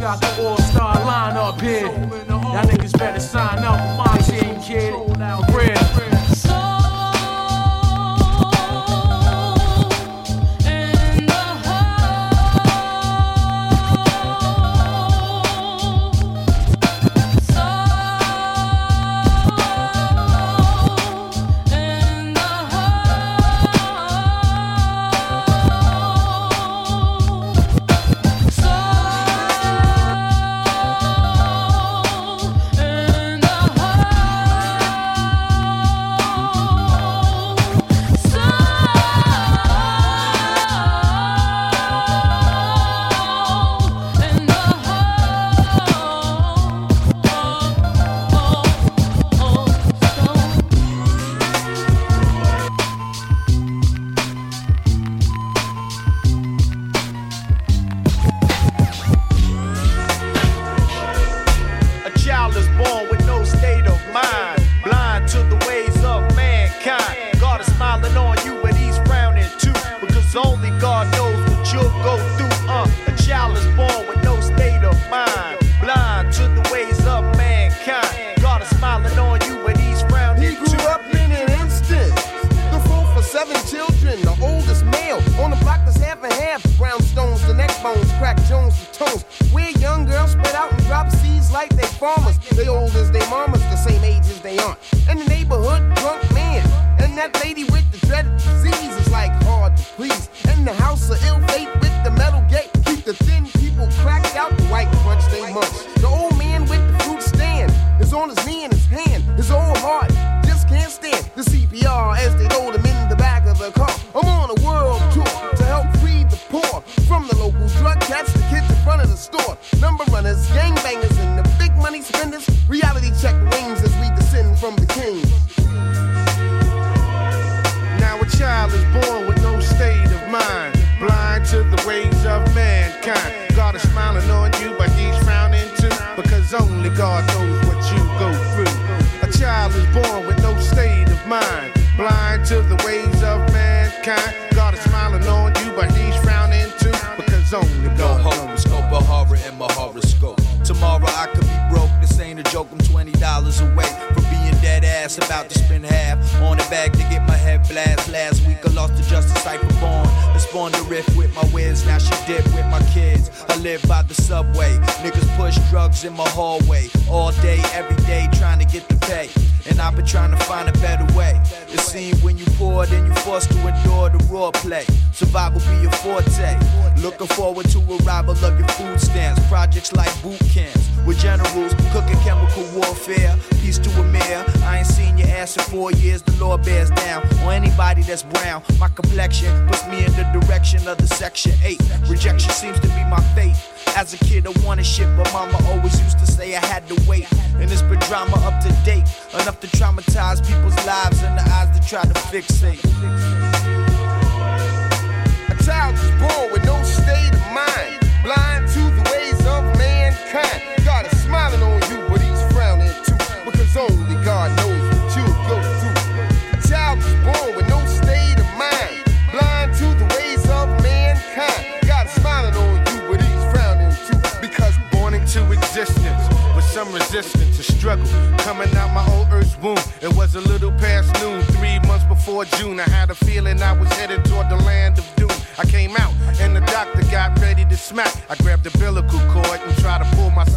Got 0.00 0.20
the 0.20 0.46
all-star 0.46 0.94
line 1.04 1.36
up 1.36 1.60
here. 1.60 1.86
Y'all 1.86 2.64
niggas 2.64 2.96
better 2.98 3.20
sign 3.20 3.58
up 3.64 3.80
my 3.98 4.18
team, 4.18 4.60
kid. 4.60 4.94
Real. 5.54 5.75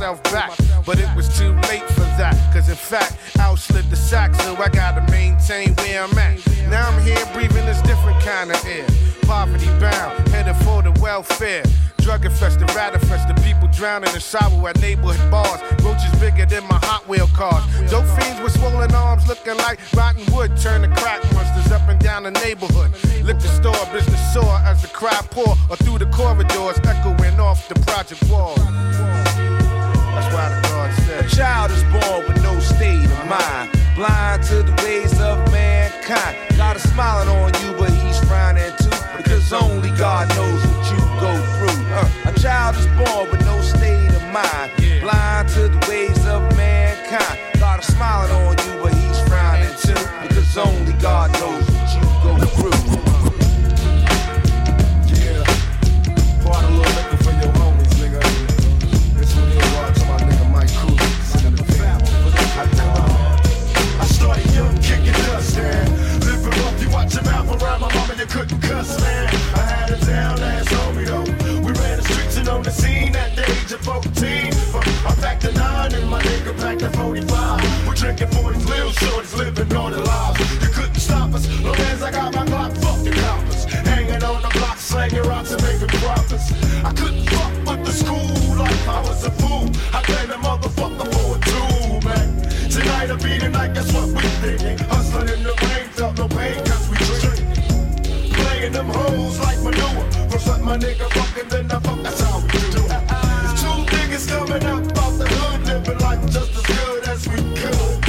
Myself 0.10 0.24
back, 0.32 0.86
but 0.86 0.99
it 0.99 1.10
was 1.16 1.28
too 1.38 1.51
late 1.70 1.84
for 1.91 2.07
that. 2.18 2.36
Cause 2.53 2.70
in 2.70 2.76
fact, 2.76 3.18
out 3.39 3.60
slid 3.60 3.89
the 3.89 3.95
sack, 3.95 4.34
so 4.36 4.55
I 4.55 4.70
gotta 4.70 5.01
maintain 5.12 5.74
where 5.76 6.03
I'm 6.03 6.18
at. 6.18 6.39
Now 6.70 6.89
I'm 6.89 7.01
here 7.03 7.24
breathing 7.34 7.66
this 7.66 7.82
different 7.82 8.20
kind 8.22 8.51
of 8.51 8.64
air. 8.66 8.88
Poverty 9.24 9.68
bound, 9.80 10.28
headed 10.30 10.55
for 10.64 10.82
the 10.82 10.91
welfare. 11.01 11.64
Drug 11.99 12.26
infested, 12.26 12.74
rat 12.74 12.93
infested, 12.93 13.36
people 13.43 13.68
drowning 13.72 14.12
in 14.14 14.20
shower 14.20 14.70
at 14.70 14.80
neighborhood 14.80 15.30
bars. 15.30 15.62
Roaches 15.84 16.12
bigger 16.20 16.45
than 16.45 16.64
my 16.68 16.80
Hot 16.84 17.07
Wheel 17.07 17.28
cars. 17.36 17.64
Dope 17.91 18.07
fiends 18.18 18.41
with 18.41 18.53
swollen 18.53 18.93
arms 18.95 19.28
looking 19.28 19.57
like 19.57 19.80
rotten 19.93 20.26
wood. 20.34 20.57
Turn 20.57 20.82
to 20.82 20.88
crack 20.95 21.22
monsters 21.34 21.72
up 21.72 21.88
and 21.88 21.99
down 21.99 22.24
the 22.24 22.32
neighborhood. 22.32 22.91
Liquor 23.24 23.41
store, 23.41 23.86
business 23.93 24.34
soar 24.34 24.57
as 24.66 24.82
the 24.82 24.88
cry 24.88 25.22
pour 25.30 25.55
or 25.70 25.76
through 25.76 25.99
the 25.99 26.07
corridors, 26.07 26.80
echoing 26.86 27.39
off 27.39 27.68
the 27.68 27.76
project 27.82 28.24
wall. 28.32 28.55
That's 30.20 30.34
why 30.34 30.49
the 30.49 30.67
God 30.67 30.93
said, 31.05 31.26
A 31.26 31.30
child 31.30 31.72
is 31.72 31.84
born 31.84 32.28
with 32.28 32.43
no 32.43 32.59
state 32.59 33.05
of 33.05 33.26
mind, 33.26 33.72
blind 33.95 34.43
to 34.51 34.63
the 34.63 34.74
ways 34.84 35.17
of 35.17 35.49
mankind. 35.49 36.36
God 36.57 36.76
is 36.76 36.84
smiling 36.91 37.30
on 37.30 37.53
you, 37.63 37.72
but 37.80 37.89
he's 37.89 38.20
frowning 38.28 38.74
too, 38.80 38.89
because 39.15 39.53
only 39.53 39.91
God 39.91 40.28
knows 40.36 40.59
what 40.67 40.91
you 40.91 40.99
go 41.24 41.32
through. 41.55 41.86
Uh, 41.95 42.32
a 42.36 42.38
child 42.38 42.76
is 42.76 42.88
born 42.99 43.32
with 43.32 43.45
no 43.45 43.61
state 43.61 44.09
of 44.09 44.24
mind, 44.24 44.74
blind 44.99 45.47
to 45.55 45.70
the 45.70 45.86
ways 45.88 46.20
of 46.26 46.41
mankind. 46.57 47.39
God 47.57 47.80
is 47.80 47.88
smiling 47.88 48.34
on 48.43 48.57
you, 48.67 48.84
but 48.84 48.93
he's 48.93 49.22
frowning 49.22 49.74
too, 49.80 50.28
because 50.28 50.57
only 50.57 50.91
God 50.99 51.32
knows 51.39 51.68
watch 67.10 67.16
your 67.16 67.34
mouth 67.34 67.62
around 67.62 67.82
my 67.82 67.93
mama, 67.93 68.14
you 68.16 68.26
couldn't 68.26 68.62
cuss, 68.62 69.01
man. 69.01 69.28
I 69.55 69.62
had 69.62 69.89
a 69.89 70.05
down 70.05 70.39
ass 70.39 70.68
homie, 70.68 71.05
though. 71.05 71.60
We 71.62 71.72
ran 71.72 71.97
the 71.97 72.03
streets 72.03 72.38
and 72.38 72.47
on 72.49 72.64
the 72.64 72.72
scene 72.72 73.16
at 73.16 73.36
the 73.36 73.43
age 73.43 73.72
of 73.72 73.82
14. 73.82 74.53
I 75.07 75.16
packed 75.22 75.45
a 75.45 75.51
nine 75.53 75.93
and 75.93 76.10
my 76.10 76.22
nigga 76.22 76.57
packed 76.60 76.82
a 76.82 76.89
45. 76.91 77.88
We're 77.88 77.93
drinking 77.93 78.28
40s, 78.28 78.66
little 78.68 78.91
shorties, 78.91 79.38
living 79.38 79.76
on 79.76 79.91
the 79.91 80.01
lives. 80.01 80.39
You 80.62 80.70
couldn't 80.70 80.99
stop 80.99 81.34
us, 81.34 81.47
long 81.62 81.76
as 81.76 82.03
I 82.03 82.12
got 82.12 82.34
my 82.36 82.45
Glock, 82.45 82.78
fuck 82.78 83.03
the 83.03 83.12
coppers. 83.12 83.66
Hanging 83.66 84.24
on 84.24 84.41
the 84.41 84.49
block, 84.49 84.78
slanging 84.78 85.24
rocks 85.24 85.51
and 85.51 85.62
making 85.64 85.88
profits. 85.99 86.51
I 86.84 86.91
couldn't 86.93 87.26
fuck 87.30 87.53
with 87.66 87.86
the 87.86 87.91
school 87.91 88.55
like 88.57 88.88
I 88.88 89.01
was 89.01 89.24
a 89.26 89.32
fool. 89.32 89.70
I 89.93 90.03
blame 90.05 90.32
a 90.32 90.39
motherfucker 90.45 91.07
for 91.14 91.38
a 91.38 91.39
tool, 91.49 92.01
man. 92.01 92.30
Tonight 92.70 93.10
will 93.10 93.18
be 93.18 93.38
the 93.39 93.49
night, 93.49 93.74
that's 93.74 93.91
what 93.93 94.07
we 94.10 94.22
thinking. 94.41 94.89
Them 98.80 98.89
hoes 98.95 99.39
like 99.39 99.59
manure. 99.61 100.05
First 100.30 100.47
let 100.47 100.61
my 100.61 100.77
nigga 100.77 101.07
fucking, 101.11 101.49
then 101.49 101.71
I 101.71 101.80
fuck, 101.80 102.01
that's 102.01 102.21
how 102.21 102.39
we 102.39 102.59
do 102.75 102.84
it. 102.95 103.03
There's 103.43 103.61
two 103.61 103.77
niggas 103.93 104.25
coming 104.32 104.63
up 104.73 104.84
out 105.03 105.15
the 105.19 105.27
hood, 105.27 105.61
living 105.67 105.99
life 105.99 106.23
just 106.32 106.51
as 106.59 106.65
good 106.77 107.03
as 107.13 107.27
we 107.27 107.39
could. 107.59 107.99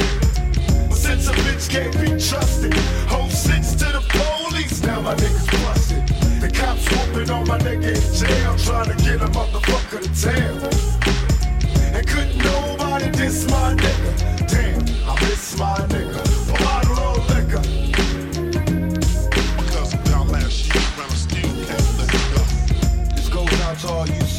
But 0.89 0.99
since 1.05 1.27
a 1.27 1.33
bitch 1.43 1.69
can't 1.69 1.95
be 1.99 2.09
trusted, 2.27 2.73
home 3.11 3.29
six 3.29 3.71
to 3.81 3.87
the 3.97 4.03
police, 4.15 4.81
now 4.83 5.01
my 5.01 5.15
niggas 5.15 5.47
busted. 5.63 6.03
The 6.39 6.49
cops 6.49 6.87
whooping 6.89 7.29
on 7.29 7.47
my 7.47 7.57
nigga 7.59 7.91
in 7.99 8.05
jail, 8.19 8.55
trying 8.65 8.95
to 8.95 9.03
get 9.03 9.21
a 9.21 9.29
motherfucker 9.37 10.01
to 10.05 10.11
tell. 10.23 10.57
And 11.95 12.07
couldn't 12.07 12.37
nobody 12.37 13.11
diss 13.11 13.45
my 13.49 13.75
nigga. 13.75 14.11
Damn, 14.47 15.09
I 15.09 15.13
miss 15.25 15.57
my 15.57 15.75
nigga. 15.91 16.40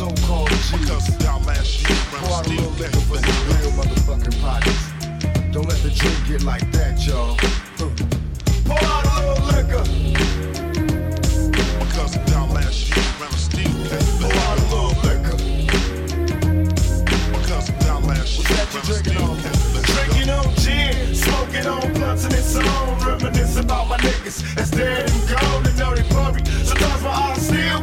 So-called 0.03 0.49
G's. 0.51 0.71
Because 0.73 1.07
down 1.19 1.45
last 1.45 1.83
year, 1.83 1.99
I 2.13 2.43
still 2.43 2.71
for 3.07 3.19
the 3.19 3.33
real 3.51 3.71
motherfucking 3.79 4.37
pockets. 4.43 4.85
Don't 5.53 5.69
let 5.69 5.79
the 5.83 5.91
drink 5.91 6.19
get 6.27 6.43
like 6.43 6.67
that, 6.73 7.07
y'all. 7.07 7.37
Pour 8.67 8.83
out 8.95 9.05
a 9.07 9.13
little 9.21 9.43
liquor. 9.53 9.85
Because 11.85 12.15
down 12.33 12.51
last 12.51 12.89
year, 12.91 13.05
I 13.21 13.31
still 13.37 13.75
can't 13.89 14.09
let 14.21 14.23
Pour 14.23 14.35
out 14.47 14.59
a 14.59 14.67
little 14.73 14.95
liquor. 15.07 15.39
Because 17.33 17.69
down 17.87 18.03
last 18.07 18.33
year, 18.39 18.59
I 18.59 18.83
still 18.83 19.37
can't 19.43 19.61
let 19.75 19.85
Drinking 19.93 20.31
on 20.31 20.55
gin, 20.57 21.15
smoking 21.15 21.67
on 21.67 21.93
blunts 21.93 22.25
and 22.25 22.35
it's 22.35 22.57
on. 22.57 22.99
Reminisce 23.07 23.57
about 23.57 23.89
my 23.89 23.99
niggas 23.99 24.55
that's 24.55 24.71
dead 24.71 25.11
and 25.11 25.29
gone 25.29 25.67
and 25.67 25.79
know 25.79 25.95
they 25.95 26.03
blurry. 26.09 26.43
Sometimes 26.65 27.03
my 27.03 27.11
eyes 27.11 27.47
still 27.47 27.82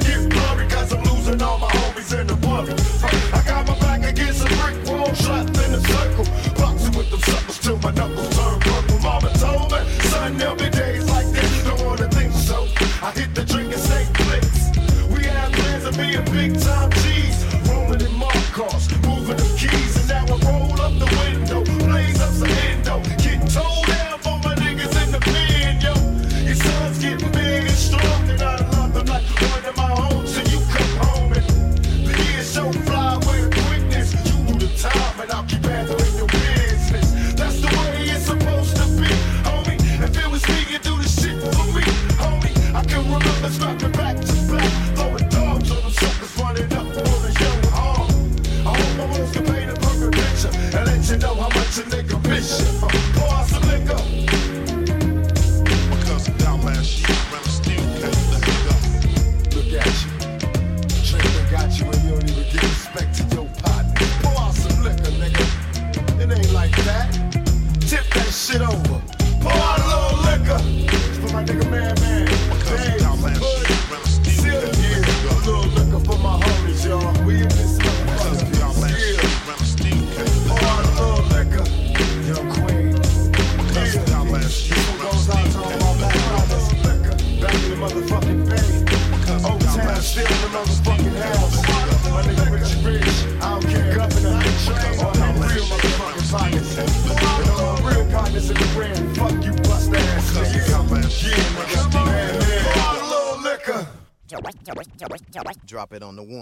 on 106.03 106.15
the 106.15 106.23
one. 106.23 106.38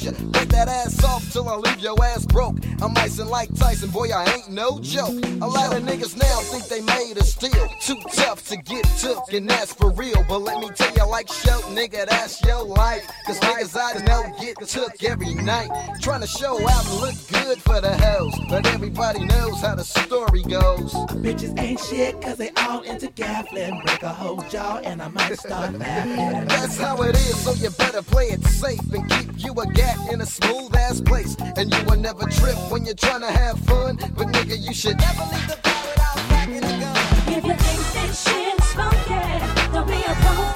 Doja. 0.00 0.32
Break 0.32 0.48
that 0.50 0.68
ass 0.68 1.02
off 1.04 1.30
till 1.32 1.48
I 1.48 1.56
leave 1.56 1.80
your 1.80 2.02
ass 2.04 2.24
broke. 2.26 2.56
I'm 2.80 2.96
icing 2.96 3.26
like 3.26 3.54
Tyson, 3.54 3.90
boy, 3.90 4.08
I 4.10 4.24
ain't 4.34 4.50
no 4.50 4.78
joke. 4.80 5.14
A 5.40 5.46
lot 5.46 5.76
of 5.76 5.82
niggas 5.82 6.16
now 6.16 6.40
think 6.40 6.66
they 6.68 6.80
made 6.80 7.16
a 7.16 7.24
steal. 7.24 7.68
Too 7.80 7.96
tough 8.12 8.46
to 8.48 8.56
get 8.56 8.84
took, 8.98 9.32
and 9.32 9.48
that's 9.48 9.72
for 9.72 9.90
real. 9.92 10.24
But 10.28 10.38
let 10.38 10.58
me 10.58 10.68
tell 10.74 10.92
you, 10.94 11.10
like 11.10 11.28
show, 11.28 11.60
nigga, 11.72 12.06
that's 12.08 12.42
your 12.44 12.64
life. 12.64 13.10
Cause 13.26 13.38
niggas 13.40 13.76
I 13.76 14.04
know 14.04 14.22
get 14.22 14.29
took 14.70 15.02
every 15.02 15.34
night. 15.34 15.68
Trying 16.00 16.20
to 16.20 16.26
show 16.28 16.56
out 16.68 16.86
and 16.86 17.00
look 17.00 17.14
good 17.28 17.60
for 17.60 17.80
the 17.80 17.92
hoes. 17.96 18.34
But 18.48 18.66
everybody 18.68 19.24
knows 19.24 19.60
how 19.60 19.74
the 19.74 19.82
story 19.82 20.42
goes. 20.42 20.94
Bitches 21.24 21.58
ain't 21.58 21.80
shit 21.80 22.20
cause 22.22 22.36
they 22.36 22.50
all 22.56 22.82
into 22.82 23.08
gaffling. 23.08 23.84
Break 23.84 24.02
a 24.02 24.08
whole 24.08 24.42
jaw 24.48 24.78
and 24.84 25.02
I 25.02 25.08
might 25.08 25.36
start 25.38 25.74
laughing. 25.74 26.46
That's 26.46 26.78
how 26.78 27.02
it 27.02 27.16
is, 27.16 27.36
so 27.44 27.52
you 27.54 27.70
better 27.70 28.02
play 28.02 28.28
it 28.28 28.42
safe 28.44 28.80
and 28.92 29.10
keep 29.10 29.44
you 29.44 29.52
a 29.54 29.66
gat 29.72 29.98
in 30.12 30.20
a 30.20 30.26
smooth 30.26 30.74
ass 30.76 31.00
place. 31.00 31.36
And 31.56 31.74
you 31.74 31.82
will 31.84 31.98
never 31.98 32.24
trip 32.28 32.56
when 32.70 32.84
you're 32.84 32.94
trying 32.94 33.22
to 33.22 33.32
have 33.32 33.58
fun. 33.60 33.96
But 34.16 34.28
nigga, 34.28 34.56
you 34.56 34.72
should 34.72 34.98
never 34.98 35.22
leave 35.32 35.48
the 35.48 35.58
bar 35.64 35.82
without 35.90 36.16
packing 36.30 36.64
a 36.64 36.80
gun. 36.80 37.36
If 37.36 37.44
you 37.44 37.54
think 37.54 37.82
that 37.96 38.14
shit's 38.14 38.72
funky, 38.72 39.72
don't 39.72 39.86
be 39.88 40.00
a 40.02 40.14
punk, 40.14 40.49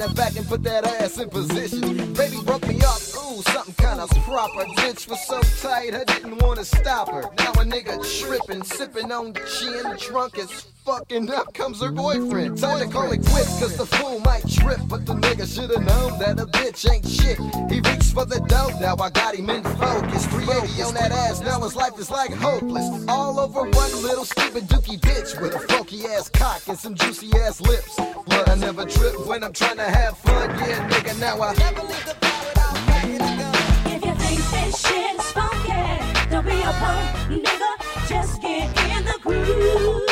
the 0.00 0.14
back 0.14 0.34
and 0.36 0.46
put 0.46 0.62
that 0.62 0.86
ass 0.86 1.18
in 1.18 1.28
position. 1.28 2.14
Baby 2.14 2.38
broke 2.44 2.66
me 2.66 2.76
up, 2.80 3.00
ooh, 3.20 3.42
something 3.42 3.74
kinda 3.74 4.06
proper. 4.24 4.64
Bitch 4.80 5.08
was 5.08 5.20
so 5.26 5.40
tight, 5.60 5.94
I 5.94 6.04
didn't 6.04 6.38
wanna 6.38 6.64
stop 6.64 7.10
her. 7.10 7.22
Now 7.38 7.52
a 7.52 7.64
nigga 7.64 7.96
tripping, 8.20 8.62
sipping 8.64 9.12
on 9.12 9.34
gin, 9.34 9.96
drunk 9.98 10.38
as 10.38 10.50
fucking 10.86 11.30
up 11.30 11.52
comes 11.52 11.80
her 11.82 11.92
boyfriend. 11.92 12.58
Time 12.58 12.80
to 12.80 12.86
call 12.86 13.12
it 13.12 13.20
quits, 13.26 13.60
cause 13.60 13.76
the 13.76 13.86
fool 13.86 14.09
trip. 14.60 14.80
But 14.88 15.06
the 15.06 15.14
nigga 15.14 15.46
should've 15.46 15.82
known 15.82 16.18
that 16.18 16.38
a 16.38 16.46
bitch 16.46 16.90
ain't 16.90 17.06
shit. 17.06 17.38
He 17.70 17.80
reached 17.80 18.12
for 18.14 18.24
the 18.24 18.40
dough, 18.40 18.70
now 18.80 18.96
I 18.96 19.10
got 19.10 19.34
him 19.34 19.50
in 19.50 19.62
focus. 19.62 20.26
380 20.26 20.82
on 20.82 20.94
that 20.94 21.12
ass, 21.12 21.40
now 21.40 21.60
his 21.60 21.76
life 21.76 21.98
is 21.98 22.10
like 22.10 22.32
hopeless. 22.32 22.86
All 23.08 23.38
over 23.40 23.62
one 23.62 24.02
little 24.02 24.24
stupid 24.24 24.64
dookie 24.64 25.00
bitch 25.00 25.40
with 25.40 25.54
a 25.54 25.60
funky 25.60 26.06
ass 26.06 26.28
cock 26.28 26.62
and 26.68 26.78
some 26.78 26.94
juicy 26.94 27.30
ass 27.38 27.60
lips. 27.60 27.96
But 28.26 28.48
I 28.48 28.54
never 28.54 28.84
trip 28.84 29.26
when 29.26 29.42
I'm 29.44 29.52
trying 29.52 29.76
to 29.76 29.90
have 29.90 30.16
fun, 30.18 30.50
yeah, 30.58 30.88
nigga, 30.88 31.18
now 31.20 31.40
I 31.40 31.54
never 31.54 31.82
leave 31.82 32.04
the 32.04 32.16
If 33.86 34.04
you 34.04 34.14
think 34.14 34.40
that 34.54 34.70
shit's 34.76 35.32
funky, 35.32 36.30
don't 36.30 36.44
be 36.44 36.60
a 36.60 36.72
punk, 36.82 37.44
nigga. 37.44 38.08
Just 38.08 38.42
get 38.42 38.68
in 38.96 39.04
the 39.04 39.18
groove. 39.22 40.09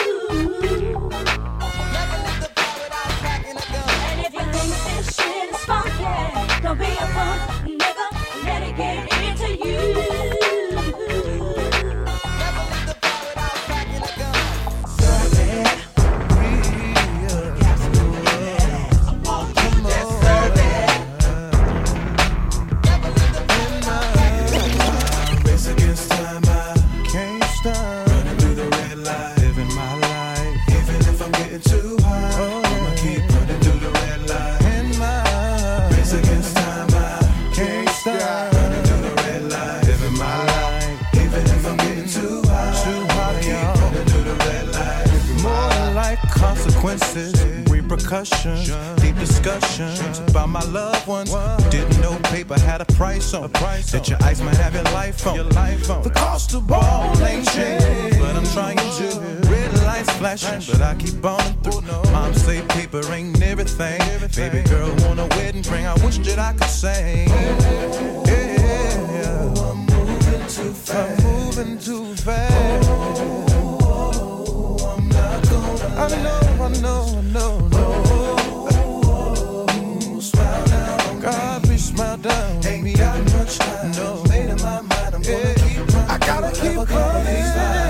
Deep 48.08 49.16
discussions 49.16 50.20
about 50.20 50.48
my 50.48 50.62
loved 50.64 51.06
ones. 51.06 51.30
Didn't 51.68 52.00
know 52.00 52.18
paper 52.24 52.58
had 52.58 52.80
a 52.80 52.86
price 52.86 53.34
on 53.34 53.52
that 53.52 54.08
your 54.08 54.18
ice 54.22 54.40
might 54.40 54.56
have 54.56 54.74
your 54.74 54.84
life 54.94 55.26
on. 55.26 55.36
The 56.02 56.10
cost 56.10 56.54
of 56.54 56.66
ball 56.66 57.12
ain't 57.22 57.46
but 58.18 58.34
I'm 58.34 58.46
trying 58.46 58.78
to. 58.78 59.48
Red 59.50 59.74
lights 59.84 60.10
flashing, 60.12 60.62
but 60.72 60.80
I 60.80 60.94
keep 60.94 61.22
on 61.22 61.52
through. 61.62 61.82
Mom 62.12 62.32
say 62.32 62.62
paper 62.68 63.02
ain't 63.12 63.42
everything. 63.42 64.00
Baby 64.34 64.66
girl 64.68 64.88
want 65.06 65.20
a 65.20 65.26
wedding 65.36 65.62
ring. 65.70 65.86
I 65.86 65.92
wish 66.02 66.16
that 66.18 66.38
I 66.38 66.54
could 66.54 66.70
sing. 66.70 67.28
Yeah, 68.26 69.52
I'm 69.68 69.84
moving 69.84 70.46
too 70.48 70.72
fast. 70.72 71.24
I'm 71.24 71.32
moving 71.34 71.78
too 71.78 72.14
fast. 72.14 72.88
I 75.98 76.06
know, 76.22 76.40
I 76.64 76.68
know, 76.80 77.18
I 77.18 77.20
know, 77.32 77.67
smile 81.98 82.16
down. 82.18 82.66
Ain't 82.66 82.96
got 82.96 83.18
much 83.32 83.58
time. 83.58 83.90
No, 83.92 84.22
made 84.28 84.48
in 84.48 84.56
my 84.62 84.80
mind, 84.82 85.14
I'm 85.16 85.22
gonna 85.22 85.54
keep 85.54 85.78
running. 85.78 86.10
I 86.10 86.18
gotta 86.18 86.50
keep 86.60 86.90
running. 86.90 87.87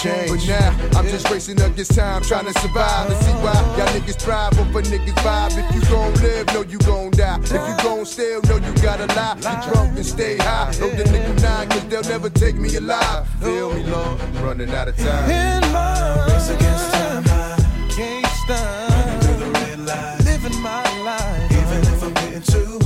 change. 0.00 0.30
But 0.30 0.46
now, 0.46 0.98
I'm 0.98 1.06
just 1.06 1.30
racing 1.30 1.60
against 1.60 1.94
time, 1.94 2.22
trying 2.22 2.46
to 2.46 2.54
survive. 2.60 3.10
And 3.10 3.18
see 3.24 3.32
why 3.44 3.54
y'all 3.76 3.86
niggas 3.88 4.20
strive 4.20 4.54
for 4.54 4.82
niggas 4.82 5.18
vibe. 5.24 5.56
If 5.58 5.74
you 5.74 5.80
gon' 5.90 6.14
live, 6.14 6.46
know 6.54 6.62
you 6.62 6.78
gon' 6.78 7.10
die. 7.10 7.38
If 7.42 7.52
you 7.52 7.76
gon' 7.82 8.06
steal, 8.06 8.42
know 8.42 8.56
you 8.56 8.72
gotta 8.82 9.06
lie. 9.14 9.34
Be 9.36 9.72
drunk 9.72 9.96
and 9.96 10.06
stay 10.06 10.36
high. 10.36 10.72
Know 10.80 10.90
the 10.90 11.04
nigga 11.04 11.42
nine, 11.42 11.68
cause 11.68 11.86
they'll 11.88 12.02
never 12.02 12.30
take 12.30 12.56
me 12.56 12.74
alive. 12.76 13.28
Feel 13.40 13.72
me, 13.74 13.82
Lord, 13.84 14.20
I'm 14.20 14.44
running 14.44 14.70
out 14.70 14.88
of 14.88 14.96
time. 14.96 15.30
In 15.30 15.72
my 15.72 16.26
race 16.26 16.48
against 16.50 16.92
time, 16.92 17.24
I 17.26 17.88
can't 17.90 18.26
stop. 18.26 18.90
Running 18.90 19.20
through 19.20 19.38
the 19.44 19.50
red 19.58 19.78
light. 19.80 20.24
Living 20.24 20.60
my 20.60 20.82
life. 21.02 21.52
Even 21.52 21.80
if 21.92 22.02
I'm 22.02 22.14
getting 22.14 22.42
too 22.42 22.85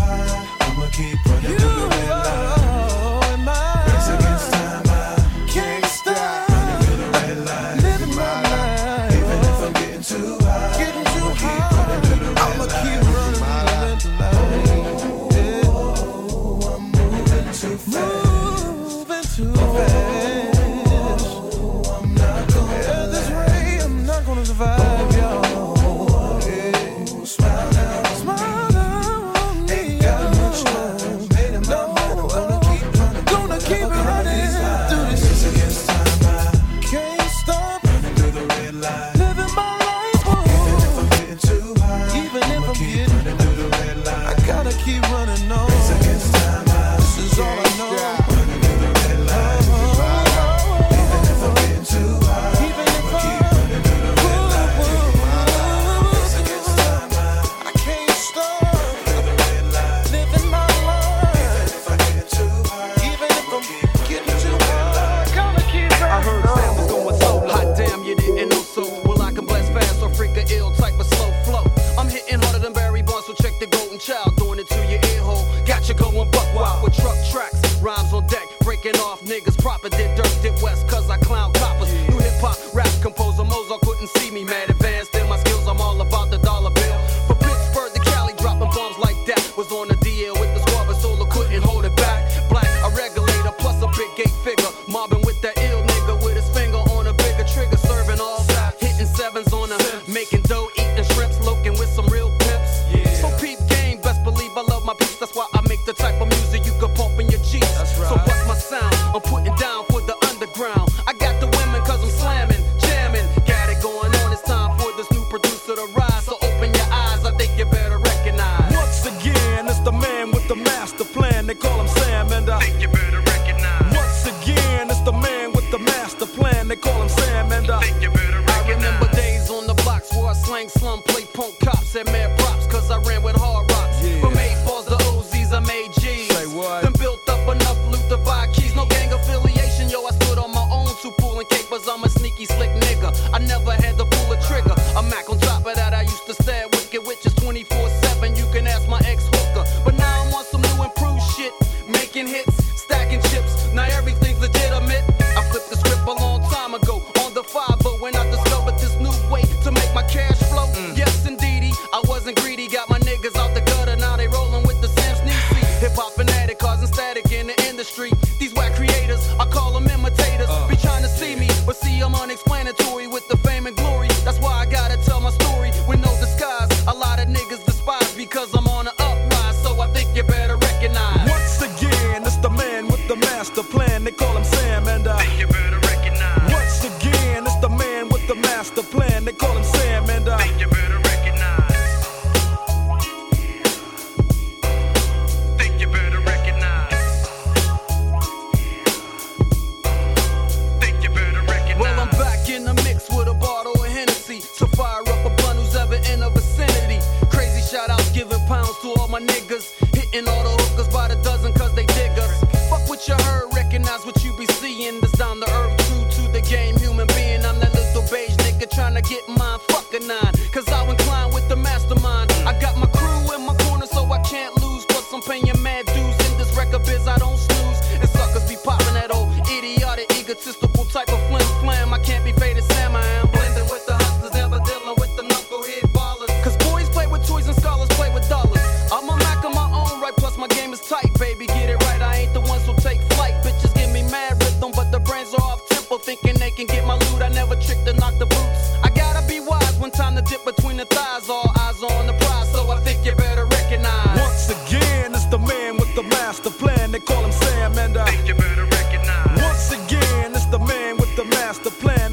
wanna 45.20 45.36
know 45.40 45.69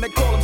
they 0.08 0.14
call 0.14 0.37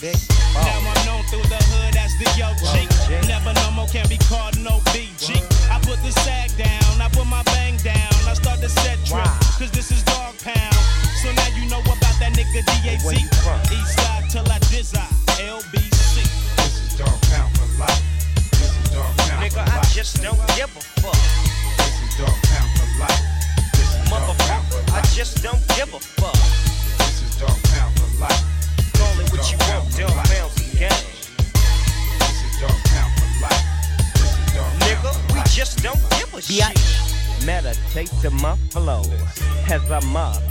Big 0.00 0.14
Bo. 0.54 0.60
Now 0.60 0.78
I'm 0.78 1.06
known 1.06 1.24
through 1.26 1.42
the 1.48 1.58
hood 1.70 1.96
as 1.96 2.14
the 2.18 2.28
Yo 2.38 2.54
G. 2.54 2.86
Never 3.26 3.52
no 3.54 3.70
more 3.72 3.86
can 3.88 4.06
be 4.08 4.17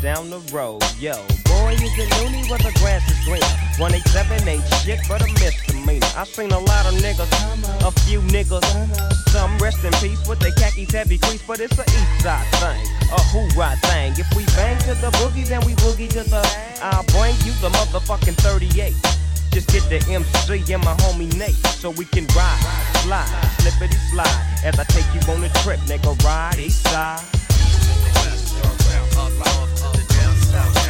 down 0.07 0.29
the 0.29 0.39
road. 0.55 0.79
Yo, 0.97 1.11
boy 1.51 1.75
is 1.75 1.91
a 1.99 2.07
loony 2.23 2.47
where 2.47 2.63
the 2.63 2.71
grass 2.79 3.03
is 3.11 3.19
green. 3.27 3.43
187 3.75 4.47
ain't 4.47 4.63
shit 4.79 5.03
but 5.09 5.19
a 5.19 5.27
misdemeanor. 5.35 6.07
I 6.15 6.23
seen 6.23 6.51
a 6.51 6.59
lot 6.59 6.87
of 6.87 6.95
niggas, 7.03 7.27
a 7.83 7.91
few 8.07 8.21
niggas. 8.31 8.63
Some 9.35 9.57
rest 9.57 9.83
in 9.83 9.91
peace 9.99 10.25
with 10.25 10.39
their 10.39 10.55
khakis 10.55 10.91
heavy 10.91 11.17
crease, 11.17 11.43
but 11.45 11.59
it's 11.59 11.77
a 11.77 11.83
east 11.83 12.23
side 12.23 12.47
thing, 12.63 12.79
a 13.11 13.19
hoorah 13.35 13.75
thing. 13.83 14.13
If 14.15 14.31
we 14.31 14.45
bang 14.55 14.79
to 14.87 14.95
the 14.95 15.11
boogie, 15.19 15.45
then 15.45 15.59
we 15.65 15.73
boogie 15.83 16.07
to 16.15 16.23
the. 16.23 16.39
I'll 16.81 17.03
bring 17.11 17.35
you 17.43 17.51
the 17.59 17.67
motherfucking 17.75 18.39
38. 18.39 18.95
Just 19.51 19.67
get 19.75 19.83
the 19.91 19.99
MC 20.07 20.71
and 20.71 20.85
my 20.85 20.95
homie 21.03 21.35
Nate 21.35 21.59
so 21.81 21.89
we 21.89 22.05
can 22.05 22.25
ride, 22.31 22.63
slide, 23.03 23.27
slippity 23.59 23.99
slide. 24.11 24.39
As 24.63 24.79
I 24.79 24.85
take 24.85 25.09
you 25.11 25.19
on 25.33 25.43
a 25.43 25.49
trip, 25.63 25.81
nigga, 25.81 26.15
ride 26.23 26.59
east 26.59 26.83
side. 26.83 27.36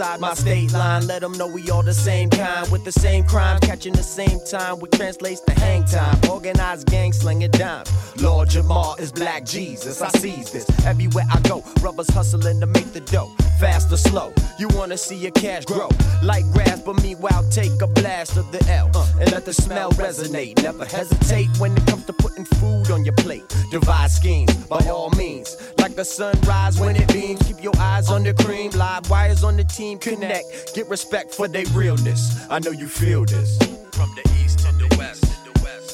outside 0.00 0.20
my 0.20 0.34
state 0.34 0.72
line. 0.72 1.06
Let 1.06 1.22
them 1.22 1.32
know 1.32 1.46
we 1.46 1.68
all 1.70 1.82
the 1.82 1.94
same 1.94 2.30
kind 2.30 2.70
with 2.70 2.84
the 2.84 2.92
same 2.92 3.24
crime, 3.24 3.58
catching 3.60 3.92
the 3.92 4.02
same 4.02 4.40
time, 4.44 4.78
which 4.78 4.92
translates 4.92 5.40
to 5.40 5.52
hang 5.52 5.84
time. 5.84 6.18
Organized 6.30 6.88
gang 6.88 7.12
slinging 7.12 7.50
dimes. 7.50 7.90
Lord 8.22 8.48
Jamar 8.48 8.98
is 9.00 9.12
Black 9.12 9.44
Jesus. 9.44 10.02
I 10.02 10.08
seize 10.10 10.50
this 10.50 10.66
everywhere 10.86 11.24
I 11.32 11.40
go. 11.40 11.64
Brothers 11.80 12.10
hustling 12.10 12.60
to 12.60 12.66
make 12.66 12.92
the 12.92 13.00
dough, 13.00 13.30
fast 13.58 13.92
or 13.92 13.96
slow. 13.96 14.32
You 14.58 14.68
wanna 14.68 14.98
see 14.98 15.16
your 15.16 15.32
cash 15.32 15.64
grow 15.64 15.88
like 16.22 16.44
grass, 16.52 16.80
but 16.80 17.00
meanwhile 17.02 17.44
take 17.50 17.80
a 17.80 17.86
blast 17.86 18.36
of 18.36 18.50
the 18.50 18.64
L 18.70 18.90
uh, 18.94 19.06
and 19.20 19.30
let 19.32 19.44
the 19.44 19.52
smell 19.52 19.90
resonate. 19.92 20.62
Never 20.62 20.84
hesitate 20.84 21.48
when 21.58 21.76
it 21.76 21.86
comes 21.86 22.04
to 22.06 22.12
putting 22.12 22.44
food 22.44 22.90
on 22.90 23.04
your 23.04 23.14
plate. 23.14 23.44
Devise 23.70 24.16
schemes 24.16 24.52
by 24.66 24.78
all 24.88 25.10
means, 25.10 25.56
like 25.78 25.94
the 25.94 26.04
sunrise 26.04 26.80
when 26.80 26.96
it 26.96 27.08
beams. 27.12 27.40
Keep 27.46 27.62
your 27.62 27.76
eyes 27.78 28.08
on 28.08 28.24
the 28.24 28.34
cream. 28.34 28.70
Live 28.72 29.08
wires 29.10 29.44
on 29.44 29.56
the 29.56 29.64
team 29.64 29.87
connect. 29.96 30.74
Get 30.74 30.88
respect 30.88 31.32
for 31.32 31.48
their 31.48 31.64
realness. 31.66 32.36
I 32.50 32.58
know 32.58 32.72
you 32.72 32.88
feel 32.88 33.24
this. 33.24 33.56
From 33.92 34.10
the 34.14 34.22
east 34.42 34.58
to 34.58 34.72
the 34.72 34.94
west, 34.98 35.24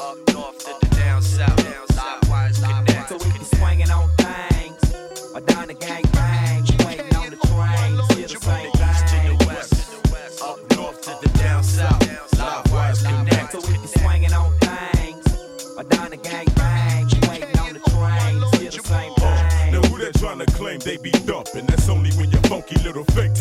up 0.00 0.16
north 0.32 0.58
to 0.64 0.74
the 0.80 0.96
down 0.96 1.22
south. 1.22 1.56
Live 1.94 2.28
wires 2.28 2.58
connect. 2.58 3.08
So 3.10 3.16
we 3.18 3.30
be 3.38 3.44
swinging 3.44 3.90
on 3.90 4.10
things, 4.16 4.94
or 5.34 5.40
down 5.42 5.68
the 5.68 5.74
gang 5.74 6.02
bang, 6.12 6.64
waiting 6.84 7.14
on 7.14 7.30
the 7.30 7.36
train. 7.36 8.00
Still 8.08 8.28
the 8.28 8.38
same 8.40 8.72
thing. 8.72 9.38
Up 10.42 10.58
north 10.76 11.00
to 11.02 11.16
the 11.22 11.38
down 11.38 11.62
south. 11.62 12.02
Live 12.38 12.72
wires 12.72 13.02
connect. 13.02 13.52
So 13.52 13.60
we 13.60 13.78
be 13.78 13.86
swinging 13.86 14.32
on 14.32 14.52
things, 14.58 15.26
or 15.76 15.84
down 15.84 16.10
the 16.10 16.16
gang 16.16 16.46
bang, 16.56 17.06
waiting 17.28 17.58
on 17.58 17.72
the 17.74 17.80
train. 17.90 18.42
Still 18.52 18.82
the 18.82 18.88
same 18.88 19.14
thing. 19.14 19.72
Now 19.72 19.82
who 19.88 19.98
that 19.98 20.14
trying 20.18 20.38
to 20.38 20.46
claim 20.46 20.80
they 20.80 20.96
be 20.96 21.10
dumping? 21.10 21.66
That's 21.66 21.88
only 21.88 22.10
when 22.12 22.30
your 22.30 22.42
funky 22.42 22.76
little 22.82 23.04
fake 23.16 23.34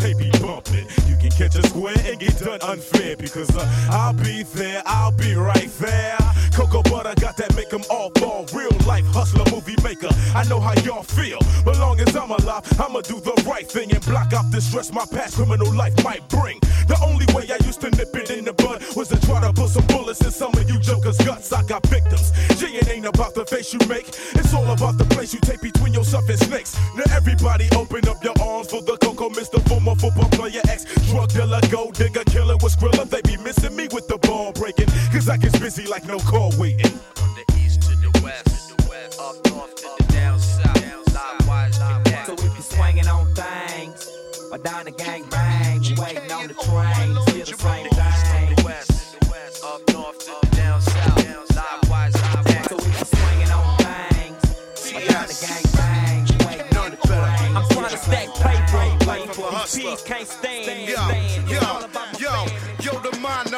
done 2.44 2.62
unfair 2.64 3.16
because 3.16 3.50
uh, 3.56 3.88
I'll 3.90 4.14
be 4.14 4.44
there, 4.44 4.82
I'll 4.86 5.12
be 5.12 5.34
right 5.36 5.70
there. 5.80 6.18
Cocoa 6.54 6.84
butter 6.84 7.14
got 7.20 7.38
that 7.38 7.56
make 7.56 7.74
'em 7.74 7.84
all 7.90 8.12
fall. 8.20 8.46
Real 8.54 8.76
life 8.86 9.06
hustler, 9.08 9.46
movie 9.52 9.76
maker. 9.84 10.10
I 10.36 10.44
know 10.46 10.60
how 10.60 10.74
y'all 10.84 11.04
feel, 11.04 11.40
but 11.64 11.80
long 11.80 12.00
as 12.00 12.16
I'm 12.16 12.32
alive, 12.32 12.64
I'ma 12.80 13.02
do 13.02 13.20
the 13.20 13.34
right 13.48 13.68
thing 13.68 13.92
and 13.94 14.06
block 14.06 14.34
out 14.34 14.52
the 14.52 14.62
stress 14.62 14.92
my 14.92 15.06
past 15.06 15.36
criminal 15.36 15.74
life 15.74 15.96
might 16.04 16.28
bring. 16.30 16.60
The 16.88 17.00
only 17.02 17.26
way 17.34 17.48
I 17.50 17.64
used 17.66 17.82
to 17.82 17.90
nip 17.92 18.14
it 18.16 18.30
in 18.30 18.46
the 18.46 18.54
bud 18.54 18.84
was 18.96 19.08
to 19.10 19.20
try 19.26 19.40
to 19.42 19.54
put 19.54 19.70
some 19.70 19.88
bullets 19.88 20.22
in 20.22 20.32
some 20.32 20.54
of 20.54 20.70
you 20.70 20.78
jokers' 20.80 21.18
guts. 21.20 21.52
I 21.54 21.64
got 21.64 21.86
victims. 21.88 22.32
G 22.60 22.68
it 22.76 22.90
ain't 22.90 23.06
about 23.06 23.34
the 23.36 23.46
face 23.46 23.74
you 23.74 23.80
make, 23.88 24.10
it's 24.10 24.54
all 24.54 24.70
about 24.70 24.98
the 24.98 25.06
place 25.06 25.34
you 25.34 25.40
take 25.40 25.62
between 25.62 25.94
yourself 25.94 26.28
and 26.30 26.40
snakes. 26.40 26.76
Now 26.96 27.08
everybody 27.16 27.68
open 27.76 28.08
up 28.08 28.24
your 28.24 28.36
arms 28.42 28.70
for 28.70 28.82
the 28.82 28.98
Coco, 28.98 29.30
Mr. 29.30 29.64
drug 31.14 31.30
dealer, 31.30 31.62
gold 31.70 31.94
digger, 31.94 32.24
killer 32.26 32.58
with 32.58 32.76
Skrilla. 32.76 33.08
They 33.08 33.22
be 33.22 33.38
missing 33.38 33.76
me 33.76 33.88
with 33.92 34.08
the 34.08 34.18
ball 34.18 34.52
breaking, 34.54 34.88
cause 35.12 35.30
I 35.30 35.38
get 35.38 35.54
busy 35.62 35.86
like 35.86 36.06
no 36.06 36.18
call 36.20 36.52
waiting. 36.58 36.92
From 37.16 37.36
the 37.36 37.46
east 37.58 37.84
to 37.84 37.96
the 37.96 38.12
west, 38.24 38.74
up 39.20 39.36
north 39.52 39.76
to 39.76 39.90
the 39.98 40.12
down 40.12 40.40
south. 40.40 41.14
Live 41.14 41.48
wires 41.48 41.78
connect. 41.78 42.28
So 42.28 42.34
we 42.34 42.50
be 42.56 42.62
swinging 42.62 43.08
on 43.08 43.28
things, 43.36 44.10
or 44.52 44.58
down 44.58 44.86
the 44.86 44.92
gang 44.92 45.24
bang, 45.30 45.82
waiting 45.98 46.32
on 46.32 46.48
the 46.48 46.56
train. 46.56 47.46
Still 47.46 47.46
the 47.46 47.58
same 47.58 48.56
thing. 48.56 48.66
Up 49.64 49.82
north 49.94 50.20
to 50.26 50.43
hustler. 59.64 59.96
Can't 60.06 60.28
stand. 60.28 60.90
Yo, 60.90 60.96
stand. 60.96 61.50
yo, 61.50 62.23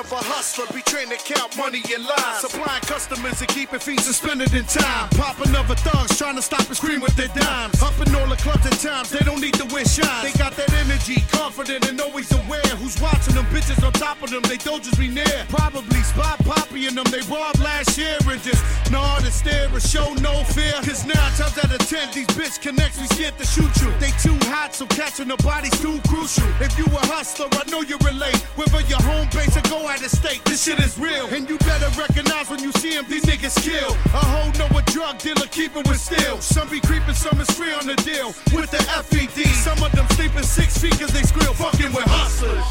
of 0.05 0.11
a 0.11 0.23
hustler 0.23 0.65
be 0.73 0.81
trained 0.83 1.09
to 1.09 1.17
count 1.17 1.57
money 1.57 1.81
in 1.89 2.03
line. 2.05 2.37
Supplying 2.37 2.81
customers 2.81 3.41
and 3.41 3.49
keeping 3.49 3.79
fees 3.79 4.05
suspended 4.05 4.53
in 4.53 4.65
time. 4.65 5.09
Popping 5.17 5.55
other 5.55 5.75
thugs 5.75 6.17
trying 6.17 6.35
to 6.35 6.41
stop 6.41 6.65
and 6.67 6.77
scream 6.77 7.01
with 7.01 7.15
their 7.15 7.29
dimes. 7.33 7.81
Up 7.81 7.97
in 8.05 8.13
all 8.13 8.27
the 8.27 8.37
clubs 8.37 8.65
and 8.65 8.77
times, 8.79 9.09
they 9.09 9.23
don't 9.25 9.41
need 9.41 9.55
to 9.55 9.65
wear 9.73 9.85
shine. 9.85 10.23
They 10.23 10.31
got 10.37 10.53
that 10.57 10.71
energy, 10.85 11.23
confident 11.31 11.89
and 11.89 11.99
always 12.01 12.31
aware. 12.31 12.61
Who's 12.77 12.99
watching 13.01 13.33
them 13.33 13.45
bitches 13.49 13.81
on 13.83 13.93
top 13.93 14.21
of 14.21 14.29
them, 14.29 14.43
they 14.43 14.57
don't 14.57 14.83
just 14.83 14.99
be 14.99 15.07
near. 15.07 15.45
Probably 15.49 16.01
spot 16.05 16.37
Poppy 16.45 16.85
in 16.85 16.93
them, 16.93 17.09
they 17.09 17.21
robbed 17.25 17.59
last 17.59 17.97
year 17.97 18.17
and 18.29 18.41
just 18.43 18.61
nod 18.91 19.23
and 19.23 19.33
stare 19.33 19.67
and 19.73 19.81
show 19.81 20.13
no 20.21 20.43
fear. 20.53 20.77
Cause 20.85 21.05
nine 21.05 21.33
times 21.33 21.57
out 21.57 21.73
of 21.73 21.81
ten, 21.89 22.13
these 22.13 22.29
bitch 22.37 22.61
connects 22.61 23.01
be 23.01 23.07
scared 23.15 23.37
to 23.39 23.45
shoot 23.45 23.73
you. 23.81 23.89
They 23.97 24.13
too 24.21 24.37
hot, 24.53 24.75
so 24.75 24.85
catching 24.85 25.29
the 25.29 25.37
body's 25.37 25.77
too 25.81 25.97
crucial. 26.07 26.45
If 26.61 26.77
you 26.77 26.85
a 26.85 27.01
hustler, 27.09 27.49
I 27.51 27.65
know 27.71 27.81
you 27.81 27.97
relate. 28.05 28.37
Whether 28.53 28.81
your 28.85 29.01
home 29.01 29.27
base 29.33 29.57
or 29.57 29.65
go 29.65 29.87
out 29.87 29.94
of 30.03 30.11
state, 30.11 30.43
this 30.45 30.63
shit 30.63 30.79
is 30.79 30.97
real. 30.97 31.27
And 31.27 31.47
you 31.49 31.57
better 31.59 31.89
recognize 31.99 32.49
when 32.49 32.59
you 32.59 32.71
see 32.73 32.95
them, 32.95 33.05
these 33.07 33.23
niggas 33.23 33.55
kill. 33.61 33.91
A 34.13 34.21
hoe 34.25 34.51
know 34.57 34.69
a 34.77 34.81
drug 34.91 35.19
dealer, 35.19 35.47
keep 35.51 35.75
it 35.75 35.87
with 35.87 35.99
steel. 35.99 36.41
Some 36.41 36.69
be 36.69 36.79
creeping, 36.81 37.13
some 37.13 37.39
is 37.39 37.49
free 37.51 37.73
on 37.73 37.85
the 37.85 37.95
deal. 38.01 38.33
With 38.51 38.71
the 38.71 38.81
FED, 38.81 39.45
some 39.53 39.81
of 39.83 39.91
them 39.93 40.07
sleeping 40.17 40.43
six 40.43 40.77
feet 40.77 40.97
cause 40.99 41.11
they 41.11 41.23
squeal 41.23 41.53
fucking 41.53 41.93
with 41.93 42.05
hustlers. 42.07 42.65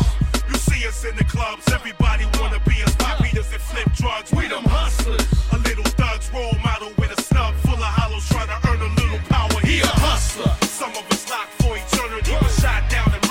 You 0.49 0.57
see 0.59 0.87
us 0.87 1.05
in 1.05 1.17
the 1.17 1.25
clubs, 1.25 1.71
everybody 1.73 2.27
wanna 2.41 2.61
be 2.67 2.83
us. 2.83 2.95
Pop 2.97 3.23
beaters 3.23 3.51
and 3.53 3.63
flip 3.63 3.89
drugs, 3.95 4.33
we 4.33 4.49
them 4.49 4.65
hustlers. 4.65 5.25
A 5.53 5.59
little 5.59 5.85
thugs 5.97 6.31
role 6.33 6.57
model 6.65 6.93
with 6.99 7.17
a 7.17 7.21
snub 7.23 7.55
full 7.65 7.79
of 7.79 7.93
hollows 7.95 8.29
trying 8.29 8.49
to 8.49 8.59
earn 8.69 8.81
a 8.81 8.91
little 9.01 9.23
power. 9.31 9.61
He 9.63 9.81
a 9.81 9.87
hustler. 9.87 10.53
Some 10.67 10.91
of 10.91 11.05
us 11.11 11.29
locked 11.31 11.55
for 11.63 11.77
eternity, 11.77 12.33
was 12.43 12.59
shot 12.61 12.91
down 12.91 13.24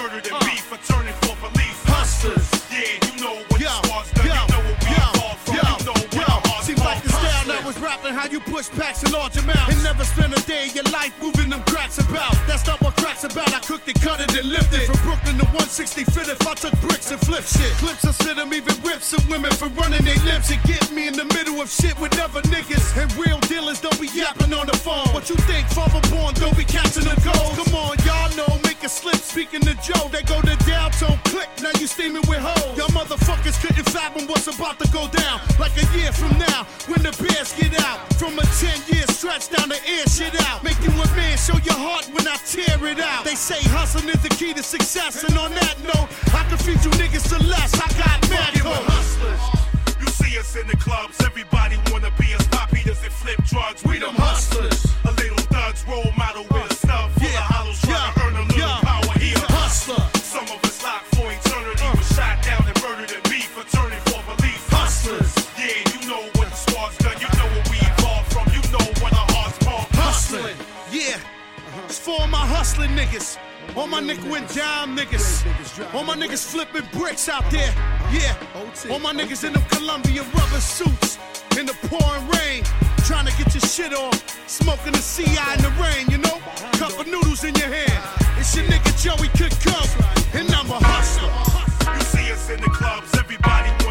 how 8.13 8.27
you 8.27 8.39
push 8.39 8.69
packs 8.69 9.03
in 9.03 9.11
large 9.11 9.35
amounts 9.37 9.73
and 9.73 9.83
never 9.83 10.03
spend 10.03 10.33
a 10.33 10.41
day 10.41 10.69
in 10.69 10.75
your 10.75 10.89
life 10.93 11.11
moving 11.21 11.49
them 11.49 11.63
cracks 11.63 11.97
about. 11.97 12.31
That's 12.47 12.65
not 12.67 12.79
what 12.81 12.95
cracks 12.95 13.23
about. 13.23 13.53
I 13.53 13.59
cooked 13.59 13.89
it, 13.89 13.99
cut 14.01 14.21
it, 14.21 14.29
and 14.37 14.49
lifted 14.49 14.85
from 14.85 14.99
Brooklyn 15.01 15.37
to 15.39 15.45
165th. 15.57 16.29
If 16.29 16.47
I 16.47 16.53
took 16.53 16.73
bricks 16.81 17.11
and 17.11 17.19
flip 17.19 17.43
shit, 17.43 17.73
clips 17.81 18.03
of 18.05 18.15
sit 18.15 18.37
'em, 18.37 18.53
even 18.53 18.75
whip 18.85 19.01
some 19.01 19.25
women 19.27 19.51
for 19.51 19.67
running 19.69 20.03
their 20.05 20.21
lips 20.29 20.51
and 20.51 20.61
get 20.63 20.91
me 20.91 21.07
in 21.07 21.13
the 21.13 21.25
middle 21.25 21.59
of 21.61 21.69
shit 21.69 21.97
with 21.99 22.17
other 22.19 22.41
niggas. 22.53 22.85
And 23.01 23.11
real 23.17 23.39
dealers 23.49 23.79
don't 23.81 23.99
be 23.99 24.07
yapping 24.13 24.53
on 24.53 24.67
the 24.67 24.77
phone. 24.77 25.07
What 25.13 25.29
you 25.29 25.35
think, 25.49 25.67
father 25.69 26.01
born, 26.09 26.33
don't 26.35 26.55
be 26.55 26.65
catching 26.65 27.03
the 27.03 27.17
gold. 27.25 27.55
Come 27.57 27.73
on, 27.75 27.97
y'all 28.05 28.29
know, 28.37 28.59
make 28.63 28.83
a 28.83 28.89
slip. 28.89 29.17
Speaking 29.17 29.61
to 29.61 29.73
Joe, 29.81 30.07
they 30.11 30.21
go 30.21 30.41
to 30.41 30.55
downtown 30.67 31.19
click. 31.25 31.49
Now 31.61 31.71
you 31.79 31.87
steaming 31.87 32.23
with 32.27 32.39
hoes. 32.39 32.77
Y'all 32.77 32.93
motherfuckers 32.93 33.59
couldn't 33.61 33.89
fathom 33.89 34.27
what's 34.27 34.47
about 34.47 34.77
to 34.79 34.87
go 34.91 35.07
down. 35.07 35.41
Like 35.59 35.75
a 35.77 35.85
year 35.97 36.11
from 36.11 36.37
now, 36.37 36.67
when 36.87 37.01
the 37.01 37.11
bears 37.17 37.53
get 37.53 37.73
out. 37.81 38.02
From 38.17 38.37
a 38.39 38.45
10 38.59 38.95
year 38.95 39.07
stretch 39.07 39.49
down 39.49 39.69
the 39.69 39.79
air 39.87 40.05
shit 40.07 40.35
out. 40.47 40.63
Make 40.63 40.79
you 40.81 40.91
a 40.91 41.07
man, 41.15 41.37
show 41.37 41.57
your 41.63 41.77
heart 41.77 42.05
when 42.13 42.27
I 42.27 42.37
tear 42.45 42.77
it 42.87 42.99
out. 42.99 43.25
They 43.25 43.35
say 43.35 43.61
hustling 43.69 44.09
is 44.09 44.21
the 44.21 44.29
key 44.29 44.53
to 44.53 44.63
success. 44.63 45.23
And 45.23 45.37
on 45.37 45.51
that 45.55 45.75
note, 45.83 46.09
I 46.33 46.43
can 46.49 46.57
feed 46.57 46.83
you 46.83 46.91
niggas 47.01 47.29
to 47.29 47.43
less. 47.43 47.73
I 47.75 47.87
got 47.97 48.29
mad 48.29 48.53
hustlers. 48.63 49.43
You 49.99 50.07
see 50.07 50.37
us 50.37 50.55
in 50.55 50.67
the 50.67 50.77
clubs, 50.77 51.21
everybody 51.23 51.77
wanna 51.91 52.11
be 52.19 52.33
us. 52.33 52.45
Pop 52.47 52.73
eaters 52.73 53.01
and 53.03 53.13
flip 53.13 53.43
drugs, 53.45 53.83
we 53.83 53.99
them 53.99 54.15
hustlers. 54.15 54.85
A 55.05 55.11
little 55.11 55.43
thugs 55.51 55.83
role 55.87 56.11
model 56.17 56.45
with 56.51 56.71
a 56.71 56.73
snub 56.75 57.11
hustling 72.63 72.91
niggas. 72.91 73.37
All 73.75 73.87
my 73.87 73.99
niggas 73.99 74.37
and 74.37 74.47
dime 74.55 74.95
niggas. 74.95 75.27
All 75.93 76.05
my 76.05 76.15
niggas 76.15 76.49
flipping 76.49 76.87
bricks 76.97 77.27
out 77.27 77.43
there. 77.51 77.73
Yeah. 78.09 78.33
All 78.89 78.99
my 78.99 79.11
niggas 79.11 79.43
in 79.43 79.51
them 79.51 79.63
Columbia 79.67 80.23
rubber 80.23 80.61
suits. 80.61 81.19
In 81.59 81.65
the 81.65 81.75
pouring 81.89 82.25
rain. 82.35 82.63
Trying 83.03 83.25
to 83.25 83.33
get 83.35 83.53
your 83.53 83.67
shit 83.75 83.93
off. 83.93 84.15
Smoking 84.47 84.93
the 84.93 85.03
CI 85.13 85.43
in 85.55 85.61
the 85.67 85.73
rain, 85.83 86.07
you 86.07 86.19
know? 86.19 86.37
Cup 86.79 86.97
of 86.97 87.05
noodles 87.05 87.43
in 87.43 87.53
your 87.55 87.67
hand. 87.67 87.99
It's 88.39 88.55
your 88.55 88.65
nigga 88.71 88.91
Joey 89.03 89.27
Come. 89.67 89.89
And 90.33 90.49
I'm 90.55 90.71
a 90.71 90.79
hustler. 90.79 91.33
You 91.93 92.03
see 92.15 92.31
us 92.31 92.49
in 92.49 92.61
the 92.61 92.69
clubs, 92.69 93.11
everybody 93.19 93.82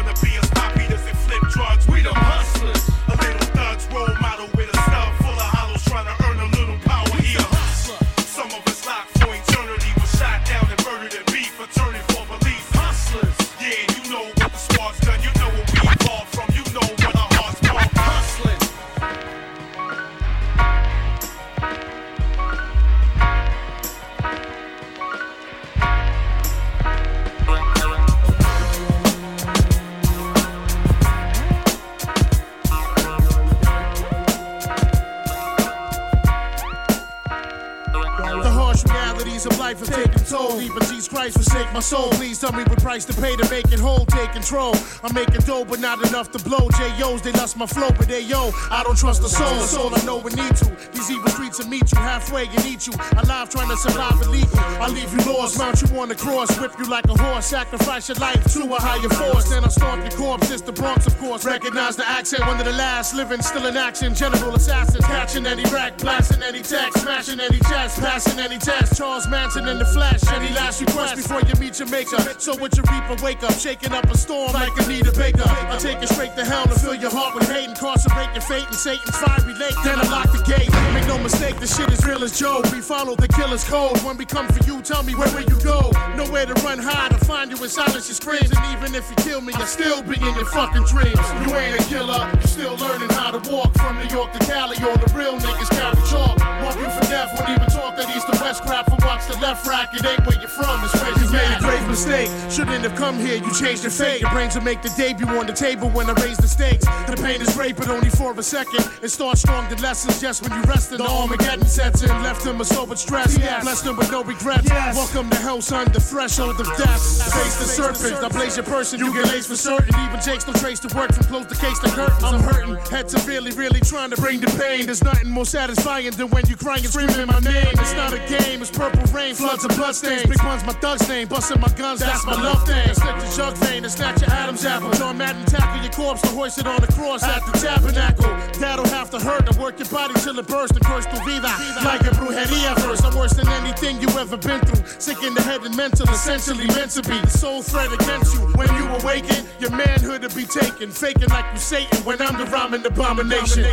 enough 46.03 46.31
to 46.31 46.39
blow. 46.43 46.69
J.O.'s, 46.77 47.21
they 47.21 47.31
lost 47.33 47.57
my 47.57 47.65
flow, 47.65 47.89
but 47.97 48.07
they 48.07 48.21
yo, 48.21 48.51
I 48.69 48.83
don't 48.83 48.97
trust 48.97 49.21
the 49.21 49.29
soul. 49.29 49.55
The 49.55 49.67
soul 49.67 49.95
I 49.95 50.01
know 50.05 50.17
we 50.17 50.31
need 50.33 50.55
to. 50.57 50.65
These 50.93 51.11
evil 51.11 51.32
will 51.59 51.67
meet 51.67 51.91
you 51.91 51.97
halfway 51.99 52.47
and 52.47 52.65
eat 52.65 52.87
you. 52.87 52.93
Alive 53.17 53.49
trying 53.49 53.69
to 53.69 53.77
survive 53.77 54.21
illegal. 54.21 54.59
I 54.59 54.87
leave 54.87 55.11
you 55.13 55.33
lost, 55.33 55.57
mount 55.57 55.81
you 55.81 55.99
on 55.99 56.09
the 56.09 56.15
cross, 56.15 56.49
whip 56.59 56.71
you 56.79 56.85
like 56.85 57.05
a 57.05 57.13
horse, 57.13 57.45
sacrifice 57.47 58.09
your 58.09 58.17
life 58.17 58.43
to 58.53 58.61
a 58.73 58.79
higher 58.79 59.09
force. 59.09 59.49
Then 59.49 59.63
I 59.63 59.67
stomp 59.67 60.01
your 60.03 60.17
corpse. 60.17 60.49
It's 60.51 60.61
the 60.61 60.71
Bronx, 60.71 61.07
of 61.07 61.17
course. 61.17 61.45
Recognize 61.45 61.95
the 61.95 62.07
accent, 62.07 62.45
one 62.47 62.59
of 62.59 62.65
the 62.65 62.73
last 62.73 63.15
living, 63.15 63.41
still 63.41 63.65
in 63.65 63.77
action. 63.77 64.15
General 64.15 64.55
assassins, 64.55 65.05
catching 65.05 65.45
any 65.45 65.63
rack, 65.71 65.97
blasting 65.97 66.43
any 66.43 66.61
text, 66.61 67.01
smashing 67.01 67.39
any 67.39 67.59
chest, 67.59 67.99
passing 67.99 68.39
any 68.39 68.57
test. 68.57 68.97
Charles 68.97 69.27
Manson 69.27 69.67
in 69.67 69.77
the 69.79 69.85
flesh. 69.85 70.21
Any 70.31 70.53
last 70.53 70.81
request 70.81 71.15
before 71.15 71.41
you 71.41 71.55
meet 71.59 71.77
your 71.79 71.89
maker? 71.89 72.17
So 72.39 72.55
with 72.57 72.75
your 72.75 72.85
reaper, 72.91 73.21
wake 73.23 73.43
up, 73.43 73.53
shaking 73.53 73.91
up 73.91 74.05
a 74.05 74.17
storm 74.17 74.53
like 74.53 74.71
Anita 74.77 75.11
Baker. 75.11 75.43
I 75.45 75.77
take 75.77 76.01
it 76.01 76.09
straight 76.09 76.35
to 76.35 76.45
hell 76.45 76.63
to 76.65 76.79
fill 76.79 76.95
your 76.95 77.11
heart 77.11 77.35
with 77.35 77.49
hate, 77.49 77.69
incarcerate 77.69 78.31
your 78.33 78.41
fate 78.41 78.65
in 78.67 78.73
Satan's 78.73 79.17
fiery 79.17 79.53
lake. 79.55 79.75
Then 79.83 79.99
I 79.99 80.09
lock 80.09 80.31
the 80.31 80.43
gate. 80.43 80.71
Make 80.93 81.07
no 81.07 81.17
mistake, 81.17 81.42
the 81.51 81.67
shit 81.67 81.91
is 81.91 82.05
real 82.05 82.23
as 82.23 82.39
Joe. 82.39 82.61
We 82.71 82.79
follow 82.79 83.15
the 83.15 83.27
killer's 83.27 83.63
code. 83.63 83.97
When 84.03 84.15
we 84.17 84.25
come 84.25 84.47
for 84.47 84.63
you, 84.63 84.81
tell 84.81 85.03
me 85.03 85.13
where 85.15 85.27
will 85.33 85.43
you 85.43 85.59
go? 85.59 85.91
Nowhere 86.15 86.45
to 86.45 86.53
run 86.63 86.79
hide 86.79 87.11
to 87.11 87.17
find 87.25 87.51
you 87.51 87.61
in 87.61 87.69
silence 87.69 88.07
your 88.07 88.15
screams. 88.15 88.51
And 88.51 88.63
even 88.71 88.95
if 88.95 89.09
you 89.09 89.15
kill 89.17 89.41
me, 89.41 89.53
I'll 89.55 89.67
still 89.67 90.01
be 90.03 90.15
in 90.15 90.33
your 90.35 90.45
fucking 90.45 90.85
dreams. 90.85 91.19
You 91.43 91.55
ain't 91.55 91.79
a 91.79 91.83
killer, 91.89 92.29
you 92.39 92.47
still 92.47 92.75
learning 92.77 93.09
how 93.09 93.31
to 93.31 93.41
walk 93.51 93.73
from 93.75 93.99
New 93.99 94.07
York 94.15 94.31
to 94.33 94.39
Cali. 94.45 94.77
All 94.83 94.95
the 94.95 95.11
real 95.15 95.35
niggas 95.35 95.69
carry 95.71 95.99
chalk. 96.07 96.39
Walk 96.63 96.75
you 96.79 96.89
for 96.95 97.05
death, 97.11 97.35
won't 97.35 97.49
even 97.49 97.69
talk 97.69 97.97
that 97.97 98.07
east 98.15 98.27
to 98.31 98.39
west 98.39 98.63
crap 98.63 98.85
from 98.85 98.99
watch 99.05 99.27
the 99.27 99.37
left 99.39 99.67
rack. 99.67 99.93
It 99.93 100.05
ain't 100.05 100.25
where 100.25 100.39
you're 100.39 100.47
from, 100.47 100.79
it's 100.83 100.95
where 100.95 101.11
you 101.19 101.27
made 101.31 101.57
a 101.57 101.59
great 101.59 101.85
mistake. 101.87 102.29
Shouldn't 102.49 102.83
have 102.83 102.95
come 102.95 103.19
here, 103.19 103.35
you 103.35 103.51
changed 103.53 103.83
your 103.83 103.91
fate. 103.91 104.21
Your 104.21 104.31
brains 104.31 104.55
will 104.55 104.63
make 104.63 104.81
the 104.81 104.93
debut 104.95 105.27
on 105.27 105.45
the 105.45 105.53
table 105.53 105.89
when 105.89 106.09
I 106.09 106.13
raise 106.23 106.37
the 106.37 106.47
stakes. 106.47 106.85
The 107.07 107.19
pain 107.19 107.41
is 107.41 107.53
great, 107.53 107.75
but 107.75 107.89
only 107.89 108.09
for 108.09 108.31
a 108.31 108.43
second. 108.43 108.87
It 109.01 109.09
starts 109.09 109.41
strong, 109.41 109.67
the 109.69 109.81
lessons 109.81 110.21
just 110.21 110.41
when 110.41 110.51
you 110.51 110.61
rested. 110.63 110.99
The 110.99 111.07
Armageddon 111.33 111.65
sets 111.65 112.03
in, 112.03 112.09
left 112.21 112.45
him 112.45 112.61
a 112.61 112.65
sober 112.65 112.95
stress. 112.95 113.35
Blessed 113.37 113.87
him 113.87 113.97
with 113.97 114.11
no 114.11 114.23
regrets. 114.23 114.69
Welcome 114.69 115.31
to 115.31 115.37
hell, 115.37 115.61
son, 115.61 115.91
the 115.91 115.99
threshold 115.99 116.59
of 116.59 116.67
death. 116.77 117.01
Face 117.33 117.57
the 117.57 117.65
serpent, 117.65 118.23
I 118.23 118.29
blaze 118.29 118.55
your 118.55 118.65
person, 118.65 118.99
you 118.99 119.11
get 119.11 119.25
laced 119.25 119.49
for 119.49 119.55
certain. 119.55 119.89
Even 119.99 120.21
Jake's 120.21 120.45
no 120.45 120.53
trace 120.53 120.79
to 120.81 120.95
work 120.95 121.11
from 121.11 121.23
close 121.23 121.47
to 121.47 121.55
case 121.55 121.79
to 121.79 121.89
curtains. 121.89 122.23
I'm 122.23 122.39
hurting, 122.39 122.75
head 122.91 123.09
severely, 123.09 123.49
really 123.51 123.79
trying 123.79 124.11
to 124.11 124.17
bring 124.17 124.41
the 124.41 124.47
pain. 124.61 124.85
There's 124.85 125.03
nothing 125.03 125.29
more 125.29 125.45
satisfying 125.45 126.11
than 126.11 126.29
when 126.29 126.45
you 126.47 126.55
crying, 126.55 126.85
and 126.85 126.93
screaming 126.93 127.25
my 127.25 127.39
name. 127.39 127.73
It's 127.81 127.93
not 127.93 128.13
a 128.13 128.19
game, 128.29 128.61
it's 128.61 128.69
purple 128.69 129.01
rain, 129.11 129.33
floods 129.33 129.65
of 129.65 129.75
bloodstains. 129.75 130.29
Big 130.29 130.43
one's 130.43 130.63
my 130.65 130.73
thug's 130.73 131.07
name, 131.09 131.27
busting 131.27 131.59
my 131.59 131.69
guns, 131.69 132.01
that's 132.01 132.23
my 132.27 132.33
love 132.33 132.63
thing. 132.67 132.93
Slip 132.93 133.17
the 133.17 133.33
jug 133.35 133.57
vein 133.57 133.83
and 133.83 133.91
snatch 133.91 134.21
your 134.21 134.29
Adam's 134.29 134.65
apple. 134.65 134.91
John 134.91 135.17
Madden 135.17 135.45
tackle 135.45 135.81
your 135.81 135.93
corpse 135.93 136.21
to 136.21 136.27
hoist 136.29 136.59
it 136.59 136.67
on 136.67 136.79
the 136.79 136.93
cross 136.93 137.23
at 137.23 137.43
the 137.47 137.57
tabernacle. 137.57 138.29
That'll 138.59 138.87
have 138.89 139.09
to 139.09 139.19
hurt 139.19 139.51
to 139.51 139.59
work 139.59 139.79
your 139.79 139.89
body 139.89 140.13
till 140.21 140.37
it 140.37 140.47
bursts 140.47 140.77
and 140.77 140.85
curse 140.85 141.07
tu 141.07 141.22
vida. 141.25 141.51
Like 141.83 142.01
a 142.01 142.13
brujeria 142.15 142.75
verse, 142.81 143.03
I'm 143.03 143.15
worse 143.15 143.33
than 143.33 143.47
anything 143.47 143.99
you 144.01 144.07
ever 144.19 144.37
been 144.37 144.59
through. 144.61 144.83
Sick 144.99 145.23
in 145.23 145.33
the 145.33 145.41
head 145.41 145.61
and 145.63 145.75
mental, 145.75 146.07
essentially 146.09 146.67
meant 146.67 146.91
to 146.91 147.01
be. 147.03 147.19
The 147.19 147.29
sole 147.29 147.61
threat 147.61 147.91
against 147.91 148.35
you. 148.35 148.41
When 148.55 148.69
you 148.75 148.85
awaken, 148.99 149.45
your 149.59 149.71
manhood 149.71 150.21
will 150.21 150.35
be 150.35 150.45
taken. 150.45 150.91
Faking 150.91 151.29
like 151.29 151.45
you 151.53 151.59
Satan 151.59 152.03
when 152.03 152.21
I'm 152.21 152.37
the 152.37 152.45
rhyming 152.51 152.85
abomination. 152.85 153.65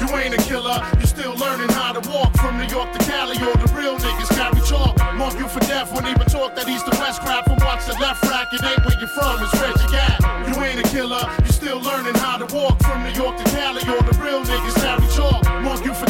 You 0.00 0.06
ain't 0.16 0.34
a 0.34 0.42
killer, 0.44 0.78
You're 0.98 1.06
still 1.06 1.34
learning 1.36 1.70
how 1.70 1.92
to 1.92 2.02
walk 2.10 2.36
from 2.36 2.58
New 2.58 2.68
York 2.68 2.92
to 2.92 3.00
Cali. 3.04 3.36
All 3.38 3.56
the 3.56 3.72
real 3.74 3.96
niggas 3.98 4.30
carry 4.36 4.60
chalk. 4.66 4.96
Mark 5.16 5.34
you 5.38 5.48
for 5.48 5.60
death, 5.60 5.92
won't 5.92 6.06
even 6.06 6.26
talk 6.26 6.54
that 6.56 6.68
east 6.68 6.86
to 6.86 6.94
west 7.00 7.20
crap 7.22 7.44
from 7.46 7.58
watch 7.64 7.86
the 7.86 7.94
left 7.98 8.22
rack. 8.24 8.52
It 8.52 8.62
ain't 8.62 8.84
where 8.84 8.98
you 9.00 9.08
from, 9.08 9.42
it's 9.42 9.54
where 9.58 9.72
you 9.72 9.88
got. 9.90 10.20
You 10.48 10.62
ain't 10.62 10.80
a 10.84 10.88
killer, 10.88 11.24
You're 11.40 11.56
still 11.56 11.80
learning 11.80 12.14
how 12.14 12.36
to 12.38 12.46
walk 12.54 12.82
from 12.82 13.02
New 13.02 13.14
York 13.16 13.36
to 13.38 13.44
Cali. 13.50 13.82
All 13.88 14.02
the 14.04 14.16
real 14.22 14.42
niggas 14.44 14.76
carry 14.76 15.08
chalk. 15.16 15.47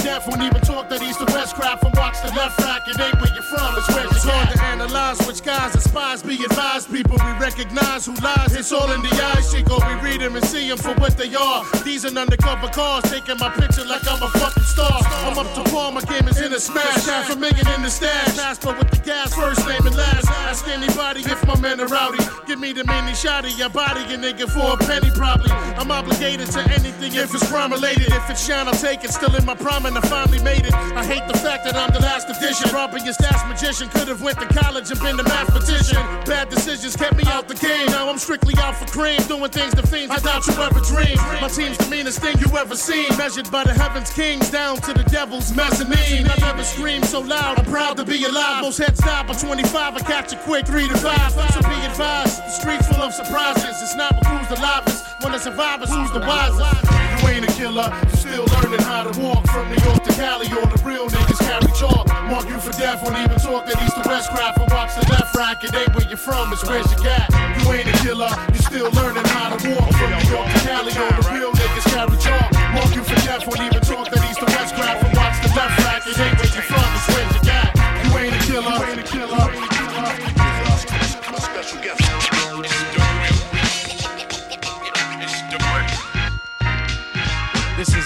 Death, 0.08 0.26
won't 0.26 0.40
even 0.40 0.62
talk 0.62 0.88
that 0.88 1.02
east 1.02 1.20
to 1.20 1.26
west 1.36 1.54
crap 1.54 1.80
from 1.80 1.92
watch 1.92 2.16
the 2.24 2.32
left 2.32 2.58
rack. 2.64 2.88
It 2.88 2.98
ain't 2.98 3.20
where 3.20 3.28
you 3.28 3.42
from, 3.42 3.76
it's 3.76 3.92
where 3.92 4.08
you 4.08 4.20
got. 4.24 4.48
to 4.56 4.64
analyze 4.64 5.20
which 5.26 5.42
guys 5.44 5.76
are 5.76 5.84
spies. 5.84 6.22
Be 6.22 6.42
advised, 6.48 6.90
people, 6.90 7.18
we 7.20 7.32
recognize 7.36 8.06
who 8.06 8.14
lies. 8.24 8.56
It's 8.56 8.72
all 8.72 8.90
in 8.90 9.02
the 9.02 9.12
eyes, 9.36 9.52
Chico. 9.52 9.76
We 9.84 10.00
read 10.00 10.22
them 10.22 10.34
and 10.34 10.44
see 10.46 10.66
them 10.66 10.78
for 10.78 10.94
what 10.94 11.18
they 11.18 11.34
are. 11.34 11.62
These 11.84 12.06
are 12.06 12.16
undercover 12.16 12.68
cars, 12.68 13.04
taking 13.12 13.36
my 13.36 13.50
picture 13.50 13.84
like 13.84 14.00
I'm 14.08 14.22
a 14.22 14.28
fucking 14.40 14.62
star. 14.62 14.96
I'm 15.28 15.36
up 15.36 15.52
to 15.52 15.62
par, 15.68 15.92
my 15.92 16.00
game 16.00 16.26
is 16.26 16.40
in 16.40 16.54
a 16.54 16.60
smash. 16.60 17.04
Half 17.04 17.28
a 17.28 17.36
million 17.36 17.68
in 17.76 17.82
the 17.82 17.90
stash. 17.90 18.32
Passport 18.34 18.78
with 18.78 18.90
the 18.90 19.00
gas, 19.04 19.34
first 19.34 19.60
name 19.68 19.84
and 19.84 19.94
last. 19.94 20.26
Ask 20.48 20.66
anybody 20.68 21.20
if 21.20 21.46
my 21.46 21.60
men 21.60 21.82
are 21.82 21.86
rowdy. 21.86 22.24
Give 22.46 22.58
me 22.58 22.72
the 22.72 22.84
mini 22.84 23.14
shot 23.14 23.44
of 23.44 23.52
your 23.58 23.68
body, 23.68 24.00
you 24.08 24.16
nigga, 24.16 24.48
for 24.48 24.72
a 24.72 24.76
penny 24.88 25.10
probably. 25.10 25.52
I'm 25.76 25.90
obligated 25.90 26.48
to 26.56 26.60
anything 26.72 27.12
if 27.12 27.34
it's 27.34 27.46
crime 27.50 27.72
related. 27.72 28.08
If 28.08 28.30
it's 28.30 28.46
shine, 28.46 28.68
I'll 28.68 28.72
take 28.72 29.04
it. 29.04 29.10
Still 29.10 29.36
in 29.36 29.44
my 29.44 29.54
prime 29.54 29.84
and 29.84 29.97
I 29.98 30.00
finally 30.06 30.40
made 30.44 30.64
it. 30.64 30.72
I 30.72 31.02
hate 31.04 31.26
the 31.26 31.36
fact 31.38 31.64
that 31.64 31.74
I'm 31.74 31.90
the 31.90 31.98
last 31.98 32.30
edition. 32.30 32.70
Robbing 32.70 33.04
your 33.04 33.14
stash 33.14 33.42
magician. 33.50 33.88
Could 33.88 34.06
have 34.06 34.22
went 34.22 34.38
to 34.38 34.46
college 34.46 34.88
and 34.92 35.00
been 35.00 35.18
a 35.18 35.24
mathematician. 35.24 35.98
Bad 36.22 36.50
decisions 36.50 36.94
kept 36.94 37.16
me 37.16 37.24
out 37.26 37.48
the 37.48 37.58
game. 37.58 37.86
Now 37.86 38.08
I'm 38.08 38.18
strictly 38.18 38.54
out 38.62 38.76
for 38.76 38.86
cream. 38.86 39.18
Doing 39.26 39.50
things 39.50 39.74
to 39.74 39.82
fiends 39.82 40.14
I 40.14 40.20
doubt 40.22 40.46
you 40.46 40.54
ever 40.62 40.78
dreamed. 40.86 41.18
My 41.42 41.50
team's 41.50 41.78
the 41.78 41.90
meanest 41.90 42.20
thing 42.22 42.38
you 42.38 42.46
ever 42.56 42.76
seen. 42.76 43.10
Measured 43.18 43.50
by 43.50 43.64
the 43.64 43.74
heavens 43.74 44.10
kings 44.14 44.48
down 44.50 44.76
to 44.86 44.94
the 44.94 45.02
devil's 45.10 45.50
mezzanine. 45.52 46.30
I've 46.30 46.46
never 46.46 46.62
screamed 46.62 47.06
so 47.06 47.18
loud. 47.18 47.58
I'm 47.58 47.64
proud 47.64 47.96
to 47.96 48.04
be 48.04 48.22
alive. 48.24 48.62
Most 48.62 48.78
heads 48.78 49.00
die 49.00 49.26
by 49.26 49.34
25. 49.34 49.96
I 49.96 50.00
catch 50.06 50.32
it 50.32 50.38
quick, 50.46 50.66
3 50.66 50.86
to 50.86 50.96
5. 50.96 51.32
So 51.32 51.60
be 51.66 51.74
advised. 51.90 52.38
The 52.38 52.50
streets 52.50 52.86
full 52.86 53.02
of 53.02 53.12
surprises. 53.12 53.82
It's 53.82 53.96
not 53.96 54.14
who's 54.24 54.46
the 54.46 54.62
livest. 54.62 55.07
When 55.20 55.32
the 55.32 55.38
survivors, 55.38 55.90
who's 55.90 56.12
the 56.12 56.20
wisest? 56.20 56.62
You 57.18 57.28
ain't 57.28 57.44
a 57.44 57.52
killer. 57.58 57.90
You 58.06 58.16
still 58.16 58.46
learning 58.54 58.86
how 58.86 59.02
to 59.02 59.12
walk 59.18 59.42
from 59.50 59.66
New 59.66 59.82
York 59.82 60.04
to 60.06 60.12
Cali. 60.14 60.46
All 60.54 60.70
the 60.70 60.80
real 60.86 61.10
niggas 61.10 61.42
carry 61.42 61.72
chalk. 61.74 62.06
Mark 62.30 62.46
you 62.46 62.58
for 62.62 62.70
death. 62.78 63.02
Won't 63.02 63.18
even 63.18 63.34
talk 63.42 63.66
that 63.66 63.82
east 63.82 63.98
to 63.98 64.08
west 64.08 64.30
crap. 64.30 64.56
And 64.62 64.70
watch 64.70 64.94
the 64.94 65.02
left 65.10 65.34
rack. 65.34 65.64
It 65.64 65.74
ain't 65.74 65.90
where 65.94 66.06
you're 66.06 66.22
from. 66.22 66.52
It's 66.52 66.62
where 66.62 66.78
you 66.78 66.98
got. 67.02 67.26
You 67.34 67.66
ain't 67.74 67.90
a 67.90 67.96
killer. 67.98 68.30
You 68.54 68.62
still 68.62 68.90
learning 68.94 69.26
how 69.34 69.50
to 69.50 69.58
walk 69.74 69.90
from 69.98 70.10
New 70.14 70.30
York 70.30 70.46
to 70.54 70.58
Cali. 70.62 70.94
All 70.94 71.10
the 71.10 71.24
real 71.34 71.50
niggas 71.50 71.86
carry 71.90 72.18
chalk. 72.22 72.52
Mark 72.78 72.94
you 72.94 73.02
for 73.02 73.18
death. 73.26 73.42
Won't 73.42 73.58
even 73.66 73.82
talk 73.82 74.06
that 74.14 74.22
east 74.30 74.38
to 74.38 74.46
west 74.54 74.78
crap. 74.78 75.02
And 75.02 75.16
watch 75.18 75.42
the 75.42 75.50
left 75.58 75.74
rack. 75.82 76.06
It 76.06 76.14
ain't 76.14 76.47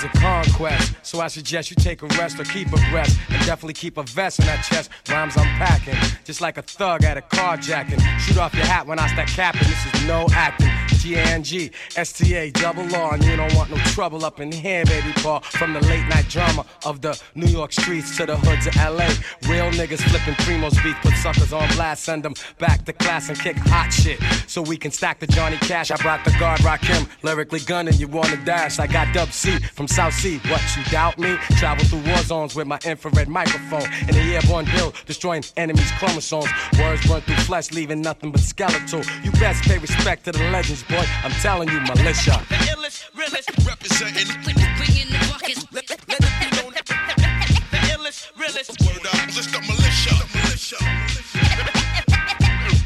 a 0.04 0.08
conquest, 0.18 0.94
so 1.02 1.20
I 1.20 1.28
suggest 1.28 1.70
you 1.70 1.76
take 1.76 2.02
a 2.02 2.06
rest 2.18 2.38
or 2.38 2.44
keep 2.44 2.68
a 2.68 2.90
breath. 2.90 3.16
And 3.28 3.44
definitely 3.46 3.74
keep 3.74 3.96
a 3.96 4.02
vest 4.02 4.38
in 4.38 4.46
that 4.46 4.64
chest. 4.64 4.90
Rhymes 5.08 5.36
I'm 5.36 5.44
packing, 5.58 5.96
just 6.24 6.40
like 6.40 6.58
a 6.58 6.62
thug 6.62 7.04
at 7.04 7.16
a 7.16 7.22
carjacking. 7.22 8.00
Shoot 8.20 8.38
off 8.38 8.54
your 8.54 8.66
hat 8.66 8.86
when 8.86 8.98
I 8.98 9.06
start 9.08 9.28
capping, 9.28 9.68
this 9.68 9.94
is 9.94 10.06
no 10.06 10.26
acting. 10.32 10.70
G-A-N-G, 10.92 11.70
S-T-A, 11.96 12.50
double 12.52 12.94
R, 12.94 13.14
and 13.14 13.24
you 13.24 13.36
don't 13.36 13.54
want 13.54 13.70
no 13.70 13.76
trouble 13.78 14.24
up 14.24 14.40
in 14.40 14.52
here, 14.52 14.84
baby 14.84 15.12
boy. 15.22 15.40
From 15.42 15.72
the 15.72 15.80
late 15.80 16.06
night 16.08 16.28
drama 16.28 16.64
of 16.84 17.00
the 17.00 17.20
New 17.34 17.46
York 17.46 17.72
streets 17.72 18.16
to 18.16 18.26
the 18.26 18.36
hoods 18.36 18.66
of 18.66 18.76
L.A. 18.76 19.08
Real 19.48 19.70
niggas 19.72 20.00
flipping 20.08 20.34
primos 20.44 20.82
beat, 20.82 20.96
put 20.96 21.14
suckers 21.14 21.52
on 21.52 21.68
blast, 21.74 22.04
send 22.04 22.22
them 22.22 22.34
back 22.58 22.84
to 22.84 22.92
class 22.92 23.28
and 23.28 23.38
kick 23.38 23.56
hot 23.56 23.92
shit. 23.92 24.20
So 24.46 24.62
we 24.62 24.76
can 24.76 24.90
stack 24.90 25.18
the 25.20 25.26
Johnny 25.26 25.56
Cash. 25.58 25.90
I 25.90 25.96
brought 25.96 26.24
the 26.24 26.32
guard, 26.38 26.62
rock 26.64 26.80
him, 26.80 27.06
lyrically 27.22 27.60
gunning, 27.60 27.94
you 27.94 28.08
wanna 28.08 28.36
dash. 28.44 28.78
I 28.78 28.86
got 28.86 29.12
Dub 29.14 29.30
C 29.32 29.58
from 29.58 29.88
South 29.88 30.14
C, 30.14 30.38
What, 30.48 30.62
you 30.76 30.84
doubt 30.90 31.18
me? 31.18 31.36
Travel 31.56 31.84
through 31.86 32.02
war 32.10 32.18
zones 32.18 32.54
with 32.54 32.66
my 32.66 32.78
infrared 32.84 33.28
microphone. 33.28 33.90
In 34.08 34.14
the 34.14 34.34
airborne 34.34 34.66
bill, 34.66 34.92
destroying 35.06 35.44
enemies' 35.56 35.90
chromosomes. 35.98 36.48
Words 36.78 37.06
burn 37.06 37.20
through 37.22 37.36
flesh, 37.36 37.70
leaving 37.72 38.00
nothing 38.00 38.30
but 38.32 38.40
skeletal. 38.40 39.02
You 39.22 39.30
best 39.32 39.62
pay 39.64 39.78
respect 39.78 40.24
to 40.24 40.32
the 40.32 40.50
legends, 40.50 40.81
boy. 40.88 41.04
I'm 41.24 41.32
telling 41.42 41.68
you, 41.68 41.80
militia. 41.80 42.40
The 42.48 42.56
illest, 42.72 43.08
realest, 43.14 43.50
representing. 43.66 44.28
Bringing 44.44 45.08
the 45.10 45.18
buckets. 45.30 45.66
Let, 45.72 45.88
let 45.90 46.20
it 46.20 46.34
be 46.40 46.48
known. 46.56 46.72
The 46.72 47.78
illest, 47.92 48.30
realest. 48.38 48.70
Word 48.80 49.06
up, 49.06 49.26
list 49.34 49.54
up 49.54 49.62
militia. 49.62 50.14
militia. 50.34 50.78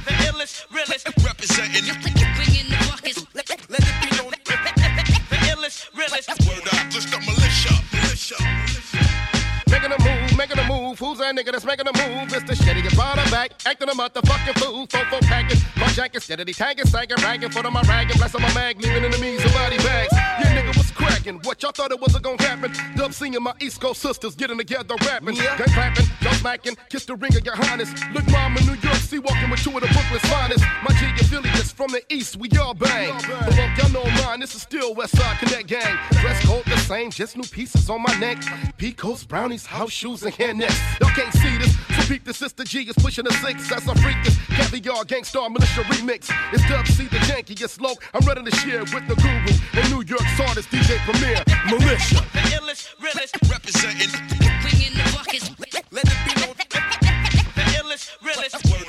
The 0.06 0.14
illest, 0.28 0.66
realest, 0.73 1.06
representing. 1.24 1.85
Bringing 2.02 2.68
the 2.70 2.78
buckets. 2.90 3.24
Let, 3.35 3.48
let 3.70 3.81
it 3.81 3.97
be 4.02 4.09
known. 4.16 4.32
The 4.32 5.36
illest, 5.52 5.78
realest. 5.97 6.28
Word 6.47 6.66
up, 6.73 6.94
list 6.94 7.14
up 7.14 7.20
militia. 7.23 7.74
Militia. 7.93 8.39
Making 9.68 9.93
a 9.93 9.98
move, 10.02 10.36
making 10.36 10.59
a 10.59 10.66
move. 10.68 10.98
Who's 10.98 11.18
that 11.18 11.35
nigga 11.36 11.52
that's 11.52 11.64
making 11.64 11.86
a 11.86 11.93
move? 11.93 12.32
It's 12.32 12.44
the 12.44 12.56
shitty 13.47 13.59
get 13.59 13.62
brought 13.62 13.64
back, 13.64 13.66
acting 13.66 13.89
a 13.89 13.93
motherfucking 13.93 14.59
fool. 14.59 14.86
Fofo 14.86 15.20
packing, 15.23 15.59
bunch 15.77 15.94
jankin', 15.94 16.20
steadily 16.20 16.52
tagging, 16.52 16.86
sagging, 16.86 17.16
ragging, 17.23 17.51
foot 17.51 17.66
on 17.66 17.73
my 17.73 17.82
ragging, 17.82 18.16
blessing 18.16 18.43
my 18.43 18.52
mag, 18.55 18.81
leaving 18.81 19.05
enemies 19.05 19.43
and 19.43 19.52
body 19.52 19.77
bags. 19.78 20.12
Yeah, 20.12 20.62
nigga, 20.62 20.77
what's 20.77 20.90
cracking? 20.90 21.40
What 21.44 21.62
y'all 21.62 21.73
thought 21.73 21.90
it 21.90 22.01
wasn't 22.01 22.24
gonna 22.24 22.43
happen? 22.43 22.73
Dub 22.97 23.12
seeing 23.12 23.40
my 23.43 23.55
East 23.60 23.81
Coast 23.81 24.02
sisters 24.02 24.35
getting 24.35 24.59
together 24.59 24.94
rapping, 25.06 25.36
gun 25.36 25.56
clapping, 25.56 26.06
y'all 26.20 26.35
smacking, 26.35 26.77
kiss 26.89 27.05
the 27.05 27.14
ring 27.14 27.36
of 27.36 27.44
your 27.44 27.56
highness. 27.56 27.93
Look, 28.12 28.27
mama, 28.31 28.60
New 28.62 28.74
York, 28.74 28.97
see 28.97 29.18
walking 29.18 29.51
with 29.51 29.62
two 29.62 29.70
of 29.70 29.81
the 29.82 29.89
Brooklyn's 29.89 30.23
finest. 30.23 30.64
My 30.82 30.94
G 30.98 31.06
affiliates 31.20 31.73
from 31.73 31.90
the 31.90 32.02
East, 32.12 32.36
we 32.36 32.48
all 32.59 32.74
bang. 32.74 33.14
But 33.28 33.56
look, 33.56 33.70
y'all 33.78 33.90
know 33.93 34.05
mine, 34.23 34.40
this 34.40 34.55
is 34.55 34.62
still 34.62 34.94
West 34.94 35.16
Side 35.16 35.39
Connect 35.39 35.66
Gang. 35.66 35.98
Dress 36.20 36.44
code 36.47 36.64
the 36.66 36.77
same, 36.78 37.10
just 37.10 37.36
new 37.36 37.44
pieces 37.44 37.90
on 37.90 38.02
my 38.02 38.14
neck. 38.18 38.39
Picos, 38.78 39.27
brownies, 39.27 39.66
house 39.66 39.90
shoes, 39.90 40.23
and 40.23 40.35
hair 40.35 40.55
nets. 40.55 40.78
Y'all 41.01 41.10
can't 41.10 41.32
see 41.35 41.59
this, 41.59 41.74
peep 42.07 42.24
the 42.24 42.33
sister 42.33 42.62
G 42.62 42.83
is 42.83 42.95
pushing 42.97 43.27
a 43.27 43.33
six. 43.33 43.69
That's 43.69 43.87
a 43.89 43.95
freak, 43.97 44.16
this 44.23 44.39
caviar 44.49 45.05
Gang 45.05 45.24
Starr 45.24 45.51
militia 45.51 45.83
remix. 45.91 46.31
It's 46.53 46.66
Dub 46.69 46.87
C, 46.87 47.05
the 47.07 47.19
jankiest 47.27 47.81
low. 47.81 47.95
I'm 48.15 48.24
ready 48.27 48.43
to 48.43 48.57
share 48.57 48.81
with 48.81 49.09
the 49.09 49.16
guru 49.16 49.81
and 49.81 49.91
New 49.91 50.03
York's 50.03 50.41
artist 50.41 50.70
DJ 50.70 50.99
Premier, 51.05 51.43
Militia. 51.66 52.23
The 52.33 52.43
illest, 52.59 52.95
realest, 53.03 53.35
representing. 53.51 54.11
Bringing 54.62 54.95
the 54.95 55.05
buckets. 55.15 55.51
Let 55.91 56.05
it 56.07 56.19
be 56.27 56.41
known. 56.41 56.55
The 57.55 57.65
illest, 57.83 58.23
realest. 58.23 58.85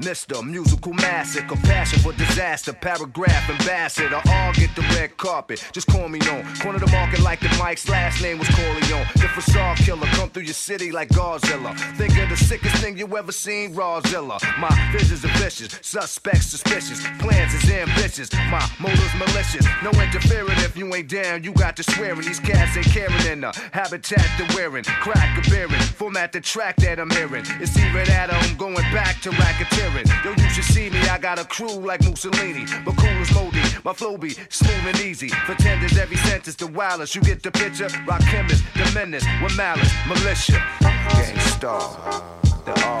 Mr. 0.00 0.42
Musical 0.42 0.94
Massacre, 0.94 1.56
passion 1.56 1.98
for 1.98 2.12
disaster, 2.14 2.72
paragraph 2.72 3.50
ambassador, 3.50 4.20
all 4.30 4.52
get 4.54 4.74
the 4.74 4.80
red 4.96 5.14
carpet. 5.18 5.62
Just 5.72 5.88
call 5.88 6.08
me 6.08 6.18
on. 6.20 6.42
Corner 6.56 6.78
the 6.78 6.90
market 6.90 7.20
like 7.20 7.40
the 7.40 7.54
Mike's 7.58 7.86
last 7.86 8.22
name 8.22 8.38
was 8.38 8.48
Corleone. 8.48 9.06
The 9.16 9.28
facade 9.34 9.76
killer 9.78 10.06
come 10.12 10.30
through 10.30 10.44
your 10.44 10.54
city 10.54 10.90
like 10.90 11.10
Godzilla. 11.10 11.76
Think 11.96 12.16
of 12.18 12.30
the 12.30 12.36
sickest 12.36 12.76
thing 12.76 12.96
you 12.96 13.06
ever 13.16 13.30
seen, 13.30 13.74
Rawzilla. 13.74 14.40
My 14.58 14.70
visions 14.90 15.22
are 15.24 15.36
vicious, 15.38 15.78
suspects 15.82 16.46
suspicious, 16.46 17.06
plans 17.18 17.52
is 17.52 17.70
ambitious. 17.70 18.32
My 18.50 18.66
motives 18.80 19.14
malicious, 19.18 19.66
no 19.82 19.90
interfering 20.00 20.58
if 20.60 20.78
you 20.78 20.94
ain't 20.94 21.10
down. 21.10 21.44
You 21.44 21.52
got 21.52 21.76
to 21.76 21.82
swearing. 21.82 22.22
These 22.22 22.40
cats 22.40 22.74
ain't 22.74 22.86
caring 22.86 23.26
in 23.26 23.42
the 23.42 23.52
habitat 23.72 24.26
they're 24.38 24.56
wearing. 24.56 24.84
Crack 24.84 25.36
a 25.36 25.50
bearing, 25.50 25.80
format 25.80 26.32
the 26.32 26.40
track 26.40 26.76
that 26.76 26.98
I'm 26.98 27.10
hearing. 27.10 27.44
It's 27.60 27.76
either 27.76 28.06
that 28.06 28.32
I'm 28.32 28.56
going 28.56 28.74
back 28.94 29.20
to 29.22 29.30
racketeering. 29.30 29.89
Yo, 30.24 30.30
you 30.36 30.48
should 30.50 30.64
see 30.64 30.88
me, 30.88 31.00
I 31.08 31.18
got 31.18 31.38
a 31.38 31.44
crew 31.44 31.68
like 31.68 32.02
Mussolini, 32.04 32.64
but 32.84 32.96
cool 32.96 33.08
as 33.08 33.34
moldy. 33.34 33.60
My 33.84 33.92
flow 33.92 34.16
be 34.16 34.30
smooth 34.48 34.86
and 34.86 35.00
easy. 35.00 35.28
Pretenders, 35.30 35.98
every 35.98 36.16
sentence 36.16 36.54
the 36.56 36.68
wildest. 36.68 37.14
You 37.14 37.22
get 37.22 37.42
the 37.42 37.50
picture? 37.50 37.88
Rock 38.06 38.20
chemist, 38.22 38.62
the 38.74 38.90
menace, 38.94 39.24
with 39.42 39.56
malice, 39.56 39.92
militia, 40.06 40.62
Gang 40.80 41.38
Starr, 41.40 42.22
the 42.64 42.72
all, 42.86 43.00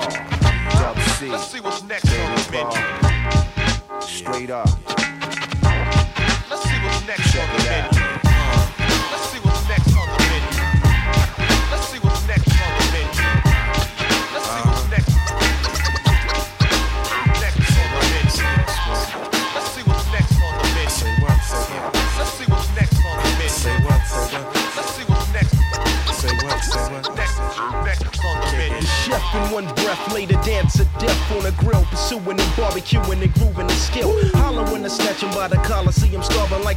dub 0.80 0.98
C. 1.18 1.28
Let's 1.28 1.46
see 1.46 1.60
what's 1.60 1.82
next 1.84 2.08
on 2.08 2.34
the 2.34 2.50
menu. 2.50 4.00
Straight 4.00 4.50
up. 4.50 4.68
Let's 6.50 6.62
see 6.64 6.78
what's 6.84 7.06
next 7.06 7.36
on 7.36 7.56
the 7.56 7.64
menu. 7.64 7.89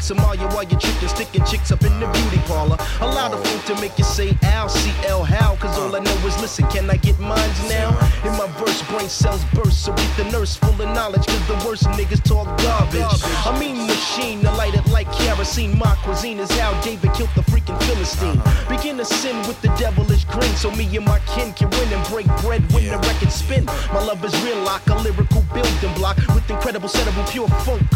Somalia 0.03 0.51
while 0.53 0.63
you're 0.63 0.79
chicken 0.79 1.07
sticking 1.07 1.45
chicks 1.45 1.71
up 1.71 1.81
in 1.83 1.97
the 2.01 2.07
beauty 2.07 2.37
parlor. 2.45 2.75
Allow 2.99 3.29
the 3.29 3.37
food 3.37 3.73
to 3.73 3.81
make 3.81 3.97
you 3.97 4.03
say 4.03 4.37
Al, 4.43 4.67
CL, 4.67 5.23
how, 5.23 5.55
cause 5.55 5.79
all 5.79 5.95
I 5.95 5.99
know 5.99 6.27
is 6.27 6.37
listen, 6.41 6.67
can 6.67 6.89
I 6.89 6.97
get 6.97 7.17
mines 7.19 7.69
now? 7.69 7.89
In 8.25 8.33
my 8.35 8.47
verse, 8.59 8.81
brain 8.91 9.07
cells 9.07 9.45
burst, 9.53 9.85
so 9.85 9.93
get 9.93 10.17
the 10.17 10.25
nurse 10.25 10.57
full 10.57 10.75
of 10.81 10.89
knowledge, 10.93 11.25
cause 11.25 11.47
the 11.47 11.55
worst 11.65 11.83
niggas 11.95 12.21
talk 12.21 12.47
garbage. 12.59 13.21
I 13.47 13.57
mean 13.57 13.87
machine, 13.87 14.41
to 14.41 14.51
light 14.51 14.75
it 14.75 14.85
like 14.87 15.09
kerosene. 15.13 15.77
My 15.77 15.95
cuisine 16.03 16.39
is 16.39 16.51
how 16.59 16.73
David 16.81 17.13
killed 17.13 17.31
the 17.35 17.43
freaking 17.43 17.81
Philistine. 17.83 18.41
Begin 18.67 18.97
to 18.97 19.05
sin 19.05 19.37
with 19.47 19.61
the 19.61 19.69
devilish 19.79 20.25
grin, 20.25 20.53
so 20.55 20.69
me 20.71 20.83
and 20.97 21.05
my 21.05 21.19
kin 21.31 21.53
can 21.53 21.69
win 21.69 21.87
and 21.93 22.03
break 22.09 22.27
bread 22.43 22.61
when 22.73 22.83
the 22.91 22.97
record 23.07 23.31
spin. 23.31 23.63
My 23.95 24.03
love 24.03 24.23
is 24.25 24.35
real 24.43 24.59
like 24.63 24.85
a 24.87 24.95
lyrical 24.95 25.43
building 25.53 25.93
block 25.95 26.17
with 26.35 26.49
incredible 26.49 26.89
settable 26.89 27.25
pure 27.31 27.47
funk 27.63 27.92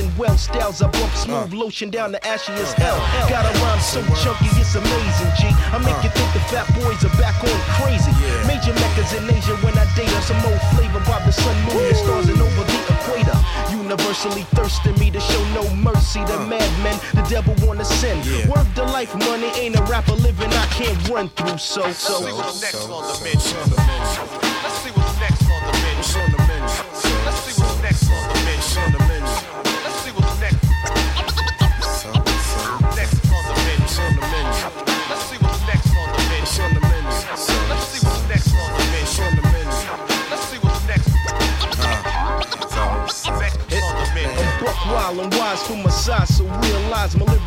niggas 0.00 0.16
are 0.16 0.20
well. 0.20 0.36
Styles 0.38 0.82
I 0.82 0.88
bump 0.90 1.12
smooth, 1.14 1.52
lotion 1.52 1.90
down 1.90 2.12
the 2.12 2.24
ashy 2.26 2.52
as 2.52 2.72
hell. 2.74 2.96
Got 3.28 3.44
a 3.44 3.58
rhyme 3.60 3.80
so 3.80 4.02
chunky, 4.22 4.48
it's 4.58 4.74
amazing, 4.74 5.32
G. 5.38 5.48
I 5.72 5.78
make 5.78 6.02
you 6.02 6.10
think 6.10 6.32
the 6.32 6.40
fat 6.48 6.66
boys 6.74 7.04
are 7.04 7.16
back 7.18 7.36
on 7.42 7.60
crazy. 7.78 8.12
Major 8.46 8.72
meccas 8.80 9.12
in 9.14 9.28
Asia 9.30 9.56
when 9.64 9.76
I 9.78 9.84
date 9.94 10.08
her. 10.10 10.22
Some 10.22 10.40
old 10.44 10.60
flavor 10.74 11.00
by 11.06 11.20
the 11.24 11.32
sun, 11.32 11.56
moon, 11.66 11.84
and 11.86 11.96
stars 11.96 12.28
and 12.28 12.40
over 12.40 12.64
the 12.64 12.78
equator. 12.94 13.38
Universally 13.70 14.42
thirsting 14.54 14.98
me 14.98 15.10
to 15.10 15.20
show 15.20 15.42
no 15.54 15.68
mercy 15.76 16.24
to 16.24 16.38
madmen. 16.46 16.98
The 17.14 17.26
devil 17.28 17.54
wanna 17.66 17.84
send. 17.84 18.24
Work 18.48 18.66
the 18.74 18.84
life 18.84 19.14
money 19.26 19.50
ain't 19.58 19.76
a 19.76 19.82
rapper 19.84 20.14
living 20.14 20.50
I 20.50 20.66
can't 20.66 21.08
run 21.08 21.28
through. 21.30 21.58
So, 21.58 21.90
so. 21.92 22.20
Let's 22.20 22.26
see 22.26 22.32
what's 22.32 22.62
next 22.62 22.88
on 22.88 23.02
the 23.02 24.40
menu. 24.40 24.49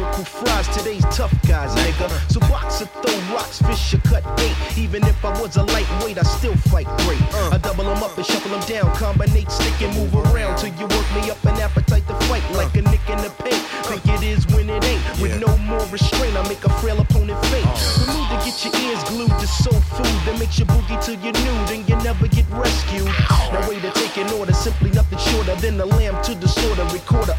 Lyrical 0.04 0.26
fries. 0.26 0.68
Today's 0.78 1.04
tough 1.16 1.34
guys, 1.48 1.74
nigga. 1.76 2.10
So 2.32 2.40
box 2.42 2.82
or 2.82 2.86
throw 2.86 3.36
rocks, 3.36 3.62
fish 3.62 3.94
or 3.94 4.00
cut 4.10 4.24
bait. 4.38 4.56
Even 4.78 5.04
if 5.04 5.24
I 5.24 5.30
was 5.40 5.58
a 5.58 5.64
lightweight, 5.64 6.18
I 6.18 6.24
still 6.24 6.56
fight 6.72 6.88
great. 7.06 7.22
I 7.52 7.58
double 7.58 7.84
them 7.86 8.02
up 8.04 8.18
and 8.18 8.26
shuffle 8.26 8.52
them 8.52 8.66
down, 8.68 8.94
combinate, 8.96 9.50
stick 9.50 9.82
and 9.82 9.96
move 9.96 10.14
around 10.16 10.58
till 10.58 10.74
you 10.76 10.88
work 10.88 11.08
me 11.16 11.30
up 11.30 11.44
an 11.46 11.60
appetite 11.62 12.08
to 12.08 12.16
fight 12.28 12.44
like 12.54 12.76
a 12.76 12.82
nick 12.82 13.08
in 13.10 13.18
the 13.18 13.32
paint. 13.44 13.62
Think 13.88 14.06
it 14.06 14.24
is 14.24 14.46
when 14.48 14.70
it 14.70 14.84
ain't. 14.84 15.04
With 15.22 15.40
no 15.40 15.58
more 15.58 15.86
restraint, 15.88 16.36
I 16.36 16.48
make 16.48 16.64
a 16.66 16.70
frail 16.80 17.00
opponent 17.00 17.40
faint. 17.48 17.68
Oh. 17.68 17.84
The 18.00 18.06
mood 18.14 18.28
to 18.32 18.38
get 18.46 18.56
your 18.64 18.74
ears 18.90 19.04
glued 19.06 19.34
to 19.40 19.48
soul 19.48 19.80
food 19.96 20.18
that 20.26 20.40
makes 20.40 20.58
you 20.60 20.66
boogie 20.66 21.00
till 21.04 21.16
you're 21.16 21.34
nude 21.34 21.70
and 21.72 21.88
you 21.88 21.96
never 22.04 22.28
get 22.28 22.46
rescued. 22.52 23.12
No 23.52 23.60
way 23.70 23.80
to 23.80 23.92
take 23.92 24.18
an 24.18 24.32
order, 24.34 24.54
simply 24.54 24.92
nothing 24.92 25.20
shorter 25.20 25.56
than 25.56 25.80
a 25.80 25.86
lamb 25.86 26.22
to 26.24 26.36
the 26.36 26.48
sorter 26.48 26.86
recorder. 26.94 27.36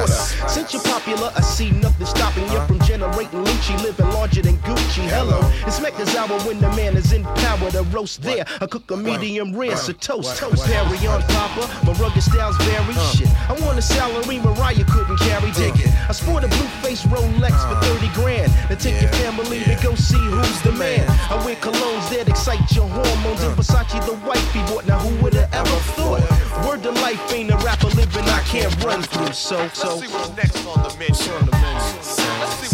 I'm 0.00 0.06
flowing 0.06 0.20
like 0.20 0.40
water. 0.40 0.48
Since 0.48 0.72
you're 0.72 0.82
popular, 0.82 1.32
I 1.36 1.40
see 1.40 1.70
nothing 1.70 2.06
stopping 2.06 2.44
you 2.50 2.60
from 2.66 2.80
generating 2.80 3.44
Lucci, 3.44 3.82
living 3.82 4.08
larger 4.10 4.42
than 4.42 4.56
Gucci. 4.58 5.08
Hello, 5.08 5.40
it's 5.66 5.80
Mecca's 5.80 6.14
hour 6.16 6.38
when 6.46 6.60
the 6.60 6.68
man 6.70 6.96
is 6.96 7.12
in 7.12 7.24
power 7.24 7.70
to 7.70 7.82
roast 7.94 8.22
there. 8.22 8.44
I 8.60 8.66
cook 8.66 8.90
a 8.90 8.96
medium 8.96 9.54
rare, 9.56 9.76
so 9.76 9.92
toast, 9.92 10.38
toast. 10.38 10.64
Perry 10.64 11.06
on 11.06 11.22
Papa, 11.22 11.86
my 11.86 11.92
rugged 11.94 12.22
styles 12.22 12.56
vary. 12.58 12.94
Shit, 13.14 13.28
I 13.48 13.52
want 13.60 13.78
a 13.78 13.82
salary 13.82 14.38
Mariah 14.38 14.84
couldn't 14.84 15.18
carry. 15.18 15.50
Dig 15.52 15.74
it. 15.80 15.92
I 16.08 16.12
sport 16.12 16.44
a 16.44 16.48
blue 16.48 16.70
face 16.82 17.04
Rolex 17.06 17.56
for 17.68 17.80
30 17.84 18.08
grand. 18.14 18.52
Now 18.68 18.76
take 18.76 19.00
your 19.00 19.10
family 19.12 19.60
to 19.64 19.78
go 19.82 19.94
see 19.94 20.18
who's 20.18 20.62
the 20.62 20.72
man. 20.72 21.08
I 21.30 21.42
wear 21.44 21.56
colognes 21.56 22.10
that 22.10 22.28
excite 22.28 22.70
your 22.72 22.88
hormones. 22.88 23.42
And 23.42 23.56
Versace 23.56 24.04
the 24.06 24.14
wifey 24.26 24.60
bought. 24.72 24.86
Now 24.86 24.98
who 24.98 25.22
would 25.22 25.34
have 25.34 25.52
ever 25.52 25.78
thought? 25.96 26.22
Word 26.66 26.82
to 26.82 26.90
life 26.90 27.20
ain't 27.32 27.50
a 27.50 27.56
rapper 27.58 27.79
living 28.12 28.28
I 28.28 28.40
can't 28.40 28.84
run 28.84 29.02
through. 29.02 29.32
So, 29.32 29.68
so. 29.68 29.96
Let's 29.96 30.06
see 30.06 30.12
what's 30.12 30.36
next 30.36 30.66
on 30.66 30.82
the 30.82 30.98
menu. 30.98 31.14
Let's 32.40 32.54
see 32.54 32.69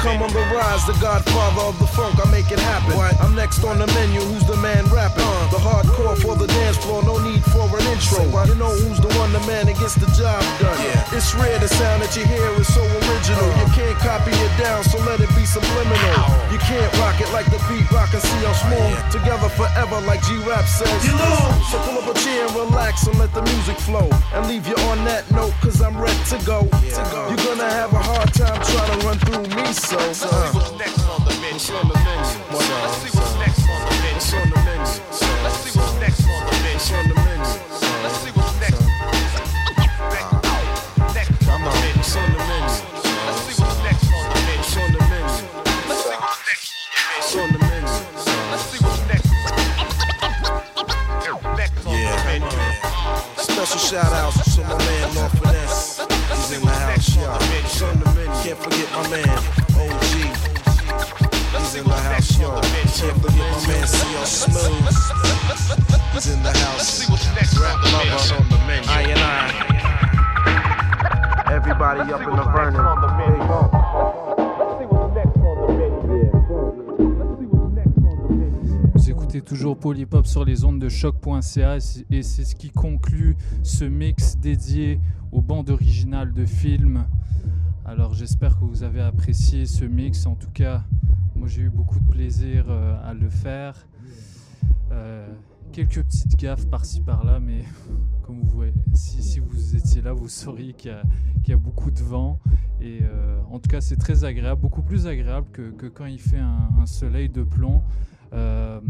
come 0.00 0.22
on 0.22 0.32
the 0.32 0.44
rise, 0.52 0.84
the 0.86 0.96
godfather 1.00 1.62
of 1.68 1.78
the 1.78 1.86
funk, 1.86 2.16
I 2.16 2.28
make 2.30 2.50
it 2.50 2.58
happen. 2.58 2.96
I'm 3.20 3.34
next 3.34 3.62
on 3.64 3.78
the 3.78 3.86
menu, 3.92 4.20
who's 4.20 4.46
the 4.48 4.56
man 4.56 4.84
rapping? 4.88 5.24
The 5.52 5.60
hardcore 5.60 6.16
for 6.16 6.34
the 6.36 6.46
dance 6.46 6.76
floor, 6.78 7.04
no 7.04 7.18
need 7.20 7.44
for 7.52 7.68
an 7.68 7.84
intro. 7.92 8.24
You 8.48 8.56
know 8.56 8.72
who's 8.72 9.00
the 9.00 9.12
one, 9.20 9.32
the 9.32 9.44
man 9.44 9.66
that 9.66 9.76
gets 9.76 9.94
the 9.94 10.08
job 10.16 10.40
done. 10.58 10.76
Yeah. 10.80 11.16
It's 11.16 11.34
rare, 11.36 11.58
the 11.60 11.68
sound 11.68 12.02
that 12.02 12.16
you 12.16 12.24
hear 12.24 12.48
is 12.56 12.68
so 12.72 12.80
original. 12.80 13.48
You 13.60 13.68
can't 13.76 13.98
copy 14.00 14.32
it 14.32 14.52
down, 14.56 14.84
so 14.84 14.98
let 15.04 15.20
it 15.20 15.30
be 15.36 15.44
subliminal. 15.44 16.24
You 16.48 16.58
can't 16.64 16.90
rock 16.98 17.20
it 17.20 17.28
like 17.36 17.46
the 17.52 17.60
beat 17.68 17.84
rock 17.92 18.12
and 18.16 18.22
see 18.24 18.40
how 18.44 18.56
smooth. 18.56 18.96
Together 19.12 19.48
forever, 19.52 20.00
like 20.08 20.24
G 20.24 20.36
Rap 20.48 20.64
says. 20.64 20.88
So 21.68 21.76
pull 21.84 22.00
up 22.00 22.08
a 22.08 22.14
chair 22.18 22.48
and 22.48 22.56
relax 22.56 23.06
and 23.06 23.18
let 23.18 23.32
the 23.34 23.42
music 23.52 23.76
flow. 23.84 24.08
And 24.32 24.48
leave 24.48 24.66
you 24.66 24.76
on 24.88 25.04
that 25.04 25.28
note, 25.30 25.52
cause 25.60 25.80
I'm 25.84 25.96
ready 26.00 26.24
to 26.32 26.38
go. 26.48 26.64
You're 27.28 27.44
gonna 27.44 27.68
have 27.68 27.92
a 27.92 28.00
hard 28.00 28.32
time 28.32 28.58
trying 28.64 28.90
to 28.96 29.06
run 29.06 29.18
through 29.28 29.46
me, 29.54 29.68
so. 29.90 29.96
Let's 29.96 30.18
see 30.18 30.26
what's 30.56 30.72
next 30.78 31.08
on 31.08 31.24
the 31.24 31.34
menu. 31.40 31.52
What's 31.52 31.70
on 31.70 31.88
the 31.88 33.39
sur 80.30 80.44
les 80.44 80.64
ondes 80.64 80.78
de 80.78 80.88
choc.ca 80.88 81.78
et 82.08 82.22
c'est 82.22 82.44
ce 82.44 82.54
qui 82.54 82.70
conclut 82.70 83.36
ce 83.64 83.84
mix 83.84 84.36
dédié 84.36 85.00
aux 85.32 85.40
bandes 85.40 85.70
originales 85.70 86.32
de 86.32 86.46
films. 86.46 87.04
Alors 87.84 88.14
j'espère 88.14 88.56
que 88.56 88.64
vous 88.64 88.84
avez 88.84 89.00
apprécié 89.00 89.66
ce 89.66 89.84
mix. 89.84 90.26
En 90.26 90.36
tout 90.36 90.50
cas, 90.54 90.84
moi 91.34 91.48
j'ai 91.48 91.62
eu 91.62 91.68
beaucoup 91.68 91.98
de 91.98 92.08
plaisir 92.08 92.66
euh, 92.68 92.96
à 93.04 93.12
le 93.12 93.28
faire. 93.28 93.88
Euh, 94.92 95.26
quelques 95.72 96.00
petites 96.04 96.36
gaffes 96.36 96.68
par-ci 96.68 97.00
par-là, 97.00 97.40
mais 97.40 97.64
comme 98.22 98.38
vous 98.38 98.50
voyez, 98.50 98.72
si, 98.94 99.40
vous 99.40 99.74
étiez 99.74 100.00
là, 100.00 100.12
vous 100.12 100.28
sauriez 100.28 100.74
qu'il 100.74 100.92
y, 101.48 101.52
a- 101.52 101.56
beaucoup 101.56 101.90
de 101.90 102.02
vent. 102.02 102.38
Et 102.80 103.00
euh, 103.02 103.40
en 103.50 103.58
tout 103.58 103.68
cas, 103.68 103.80
c'est 103.80 103.96
très 103.96 104.22
agréable, 104.22 104.60
beaucoup 104.60 104.82
plus 104.82 105.08
agréable 105.08 105.48
que, 105.52 105.88
quand 105.88 106.06
il 106.06 106.20
fait 106.20 106.38
un 106.38 106.86
soleil 106.86 107.28
de 107.28 107.42
plomb. 107.42 107.82
Euh, 108.32 108.80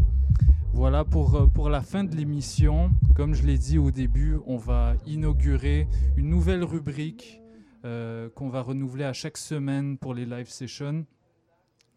voilà 0.72 1.04
pour, 1.04 1.34
euh, 1.34 1.46
pour 1.46 1.68
la 1.68 1.82
fin 1.82 2.04
de 2.04 2.14
l'émission. 2.14 2.90
Comme 3.14 3.34
je 3.34 3.44
l'ai 3.44 3.58
dit 3.58 3.78
au 3.78 3.90
début, 3.90 4.36
on 4.46 4.56
va 4.56 4.94
inaugurer 5.06 5.88
une 6.16 6.28
nouvelle 6.28 6.64
rubrique 6.64 7.40
euh, 7.84 8.28
qu'on 8.30 8.48
va 8.48 8.60
renouveler 8.60 9.04
à 9.04 9.12
chaque 9.12 9.36
semaine 9.38 9.98
pour 9.98 10.14
les 10.14 10.26
live 10.26 10.48
sessions. 10.48 11.06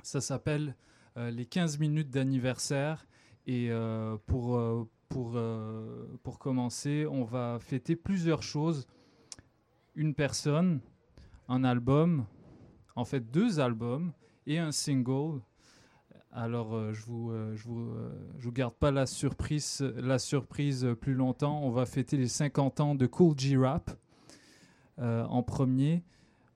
Ça 0.02 0.22
s'appelle 0.22 0.76
les 1.16 1.46
15 1.46 1.78
minutes 1.78 2.10
d'anniversaire. 2.10 3.06
Et 3.46 3.70
pour, 4.26 4.90
pour, 5.08 5.40
pour 6.24 6.40
commencer, 6.40 7.06
on 7.10 7.24
va 7.24 7.60
fêter 7.62 7.96
plusieurs 7.96 8.42
choses. 8.42 8.88
Une 9.96 10.16
personne, 10.16 10.82
un 11.48 11.64
album, 11.64 12.26
en 12.96 13.06
fait 13.06 13.32
deux 13.32 13.60
albums 13.60 14.12
et 14.48 14.60
un 14.60 14.72
single. 14.72 15.42
Alors 16.36 16.74
euh, 16.74 16.94
je 16.94 17.06
vous, 17.06 17.30
euh, 17.30 17.56
euh, 17.68 18.10
vous 18.40 18.52
garde 18.52 18.74
pas 18.74 18.90
la 18.90 19.06
surprise, 19.06 19.84
plus 21.00 21.14
longtemps. 21.14 21.62
On 21.62 21.70
va 21.70 21.86
fêter 21.86 22.18
les 22.18 22.28
50 22.28 22.80
ans 22.80 22.96
de 22.96 23.06
Cool 23.06 23.38
G 23.38 23.56
Rap 23.56 23.92
en 24.98 25.44
premier. 25.44 26.04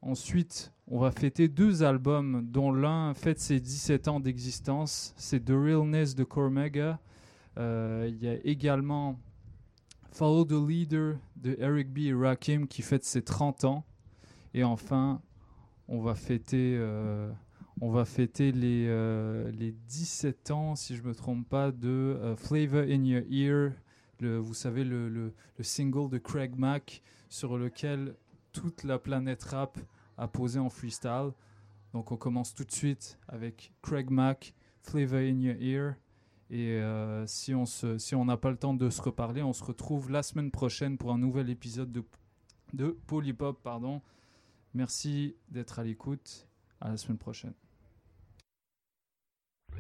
Ensuite, 0.02 0.74
on 0.88 1.00
va 1.00 1.12
fêter 1.12 1.48
deux 1.48 1.84
albums, 1.84 2.46
dont 2.50 2.72
l'un 2.72 3.14
fête 3.14 3.40
ses 3.40 3.60
17 3.60 4.08
ans 4.08 4.20
d'existence. 4.20 5.14
C'est 5.18 5.46
The 5.46 5.52
Realness 5.52 6.16
de 6.16 6.24
Cormega. 6.24 7.00
Il 7.58 8.18
y 8.22 8.28
a 8.28 8.36
également 8.46 9.20
Follow 10.12 10.46
the 10.46 10.68
Leader 10.68 11.18
de 11.36 11.56
Eric 11.60 11.92
B. 11.92 12.16
Rakim 12.16 12.68
qui 12.68 12.84
fête 12.84 13.04
ses 13.04 13.24
30 13.24 13.66
ans. 13.66 13.86
Et 14.54 14.64
enfin, 14.64 15.22
on 15.88 16.02
va 16.02 16.14
fêter, 16.14 16.80
on 17.82 17.92
va 17.92 18.06
fêter 18.06 18.52
les, 18.52 18.86
euh, 18.88 19.52
les 19.52 19.72
17 19.72 20.52
ans, 20.52 20.76
si 20.76 20.96
je 20.96 21.04
ne 21.04 21.08
me 21.10 21.16
trompe 21.16 21.48
pas, 21.48 21.72
de 21.72 21.88
euh, 21.88 22.36
Flavor 22.36 22.82
in 22.84 23.04
Your 23.04 23.24
Ear. 23.30 23.72
Le, 24.20 24.38
vous 24.38 24.54
savez, 24.56 24.84
le, 24.84 25.10
le- 25.10 25.34
le 25.58 25.64
single 25.64 26.10
de 26.10 26.18
Craig 26.18 26.56
Mack 26.58 27.04
sur 27.30 27.58
lequel 27.58 28.16
toute 28.52 28.84
la 28.84 28.98
planète 28.98 29.44
rap 29.44 29.78
a 30.18 30.28
posé 30.28 30.60
en 30.60 30.70
freestyle. 30.70 31.32
Donc 31.94 32.12
on 32.12 32.18
commence 32.18 32.54
tout 32.56 32.64
de 32.64 32.72
suite 32.72 33.20
avec 33.28 33.74
Craig 33.84 34.10
Mack, 34.10 34.54
Flavor 34.82 35.20
in 35.20 35.40
Your 35.40 35.56
Ear. 35.62 35.94
Et 36.50 36.72
euh, 36.82 37.28
si 37.28 37.54
on 37.54 37.66
si 37.66 38.16
n'a 38.16 38.38
pas 38.38 38.50
le 38.50 38.58
temps 38.58 38.74
de 38.74 38.90
se 38.90 39.02
reparler, 39.02 39.44
on 39.44 39.54
se 39.54 39.64
retrouve 39.64 40.10
la 40.10 40.24
semaine 40.24 40.50
prochaine 40.50 40.98
pour 40.98 41.12
un 41.12 41.18
nouvel 41.20 41.50
épisode 41.50 41.92
de, 41.92 42.04
de 42.74 42.98
Polypop. 43.06 43.62
Pardon. 43.62 44.02
Merci 44.74 45.36
d'être 45.50 45.78
à 45.80 45.84
l'écoute. 45.84 46.48
À 46.80 46.90
la 46.90 46.98
semaine 46.98 47.18
prochaine. 47.18 47.54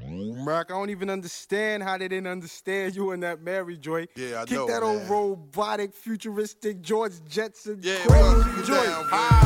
Mark, 0.05 0.71
I 0.71 0.73
don't 0.73 0.89
even 0.89 1.09
understand 1.09 1.83
how 1.83 1.97
they 1.97 2.07
didn't 2.07 2.27
understand 2.27 2.95
you 2.95 3.11
in 3.11 3.19
that 3.21 3.41
Mary 3.41 3.77
Joy. 3.77 4.07
Yeah, 4.15 4.41
I 4.41 4.45
Kick 4.45 4.57
know, 4.57 4.67
that 4.67 4.83
old 4.83 5.07
robotic, 5.09 5.93
futuristic 5.93 6.81
George 6.81 7.13
Jetson 7.27 7.79
Yeah, 7.81 7.97
crazy 8.05 8.65
joint. 8.65 8.87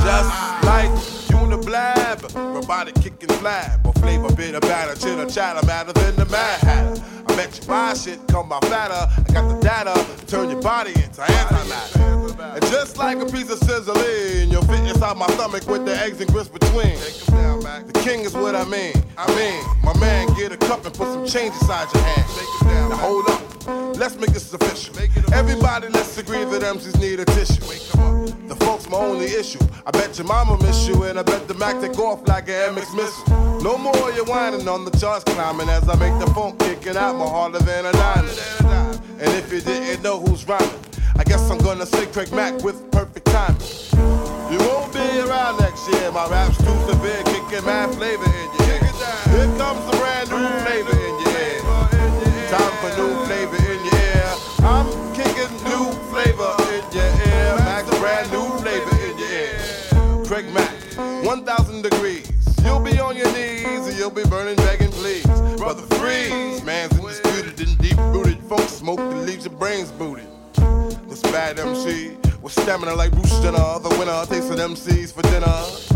Just 0.03 0.63
like 0.63 0.91
Uniblab, 1.31 2.35
robotic 2.53 2.95
kicking 2.95 3.29
flab, 3.29 3.85
or 3.85 3.93
flavor 3.93 4.33
bit 4.35 4.55
of 4.55 4.61
batter, 4.61 4.99
chitter 4.99 5.27
chatter, 5.27 5.65
matter 5.65 5.93
than 5.93 6.15
the 6.15 6.25
Mad 6.25 6.59
Hatter. 6.61 7.03
I 7.27 7.35
bet 7.35 7.59
you 7.59 7.67
buy 7.67 7.93
shit, 7.93 8.19
come 8.27 8.49
by 8.49 8.59
fatter. 8.61 9.11
I 9.17 9.33
got 9.33 9.47
the 9.49 9.59
data, 9.61 9.93
to 10.17 10.25
turn 10.25 10.49
your 10.49 10.61
body 10.61 10.91
into 10.91 11.21
antimatter. 11.21 12.55
And 12.55 12.61
just 12.65 12.97
like 12.97 13.17
a 13.19 13.25
piece 13.25 13.49
of 13.49 13.59
sizzling, 13.59 14.51
you'll 14.51 14.63
fit 14.63 14.87
inside 14.87 15.17
my 15.17 15.27
stomach 15.27 15.67
with 15.67 15.85
the 15.85 15.97
eggs 15.97 16.19
and 16.21 16.31
grits 16.31 16.49
between. 16.49 16.97
The 17.79 17.99
king 18.03 18.21
is 18.21 18.33
what 18.33 18.53
I 18.53 18.65
mean. 18.65 18.93
I 19.17 19.27
mean, 19.35 19.63
my 19.81 19.97
man, 19.97 20.27
get 20.33 20.51
a 20.51 20.57
cup 20.57 20.85
and 20.85 20.93
put 20.93 21.07
some 21.07 21.25
change 21.25 21.53
inside 21.53 21.87
your 21.93 22.03
hand. 22.03 22.89
Now 22.89 22.97
hold 22.97 23.29
up, 23.29 23.97
let's 23.97 24.15
make 24.17 24.31
this 24.31 24.53
official. 24.53 24.93
Everybody, 25.33 25.87
let's 25.87 26.17
agree 26.17 26.43
that 26.43 26.63
MCs 26.63 26.99
need 26.99 27.21
a 27.21 27.25
tissue. 27.25 27.61
The 28.49 28.55
folks 28.57 28.89
my 28.89 28.97
only 28.97 29.27
issue. 29.27 29.59
I 29.85 29.91
bet 29.91 30.17
your 30.17 30.27
mama 30.27 30.61
miss 30.61 30.85
you, 30.85 31.03
and 31.03 31.17
I 31.17 31.23
bet 31.23 31.47
the 31.47 31.53
Mac 31.53 31.79
take 31.79 31.97
off 31.97 32.27
like 32.27 32.49
an 32.49 32.75
MX 32.75 32.93
missile. 32.93 33.61
No 33.61 33.77
more 33.77 34.11
you 34.11 34.25
whining 34.25 34.67
on 34.67 34.83
the 34.83 34.91
charts 34.91 35.23
climbing 35.23 35.69
as 35.69 35.87
I 35.87 35.95
make 35.95 36.19
the 36.19 36.29
funk 36.33 36.59
kicking 36.59 36.97
out 36.97 37.15
more 37.15 37.29
harder 37.29 37.59
than 37.59 37.85
a 37.85 37.91
diamond. 37.93 38.37
And 39.21 39.31
if 39.37 39.51
you 39.53 39.61
didn't 39.61 40.03
know 40.03 40.19
who's 40.19 40.45
rhyming, 40.45 40.69
I 41.15 41.23
guess 41.23 41.49
I'm 41.49 41.59
gonna 41.59 41.85
say 41.85 42.05
Craig 42.07 42.33
Mack 42.33 42.61
with 42.63 42.91
perfect 42.91 43.27
timing. 43.27 43.61
Kicking 47.61 47.65
mad 47.65 47.95
flavor 47.95 48.25
in 48.25 48.53
your 48.53 48.69
ear. 48.69 48.79
Here 49.29 49.57
comes 49.57 49.85
the 49.85 49.97
brand 49.97 50.29
new 50.29 50.47
flavor 50.63 50.97
in 50.97 51.19
your 51.19 51.37
ear. 51.41 51.61
Time 52.49 52.73
for 52.81 52.91
new 52.97 53.25
flavor 53.25 53.55
in 53.55 53.85
your 53.85 53.95
ear. 53.95 54.33
I'm 54.63 54.87
kicking 55.13 55.51
new 55.65 55.91
flavor 56.09 56.55
in 56.73 56.83
your 56.91 57.05
ear. 57.05 57.55
Max, 57.57 57.89
brand 57.99 58.31
new 58.31 58.47
flavor 58.59 58.95
in 59.05 59.17
your 59.17 59.29
ear. 59.29 60.25
Craig 60.25 60.53
Mack, 60.53 61.25
1,000 61.25 61.81
degrees. 61.81 62.31
You'll 62.63 62.79
be 62.79 62.99
on 62.99 63.15
your 63.17 63.31
knees 63.33 63.87
and 63.87 63.97
you'll 63.97 64.11
be 64.11 64.23
burning, 64.23 64.55
begging, 64.57 64.91
please. 64.91 65.25
Brother 65.57 65.83
Freeze, 65.95 66.63
man's 66.63 66.93
undisputed 66.99 67.67
and 67.67 67.77
deep 67.79 67.97
rooted. 67.97 68.39
Funk 68.43 68.69
smoke 68.69 68.99
that 68.99 69.25
leaves 69.25 69.45
your 69.45 69.55
brains 69.55 69.91
booted. 69.91 70.27
This 71.09 71.21
bad 71.23 71.59
MC 71.59 72.17
with 72.41 72.53
stamina 72.53 72.93
like 72.95 73.11
Bruce 73.11 73.39
Jenner. 73.41 73.79
The 73.79 73.89
winner 73.99 74.25
takes 74.25 74.49
an 74.49 74.57
MCs 74.57 75.13
for 75.13 75.21
dinner. 75.23 75.90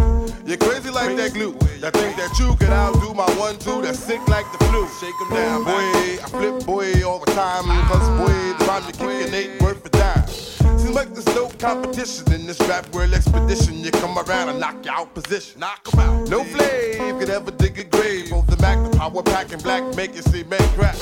You're 0.56 0.72
crazy 0.72 0.90
like 0.90 1.18
that 1.18 1.34
glue. 1.34 1.52
That 1.82 1.92
think 1.92 2.16
that 2.16 2.40
you 2.40 2.56
can 2.56 2.72
outdo 2.72 3.14
my 3.14 3.30
one 3.36 3.60
two. 3.60 3.82
That's 3.82 4.00
sick 4.00 4.26
like 4.30 4.50
the 4.54 4.64
flu. 4.66 4.88
Shake 5.02 5.20
'em 5.24 5.30
down, 5.36 5.66
boy. 5.66 6.24
I 6.24 6.28
flip 6.32 6.66
boy 6.66 7.04
all 7.06 7.20
the 7.20 7.30
time. 7.34 7.66
Cause 7.90 8.08
boy, 8.16 8.32
the 8.58 8.64
rhyme 8.64 8.84
you're 8.84 8.94
kicking 8.94 9.34
ain't 9.34 9.62
worth 9.62 9.86
a 9.86 9.90
dime. 9.90 10.26
Seems 10.30 10.96
make 10.96 11.14
this 11.14 11.26
no 11.36 11.50
competition 11.60 12.32
in 12.32 12.48
this 12.48 12.62
rap 12.70 12.88
world 12.94 13.14
expedition. 13.14 13.84
You 13.84 13.92
come 13.92 14.18
around 14.18 14.48
and 14.48 14.58
knock 14.62 14.78
you 14.86 14.92
out 14.92 15.14
position. 15.14 15.60
Knock 15.60 15.90
'em 15.92 16.00
out. 16.00 16.30
No 16.30 16.46
flame 16.46 17.20
could 17.20 17.30
ever 17.30 17.52
dig 17.52 17.78
a 17.80 17.84
grave. 17.84 18.30
Both 18.30 18.48
the 18.48 18.56
Mac, 18.62 18.78
the 18.90 18.98
power 18.98 19.24
pack, 19.24 19.52
and 19.52 19.62
black 19.62 19.84
make 19.98 20.16
it 20.16 20.24
see 20.24 20.44
man 20.44 20.64
crack. 20.78 20.96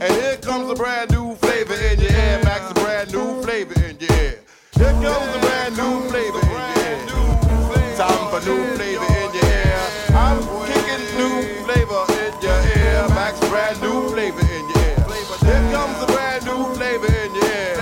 And 0.00 0.10
here 0.22 0.38
comes 0.38 0.70
a 0.70 0.74
brand 0.74 1.10
new 1.10 1.34
flavor 1.34 1.74
in 1.74 2.00
your 2.00 2.12
air. 2.12 2.42
Max 2.42 2.70
a 2.70 2.74
brand 2.74 3.12
new 3.12 3.42
flavor 3.42 3.74
in 3.84 3.98
your 4.00 4.12
ear. 4.18 4.40
Here 4.78 4.96
comes 5.04 5.36
a 5.36 5.40
brand 5.40 5.76
new 5.76 6.08
new 8.46 8.74
flavor 8.76 9.04
in 9.04 9.34
your 9.34 9.44
ear. 9.44 9.80
I'm 10.14 10.38
kicking 10.66 11.04
new 11.18 11.34
flavor 11.64 12.02
in 12.22 12.32
your 12.42 12.60
ear. 12.76 13.08
Max 13.14 13.38
brand 13.48 13.80
new 13.80 14.08
flavor 14.10 14.40
in 14.40 14.64
your 14.68 14.82
ear. 14.82 15.04
Here 15.46 15.64
comes 15.72 16.02
a 16.02 16.06
brand 16.06 16.44
new 16.44 16.74
flavor 16.74 17.06
in 17.06 17.34
your 17.34 17.44
ear. 17.44 17.76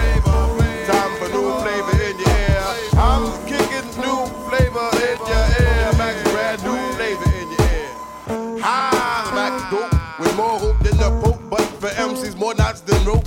Time 0.87 1.13
for 1.19 1.29
new 1.29 1.49
flavor 1.63 1.97
in 2.03 2.19
your 2.19 2.37
ear. 2.45 2.65
I'm 2.97 3.25
kicking 3.47 3.89
new 4.05 4.19
flavor 4.49 4.89
in 5.09 5.19
your 5.31 5.47
ear. 5.61 5.93
Max 5.97 6.17
brand 6.31 6.63
new 6.63 6.79
flavor 6.97 7.31
in 7.41 7.49
your 7.51 7.69
ear. 7.77 8.61
Hi, 8.63 9.33
Max 9.35 9.55
dope 9.71 9.93
with 10.21 10.37
more 10.37 10.59
hope 10.59 10.79
than 10.81 10.97
the 10.99 11.11
Pope, 11.23 11.41
but 11.49 11.63
for 11.81 11.89
MCs 11.89 12.37
more 12.37 12.55
knots 12.55 12.81
than 12.83 13.03
rope. 13.05 13.27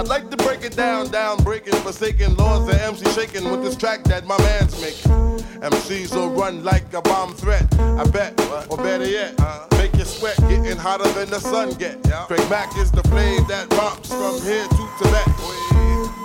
I'd 0.00 0.08
like 0.08 0.28
to 0.30 0.33
it 0.74 0.76
down, 0.76 1.08
down, 1.08 1.42
breaking, 1.42 1.74
forsaken 1.74 2.36
laws 2.36 2.68
and 2.68 2.78
MC 2.80 3.04
shaking 3.12 3.50
with 3.50 3.62
this 3.62 3.76
track 3.76 4.04
that 4.04 4.26
my 4.26 4.38
man's 4.38 4.80
making. 4.80 5.10
MCs 5.60 6.14
will 6.14 6.30
run 6.30 6.62
like 6.62 6.92
a 6.92 7.02
bomb 7.02 7.34
threat. 7.34 7.66
I 7.78 8.04
bet, 8.10 8.38
or 8.70 8.76
better 8.76 9.08
yet, 9.08 9.38
uh-huh. 9.40 9.66
make 9.78 9.94
you 9.94 10.04
sweat, 10.04 10.36
getting 10.48 10.76
hotter 10.76 11.10
than 11.12 11.30
the 11.30 11.40
sun 11.40 11.72
get. 11.74 12.02
Craig 12.26 12.48
Mack 12.50 12.76
is 12.76 12.90
the 12.90 13.02
flame 13.04 13.44
that 13.48 13.72
romps 13.72 14.08
from 14.08 14.40
here 14.42 14.66
to 14.66 14.88
Tibet. 14.98 15.63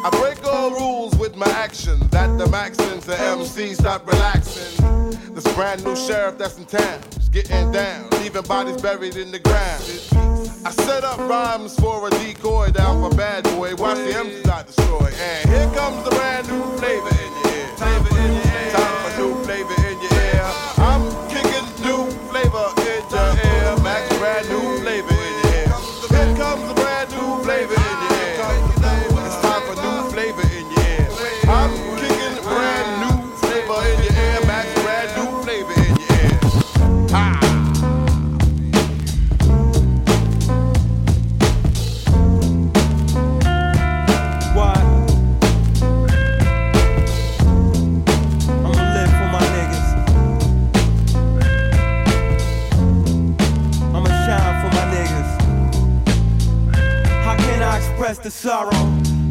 I 0.01 0.09
break 0.11 0.45
all 0.45 0.71
rules 0.71 1.15
with 1.17 1.35
my 1.35 1.49
action. 1.49 1.99
That 2.09 2.37
the 2.37 2.45
Maxins 2.45 3.07
and 3.09 3.41
MCs 3.41 3.75
stop 3.75 4.07
relaxing. 4.07 5.33
This 5.33 5.43
brand 5.55 5.83
new 5.83 5.95
sheriff 5.95 6.37
that's 6.37 6.57
in 6.57 6.65
town 6.65 7.01
is 7.17 7.27
getting 7.27 7.71
down, 7.71 8.09
leaving 8.11 8.43
bodies 8.43 8.81
buried 8.81 9.17
in 9.17 9.31
the 9.31 9.39
ground. 9.39 9.83
I 10.65 10.71
set 10.71 11.03
up 11.03 11.19
rhymes 11.19 11.75
for 11.79 12.07
a 12.07 12.11
decoy 12.11 12.71
down 12.71 13.01
for 13.01 13.15
bad 13.15 13.43
boy. 13.43 13.75
Watch 13.75 13.97
the 13.97 14.13
MCs 14.13 14.45
not 14.45 14.67
destroy. 14.67 15.11
And 15.19 15.49
here 15.49 15.69
comes 15.75 16.03
the 16.03 16.11
brand 16.11 16.47
new 16.47 16.63
flavor 16.77 17.09
in 17.09 17.31
your 17.43 18.33
ear. 18.33 18.38
The 58.23 58.31
sorrow? 58.31 58.69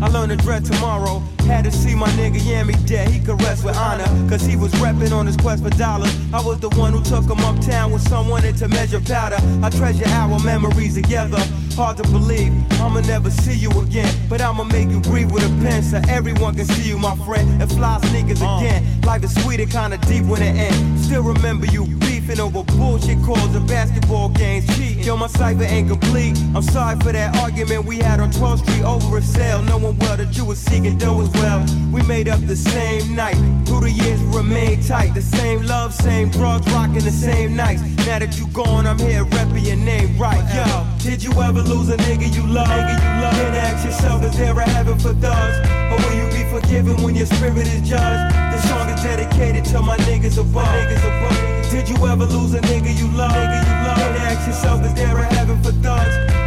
I 0.01 0.09
learn 0.09 0.28
to 0.31 0.36
dread 0.36 0.65
tomorrow. 0.65 1.23
Had 1.49 1.65
to 1.65 1.73
see 1.73 1.95
my 1.95 2.09
nigga 2.11 2.39
Yammy 2.39 2.77
dead. 2.87 3.09
He 3.09 3.19
could 3.20 3.41
rest 3.43 3.65
with 3.65 3.77
honor. 3.77 4.05
Cause 4.29 4.43
he 4.43 4.55
was 4.55 4.70
reppin' 4.73 5.12
on 5.12 5.27
his 5.27 5.37
quest 5.37 5.65
for 5.65 5.70
dollars. 5.70 6.15
I 6.33 6.43
was 6.43 6.61
the 6.61 6.69
one 6.70 6.93
who 6.93 7.03
took 7.03 7.25
him 7.25 7.41
uptown 7.41 7.91
with 7.91 8.07
someone 8.07 8.43
to 8.43 8.69
measure 8.69 9.01
powder. 9.01 9.39
I 9.62 9.70
treasure 9.70 10.07
our 10.09 10.39
memories 10.41 10.95
together. 10.95 11.43
Hard 11.75 11.97
to 11.99 12.03
believe 12.05 12.53
I'ma 12.81 13.01
never 13.01 13.31
see 13.31 13.55
you 13.55 13.70
again. 13.81 14.12
But 14.29 14.41
I'ma 14.41 14.65
make 14.65 14.91
you 14.91 15.01
breathe 15.01 15.31
with 15.31 15.45
a 15.45 15.62
pen 15.62 15.83
so 15.83 16.01
everyone 16.09 16.55
can 16.55 16.66
see 16.66 16.89
you, 16.89 16.99
my 16.99 17.16
friend. 17.25 17.62
And 17.62 17.70
fly 17.70 17.99
sneakers 18.09 18.43
uh. 18.43 18.59
again. 18.59 19.01
Life 19.03 19.25
is 19.25 19.43
sweet 19.43 19.61
and 19.61 19.70
kinda 19.70 19.97
deep 20.07 20.25
when 20.25 20.43
it 20.43 20.55
ends. 20.55 21.07
Still 21.07 21.23
remember 21.23 21.66
you 21.66 21.87
beefing 22.01 22.41
over 22.41 22.62
bullshit 22.65 23.23
calls 23.25 23.55
and 23.55 23.66
basketball 23.66 24.29
games. 24.31 24.66
Cheating. 24.77 25.05
Yo, 25.05 25.16
my 25.16 25.29
cipher 25.29 25.62
ain't 25.62 25.89
complete. 25.89 26.37
I'm 26.55 26.62
sorry 26.62 26.99
for 27.01 27.12
that 27.12 27.37
argument 27.37 27.87
we 27.87 27.99
had 27.99 28.20
on 28.20 28.31
12th 28.33 28.59
Street 28.66 28.85
over 28.85 29.16
a 29.16 29.23
sale. 29.23 29.62
Knowing 29.62 29.99
well 29.99 30.16
that 30.16 30.37
you 30.37 30.45
was 30.45 30.59
seeking 30.59 30.99
dough 30.99 31.20
as 31.23 31.29
well. 31.39 31.65
We 31.93 32.02
made 32.02 32.28
up 32.28 32.40
the 32.40 32.56
same 32.56 33.15
night. 33.15 33.36
Through 33.66 33.81
the 33.81 33.90
years, 33.90 34.20
we 34.23 34.36
remained 34.36 34.86
tight. 34.86 35.15
The 35.15 35.23
same 35.23 35.62
love, 35.62 35.94
same 35.94 36.31
drugs, 36.31 36.66
rocking 36.73 37.05
the 37.05 37.10
same 37.10 37.56
nights. 37.56 37.82
Now 38.06 38.19
that 38.19 38.39
you 38.39 38.47
gone, 38.48 38.86
I'm 38.86 38.98
here 38.98 39.24
repping 39.24 39.66
your 39.66 39.77
name 39.77 40.19
right. 40.19 40.43
Yo, 40.55 40.86
did 40.98 41.23
you 41.23 41.32
ever 41.40 41.62
lose 41.62 41.89
a 41.89 41.97
nigga 41.97 42.32
you 42.35 42.47
love? 42.47 42.69
Nigga 42.69 42.94
you 43.05 43.23
love? 43.23 43.36
Then 43.36 43.55
ask 43.55 43.85
yourself, 43.85 44.23
is 44.24 44.36
there 44.36 44.59
a 44.59 44.69
heaven 44.69 44.98
for 44.98 45.15
thugs? 45.15 45.56
Or 45.90 45.97
will 46.02 46.16
you 46.20 46.27
be 46.31 46.44
forgiven 46.51 47.02
when 47.02 47.15
your 47.15 47.27
spirit 47.27 47.66
is 47.66 47.89
judged? 47.89 48.35
This 48.52 48.69
song 48.69 48.89
is 48.90 49.02
dedicated 49.02 49.65
to 49.66 49.82
my 49.82 49.97
niggas 50.09 50.39
above. 50.39 50.65
Niggas 50.65 51.05
above. 51.05 51.70
Did 51.70 51.89
you 51.89 51.97
ever 52.06 52.24
lose 52.24 52.55
a 52.55 52.60
nigga 52.60 52.97
you 52.98 53.09
love? 53.16 53.32
Nigga 53.32 53.59
you 53.65 53.77
love? 53.86 53.98
Then 53.98 54.16
ask 54.28 54.47
yourself, 54.47 54.85
is 54.85 54.94
there 54.94 55.16
a 55.16 55.24
heaven 55.35 55.62
for 55.62 55.73
thugs? 55.73 56.38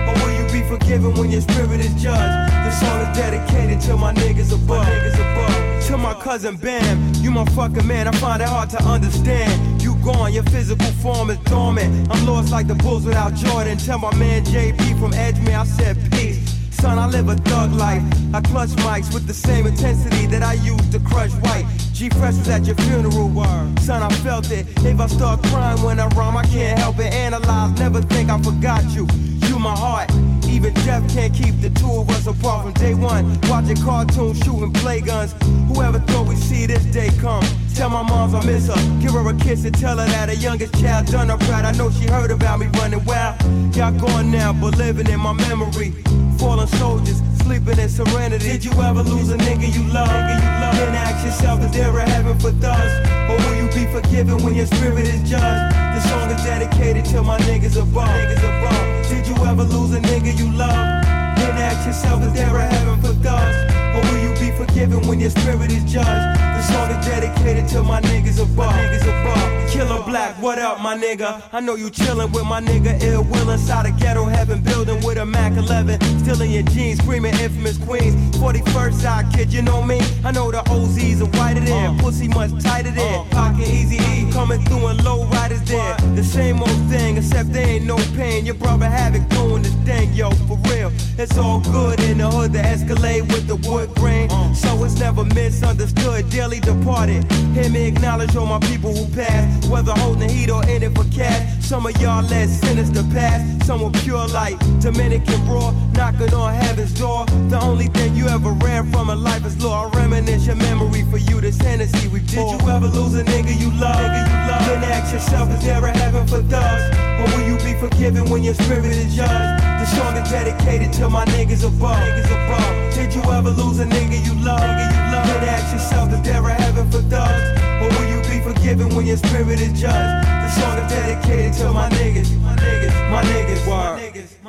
Forgiven 0.92 1.14
when 1.22 1.32
your 1.32 1.40
spirit 1.40 1.80
is 1.80 2.04
judged? 2.04 2.54
This 2.66 2.78
song 2.82 3.00
is 3.00 3.18
dedicated 3.18 3.80
to 3.80 3.96
my 3.96 4.14
niggas 4.14 4.54
above. 4.54 4.86
Niggas 4.86 5.14
above. 5.14 5.88
To 5.88 5.98
my 5.98 6.14
cousin 6.16 6.58
Bam, 6.58 7.14
you 7.16 7.32
my 7.32 7.46
fucking 7.46 7.88
man. 7.88 8.10
I 8.10 8.12
find 8.12 8.42
it 8.42 8.50
hard 8.50 8.70
to 8.72 8.84
understand. 8.84 9.82
You 9.82 9.96
gone, 10.04 10.34
your 10.34 10.44
physical 10.44 10.92
form 11.02 11.30
is 11.30 11.38
dormant. 11.46 12.12
I'm 12.12 12.26
lost 12.26 12.52
like 12.52 12.68
the 12.68 12.76
Bulls 12.76 13.06
without 13.06 13.36
Jordan. 13.36 13.78
Tell 13.78 14.00
my 14.00 14.14
man 14.18 14.44
JB 14.44 15.00
from 15.00 15.14
Edgemere, 15.14 15.62
I 15.62 15.64
said 15.64 15.96
peace. 16.12 16.60
Son, 16.72 17.00
I 17.00 17.08
live 17.08 17.30
a 17.30 17.36
thug 17.36 17.72
life. 17.72 18.04
I 18.34 18.42
clutch 18.42 18.72
mics 18.84 19.14
with 19.14 19.28
the 19.28 19.34
same 19.34 19.68
intensity 19.68 20.26
that 20.26 20.44
I 20.44 20.56
used 20.56 20.92
to 20.92 21.00
crush 21.00 21.32
white. 21.46 21.68
G 21.94 22.10
Fresh 22.10 22.36
was 22.36 22.50
at 22.50 22.66
your 22.66 22.76
funeral. 22.76 23.30
Word. 23.30 23.80
Son, 23.80 24.04
I 24.04 24.10
felt 24.26 24.52
it. 24.52 24.68
If 24.84 25.00
I 25.00 25.08
start 25.08 25.42
crying 25.44 25.82
when 25.84 26.02
I 26.02 26.08
rhyme, 26.18 26.36
I 26.36 26.44
can't 26.44 26.78
help 26.78 27.00
it. 27.00 27.14
Analyze, 27.14 27.80
never 27.80 28.02
think 28.02 28.30
I 28.30 28.42
forgot 28.42 28.84
you. 28.92 29.08
You 29.48 29.58
my 29.58 29.74
heart. 29.74 30.12
Even 30.52 30.76
Jeff 30.84 31.02
can't 31.14 31.34
keep 31.34 31.56
the 31.62 31.70
two 31.70 31.92
of 31.92 32.10
us 32.10 32.28
apart 32.28 32.64
from 32.64 32.74
day 32.74 32.94
one. 32.94 33.40
Watching 33.48 33.78
cartoons, 33.78 34.38
shooting 34.44 34.74
play 34.74 35.00
guns. 35.00 35.34
Whoever 35.70 36.00
thought 36.00 36.28
we'd 36.28 36.38
see 36.38 36.66
this 36.66 36.84
day 36.86 37.10
come? 37.22 37.44
Tell 37.74 37.90
my 37.90 38.04
moms 38.04 38.34
I 38.34 38.46
miss 38.46 38.68
her. 38.68 38.76
Give 39.02 39.14
her 39.14 39.28
a 39.28 39.34
kiss 39.38 39.64
and 39.64 39.74
tell 39.74 39.98
her 39.98 40.06
that 40.06 40.28
her 40.28 40.36
youngest 40.36 40.74
child 40.82 41.08
done 41.08 41.30
her 41.30 41.38
proud. 41.38 41.64
I 41.64 41.72
know 41.72 41.90
she 41.90 42.06
heard 42.06 42.32
about 42.32 42.60
me 42.60 42.68
running 42.80 43.04
wild. 43.06 43.42
Y'all 43.76 43.94
gone 43.94 44.30
now, 44.30 44.52
but 44.52 44.78
living 44.78 45.08
in 45.08 45.22
my 45.22 45.32
memory. 45.32 45.92
Fallen 46.38 46.68
soldiers, 46.68 47.22
sleeping 47.44 47.80
in 47.80 47.90
serenity. 47.90 48.46
Did 48.46 48.66
you 48.66 48.72
ever 48.82 49.04
lose 49.04 49.30
a 49.30 49.38
nigga 49.38 49.68
you 49.74 49.84
love? 49.92 50.08
Nigga 50.08 50.36
you 50.40 50.52
love? 50.62 50.76
Then 50.76 50.96
ask 50.96 51.26
yourself, 51.26 51.62
is 51.62 51.72
there 51.72 51.96
a 51.98 52.10
heaven 52.10 52.38
for 52.40 52.52
thugs? 52.52 52.94
Or 53.30 53.38
will 53.38 53.56
you 53.62 53.68
be 53.72 53.86
forgiven 53.92 54.44
when 54.44 54.56
your 54.56 54.68
spirit 54.68 55.06
is 55.06 55.22
judged? 55.30 55.76
This 55.96 56.10
song 56.10 56.30
is 56.30 56.44
dedicated 56.44 57.06
to 57.06 57.24
my 57.24 57.38
niggas 57.40 57.78
above. 57.82 58.10
Niggas 58.10 58.44
above. 58.44 59.10
Did 59.10 59.28
you 59.28 59.36
ever 59.46 59.64
lose 59.64 59.94
a 59.94 60.00
nigga 60.00 60.38
you 60.38 60.52
love? 60.52 61.04
Then 61.38 61.58
ask 61.58 61.86
yourself, 61.86 62.24
is 62.24 62.34
there 62.34 62.56
a 62.56 62.66
heaven 62.66 63.02
for 63.02 63.14
thugs? 63.26 63.58
Or 63.96 64.02
will 64.08 64.22
you 64.22 64.32
be 64.40 64.52
forgiven 64.56 65.08
when 65.08 65.20
your 65.20 65.32
spirit 65.32 65.72
is 65.72 65.84
judged? 65.92 66.51
This 66.62 66.70
dedicated 67.06 67.68
to 67.70 67.82
my 67.82 68.02
niggas 68.02 68.40
above. 68.40 68.72
Niggas 68.74 69.02
above. 69.02 69.62
Killer 69.72 70.04
Black, 70.04 70.36
what 70.42 70.60
up, 70.60 70.82
my 70.82 70.96
nigga? 70.98 71.42
I 71.54 71.60
know 71.62 71.76
you 71.76 71.90
chillin' 71.90 72.32
with 72.34 72.46
my 72.46 72.62
nigga 72.62 73.02
Ill 73.02 73.24
Will 73.24 73.50
inside 73.50 73.86
a 73.86 73.92
ghetto 73.92 74.26
heaven 74.26 74.62
building 74.62 75.02
with 75.04 75.18
a 75.18 75.26
Mac 75.26 75.54
11. 75.54 76.00
Still 76.20 76.42
in 76.42 76.52
your 76.52 76.64
jeans, 76.64 77.00
screaming 77.00 77.34
infamous 77.40 77.78
queens. 77.78 78.14
41st 78.36 78.94
side 78.94 79.34
kid, 79.34 79.54
you 79.54 79.62
know 79.62 79.82
me? 79.82 80.02
I 80.26 80.32
know 80.32 80.52
the 80.52 80.60
OZs 80.70 81.22
are 81.22 81.38
whiter 81.40 81.62
than, 81.62 81.96
uh. 81.96 82.02
pussy 82.04 82.28
much 82.28 82.52
tighter 82.62 82.92
than. 82.92 83.22
Uh. 83.22 83.24
Pocket 83.32 83.68
easy 83.68 83.96
E 83.96 84.30
coming 84.34 84.62
through 84.66 84.88
and 84.88 85.04
low 85.04 85.26
riders 85.28 85.64
there. 85.64 85.96
The 86.16 86.24
same 86.24 86.60
old 86.62 86.90
thing, 86.90 87.18
except 87.18 87.54
there 87.54 87.66
ain't 87.66 87.86
no 87.86 87.96
pain. 88.18 88.46
Your 88.46 88.56
brother 88.56 88.88
Havoc 88.88 89.28
doing 89.30 89.64
this 89.64 89.74
thing, 89.86 90.14
yo, 90.14 90.32
for 90.48 90.58
real. 90.70 90.92
It's 91.18 91.38
all 91.38 91.62
good 91.62 92.00
in 92.02 92.18
the 92.18 92.30
hood, 92.30 92.52
the 92.52 92.60
Escalade 92.60 93.22
with 93.32 93.48
the 93.48 93.56
wood 93.68 93.90
grain. 93.96 94.30
Uh. 94.30 94.54
So 94.54 94.84
it's 94.84 95.00
never 95.00 95.24
misunderstood, 95.24 96.30
departed. 96.60 97.24
Hear 97.54 97.70
me 97.70 97.88
acknowledge 97.88 98.36
all 98.36 98.46
my 98.46 98.60
people 98.60 98.94
who 98.94 99.06
passed, 99.16 99.70
whether 99.70 99.94
holding 99.94 100.30
heat 100.30 100.50
or 100.50 100.64
in 100.68 100.84
it 100.84 100.96
for 100.96 101.06
cash. 101.06 101.64
Some 101.64 101.86
of 101.86 101.96
y'all 102.02 102.24
let 102.24 102.50
sinister 102.50 103.04
past, 103.14 103.66
some 103.66 103.82
were 103.82 103.92
pure 104.02 104.28
light. 104.28 104.58
Dominican 104.80 105.48
raw, 105.48 105.72
knocking 105.94 106.34
on 106.34 106.54
heaven's 106.54 106.94
door. 106.94 107.26
The 107.50 107.60
only 107.62 107.88
thing 107.88 108.16
you 108.16 108.28
ever 108.28 108.52
ran 108.52 108.92
from 108.92 109.10
in 109.10 109.24
life 109.24 109.46
is 109.46 109.64
law. 109.64 109.88
I 109.88 109.98
reminisce 109.98 110.48
your 110.48 110.58
memory 110.58 111.04
for 111.10 111.18
you, 111.18 111.40
this 111.40 111.58
Hennessy 111.58 112.08
we 112.10 112.20
pour. 112.20 112.58
Did 112.58 112.62
you 112.62 112.70
ever 112.70 112.88
lose 112.88 113.16
a 113.16 113.24
nigga 113.24 113.58
you 113.60 113.72
love? 113.80 113.96
Nigga 113.96 114.28
you 114.28 114.52
love? 114.52 114.66
Then 114.68 114.84
ask 114.92 115.14
yourself, 115.14 115.50
is 115.52 115.64
there 115.64 115.86
a 115.86 115.98
heaven 115.98 116.28
for 116.28 116.42
thugs? 116.44 116.98
Or 117.22 117.38
will 117.38 117.48
you 117.48 117.58
be 117.58 117.80
forgiven 117.80 118.30
when 118.30 118.44
your 118.44 118.56
spirit 118.56 118.86
is 118.86 119.16
judged? 119.16 119.71
The 119.82 119.88
song 119.88 120.16
is 120.16 120.30
dedicated 120.30 120.94
to 120.94 121.10
my 121.10 121.26
niggas 121.26 121.66
above. 121.66 121.98
Niggas 121.98 122.30
above. 122.30 122.94
Did 122.94 123.16
you 123.16 123.24
ever 123.34 123.50
lose 123.50 123.80
a 123.80 123.86
nigga 123.86 124.24
you 124.24 124.36
love? 124.46 124.60
Nigga 124.62 124.86
you 124.94 125.12
love? 125.12 125.26
Then 125.26 125.50
ask 125.50 125.74
yourself, 125.74 126.14
is 126.14 126.22
there 126.22 126.48
a 126.48 126.54
heaven 126.54 126.86
for 126.92 127.02
thugs? 127.10 127.60
Or 127.82 127.90
will 127.90 128.08
you 128.08 128.22
be 128.30 128.38
forgiven 128.46 128.96
when 128.96 129.08
your 129.08 129.18
spirit 129.18 129.60
is 129.60 129.74
judged? 129.82 130.28
The 130.28 130.50
song 130.52 130.78
is 130.78 130.92
dedicated 130.92 131.54
to 131.54 131.74
my 131.74 131.90
niggas, 131.90 132.30
my 132.44 132.56
niggas, 132.58 132.94
my 133.10 133.24
niggas, 133.24 133.68
my 133.68 134.00
niggas. 134.00 134.41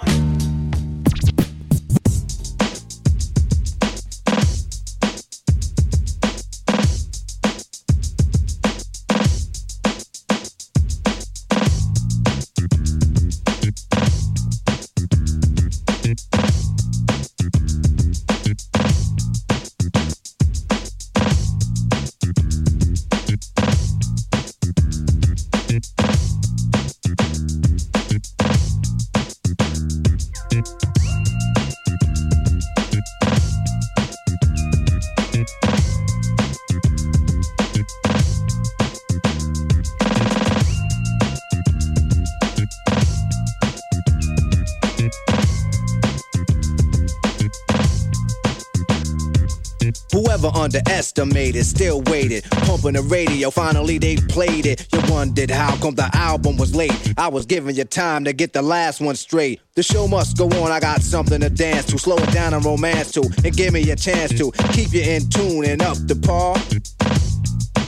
Underestimated, 51.23 51.66
still 51.66 52.03
waited. 52.03 52.44
Pumping 52.66 52.94
the 52.94 53.03
radio, 53.03 53.51
finally 53.51 53.99
they 53.99 54.16
played 54.16 54.66
it. 54.66 54.86
You 54.93 55.01
wondered 55.12 55.51
how 55.51 55.77
come 55.77 55.94
the 55.94 56.11
album 56.15 56.57
was 56.57 56.74
late. 56.74 56.93
I 57.16 57.28
was 57.28 57.47
giving 57.47 57.77
you 57.77 57.85
time 57.85 58.24
to 58.24 58.32
get 58.32 58.53
the 58.53 58.62
last 58.62 59.01
one 59.01 59.15
straight. 59.15 59.61
The 59.74 59.82
show 59.82 60.09
must 60.09 60.36
go 60.36 60.47
on, 60.47 60.70
I 60.70 60.81
got 60.81 61.01
something 61.03 61.40
to 61.40 61.51
dance 61.51 61.86
to. 61.86 61.99
Slow 61.99 62.16
it 62.16 62.32
down 62.32 62.55
and 62.55 62.65
romance 62.65 63.12
to, 63.12 63.23
and 63.44 63.57
give 63.57 63.73
me 63.73 63.89
a 63.90 63.97
chance 63.97 64.36
to 64.39 64.53
keep 64.73 64.93
you 64.93 65.03
in 65.03 65.28
tune 65.28 65.65
and 65.65 65.82
up 65.82 65.97
to 66.09 66.16
par. 66.16 66.57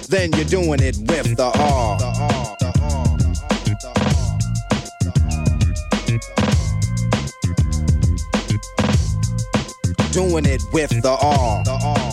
Then 0.08 0.32
you're 0.32 0.44
doing 0.44 0.80
it 0.80 0.96
with 0.98 1.36
the 1.36 1.50
R. 1.58 1.98
Doing 10.12 10.46
it 10.46 10.62
with 10.72 11.02
the 11.02 11.18
R. 11.20 12.03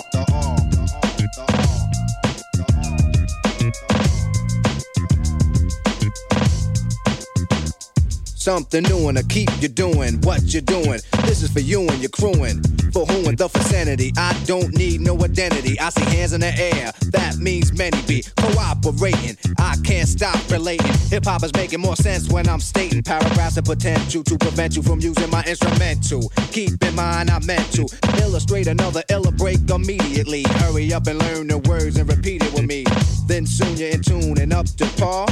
Something 8.41 8.81
new 8.85 9.07
and 9.07 9.19
to 9.19 9.23
keep 9.23 9.51
you 9.61 9.67
doing 9.67 10.19
what 10.21 10.51
you're 10.51 10.63
doing. 10.63 10.99
This 11.25 11.43
is 11.43 11.51
for 11.51 11.59
you 11.59 11.87
and 11.87 11.99
your 11.99 12.09
crewing. 12.09 12.63
For 12.91 13.05
who 13.05 13.29
and 13.29 13.37
the 13.37 13.47
sanity. 13.69 14.11
I 14.17 14.33
don't 14.45 14.73
need 14.73 14.99
no 14.99 15.13
identity. 15.23 15.79
I 15.79 15.89
see 15.89 16.03
hands 16.05 16.33
in 16.33 16.41
the 16.41 16.47
air. 16.47 16.91
That 17.11 17.37
means 17.37 17.71
many 17.71 18.01
be 18.07 18.23
cooperating. 18.37 19.37
I 19.59 19.77
can't 19.83 20.09
stop 20.09 20.39
relating. 20.49 20.91
Hip 21.11 21.23
hop 21.23 21.43
is 21.43 21.53
making 21.53 21.81
more 21.81 21.95
sense 21.95 22.31
when 22.31 22.49
I'm 22.49 22.59
stating 22.59 23.03
paragraphs 23.03 23.57
of 23.57 23.65
potential 23.65 24.23
to 24.23 24.37
prevent 24.39 24.75
you 24.75 24.81
from 24.81 24.99
using 25.01 25.29
my 25.29 25.43
instrumental. 25.43 26.29
Keep 26.51 26.83
in 26.83 26.95
mind 26.95 27.29
I 27.29 27.37
meant 27.45 27.71
to 27.73 27.87
illustrate 28.23 28.65
another 28.65 29.03
illa 29.11 29.31
break 29.31 29.69
immediately. 29.69 30.45
Hurry 30.65 30.91
up 30.91 31.05
and 31.05 31.19
learn 31.19 31.45
the 31.45 31.59
words 31.59 31.95
and 31.95 32.09
repeat 32.09 32.41
it 32.41 32.51
with 32.53 32.65
me. 32.65 32.85
Then 33.27 33.45
soon 33.45 33.77
you're 33.77 33.89
in 33.89 34.01
tune 34.01 34.41
and 34.41 34.51
up 34.51 34.65
to 34.65 34.85
par. 34.97 35.27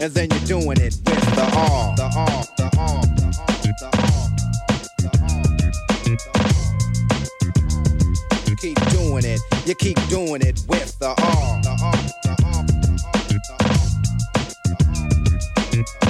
And 0.00 0.12
then 0.12 0.28
you're 0.30 0.40
doing 0.60 0.78
it 0.80 0.96
with 1.04 1.34
the 1.34 1.42
R. 1.56 1.94
The 1.96 2.04
R. 2.16 2.44
The 2.56 2.68
R. 2.78 3.02
Keep 8.64 8.80
doing 8.90 9.24
it. 9.24 9.40
You 9.66 9.74
keep 9.74 9.98
doing 10.08 10.40
it 10.40 10.60
with 10.68 10.98
the 10.98 11.08
R. 11.08 11.62
The 11.62 11.70
R. 11.82 11.92
The 15.70 16.03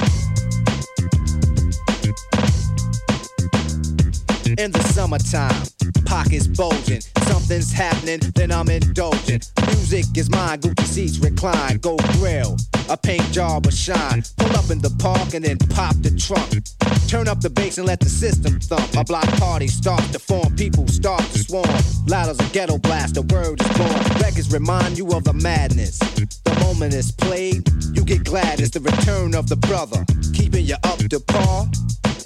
in 4.59 4.71
the 4.71 4.81
summertime. 4.93 5.67
Pockets 6.05 6.47
bulging, 6.47 7.01
something's 7.27 7.73
happening, 7.73 8.21
then 8.35 8.53
I'm 8.53 8.69
indulging. 8.69 9.41
Music 9.67 10.07
is 10.17 10.31
mine, 10.31 10.61
Gucci 10.61 10.85
seats 10.85 11.19
recline, 11.19 11.79
go 11.79 11.97
grill. 12.19 12.57
A 12.89 12.97
paint 12.97 13.25
job 13.33 13.65
will 13.65 13.73
shine. 13.73 14.23
Pull 14.37 14.57
up 14.57 14.71
in 14.71 14.79
the 14.81 14.95
park 14.99 15.35
and 15.35 15.45
then 15.45 15.59
pop 15.59 15.95
the 16.03 16.11
trunk. 16.11 16.65
Turn 17.09 17.29
up 17.29 17.41
the 17.41 17.51
bass 17.51 17.79
and 17.79 17.87
let 17.87 18.01
the 18.01 18.09
system 18.09 18.59
thump. 18.61 18.95
A 18.97 19.05
block 19.05 19.27
party 19.39 19.69
starts 19.69 20.09
to 20.13 20.19
form, 20.19 20.57
people 20.57 20.89
start 20.89 21.23
to 21.33 21.39
swarm. 21.39 21.69
Loud 22.07 22.29
as 22.29 22.41
a 22.41 22.53
ghetto 22.53 22.79
blast, 22.79 23.15
the 23.15 23.23
word 23.23 23.61
is 23.61 23.69
born. 23.79 24.21
Records 24.21 24.53
remind 24.53 24.99
you 24.99 25.09
of 25.13 25.25
the 25.25 25.33
madness. 25.33 25.99
The 25.99 26.55
moment 26.61 26.95
it's 26.95 27.11
played, 27.11 27.69
you 27.95 28.05
get 28.05 28.25
glad 28.25 28.61
it's 28.61 28.71
the 28.71 28.81
return 28.81 29.35
of 29.35 29.49
the 29.49 29.57
brother. 29.57 30.05
Keeping 30.33 30.65
you 30.67 30.77
up 30.83 30.99
to 30.99 31.21
par, 31.21 31.67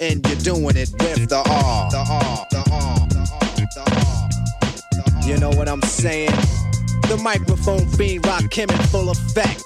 and 0.01 0.25
you're 0.27 0.37
doing 0.37 0.75
it 0.75 0.89
with 0.99 1.29
the 1.29 1.43
R. 1.49 1.91
The 1.91 1.97
R, 1.97 2.47
the 2.49 2.63
R, 2.71 3.07
the 3.09 3.83
R. 5.21 5.27
You 5.27 5.37
know 5.37 5.49
what 5.49 5.67
I'm 5.69 5.81
saying? 5.83 6.31
The 7.07 7.19
microphone 7.21 7.87
fiend 7.89 8.25
rock 8.25 8.51
him 8.53 8.69
in 8.69 8.77
full 8.87 9.09
effect. 9.09 9.63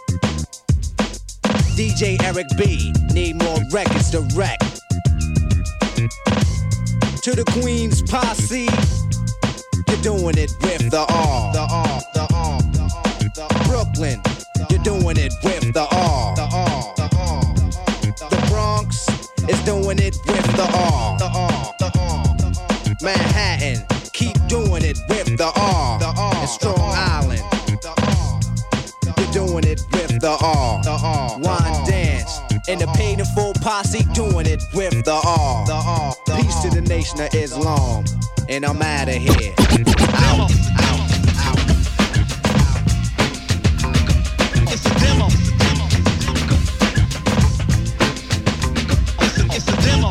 DJ 1.75 2.21
Eric 2.23 2.47
B. 2.57 2.93
Need 3.13 3.41
more 3.41 3.57
records 3.71 4.11
to 4.11 4.21
wreck. 4.35 4.59
To 6.03 7.31
the 7.31 7.45
Queen's 7.61 8.01
posse, 8.01 8.67
you're 9.87 10.01
doing 10.01 10.37
it 10.37 10.51
with 10.61 10.91
the 10.91 11.05
R. 11.07 11.53
The 11.53 11.59
R, 11.61 12.01
the 12.13 12.27
R, 12.33 12.61
the 12.73 12.81
R, 12.81 13.29
the 13.33 13.41
R. 13.41 13.63
Brooklyn, 13.67 14.21
you're 14.69 14.83
doing 14.83 15.15
it 15.15 15.33
with 15.43 15.73
the 15.73 15.87
R. 15.89 16.35
The 16.35 16.41
R, 16.51 16.93
the 16.97 17.09
R, 17.17 17.55
the 18.29 18.47
Bronx 18.49 19.07
is 19.47 19.59
doing 19.63 19.99
it 19.99 20.17
with 20.27 20.55
the 20.57 20.69
R. 20.75 21.17
The 21.19 21.31
R, 21.33 21.73
the 21.79 21.91
R. 21.97 22.35
Manhattan, 23.01 23.85
keep 24.11 24.35
doing 24.47 24.83
it 24.83 24.97
with 25.07 25.37
the 25.37 25.51
R. 25.55 25.99
The 25.99 26.13
R. 26.17 26.35
And 26.35 26.49
Strong 26.49 26.81
Island, 26.81 27.43
you're 29.17 29.31
doing 29.31 29.63
it 29.63 29.81
with 29.93 30.19
the 30.19 30.37
R. 30.41 30.83
The 30.83 30.99
R. 31.01 31.39
Wine 31.39 31.85
dance. 31.87 32.32
And 32.65 32.79
the 32.79 32.87
paid 32.95 33.19
in 33.19 33.25
full 33.25 33.53
posse 33.55 34.05
doing 34.13 34.45
it 34.45 34.63
with 34.73 35.03
the 35.03 35.11
R. 35.13 35.65
The 35.65 35.73
R. 35.73 36.15
Peace 36.37 36.61
to 36.61 36.69
the 36.69 36.79
nation 36.81 37.19
of 37.19 37.33
Islam. 37.35 38.05
And 38.47 38.63
I'm 38.65 38.81
out 38.81 39.09
of 39.09 39.15
here. 39.15 39.53
Out, 39.59 40.39
out, 40.39 40.51
out. 40.79 41.59
It's 44.71 44.85
a 44.85 44.93
demo. 45.03 45.27
It's 49.51 49.67
a 49.67 49.75
demo. 49.83 50.09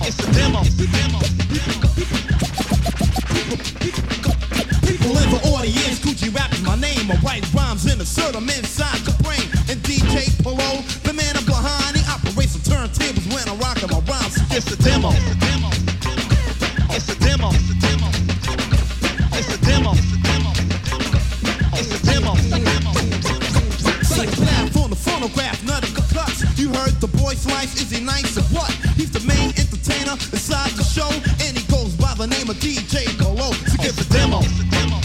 It's 0.00 0.18
a 0.20 0.32
demo. 0.32 0.60
People 4.86 5.16
in 5.18 5.30
the 5.30 5.40
audience, 5.52 5.98
Gucci 6.00 6.34
rap 6.34 6.51
write 7.32 7.54
rhymes 7.54 7.86
and 7.86 8.00
assert 8.00 8.32
them 8.34 8.44
inside 8.44 9.00
your 9.06 9.16
brain. 9.24 9.40
And 9.70 9.80
DJ 9.80 10.28
Polo, 10.42 10.84
the 11.02 11.12
man 11.14 11.32
I'm 11.36 11.46
behind, 11.46 11.96
he 11.96 12.04
operates 12.04 12.52
some 12.52 12.60
turntables 12.60 13.24
when 13.32 13.48
I'm 13.48 13.58
rocking 13.58 13.88
my 13.88 14.00
rhymes. 14.04 14.36
It's 14.52 14.68
a 14.70 14.76
demo. 14.76 15.08
It's 15.08 15.32
a 15.32 15.36
demo. 15.40 15.70
It's 16.92 17.08
a 17.08 17.16
demo. 17.24 17.48
It's 19.32 19.48
a 19.48 19.58
demo. 19.64 19.92
Such 24.04 24.38
laugh 24.38 24.76
on 24.76 24.90
the 24.90 24.96
phonograph, 24.96 25.64
none 25.64 25.82
of 25.82 25.94
the 25.94 26.04
cuts. 26.12 26.44
You 26.58 26.68
heard 26.68 27.00
the 27.00 27.08
boy's 27.16 27.46
life, 27.46 27.74
is 27.80 27.90
he 27.90 28.04
nice 28.04 28.36
or 28.36 28.44
what? 28.52 28.70
He's 28.96 29.10
the 29.10 29.24
main 29.26 29.56
entertainer 29.56 30.12
inside 30.36 30.72
the 30.72 30.84
show, 30.84 31.08
and 31.46 31.56
he 31.56 31.64
goes 31.72 31.96
by 31.96 32.12
the 32.14 32.26
name 32.26 32.50
of 32.50 32.56
DJ 32.56 33.08
Polo. 33.18 33.52
So 33.52 33.76
give 33.80 33.96
a 33.98 34.04
demo. 34.12 34.40
It's 34.42 35.01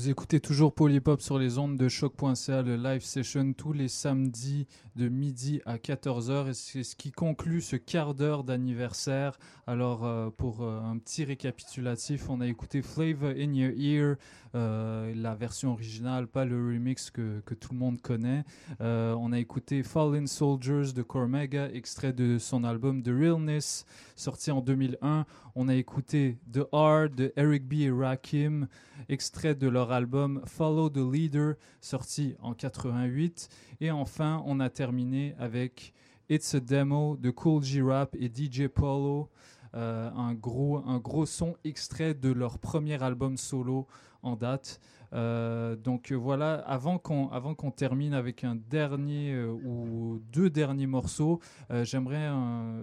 Vous 0.00 0.08
écoutez 0.08 0.40
toujours 0.40 0.72
Polypop 0.72 1.20
sur 1.20 1.38
les 1.38 1.58
ondes 1.58 1.76
de 1.76 1.86
choc.ca, 1.90 2.62
le 2.62 2.76
live 2.76 3.02
session 3.02 3.52
tous 3.52 3.74
les 3.74 3.88
samedis 3.88 4.59
de 5.00 5.08
midi 5.08 5.62
à 5.64 5.78
14h 5.78 6.50
et 6.50 6.52
c'est 6.52 6.82
ce 6.82 6.94
qui 6.94 7.10
conclut 7.10 7.62
ce 7.62 7.76
quart 7.76 8.12
d'heure 8.12 8.44
d'anniversaire. 8.44 9.38
Alors 9.66 10.04
euh, 10.04 10.28
pour 10.28 10.62
euh, 10.62 10.78
un 10.78 10.98
petit 10.98 11.24
récapitulatif, 11.24 12.28
on 12.28 12.42
a 12.42 12.46
écouté 12.46 12.82
Flavor 12.82 13.30
in 13.30 13.54
Your 13.54 13.72
Ear, 13.78 14.16
euh, 14.54 15.14
la 15.16 15.34
version 15.34 15.72
originale, 15.72 16.26
pas 16.26 16.44
le 16.44 16.56
remix 16.56 17.10
que, 17.10 17.40
que 17.46 17.54
tout 17.54 17.72
le 17.72 17.78
monde 17.78 18.02
connaît. 18.02 18.44
on 18.78 19.32
a 19.32 19.38
écouté 19.38 19.82
Fallen 19.82 20.26
Soldiers 20.26 20.92
de 20.94 21.02
Cormega, 21.02 21.70
extrait 21.72 22.12
de 22.12 22.36
son 22.36 22.62
album 22.62 23.02
The 23.02 23.08
Realness, 23.08 23.86
sorti 24.16 24.50
en 24.50 24.60
2001. 24.60 25.24
On 25.54 25.68
a 25.68 25.74
écouté 25.74 26.36
The 26.52 26.66
Art" 26.72 27.10
de 27.10 27.32
Eric 27.36 27.66
B. 27.66 27.72
et 27.80 27.90
Rakim, 27.90 28.68
extrait 29.08 29.54
de 29.54 29.66
leur 29.66 29.92
album 29.92 30.42
Follow 30.44 30.90
the 30.90 30.98
Leader, 30.98 31.54
sorti 31.80 32.34
en 32.40 32.52
88. 32.52 33.48
Et 33.80 33.90
enfin, 33.90 34.42
on 34.44 34.60
a 34.60 34.68
terminé 34.68 35.34
avec 35.38 35.94
It's 36.28 36.54
a 36.54 36.60
Demo 36.60 37.16
de 37.16 37.30
Cool 37.30 37.62
G-Rap 37.62 38.14
et 38.14 38.30
DJ 38.32 38.68
Polo. 38.68 39.30
Euh, 39.74 40.10
un 40.14 40.34
gros 40.34 41.26
son 41.26 41.56
extrait 41.64 42.12
de 42.12 42.30
leur 42.30 42.58
premier 42.58 43.02
album 43.02 43.36
solo 43.36 43.86
en 44.22 44.36
date. 44.36 44.80
Euh, 45.12 45.74
donc 45.76 46.12
euh, 46.12 46.14
voilà, 46.14 46.54
avant 46.54 46.98
qu'on 46.98 47.28
avant 47.28 47.54
qu'on 47.54 47.72
termine 47.72 48.14
avec 48.14 48.44
un 48.44 48.54
dernier 48.54 49.32
euh, 49.32 49.50
ou 49.50 50.22
deux 50.32 50.50
derniers 50.50 50.86
morceaux, 50.86 51.40
j'aimerais 51.82 52.30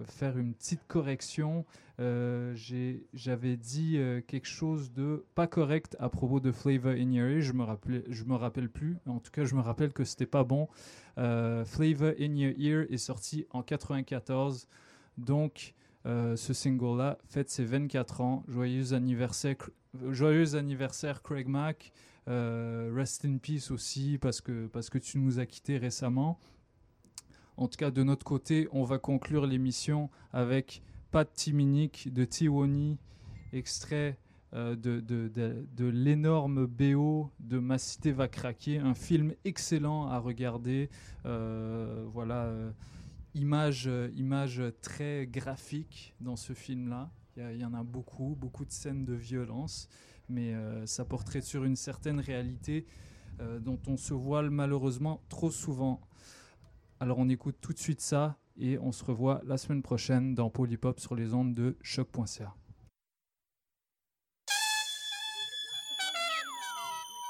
faire 0.06 0.38
une 0.38 0.54
petite 0.54 0.86
correction. 0.86 1.64
J'avais 1.98 3.56
dit 3.56 3.98
quelque 4.26 4.46
chose 4.46 4.92
de 4.92 5.24
pas 5.34 5.46
correct 5.46 5.96
à 5.98 6.08
propos 6.08 6.40
de 6.40 6.52
Flavor 6.52 6.92
in 6.92 7.10
Your 7.10 7.28
Ear. 7.28 7.40
Je 7.40 7.52
me 7.52 7.64
rappelais, 7.64 8.04
je 8.08 8.24
me 8.24 8.34
rappelle 8.34 8.68
plus. 8.68 8.98
En 9.06 9.18
tout 9.18 9.30
cas, 9.30 9.44
je 9.44 9.54
me 9.54 9.60
rappelle 9.60 9.92
que 9.92 10.04
c'était 10.04 10.26
pas 10.26 10.44
bon. 10.44 10.68
Flavor 11.16 12.12
in 12.20 12.34
Your 12.36 12.54
Ear 12.58 12.86
est 12.90 12.98
sorti 12.98 13.46
en 13.50 13.62
94. 13.62 14.68
Donc 15.16 15.74
euh, 16.08 16.36
ce 16.36 16.54
single-là 16.54 17.18
fête 17.28 17.50
ses 17.50 17.64
24 17.64 18.22
ans. 18.22 18.42
Joyeux 18.48 18.94
anniversaire, 18.94 19.56
euh, 20.02 20.12
joyeux 20.14 20.54
anniversaire 20.54 21.22
Craig 21.22 21.48
Mack. 21.48 21.92
Euh, 22.28 22.90
rest 22.94 23.24
in 23.24 23.38
peace 23.38 23.70
aussi 23.70 24.18
parce 24.18 24.40
que, 24.40 24.66
parce 24.66 24.90
que 24.90 24.98
tu 24.98 25.18
nous 25.18 25.38
as 25.38 25.46
quittés 25.46 25.76
récemment. 25.76 26.38
En 27.58 27.68
tout 27.68 27.76
cas, 27.76 27.90
de 27.90 28.02
notre 28.02 28.24
côté, 28.24 28.68
on 28.72 28.84
va 28.84 28.98
conclure 28.98 29.46
l'émission 29.46 30.08
avec 30.32 30.82
Pat 31.10 31.30
Timinic 31.32 32.12
de 32.12 32.24
Tiwoni, 32.24 32.98
extrait 33.52 34.18
de, 34.52 34.74
de, 34.74 35.00
de, 35.00 35.66
de 35.76 35.84
l'énorme 35.86 36.66
BO 36.66 37.30
de 37.40 37.58
Ma 37.58 37.78
Cité 37.78 38.12
va 38.12 38.28
craquer, 38.28 38.78
un 38.78 38.94
film 38.94 39.34
excellent 39.44 40.06
à 40.06 40.18
regarder. 40.18 40.88
voilà 41.24 42.52
images, 43.38 43.86
euh, 43.86 44.10
images 44.16 44.62
très 44.82 45.26
graphiques 45.26 46.14
dans 46.20 46.36
ce 46.36 46.52
film-là. 46.52 47.10
Il 47.36 47.60
y, 47.60 47.64
en 47.64 47.72
a 47.72 47.84
beaucoup, 47.84 48.36
beaucoup 48.36 48.64
de 48.64 48.72
scènes 48.72 49.04
de 49.04 49.14
violence, 49.14 49.88
mais 50.28 50.54
euh, 50.54 50.84
ça 50.86 51.04
porterait 51.04 51.40
sur 51.40 51.62
une 51.62 51.76
certaine 51.76 52.18
réalité 52.18 52.84
euh, 53.40 53.60
dont 53.60 53.78
on 53.86 53.96
se 53.96 54.12
voile 54.12 54.50
malheureusement 54.50 55.22
trop 55.28 55.52
souvent. 55.52 56.00
Alors 56.98 57.18
on 57.18 57.28
écoute 57.28 57.56
tout 57.60 57.72
de 57.72 57.78
suite 57.78 58.00
ça 58.00 58.36
et 58.56 58.76
on 58.78 58.90
se 58.90 59.04
revoit 59.04 59.40
la 59.44 59.56
semaine 59.56 59.82
prochaine 59.82 60.34
dans 60.34 60.50
Polypop 60.50 60.98
sur 60.98 61.14
les 61.14 61.32
ondes 61.32 61.54
de 61.54 61.76
choc.ca. 61.80 62.56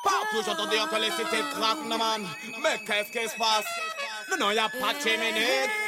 Partout 0.03 0.43
j'entendais 0.47 0.81
encore 0.81 1.01
les 1.01 1.11
cités. 1.11 1.45
Mais 2.63 2.79
qu'est-ce 2.87 3.13
qui 3.13 3.29
se 3.29 3.37
passe? 3.37 3.67
Non, 4.31 4.49
non, 4.49 4.55
pas 4.81 4.95
de 4.95 5.21
minutes. 5.21 5.88